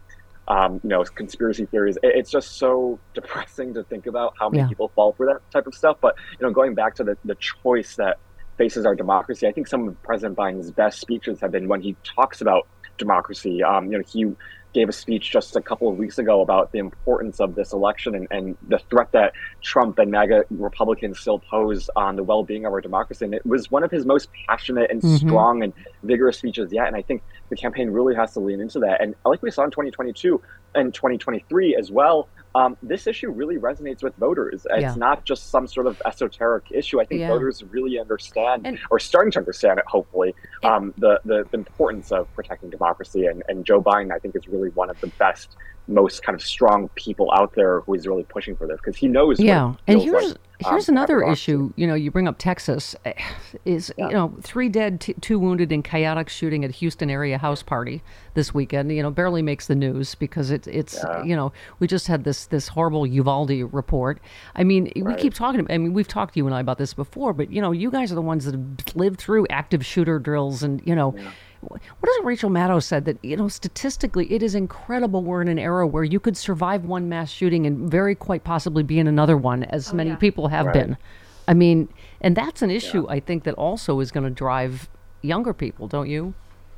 um, 0.49 0.81
you 0.85 0.89
know, 0.89 1.03
conspiracy 1.05 1.67
theories. 1.67 1.97
It- 2.03 2.15
it's 2.15 2.31
just 2.31 2.57
so 2.59 2.99
depressing 3.15 3.75
to 3.75 3.83
think 3.85 4.07
about 4.07 4.35
how 4.39 4.49
many 4.49 4.63
Yeah. 4.63 4.69
people 4.69 4.89
fall 4.95 5.13
for 5.13 5.27
that 5.27 5.41
type 5.51 5.67
of 5.67 5.75
stuff. 5.75 5.97
But 6.01 6.15
you 6.39 6.47
know, 6.47 6.53
going 6.53 6.75
back 6.75 6.95
to 6.97 7.05
the, 7.05 7.17
the 7.25 7.35
choice 7.35 7.97
that 7.97 8.19
faces 8.57 8.87
our 8.87 8.95
democracy, 8.95 9.49
I 9.49 9.53
think 9.53 9.67
some 9.67 9.89
of 9.89 10.03
President 10.03 10.39
Biden's 10.39 10.71
best 10.71 11.01
speeches 11.01 11.41
have 11.41 11.51
been 11.51 11.67
when 11.67 11.81
he 11.81 11.97
talks 12.05 12.41
about 12.41 12.69
democracy. 12.99 13.63
Um, 13.65 13.91
you 13.91 13.99
know, 13.99 14.05
he 14.07 14.33
gave 14.73 14.89
a 14.89 14.93
speech 14.93 15.33
just 15.33 15.57
a 15.57 15.61
couple 15.63 15.89
of 15.89 15.97
weeks 15.97 16.19
ago 16.19 16.41
about 16.41 16.71
the 16.73 16.79
importance 16.79 17.41
of 17.41 17.55
this 17.55 17.73
election 17.73 18.15
and, 18.15 18.29
and 18.31 18.57
the 18.69 18.79
threat 18.91 19.09
that 19.13 19.33
Trump 19.63 19.99
and 19.99 20.11
MAGA 20.11 20.45
Republicans 20.51 21.19
still 21.19 21.41
pose 21.51 21.91
on 21.97 22.17
the 22.17 22.23
well-being 22.23 22.65
of 22.67 22.73
our 22.73 22.81
democracy. 22.81 23.25
And 23.25 23.35
it 23.35 23.45
was 23.45 23.71
one 23.71 23.83
of 23.83 23.91
his 23.91 24.07
most 24.07 24.29
passionate 24.49 24.91
and 24.91 25.03
Mhm. 25.03 25.19
strong 25.19 25.63
and 25.63 25.73
vigorous 26.03 26.39
speeches 26.39 26.73
yet. 26.73 26.87
And 26.87 26.97
I 26.97 27.03
think 27.03 27.23
the 27.51 27.57
campaign 27.57 27.91
really 27.91 28.15
has 28.15 28.33
to 28.35 28.41
lean 28.41 28.61
into 28.61 28.79
that. 28.81 29.01
And 29.03 29.15
like 29.25 29.43
we 29.43 29.51
saw 29.51 29.65
in 29.65 29.71
2022 29.71 30.41
and 30.75 30.95
2023 30.95 31.77
as 31.77 31.91
well, 31.91 32.29
um, 32.55 32.77
this 32.83 33.07
issue 33.07 33.31
really 33.31 33.57
resonates 33.57 34.03
with 34.03 34.15
voters. 34.17 34.67
It's 34.71 34.83
Yeah. 34.83 34.95
not 34.97 35.25
just 35.25 35.51
some 35.51 35.67
sort 35.67 35.87
of 35.87 35.97
esoteric 36.07 36.65
issue. 36.73 37.01
I 37.01 37.05
think 37.05 37.21
Yeah. 37.21 37.29
voters 37.29 37.63
really 37.71 37.99
understand, 37.99 38.67
or 38.91 38.99
starting 38.99 39.31
to 39.33 39.39
understand 39.39 39.79
it, 39.79 39.85
hopefully, 39.87 40.35
um, 40.65 40.93
the, 40.99 41.21
the 41.25 41.45
the 41.53 41.59
importance 41.59 42.11
of 42.13 42.33
protecting 42.35 42.71
democracy. 42.71 43.27
And, 43.27 43.43
and 43.49 43.65
Joe 43.65 43.83
Biden, 43.83 44.13
I 44.13 44.19
think, 44.19 44.35
is 44.37 44.47
really 44.49 44.71
one 44.71 44.91
of 44.91 45.01
the 45.01 45.09
best, 45.19 45.57
most 45.87 46.23
kind 46.23 46.35
of 46.35 46.43
strong 46.43 46.89
people 46.97 47.31
out 47.37 47.53
there 47.55 47.81
who 47.83 47.95
is 47.95 48.07
really 48.07 48.25
pushing 48.25 48.57
for 48.57 48.67
this 48.67 48.79
because 48.85 48.97
he 48.97 49.09
knows. 49.09 49.39
Yeah, 49.41 49.75
and 49.87 50.01
here's 50.01 50.29
like, 50.31 50.37
here's 50.61 50.89
um, 50.89 50.95
another 50.95 51.23
issue. 51.23 51.73
You 51.77 51.87
know, 51.87 51.95
you 51.95 52.11
bring 52.11 52.29
up 52.29 52.39
Texas, 52.39 52.95
eh, 53.05 53.13
is 53.65 53.93
you 53.99 54.09
know 54.11 54.35
three 54.43 54.69
dead, 54.69 55.01
t- 55.01 55.15
two 55.15 55.39
wounded 55.39 55.73
in 55.73 55.83
chaotic 55.83 56.29
shooting 56.29 56.65
at 56.65 56.71
Houston 56.77 57.11
area 57.11 57.39
house 57.39 57.63
party 57.63 58.03
this 58.35 58.55
weekend. 58.55 58.93
You 58.93 59.03
know, 59.03 59.11
barely 59.11 59.43
makes 59.43 59.67
the 59.67 59.75
news 59.75 60.15
because 60.15 60.51
it's 60.51 60.67
it's 60.69 60.99
Yeah. 61.03 61.25
you 61.25 61.37
know 61.37 61.53
we 61.79 61.87
just 61.87 62.07
had 62.07 62.25
this 62.25 62.47
this 62.47 62.69
horrible 62.69 63.07
Uvalde 63.07 63.51
report. 63.73 64.21
I 64.55 64.65
mean, 64.65 64.93
we 64.97 65.15
keep 65.15 65.35
talking. 65.35 65.67
I 65.71 65.79
mean, 65.79 65.93
we've 65.93 66.09
talked 66.09 66.35
to 66.35 66.39
you 66.39 66.47
and 66.47 66.55
I 66.55 66.61
about 66.61 66.79
this 66.79 66.95
before, 66.95 67.33
but 67.33 67.51
you 67.53 67.61
know, 67.61 67.73
you 67.73 67.91
guys 67.91 68.13
are 68.13 68.17
the 68.17 68.23
ones 68.23 68.45
that 68.45 68.55
have 68.55 68.97
lived 68.97 69.19
through 69.21 69.47
active 69.51 69.85
shooter 69.85 70.19
drills, 70.19 70.63
and 70.63 70.83
you 70.85 70.95
know. 70.95 71.15
What 71.61 71.81
does 72.05 72.25
Rachel 72.25 72.51
Maddow 72.51 72.83
said 72.83 73.05
that 73.05 73.19
you 73.23 73.37
know 73.37 73.49
statistically 73.49 74.33
it 74.33 74.43
is 74.43 74.55
incredible 74.55 75.23
we're 75.23 75.43
in 75.43 75.49
an 75.49 75.59
era 75.59 75.87
where 75.87 76.05
you 76.05 76.19
could 76.19 76.37
survive 76.37 76.85
one 76.85 77.09
mass 77.09 77.31
shooting 77.31 77.67
and 77.67 77.91
very 77.91 78.15
quite 78.15 78.45
possibly 78.45 78.83
be 78.83 78.99
in 78.99 79.07
another 79.07 79.37
one 79.37 79.65
as 79.65 79.91
oh, 79.93 79.97
many 79.97 80.17
people 80.17 80.49
have 80.49 80.67
Right. 80.67 80.75
been. 80.75 80.97
I 81.47 81.55
mean, 81.55 81.89
and 82.21 82.37
that's 82.37 82.63
an 82.63 82.71
issue 82.71 83.07
I 83.09 83.21
think 83.21 83.45
that 83.45 83.55
also 83.55 84.01
is 84.01 84.11
going 84.11 84.25
to 84.25 84.31
drive 84.31 84.89
younger 85.23 85.53
people, 85.53 85.89
don't 85.89 86.09
you? 86.09 86.33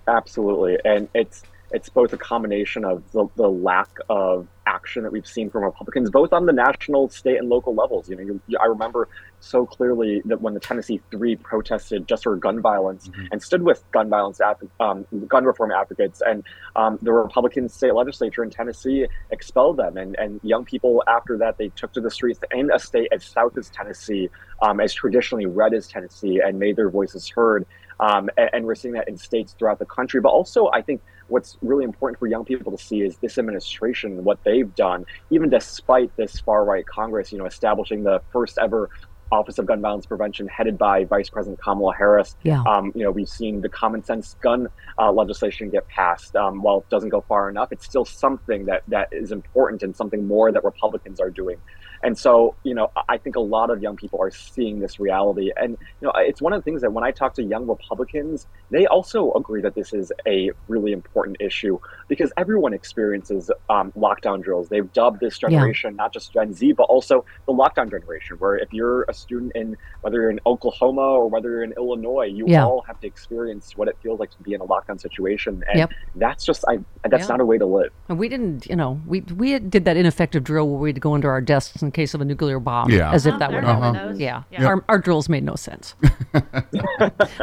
Absolutely, 0.09 0.79
and 0.85 1.09
it's 1.15 1.43
it's 1.73 1.89
both 1.89 2.13
a 2.13 2.19
combination 2.19 2.85
of 2.85 3.11
the, 3.13 3.27
the 3.37 3.49
lack 3.49 3.89
of 4.09 4.47
action 4.67 5.03
that 5.03 5.11
we've 5.11 5.27
seen 5.27 5.51
from 5.51 5.65
Republicans, 5.65 6.09
both 6.11 6.33
on 6.33 6.47
the 6.47 6.53
national, 6.53 7.09
state, 7.09 7.37
and 7.37 7.49
local 7.49 7.75
levels. 7.75 8.09
You 8.09 8.17
know, 8.17 8.23
you, 8.23 8.41
you- 8.47 8.59
I 8.63 8.67
remember 8.67 9.09
so 9.41 9.67
clearly 9.67 10.23
that 10.27 10.41
when 10.41 10.55
the 10.55 10.61
Tennessee 10.61 11.01
Three 11.11 11.35
protested 11.37 12.07
just 12.07 12.23
for 12.25 12.37
gun 12.37 12.61
violence 12.61 13.11
and 13.33 13.43
stood 13.43 13.63
with 13.63 13.83
gun 13.91 14.09
violence, 14.09 14.41
um, 14.79 15.07
gun 15.27 15.45
reform 15.45 15.73
advocates, 15.73 16.23
and 16.25 16.45
um, 16.77 16.99
the 17.03 17.13
Republican 17.13 17.69
state 17.69 17.95
legislature 17.95 18.45
in 18.45 18.51
Tennessee 18.51 19.07
expelled 19.31 19.79
them, 19.79 19.97
and 19.97 20.17
and 20.19 20.41
young 20.45 20.65
people 20.65 21.03
after 21.09 21.37
that 21.39 21.59
they 21.59 21.69
took 21.71 21.93
to 21.95 22.01
the 22.01 22.11
streets 22.11 22.39
in 22.53 22.71
a 22.71 22.79
state 22.79 23.09
as 23.13 23.25
south 23.25 23.59
as 23.59 23.69
Tennessee, 23.71 24.29
um, 24.63 24.79
as 24.79 24.95
traditionally 24.95 25.47
red 25.47 25.75
as 25.75 25.89
Tennessee, 25.89 26.41
and 26.45 26.59
made 26.59 26.77
their 26.77 26.91
voices 26.91 27.29
heard. 27.29 27.67
Um, 28.01 28.31
and, 28.37 28.51
and 28.53 28.65
we're 28.65 28.75
seeing 28.75 28.95
that 28.95 29.09
in 29.09 29.17
states 29.17 29.55
throughout 29.59 29.79
the 29.79 29.85
country. 29.87 30.21
But 30.21 30.31
also, 30.31 30.69
I 30.73 30.83
think 30.83 31.03
what's 31.29 31.57
really 31.63 31.85
important 31.85 32.19
for 32.19 32.27
young 32.27 32.45
people 32.45 32.77
to 32.77 32.83
see 32.83 33.01
is 33.03 33.17
this 33.19 33.39
administration, 33.39 34.25
what 34.25 34.43
they've 34.45 34.75
done, 34.75 35.05
even 35.31 35.51
despite 35.51 36.15
this 36.17 36.41
far 36.41 36.65
right 36.65 36.87
Congress, 36.87 37.33
you 37.33 37.39
know, 37.39 37.47
establishing 37.47 38.03
the 38.03 38.21
first 38.33 38.59
ever 38.59 38.91
Office 39.33 39.59
of 39.59 39.67
Gun 39.67 39.81
Violence 39.81 40.07
Prevention 40.07 40.47
headed 40.47 40.77
by 40.77 41.05
Vice 41.05 41.31
President 41.31 41.59
Kamala 41.61 41.95
Harris. 41.97 42.37
Yeah. 42.43 42.63
Um, 42.65 42.93
you 42.95 43.03
know, 43.03 43.11
we've 43.11 43.29
seen 43.29 43.63
the 43.63 43.69
common 43.69 44.05
sense 44.05 44.37
gun 44.43 44.69
uh, 44.99 45.11
legislation 45.11 45.71
get 45.71 45.89
passed. 45.89 46.37
Um, 46.37 46.63
while 46.63 46.79
it 46.79 46.91
doesn't 46.91 47.09
go 47.09 47.23
far 47.23 47.49
enough, 47.49 47.73
it's 47.73 47.85
still 47.85 48.05
something 48.05 48.67
that, 48.67 48.83
that 48.89 49.09
is 49.11 49.33
important 49.33 49.83
and 49.83 49.97
something 49.97 50.27
more 50.27 50.53
that 50.53 50.63
Republicans 50.63 51.19
are 51.19 51.31
doing. 51.31 51.57
And 52.03 52.19
so, 52.19 52.57
you 52.65 52.75
know, 52.75 52.91
I 53.09 53.17
think 53.19 53.37
a 53.37 53.41
lot 53.41 53.71
of 53.71 53.83
young 53.83 53.97
people 53.97 54.21
are 54.21 54.31
seeing 54.31 54.81
this 54.81 54.99
reality. 54.99 55.53
And, 55.57 55.77
you 56.01 56.07
know, 56.07 56.13
it's 56.17 56.43
one 56.43 56.53
of 56.53 56.59
the 56.59 56.65
things 56.65 56.81
that 56.83 56.93
when 56.93 57.05
I 57.05 57.13
talk 57.13 57.35
to 57.35 57.43
young 57.43 57.67
Republicans, 57.67 58.47
they 58.71 58.87
also 58.87 59.33
agree 59.33 59.63
that 59.63 59.75
this 59.75 59.93
is 59.93 60.13
a 60.27 60.51
really 60.69 60.93
important 60.93 61.37
issue 61.41 61.79
because 62.13 62.31
everyone 62.37 62.75
experiences 62.75 63.51
um, 63.71 63.91
lockdown 63.93 64.43
drills. 64.43 64.69
They've 64.69 64.93
dubbed 64.93 65.21
this 65.21 65.39
Yeah. 65.43 65.49
generation, 65.49 65.97
not 65.97 66.13
just 66.13 66.31
Gen 66.35 66.53
Z, 66.53 66.73
but 66.73 66.83
also 66.83 67.25
the 67.47 67.55
lockdown 67.55 67.89
generation, 67.91 68.37
where 68.39 68.55
if 68.57 68.71
you're 68.71 69.05
a 69.05 69.15
student 69.15 69.53
in 69.55 69.79
whether 70.03 70.21
you're 70.21 70.29
in 70.29 70.39
Oklahoma 70.45 71.01
or 71.01 71.27
whether 71.31 71.49
you're 71.49 71.63
in 71.65 71.73
Illinois, 71.79 72.27
you 72.27 72.45
Yeah. 72.47 72.67
all 72.67 72.83
have 72.87 73.01
to 73.01 73.07
experience 73.07 73.75
what 73.79 73.89
it 73.89 73.97
feels 74.03 74.21
like 74.21 74.31
to 74.33 74.43
be 74.43 74.53
in 74.53 74.61
a 74.61 74.67
lockdown 74.67 75.01
situation. 75.01 75.65
And 75.71 75.79
Yep. 75.79 75.91
that's 76.17 76.45
just, 76.45 76.67
I, 76.69 76.81
that's 77.09 77.23
Yeah. 77.23 77.29
not 77.29 77.41
a 77.41 77.47
way 77.47 77.57
to 77.57 77.65
live. 77.65 77.93
And 78.11 78.19
we 78.19 78.29
didn't, 78.29 78.67
you 78.67 78.77
know, 78.77 79.01
we 79.07 79.23
we 79.35 79.59
did 79.59 79.87
that 79.87 79.97
ineffective 79.97 80.45
drill 80.45 80.69
where 80.69 80.81
we'd 80.81 81.01
go 81.01 81.15
under 81.15 81.31
our 81.31 81.41
desks 81.41 81.81
in 81.81 81.93
case 81.93 82.13
of 82.13 82.21
a 82.21 82.27
nuclear 82.27 82.61
bomb, 82.61 82.91
Yeah. 82.91 83.11
as 83.11 83.25
if 83.25 83.33
Oh, 83.35 83.39
that 83.39 83.51
there 83.53 83.63
would 83.63 83.69
are 83.71 83.81
happen. 83.81 84.09
those. 84.11 84.21
Yeah, 84.21 84.43
Yeah. 84.51 84.67
Our, 84.67 84.85
our 84.91 84.99
drills 84.99 85.31
made 85.31 85.45
no 85.45 85.55
sense. 85.55 85.95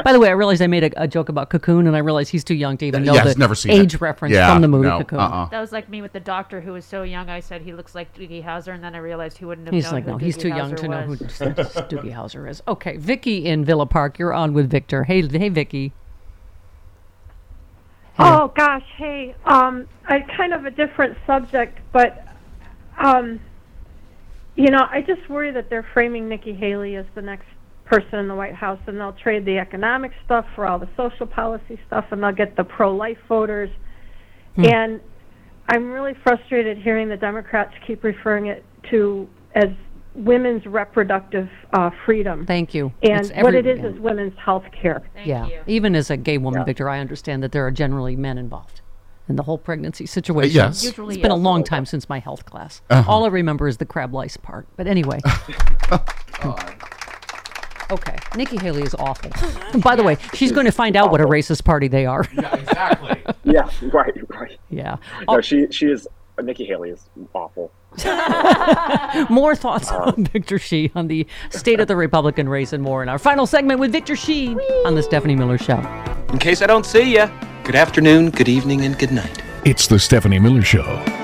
By 0.06 0.12
the 0.14 0.20
way, 0.20 0.28
I 0.30 0.34
realized 0.34 0.62
I 0.62 0.68
made 0.68 0.84
a, 0.84 1.04
a 1.04 1.08
joke 1.08 1.30
about 1.30 1.50
Cocoon, 1.50 1.88
and 1.88 1.96
I 1.96 2.00
realized 2.00 2.30
he's 2.32 2.44
too 2.44 2.54
young 2.56 2.78
to 2.78 2.86
even 2.86 3.04
know 3.04 3.14
Yes, 3.14 3.34
the 3.34 3.40
never 3.40 3.56
seen 3.56 3.72
age 3.72 3.96
it. 3.96 4.02
reference 4.02 4.34
Yeah, 4.36 4.48
from 4.62 4.72
the 4.72 4.78
movie 4.78 4.88
no, 4.88 5.00
Cocoon. 5.00 5.20
uh-uh. 5.20 5.50
That 5.50 5.60
was 5.60 5.72
like 5.72 5.90
me 5.90 6.02
with 6.02 6.14
the 6.14 6.20
doctor 6.20 6.62
who 6.62 6.74
was 6.74 6.86
so 6.86 7.04
young. 7.04 7.30
I 7.30 7.40
said 7.40 7.62
he 7.62 7.74
looks 7.74 7.96
like 7.96 8.14
Doogie 8.16 8.44
Howser, 8.44 8.74
and 8.74 8.84
then 8.84 8.96
I 8.96 9.00
realized 9.00 9.38
he 9.38 9.46
wouldn't 9.46 9.68
have 9.68 9.74
He's 9.74 9.86
known 9.86 9.94
like, 9.94 10.06
who 10.06 10.12
no, 10.12 10.18
he's 10.18 10.38
Doogie 10.38 10.42
too 10.42 10.48
young 10.50 10.72
Howser 10.72 10.78
to 10.78 10.88
know 10.88 11.02
who. 11.02 11.16
Doogie 11.18 12.14
Howser 12.14 12.50
is. 12.50 12.62
Okay, 12.68 12.98
Vicky 12.98 13.46
in 13.46 13.66
Villa 13.66 13.86
Park, 13.86 14.20
you're 14.20 14.34
on 14.34 14.54
with 14.54 14.70
Victor. 14.70 15.04
Hey, 15.04 15.26
hey, 15.28 15.50
Vicky. 15.50 15.94
Oh 18.22 18.52
gosh, 18.54 18.84
hey, 18.98 19.34
um, 19.46 19.88
I 20.06 20.20
kind 20.20 20.54
of 20.54 20.66
a 20.66 20.72
different 20.72 21.18
subject, 21.26 21.80
but 21.94 22.28
um, 22.98 23.40
you 24.56 24.72
know, 24.72 24.86
I 24.92 25.02
just 25.02 25.30
worry 25.30 25.52
that 25.52 25.70
they're 25.70 25.88
framing 25.94 26.28
Nikki 26.28 26.54
Haley 26.54 26.98
as 26.98 27.06
the 27.16 27.22
next 27.22 27.46
person 27.86 28.20
in 28.20 28.28
the 28.28 28.36
White 28.36 28.54
House, 28.54 28.80
and 28.88 29.00
they'll 29.00 29.14
trade 29.14 29.46
the 29.46 29.58
economic 29.58 30.12
stuff 30.26 30.46
for 30.54 30.66
all 30.66 30.80
the 30.80 30.90
social 30.98 31.26
policy 31.26 31.80
stuff, 31.88 32.06
and 32.12 32.22
they'll 32.22 32.34
get 32.34 32.58
the 32.58 32.64
pro-life 32.64 33.18
voters. 33.30 33.70
Hmm. 34.60 34.74
And 34.74 35.02
I'm 35.68 35.92
really 35.92 36.14
frustrated 36.24 36.78
hearing 36.78 37.10
the 37.10 37.18
Democrats 37.18 37.74
keep 37.86 38.04
referring 38.04 38.48
it 38.48 38.64
to 38.90 39.28
as 39.56 39.70
women's 40.16 40.66
reproductive 40.66 41.48
uh, 41.74 41.92
freedom. 42.06 42.46
Thank 42.46 42.74
you. 42.74 42.92
And 43.04 43.22
It's 43.22 43.32
what 43.42 43.54
it 43.54 43.66
is 43.66 43.78
every- 43.80 43.90
is 43.92 43.96
is 43.96 44.02
women's 44.02 44.38
health 44.38 44.66
care. 44.72 45.02
yeah. 45.24 45.48
Even 45.68 45.96
as 45.96 46.10
a 46.10 46.18
gay 46.18 46.38
woman, 46.38 46.66
Victor, 46.66 46.90
I 46.90 47.00
understand 47.00 47.44
that 47.44 47.52
there 47.52 47.66
are 47.66 47.72
generally 47.72 48.16
men 48.16 48.38
involved 48.38 48.82
in 49.28 49.36
the 49.36 49.44
whole 49.44 49.60
pregnancy 49.60 50.06
situation. 50.08 50.56
yes. 50.56 50.84
Usually 50.84 51.16
it's 51.16 51.22
been 51.22 51.32
a 51.32 51.36
long 51.36 51.64
time 51.64 51.86
since 51.86 52.10
my 52.10 52.18
health 52.20 52.46
class. 52.46 52.82
Uh-huh. 52.90 53.10
All 53.10 53.26
I 53.26 53.28
remember 53.30 53.68
is 53.68 53.78
the 53.78 53.86
crab 53.86 54.14
lice 54.14 54.38
part. 54.38 54.68
But 54.76 54.88
anyway. 54.88 55.20
okay. 57.92 58.18
Nikki 58.36 58.58
Haley 58.58 58.84
is 58.84 58.96
awful. 58.96 59.32
By 59.82 59.96
the 59.96 60.04
way, 60.04 60.18
she's 60.34 60.52
going 60.52 60.66
to 60.66 60.72
find 60.72 60.96
out 60.96 61.12
what 61.12 61.22
a 61.22 61.26
racist 61.26 61.64
party 61.64 61.88
they 61.88 62.06
are. 62.06 62.26
Yeah, 62.34 62.56
exactly. 62.56 63.24
yeah, 63.44 63.70
right, 63.94 64.14
right. 64.30 64.58
Yeah. 64.70 64.98
No, 65.28 65.38
oh. 65.38 65.42
she 65.42 65.68
she 65.72 65.88
is 65.88 66.08
Nikki 66.42 66.66
Haley 66.66 66.92
is 66.92 67.06
awful. 67.34 67.72
more 69.30 69.56
thoughts 69.56 69.92
on 69.92 70.10
um, 70.10 70.26
Victor 70.26 70.60
Shi 70.60 70.92
on 70.96 71.08
the 71.08 71.26
state 71.50 71.80
of 71.80 71.88
the 71.88 71.96
Republican 71.96 72.48
race 72.48 72.72
and 72.72 72.84
more 72.84 73.02
in 73.02 73.10
our 73.10 73.18
final 73.18 73.48
segment 73.48 73.80
with 73.80 73.92
Victor 73.92 74.16
Shi 74.16 74.56
on 74.86 74.96
the 74.96 75.04
Stephanie 75.04 75.36
Miller 75.36 75.58
Show. 75.58 75.80
In 76.30 76.38
case 76.38 76.62
I 76.62 76.68
don't 76.68 76.86
see 76.86 77.16
you, 77.16 77.30
good 77.64 77.76
afternoon, 77.76 78.30
good 78.30 78.48
evening, 78.48 78.86
and 78.86 78.98
good 78.98 79.12
night. 79.12 79.42
It's 79.66 79.88
the 79.88 80.00
Stephanie 80.00 80.40
Miller 80.40 80.62
Show. 80.62 81.19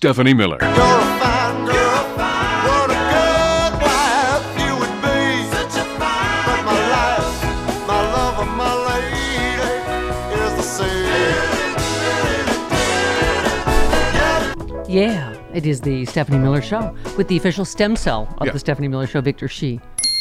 Stephanie 0.00 0.32
Miller. 0.32 0.58
Yeah, 14.88 15.34
it 15.52 15.66
is 15.66 15.80
the 15.82 16.06
Stephanie 16.06 16.38
Miller 16.38 16.62
Show 16.62 16.94
with 17.18 17.28
the 17.28 17.36
official 17.36 17.64
stem 17.64 17.94
cell 17.94 18.32
of 18.38 18.46
Yeah. 18.46 18.52
the 18.52 18.58
Stephanie 18.58 18.88
Miller 18.88 19.06
Show. 19.06 19.20
Victor 19.20 19.46
Shi 19.48 19.80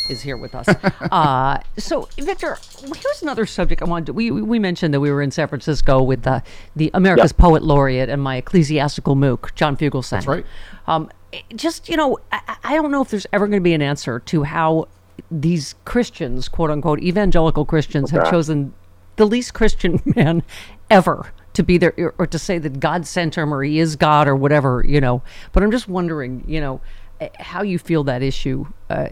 is 0.09 0.21
here 0.21 0.37
with 0.37 0.55
us. 0.55 0.67
uh, 1.11 1.59
so, 1.77 2.07
Victor, 2.17 2.57
here's 2.81 3.21
another 3.21 3.45
subject 3.45 3.81
I 3.81 3.85
wanted 3.85 4.07
to. 4.07 4.13
We, 4.13 4.31
we 4.31 4.59
mentioned 4.59 4.93
that 4.93 4.99
we 4.99 5.11
were 5.11 5.21
in 5.21 5.31
San 5.31 5.47
Francisco 5.47 6.01
with 6.01 6.23
the, 6.23 6.43
the 6.75 6.91
America's 6.93 7.33
Poet 7.33 7.63
Laureate 7.63 8.09
and 8.09 8.21
my 8.21 8.37
ecclesiastical 8.37 9.15
MOOC, 9.15 9.53
John 9.55 9.75
Fugelsang. 9.77 10.09
That's 10.11 10.27
right. 10.27 10.45
Um, 10.87 11.09
just, 11.55 11.89
you 11.89 11.97
know, 11.97 12.17
I, 12.31 12.57
I 12.63 12.75
don't 12.75 12.91
know 12.91 13.01
if 13.01 13.09
there's 13.09 13.27
ever 13.33 13.47
going 13.47 13.59
to 13.59 13.63
be 13.63 13.73
an 13.73 13.81
answer 13.81 14.19
to 14.19 14.43
how 14.43 14.87
these 15.29 15.75
Christians, 15.85 16.47
quote 16.47 16.69
unquote, 16.71 17.01
evangelical 17.01 17.65
Christians, 17.65 18.11
have 18.11 18.29
chosen 18.29 18.73
the 19.17 19.25
least 19.25 19.53
Christian 19.53 20.01
man 20.15 20.43
ever 20.89 21.31
to 21.53 21.63
be 21.63 21.77
there 21.77 21.93
or- 21.97 22.13
or 22.19 22.27
to 22.27 22.39
say 22.39 22.59
that 22.59 22.79
God 22.79 23.05
sent 23.07 23.35
him 23.35 23.53
or 23.53 23.63
he 23.63 23.79
is 23.79 23.95
God 23.95 24.27
or 24.27 24.35
whatever, 24.35 24.83
you 24.87 25.01
know. 25.01 25.21
But 25.51 25.63
I'm 25.63 25.71
just 25.71 25.87
wondering, 25.87 26.43
you 26.47 26.61
know, 26.61 26.81
eh, 27.19 27.29
how 27.39 27.63
you 27.63 27.79
feel 27.79 28.03
that 28.05 28.21
issue, 28.21 28.67
uh, 28.89 29.07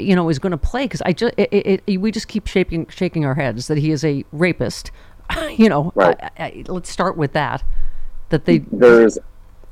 you 0.00 0.16
know, 0.16 0.28
is 0.28 0.38
going 0.38 0.52
to 0.52 0.58
play 0.58 0.84
because 0.84 1.02
I 1.02 1.12
just 1.12 1.34
it, 1.36 1.48
it, 1.52 1.82
it, 1.86 1.96
we 1.98 2.10
just 2.10 2.28
keep 2.28 2.46
shaking 2.46 2.86
shaking 2.88 3.24
our 3.24 3.34
heads 3.34 3.68
that 3.68 3.78
he 3.78 3.90
is 3.90 4.04
a 4.04 4.24
rapist. 4.32 4.90
you 5.56 5.68
know, 5.68 5.92
Right. 5.94 6.18
I, 6.22 6.30
I, 6.38 6.64
let's 6.68 6.90
start 6.90 7.16
with 7.16 7.32
that. 7.32 7.62
That 8.30 8.44
they 8.44 8.58
There's 8.58 9.18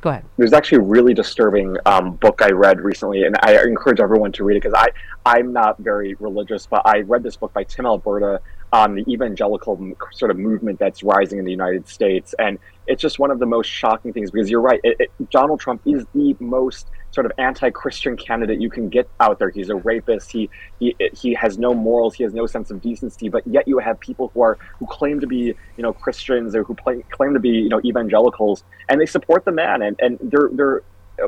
go 0.01 0.11
ahead. 0.11 0.25
there's 0.37 0.53
actually 0.53 0.79
a 0.79 0.83
really 0.83 1.15
disturbing 1.15 1.77
um, 1.87 2.13
book 2.13 2.41
I 2.43 2.51
read 2.51 2.81
recently, 2.81 3.25
and 3.25 3.37
I 3.43 3.63
encourage 3.63 4.01
everyone 4.01 4.33
to 4.33 4.45
read 4.45 4.57
it 4.57 4.63
because 4.63 4.75
I 4.75 4.89
I'm 5.25 5.53
not 5.53 5.79
very 5.79 6.15
religious, 6.15 6.67
but 6.67 6.83
I 6.85 7.01
read 7.01 7.23
this 7.23 7.37
book 7.37 7.53
by 7.53 7.65
Tim 7.65 7.87
Alberta 7.87 8.41
on 8.73 8.95
the 8.95 9.05
evangelical 9.13 9.95
sort 10.13 10.31
of 10.31 10.39
movement 10.39 10.79
that's 10.79 11.03
rising 11.03 11.39
in 11.39 11.45
the 11.45 11.51
United 11.51 11.89
States, 11.89 12.35
and 12.39 12.59
it's 12.87 13.03
just 13.03 13.19
one 13.19 13.31
of 13.31 13.39
the 13.39 13.47
most 13.47 13.67
shocking 13.69 14.13
things 14.13 14.31
because 14.31 14.51
you're 14.51 14.61
right, 14.61 14.81
it, 14.85 14.97
it, 15.01 15.31
Donald 15.31 15.61
Trump 15.61 15.81
is 15.87 16.05
the 16.15 16.37
most 16.41 16.89
sort 17.17 17.27
of 17.27 17.33
anti-Christian 17.39 18.15
candidate 18.17 18.61
you 18.61 18.71
can 18.77 18.89
get 18.89 19.07
out 19.21 19.39
there. 19.41 19.51
He's 19.51 19.71
a 19.71 19.77
rapist. 19.77 20.31
He 20.31 20.43
he 20.79 20.95
he 21.23 21.35
has 21.35 21.59
no 21.59 21.75
morals. 21.75 22.15
He 22.15 22.23
has 22.23 22.35
no 22.35 22.47
sense 22.47 22.71
of 22.71 22.81
decency. 22.81 23.29
But 23.29 23.43
yet 23.47 23.65
you 23.67 23.79
have 23.79 23.99
people 24.01 24.31
who 24.35 24.43
are 24.43 24.57
who 24.79 24.87
claim 24.99 25.19
to 25.21 25.27
be 25.27 25.43
you 25.77 25.83
know 25.85 25.93
Christians 25.93 26.55
or 26.55 26.63
who 26.63 26.75
play, 26.75 26.97
claim 27.11 27.33
to 27.35 27.41
be 27.41 27.49
you 27.67 27.71
know 27.73 27.81
evangelicals, 27.85 28.63
and 28.89 29.01
they 29.01 29.07
support 29.07 29.45
the 29.47 29.53
man, 29.53 29.83
and 29.83 29.97
and 30.05 30.19
they're 30.23 30.51
they're 30.53 30.83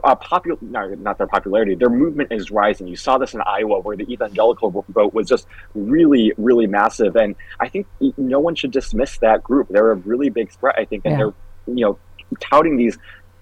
uh, 0.05 0.15
popular, 0.17 0.59
no, 0.61 0.87
not 0.97 1.17
their 1.19 1.27
popularity, 1.27 1.75
their 1.75 1.89
movement 1.89 2.29
is 2.31 2.51
rising. 2.51 2.87
You 2.87 2.97
saw 2.97 3.17
this 3.17 3.33
in 3.33 3.41
Iowa, 3.47 3.81
where 3.81 3.97
the 3.97 4.11
evangelical 4.13 4.85
vote 4.91 5.15
was 5.15 5.27
just 5.27 5.47
really, 5.75 6.33
really 6.37 6.67
massive. 6.67 7.17
And 7.17 7.35
I 7.59 7.69
think 7.71 7.87
no 8.19 8.39
one 8.39 8.55
should 8.55 8.71
dismiss 8.71 9.19
that 9.21 9.43
group. 9.43 9.69
They're 9.71 9.93
a 9.93 9.97
really 9.97 10.29
big 10.29 10.53
threat, 10.61 10.75
I 10.79 10.85
think, 10.85 11.03
and 11.07 11.13
Yeah. 11.13 11.19
they're, 11.19 11.75
you 11.77 11.85
know, 11.87 11.99
touting 12.51 12.77
these 12.77 12.99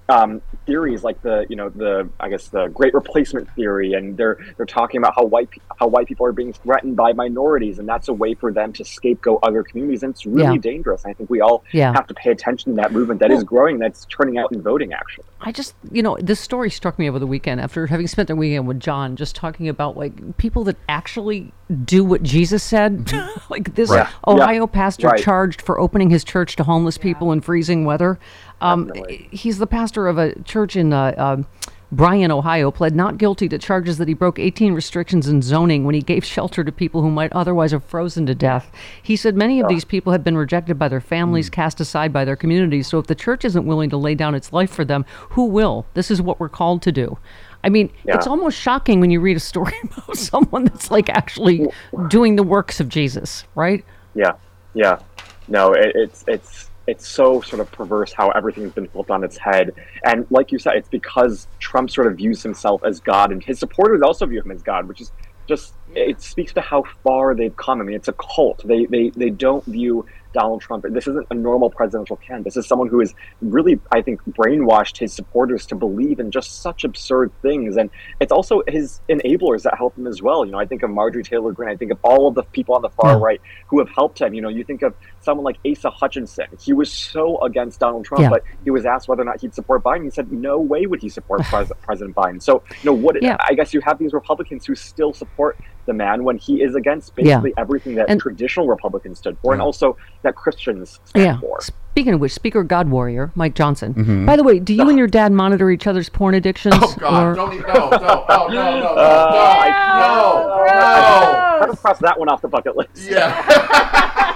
um, 0.09 0.41
theories 0.67 1.05
like 1.05 1.23
the, 1.23 1.47
you 1.49 1.57
know, 1.57 1.69
the 1.69 2.09
I 2.21 2.29
guess 2.29 2.49
the 2.49 2.67
Great 2.69 2.93
Replacement 2.93 3.49
theory, 3.55 3.93
and 3.95 4.17
they're 4.17 4.39
they're 4.57 4.67
talking 4.67 4.99
about 4.99 5.15
how 5.17 5.25
white 5.25 5.51
pe- 5.51 5.61
how 5.79 5.87
white 5.87 6.07
people 6.07 6.27
are 6.27 6.33
being 6.33 6.53
threatened 6.53 6.97
by 6.97 7.13
minorities, 7.13 7.79
and 7.79 7.89
that's 7.89 8.09
a 8.09 8.13
way 8.13 8.35
for 8.35 8.53
them 8.53 8.73
to 8.75 8.85
scapegoat 8.85 9.41
other 9.43 9.63
communities, 9.63 10.03
and 10.03 10.13
it's 10.13 10.27
really 10.27 10.55
Yeah. 10.57 10.61
dangerous. 10.61 11.07
I 11.07 11.13
think 11.13 11.31
we 11.31 11.41
all 11.41 11.65
Yeah. 11.73 11.93
have 11.93 12.07
to 12.09 12.15
pay 12.15 12.31
attention 12.31 12.73
to 12.75 12.77
that 12.83 12.93
movement 12.93 13.21
that 13.21 13.31
is 13.31 13.45
growing, 13.45 13.79
that's 13.79 14.05
turning 14.07 14.39
out 14.39 14.53
in 14.53 14.61
voting 14.63 14.93
actually. 14.93 15.25
I 15.41 15.53
just, 15.53 15.75
you 15.93 16.03
know, 16.03 16.17
this 16.21 16.41
story 16.41 16.71
struck 16.71 16.99
me 16.99 17.09
over 17.09 17.19
the 17.19 17.27
weekend 17.27 17.61
after 17.61 17.87
having 17.87 18.07
spent 18.07 18.29
the 18.29 18.37
weekend 18.37 18.67
with 18.67 18.81
John, 18.81 19.17
just 19.17 19.37
talking 19.37 19.69
about 19.69 19.97
like 19.97 20.37
people 20.39 20.65
that 20.65 20.77
actually 20.89 21.53
do 21.85 22.05
what 22.05 22.23
Jesus 22.23 22.63
said. 22.63 23.05
Mm-hmm. 23.07 23.41
like 23.53 23.75
this 23.75 23.91
Right. 23.91 24.07
Ohio 24.27 24.63
Yeah. 24.63 24.67
pastor 24.67 25.09
Right. 25.09 25.21
charged 25.21 25.61
for 25.61 25.79
opening 25.79 26.11
his 26.11 26.25
church 26.25 26.57
to 26.57 26.65
homeless 26.65 26.97
people 26.99 27.33
in 27.33 27.41
freezing 27.41 27.85
weather. 27.85 28.19
Um, 28.61 28.91
he's 29.09 29.59
the 29.59 29.67
pastor 29.67 30.09
of 30.09 30.19
a 30.19 30.41
church 30.43 30.77
in 30.77 30.93
uh, 30.93 31.15
um 31.17 31.47
Bryan, 31.93 32.33
Ohio, 32.33 32.73
pled 32.73 32.97
not 32.97 33.17
guilty 33.17 33.49
to 33.49 33.59
charges 33.59 33.99
that 33.99 34.09
he 34.09 34.15
broke 34.15 34.41
18 34.41 34.73
restrictions 34.73 35.29
in 35.29 35.41
zoning 35.41 35.85
when 35.85 35.95
he 35.95 36.03
gave 36.03 36.25
shelter 36.25 36.65
to 36.65 36.73
people 36.73 37.03
who 37.03 37.11
might 37.11 37.33
otherwise 37.33 37.71
have 37.71 37.85
frozen 37.85 38.27
to 38.27 38.35
death. 38.35 38.73
He 39.03 39.15
said 39.17 39.37
many 39.37 39.61
of 39.61 39.69
these 39.69 39.85
people 39.85 40.13
have 40.13 40.25
been 40.25 40.37
rejected 40.37 40.79
by 40.79 40.89
their 40.89 41.01
families, 41.01 41.49
cast 41.49 41.81
aside 41.81 42.13
by 42.13 42.25
their 42.25 42.37
communities. 42.37 42.89
So 42.89 42.99
if 42.99 43.07
the 43.07 43.15
church 43.15 43.45
isn't 43.45 43.67
willing 43.67 43.91
to 43.91 43.97
lay 43.97 44.15
down 44.15 44.35
its 44.35 44.53
life 44.53 44.71
for 44.71 44.85
them, 44.85 45.05
who 45.31 45.45
will? 45.45 45.87
This 45.95 46.11
is 46.11 46.21
what 46.21 46.41
we're 46.41 46.49
called 46.49 46.83
to 46.83 46.93
do. 46.93 47.19
I 47.63 47.69
mean, 47.69 47.91
it's 48.05 48.27
almost 48.27 48.59
shocking 48.59 49.01
when 49.01 49.11
you 49.11 49.21
read 49.21 49.37
a 49.37 49.41
story 49.41 49.75
about 49.85 50.17
someone 50.17 50.65
that's 50.65 50.91
like 50.91 51.09
actually 51.09 51.67
doing 52.09 52.37
the 52.37 52.43
works 52.43 52.81
of 52.81 52.89
Jesus, 52.89 53.45
right? 53.55 53.85
Yeah, 54.15 54.33
yeah. 54.75 55.01
No, 55.49 55.73
it, 55.73 55.93
it's 55.95 56.25
it's 56.27 56.66
it's 56.87 57.09
so 57.09 57.41
sort 57.41 57.61
of 57.61 57.71
perverse 57.73 58.13
how 58.17 58.31
everything's 58.31 58.73
been 58.73 58.89
flipped 58.89 59.11
on 59.11 59.25
its 59.25 59.39
head. 59.39 59.73
And 60.05 60.27
like 60.31 60.53
you 60.53 60.59
said, 60.59 60.75
it's 60.77 60.89
because 60.89 61.49
Trump 61.59 61.91
sort 61.91 62.07
of 62.07 62.17
views 62.17 62.43
himself 62.43 62.83
as 62.87 63.01
God, 63.01 63.33
and 63.33 63.43
his 63.43 63.59
supporters 63.59 64.03
also 64.03 64.27
view 64.27 64.41
him 64.41 64.51
as 64.51 64.63
God, 64.63 64.87
which 64.87 65.01
is 65.01 65.13
just 65.49 65.75
it 65.97 66.21
speaks 66.21 66.53
to 66.55 66.61
how 66.61 66.85
far 67.03 67.35
they've 67.35 67.57
come. 67.57 67.81
I 67.81 67.85
mean, 67.85 67.97
it's 67.97 68.09
a 68.09 68.13
cult. 68.15 68.63
They 68.67 68.87
they 68.87 69.11
they 69.11 69.31
don't 69.31 69.65
view 69.65 70.07
Donald 70.35 70.61
Trump. 70.61 70.85
This 70.91 71.07
isn't 71.09 71.27
a 71.31 71.35
normal 71.35 71.71
presidential 71.71 72.17
candidate. 72.17 72.45
This 72.45 72.59
is 72.59 72.67
someone 72.67 72.89
who 72.89 72.99
has 73.01 73.15
really, 73.41 73.81
I 73.91 74.03
think, 74.03 74.21
brainwashed 74.33 74.99
his 74.99 75.11
supporters 75.15 75.65
to 75.67 75.75
believe 75.75 76.21
in 76.21 76.31
just 76.31 76.61
such 76.61 76.85
absurd 76.85 77.33
things. 77.41 77.79
And 77.79 77.89
it's 78.21 78.33
also 78.33 78.61
his 78.69 79.01
enablers 79.09 79.63
that 79.63 79.79
help 79.79 79.97
him 79.97 80.07
as 80.07 80.21
well. 80.21 80.45
You 80.45 80.53
know, 80.53 80.59
I 80.59 80.67
think 80.67 80.83
of 80.83 80.91
Marjorie 80.91 81.23
Taylor 81.23 81.53
Greene. 81.53 81.71
I 81.71 81.77
think 81.77 81.91
of 81.91 81.99
all 82.03 82.29
of 82.29 82.35
the 82.35 82.43
people 82.43 82.75
on 82.75 82.83
the 82.83 82.91
far 82.91 83.19
right 83.19 83.41
who 83.69 83.79
have 83.79 83.89
helped 83.89 84.21
him. 84.21 84.35
You 84.35 84.43
know, 84.43 84.51
you 84.51 84.63
think 84.63 84.83
of 84.83 84.95
someone 85.21 85.45
like 85.45 85.57
Asa 85.67 85.89
Hutchinson. 85.89 86.47
He 86.61 86.75
was 86.75 86.93
so 86.93 87.41
against 87.43 87.81
Donald 87.81 88.05
Trump, 88.05 88.21
Yeah. 88.21 88.29
but 88.29 88.43
he 88.63 88.71
was 88.71 88.85
asked 88.85 89.09
whether 89.09 89.23
or 89.23 89.25
not 89.25 89.41
he'd 89.41 89.55
support 89.55 89.83
Biden. 89.83 90.05
He 90.05 90.11
said, 90.11 90.31
no 90.31 90.59
way 90.59 90.85
would 90.85 91.01
he 91.01 91.09
support 91.09 91.41
Pres- 91.45 91.73
President 91.83 92.15
Biden. 92.15 92.43
So, 92.43 92.63
you 92.83 92.91
know, 92.91 92.93
what 92.93 93.23
Yeah. 93.23 93.39
I 93.49 93.55
guess 93.55 93.73
you 93.73 93.81
have 93.81 93.99
these 93.99 94.13
Republicans 94.13 94.67
who 94.67 94.75
still 94.75 95.15
support 95.15 95.57
the 95.87 95.93
man 95.95 96.25
when 96.25 96.37
he 96.37 96.63
is 96.63 96.75
against 96.75 97.13
Yeah. 97.17 97.37
basically 97.41 97.55
everything 97.57 97.95
that 97.97 98.07
And- 98.09 98.21
traditional 98.21 98.67
Republicans 98.69 99.19
stood 99.19 99.37
for, 99.43 99.53
and 99.53 99.63
also 99.63 99.97
that 100.23 100.35
Christians 100.35 101.01
stand 101.05 101.25
Yeah. 101.25 101.39
for. 101.41 101.61
Speaking 101.61 102.13
of 102.15 102.21
which, 102.21 102.33
Speaker 102.33 102.63
God 102.63 102.91
Warrior, 102.91 103.33
Mike 103.35 103.55
Johnson. 103.55 103.95
Mhm. 103.95 104.27
By 104.27 104.37
the 104.37 104.43
way, 104.45 104.59
do 104.59 104.75
you 104.75 104.87
and 104.89 104.99
your 104.99 105.07
dad 105.07 105.33
monitor 105.33 105.71
each 105.71 105.87
other's 105.87 106.11
porn 106.11 106.35
addictions? 106.35 106.75
Oh 106.79 106.95
God! 106.99 107.23
or- 107.27 107.35
Don't 107.35 107.55
even. 107.55 107.67
No, 107.69 107.75
no, 107.75 107.89
oh, 108.29 108.47
no, 108.49 108.55
no, 108.55 108.81
no, 108.81 108.87
Uh, 108.89 109.31
no, 109.31 110.57
no, 110.59 110.65
I 110.69 111.57
kind 111.61 111.71
of 111.73 111.81
cross 111.81 111.99
that 112.01 112.19
one 112.19 112.29
off 112.29 112.43
the 112.43 112.49
bucket 112.49 112.77
list. 112.77 112.91
Yeah. 113.11 114.33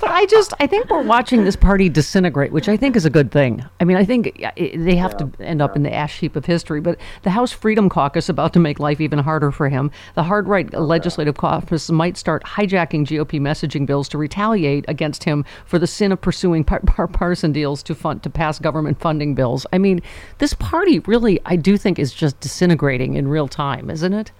But 0.00 0.10
I 0.10 0.26
just, 0.26 0.54
I 0.60 0.66
think 0.66 0.88
we're 0.88 1.02
watching 1.02 1.44
this 1.44 1.56
party 1.56 1.88
disintegrate, 1.88 2.52
which 2.52 2.68
I 2.68 2.76
think 2.76 2.94
is 2.94 3.04
a 3.04 3.10
good 3.10 3.32
thing. 3.32 3.64
I 3.80 3.84
mean, 3.84 3.96
I 3.96 4.04
think 4.04 4.40
they 4.56 4.94
have 4.96 5.16
to 5.16 5.30
end 5.40 5.60
up 5.60 5.74
in 5.74 5.82
the 5.82 5.92
ash 5.92 6.20
heap 6.20 6.36
of 6.36 6.46
history. 6.46 6.80
But 6.80 6.98
the 7.22 7.30
House 7.30 7.50
Freedom 7.52 7.88
Caucus 7.88 8.28
about 8.28 8.52
to 8.52 8.60
make 8.60 8.78
life 8.78 9.00
even 9.00 9.18
harder 9.18 9.50
for 9.50 9.68
him. 9.68 9.90
The 10.14 10.22
hard 10.22 10.46
right 10.46 10.72
legislative 10.72 11.36
caucus 11.36 11.90
might 11.90 12.16
start 12.16 12.44
hijacking 12.44 13.06
GOP 13.06 13.40
messaging 13.40 13.86
bills 13.86 14.08
to 14.10 14.18
retaliate 14.18 14.84
against 14.86 15.24
him 15.24 15.44
for 15.66 15.78
the 15.78 15.86
sin 15.86 16.12
of 16.12 16.20
pursuing 16.20 16.62
par- 16.62 16.80
par- 16.86 17.08
partisan 17.08 17.52
deals 17.52 17.82
to 17.84 17.94
fund 17.94 18.22
to 18.22 18.30
pass 18.30 18.58
government 18.58 19.00
funding 19.00 19.34
bills. 19.34 19.66
I 19.72 19.78
mean, 19.78 20.00
this 20.38 20.54
party 20.54 21.00
really, 21.00 21.40
I 21.44 21.56
do 21.56 21.76
think, 21.76 21.98
is 21.98 22.12
just 22.12 22.38
disintegrating 22.40 23.14
in 23.14 23.26
real 23.26 23.48
time, 23.48 23.90
isn't 23.90 24.12
it? 24.14 24.30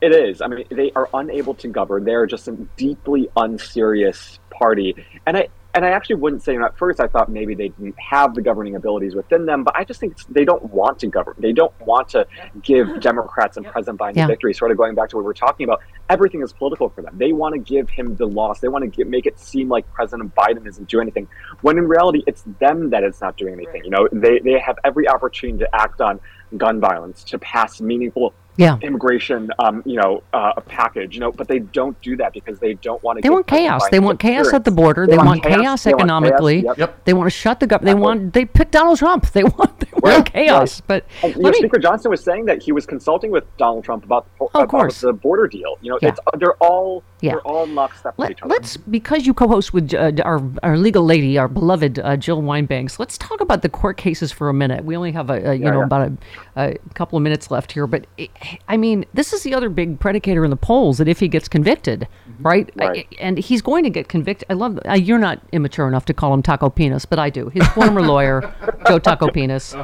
It 0.00 0.14
is. 0.14 0.40
I 0.40 0.46
mean, 0.46 0.64
they 0.70 0.92
are 0.96 1.08
unable 1.12 1.54
to 1.54 1.68
govern. 1.68 2.04
They 2.04 2.14
are 2.14 2.26
just 2.26 2.48
a 2.48 2.52
deeply 2.76 3.28
unserious 3.36 4.38
party. 4.50 4.94
And 5.26 5.36
I 5.36 5.48
and 5.72 5.84
I 5.84 5.90
actually 5.90 6.16
wouldn't 6.16 6.42
say. 6.42 6.56
At 6.56 6.76
first, 6.76 6.98
I 6.98 7.06
thought 7.06 7.30
maybe 7.30 7.54
they 7.54 7.68
didn't 7.68 7.94
have 8.00 8.34
the 8.34 8.42
governing 8.42 8.74
abilities 8.74 9.14
within 9.14 9.46
them, 9.46 9.62
but 9.62 9.76
I 9.76 9.84
just 9.84 10.00
think 10.00 10.16
they 10.26 10.44
don't 10.44 10.64
want 10.64 10.98
to 11.00 11.06
govern. 11.06 11.34
They 11.38 11.52
don't 11.52 11.72
want 11.82 12.08
to 12.08 12.26
give 12.62 13.00
Democrats 13.00 13.56
and 13.56 13.64
President 13.64 13.98
Biden 14.00 14.16
Yeah. 14.16 14.26
victory. 14.26 14.52
Sort 14.52 14.72
of 14.72 14.76
going 14.76 14.96
back 14.96 15.10
to 15.10 15.16
what 15.16 15.22
we 15.22 15.26
were 15.26 15.34
talking 15.34 15.64
about, 15.64 15.80
everything 16.08 16.42
is 16.42 16.52
political 16.52 16.88
for 16.88 17.02
them. 17.02 17.14
They 17.16 17.32
want 17.32 17.54
to 17.54 17.60
give 17.60 17.88
him 17.88 18.16
the 18.16 18.26
loss. 18.26 18.58
They 18.58 18.66
want 18.66 18.82
to 18.82 18.88
give, 18.88 19.06
make 19.06 19.26
it 19.26 19.38
seem 19.38 19.68
like 19.68 19.90
President 19.92 20.34
Biden 20.34 20.66
isn't 20.66 20.88
doing 20.88 21.02
anything, 21.02 21.28
when 21.60 21.78
in 21.78 21.86
reality, 21.86 22.24
it's 22.26 22.42
them 22.58 22.90
that 22.90 23.04
is 23.04 23.20
not 23.20 23.36
doing 23.36 23.52
anything. 23.54 23.84
You 23.84 23.90
know, 23.90 24.08
they 24.10 24.40
they 24.40 24.58
have 24.58 24.76
every 24.82 25.06
opportunity 25.08 25.58
to 25.60 25.72
act 25.72 26.00
on 26.00 26.18
gun 26.56 26.80
violence, 26.80 27.22
to 27.22 27.38
pass 27.38 27.80
meaningful 27.80 28.34
Yeah. 28.56 28.76
immigration, 28.82 29.50
um, 29.58 29.82
you 29.86 29.96
know, 29.96 30.22
uh, 30.32 30.52
a 30.56 30.60
package, 30.60 31.14
you 31.14 31.20
know, 31.20 31.32
but 31.32 31.48
they 31.48 31.60
don't 31.60 31.98
do 32.02 32.16
that 32.16 32.32
because 32.32 32.58
they 32.58 32.74
don't 32.74 33.02
want 33.02 33.18
to. 33.18 33.22
They 33.22 33.30
want 33.30 33.46
chaos. 33.46 33.88
They 33.90 34.00
want 34.00 34.20
chaos 34.20 34.52
at 34.52 34.64
the 34.64 34.70
border. 34.70 35.06
They, 35.06 35.16
want, 35.16 35.42
chaos, 35.42 35.84
They 35.84 35.92
want 35.92 36.00
economically. 36.02 36.62
chaos. 36.62 36.76
Yep. 36.78 37.04
They 37.04 37.12
want 37.14 37.26
to 37.26 37.30
shut 37.30 37.60
the 37.60 37.66
government. 37.66 37.96
They 37.96 38.00
want. 38.00 38.32
They 38.34 38.44
pick 38.44 38.70
Donald 38.70 38.98
Trump. 38.98 39.26
They 39.32 39.44
want. 39.44 39.80
They 39.80 39.86
Right, 40.02 40.24
chaos. 40.24 40.80
But 40.80 41.04
And, 41.22 41.34
you 41.34 41.42
let 41.42 41.50
know, 41.50 41.50
me 41.50 41.58
Speaker 41.58 41.78
Johnson 41.78 42.10
was 42.10 42.22
saying 42.24 42.46
that 42.46 42.62
he 42.62 42.72
was 42.72 42.86
consulting 42.86 43.30
with 43.30 43.44
Donald 43.58 43.84
Trump 43.84 44.02
about, 44.04 44.26
about 44.40 44.68
course. 44.68 45.00
the 45.02 45.12
border 45.12 45.46
deal. 45.46 45.76
You 45.82 45.90
know, 45.92 45.98
Yeah. 46.00 46.08
it's 46.10 46.20
they're 46.38 46.54
all 46.54 47.02
Yeah. 47.20 47.32
they're 47.32 47.40
all 47.42 47.66
lockstep 47.66 48.14
with 48.16 48.24
Let, 48.24 48.30
each 48.30 48.42
other. 48.42 48.48
Let's 48.54 48.76
because 48.78 49.26
you 49.26 49.34
co-host 49.34 49.74
with 49.74 49.92
uh, 49.92 50.12
our 50.24 50.40
our 50.62 50.78
legal 50.78 51.04
lady, 51.04 51.36
our 51.38 51.48
beloved 51.48 51.98
uh, 51.98 52.16
Jill 52.16 52.40
Wine-Banks. 52.40 52.98
Let's 52.98 53.18
talk 53.18 53.40
about 53.42 53.60
the 53.62 53.68
court 53.68 53.98
cases 53.98 54.32
for 54.32 54.48
a 54.48 54.54
minute. 54.54 54.84
We 54.84 54.96
only 54.96 55.12
have 55.12 55.28
a, 55.28 55.50
a 55.50 55.54
you 55.54 55.64
Yeah, 55.64 55.70
know 55.70 55.78
yeah. 55.80 55.84
about 55.84 56.12
a, 56.56 56.60
a 56.74 56.78
couple 56.94 57.16
of 57.18 57.22
minutes 57.22 57.50
left 57.50 57.72
here, 57.72 57.86
but 57.86 58.06
eh, 58.18 58.28
I 58.68 58.76
mean, 58.76 59.04
this 59.12 59.32
is 59.32 59.42
the 59.42 59.54
other 59.54 59.68
big 59.68 59.98
predicator 60.00 60.44
in 60.44 60.50
the 60.50 60.56
polls 60.56 60.98
that 60.98 61.08
if 61.08 61.20
he 61.20 61.28
gets 61.28 61.46
convicted, 61.48 62.08
right? 62.40 62.66
Mm-hmm. 62.68 62.80
Right. 62.80 63.06
I- 63.12 63.16
and 63.22 63.38
he's 63.38 63.60
going 63.62 63.84
to 63.84 63.90
get 63.90 64.08
convicted. 64.08 64.46
I 64.50 64.54
love. 64.54 64.78
Uh, 64.88 64.94
you're 64.94 65.18
not 65.18 65.40
immature 65.52 65.86
enough 65.86 66.04
to 66.06 66.14
call 66.14 66.32
him 66.32 66.42
Taco 66.42 66.70
Penis, 66.70 67.04
but 67.04 67.18
I 67.18 67.28
do. 67.30 67.48
His 67.50 67.66
former 67.68 68.00
lawyer, 68.02 68.52
Joe 68.88 68.98
Taco 68.98 69.30
Penis. 69.30 69.74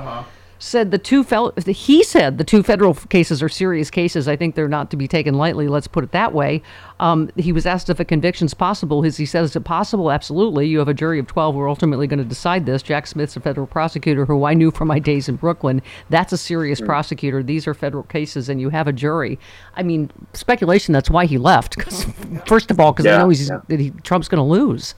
Said 0.58 0.90
the 0.90 0.96
two 0.98 1.22
fel- 1.22 1.52
he 1.66 2.02
said 2.02 2.38
the 2.38 2.44
two 2.44 2.62
federal 2.62 2.94
cases 2.94 3.42
are 3.42 3.48
serious 3.48 3.90
cases. 3.90 4.26
I 4.26 4.36
think 4.36 4.54
they're 4.54 4.68
not 4.68 4.90
to 4.90 4.96
be 4.96 5.06
taken 5.06 5.34
lightly. 5.34 5.68
Let's 5.68 5.86
put 5.86 6.02
it 6.02 6.12
that 6.12 6.32
way. 6.32 6.62
Um, 6.98 7.28
he 7.36 7.52
was 7.52 7.66
asked 7.66 7.90
if 7.90 8.00
a 8.00 8.06
conviction's 8.06 8.54
possible. 8.54 9.02
His, 9.02 9.18
he 9.18 9.26
says, 9.26 9.50
"Is 9.50 9.56
it 9.56 9.64
possible? 9.64 10.10
Absolutely. 10.10 10.66
You 10.66 10.78
have 10.78 10.88
a 10.88 10.94
jury 10.94 11.18
of 11.18 11.26
twelve 11.26 11.54
who 11.54 11.60
are 11.60 11.68
ultimately 11.68 12.06
going 12.06 12.20
to 12.20 12.24
decide 12.24 12.64
this." 12.64 12.82
Jack 12.82 13.06
Smith's 13.06 13.36
a 13.36 13.40
federal 13.40 13.66
prosecutor 13.66 14.24
who 14.24 14.44
I 14.44 14.54
knew 14.54 14.70
from 14.70 14.88
my 14.88 14.98
days 14.98 15.28
in 15.28 15.36
Brooklyn. 15.36 15.82
That's 16.08 16.32
a 16.32 16.38
serious 16.38 16.78
Hmm. 16.78 16.86
prosecutor. 16.86 17.42
These 17.42 17.66
are 17.66 17.74
federal 17.74 18.04
cases, 18.04 18.48
and 18.48 18.58
you 18.58 18.70
have 18.70 18.88
a 18.88 18.92
jury. 18.94 19.38
I 19.76 19.82
mean, 19.82 20.10
speculation. 20.32 20.94
That's 20.94 21.10
why 21.10 21.26
he 21.26 21.36
left. 21.36 21.76
'Cause, 21.76 22.06
first 22.46 22.70
of 22.70 22.80
all, 22.80 22.92
because 22.92 23.04
Yeah, 23.04 23.16
I 23.16 23.18
know 23.18 23.28
he's 23.28 23.50
yeah. 23.50 23.76
he, 23.76 23.90
Trump's 24.04 24.28
going 24.28 24.38
to 24.38 24.42
lose. 24.50 24.94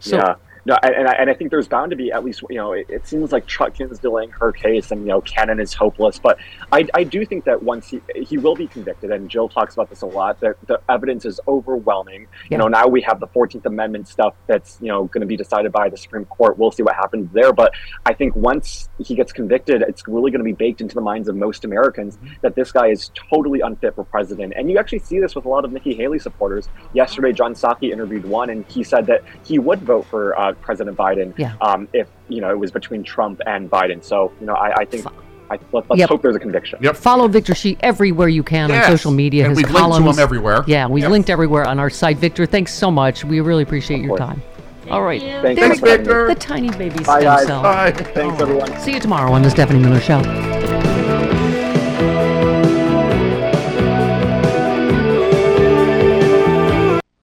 So 0.00 0.16
yeah. 0.16 0.34
No, 0.68 0.76
and, 0.82 0.94
and, 0.94 1.08
I, 1.08 1.12
and 1.12 1.30
I 1.30 1.32
think 1.32 1.50
there's 1.50 1.66
bound 1.66 1.92
to 1.92 1.96
be 1.96 2.12
at 2.12 2.22
least, 2.22 2.42
you 2.50 2.56
know, 2.56 2.72
it, 2.74 2.84
it 2.90 3.06
seems 3.06 3.32
like 3.32 3.46
Chutkan's 3.46 3.98
delaying 3.98 4.28
her 4.32 4.52
case 4.52 4.90
and, 4.90 5.00
you 5.00 5.06
know, 5.06 5.22
Cannon 5.22 5.60
is 5.60 5.72
hopeless. 5.72 6.18
But 6.18 6.36
I, 6.70 6.86
I 6.92 7.04
do 7.04 7.24
think 7.24 7.46
that 7.46 7.62
once 7.62 7.88
he, 7.88 8.02
he 8.14 8.36
will 8.36 8.54
be 8.54 8.66
convicted, 8.66 9.10
and 9.10 9.30
Jill 9.30 9.48
talks 9.48 9.72
about 9.72 9.88
this 9.88 10.02
a 10.02 10.06
lot, 10.06 10.40
that 10.40 10.56
the 10.66 10.78
evidence 10.90 11.24
is 11.24 11.40
overwhelming. 11.48 12.26
You 12.50 12.58
know, 12.58 12.68
now 12.68 12.86
we 12.86 13.00
have 13.00 13.18
the 13.18 13.28
14th 13.28 13.64
Amendment 13.64 14.08
stuff 14.08 14.34
that's, 14.46 14.76
you 14.82 14.88
know, 14.88 15.04
going 15.04 15.22
to 15.22 15.26
be 15.26 15.38
decided 15.38 15.72
by 15.72 15.88
the 15.88 15.96
Supreme 15.96 16.26
Court. 16.26 16.58
We'll 16.58 16.70
see 16.70 16.82
what 16.82 16.96
happens 16.96 17.32
there. 17.32 17.54
But 17.54 17.72
I 18.04 18.12
think 18.12 18.36
once 18.36 18.90
he 18.98 19.14
gets 19.14 19.32
convicted, 19.32 19.80
it's 19.88 20.06
really 20.06 20.30
going 20.30 20.40
to 20.40 20.44
be 20.44 20.52
baked 20.52 20.82
into 20.82 20.94
the 20.94 21.00
minds 21.00 21.28
of 21.28 21.36
most 21.36 21.64
Americans 21.64 22.18
that 22.42 22.54
this 22.56 22.72
guy 22.72 22.88
is 22.88 23.10
totally 23.30 23.60
unfit 23.60 23.94
for 23.94 24.04
president. 24.04 24.52
And 24.54 24.70
you 24.70 24.76
actually 24.76 24.98
see 24.98 25.18
this 25.18 25.34
with 25.34 25.46
a 25.46 25.48
lot 25.48 25.64
of 25.64 25.72
Nikki 25.72 25.94
Haley 25.94 26.18
supporters. 26.18 26.68
Yesterday, 26.92 27.32
Jen 27.32 27.54
Psaki 27.54 27.90
interviewed 27.90 28.26
one, 28.26 28.50
and 28.50 28.66
he 28.66 28.84
said 28.84 29.06
that 29.06 29.22
he 29.46 29.58
would 29.58 29.80
vote 29.80 30.04
for 30.04 30.38
uh, 30.38 30.52
President 30.60 30.96
Biden 30.96 31.32
Yeah. 31.38 31.54
um, 31.60 31.88
if 31.92 32.08
you 32.28 32.40
know 32.40 32.50
it 32.50 32.58
was 32.58 32.70
between 32.70 33.02
Trump 33.02 33.40
and 33.46 33.70
Biden. 33.70 34.02
So 34.02 34.32
you 34.40 34.46
know, 34.46 34.54
I, 34.54 34.72
I 34.80 34.84
think 34.84 35.06
I, 35.50 35.58
let, 35.72 35.90
us 35.90 35.98
Yep. 35.98 36.08
hope 36.10 36.22
there's 36.22 36.36
a 36.36 36.38
conviction. 36.40 36.78
Yep. 36.82 36.96
Follow 36.96 37.26
Victor 37.28 37.54
Shi 37.54 37.78
everywhere 37.80 38.28
you 38.28 38.42
can 38.42 38.68
Yes. 38.68 38.84
on 38.84 38.90
social 38.90 39.10
media. 39.12 39.44
And 39.46 39.52
his 39.52 39.56
we've 39.56 39.64
linked 39.66 39.78
to 39.78 39.82
columns. 39.98 40.16
him 40.18 40.22
everywhere. 40.22 40.62
Yeah, 40.66 40.86
we've 40.88 41.02
Yep. 41.04 41.10
linked 41.10 41.30
everywhere 41.30 41.66
on 41.66 41.78
our 41.78 41.88
site. 41.88 42.18
Victor, 42.18 42.44
thanks 42.44 42.72
so 42.74 42.90
much. 42.90 43.24
We 43.24 43.40
really 43.40 43.62
appreciate 43.62 44.02
your 44.02 44.18
time. 44.18 44.42
All 44.90 45.02
right. 45.02 45.20
Thanks, 45.22 45.60
thanks. 45.60 45.80
Victor. 45.80 46.28
The 46.28 46.34
tiny 46.34 46.70
baby 46.70 46.98
Bye, 47.04 47.20
stem 47.20 47.22
guys. 47.22 47.46
cell. 47.46 47.62
Bye. 47.62 47.92
Thanks, 47.92 48.40
everyone. 48.40 48.78
See 48.78 48.92
you 48.92 49.00
tomorrow 49.00 49.32
on 49.32 49.42
the 49.42 49.50
Stephanie 49.50 49.80
Miller 49.80 50.00
Show. 50.00 50.97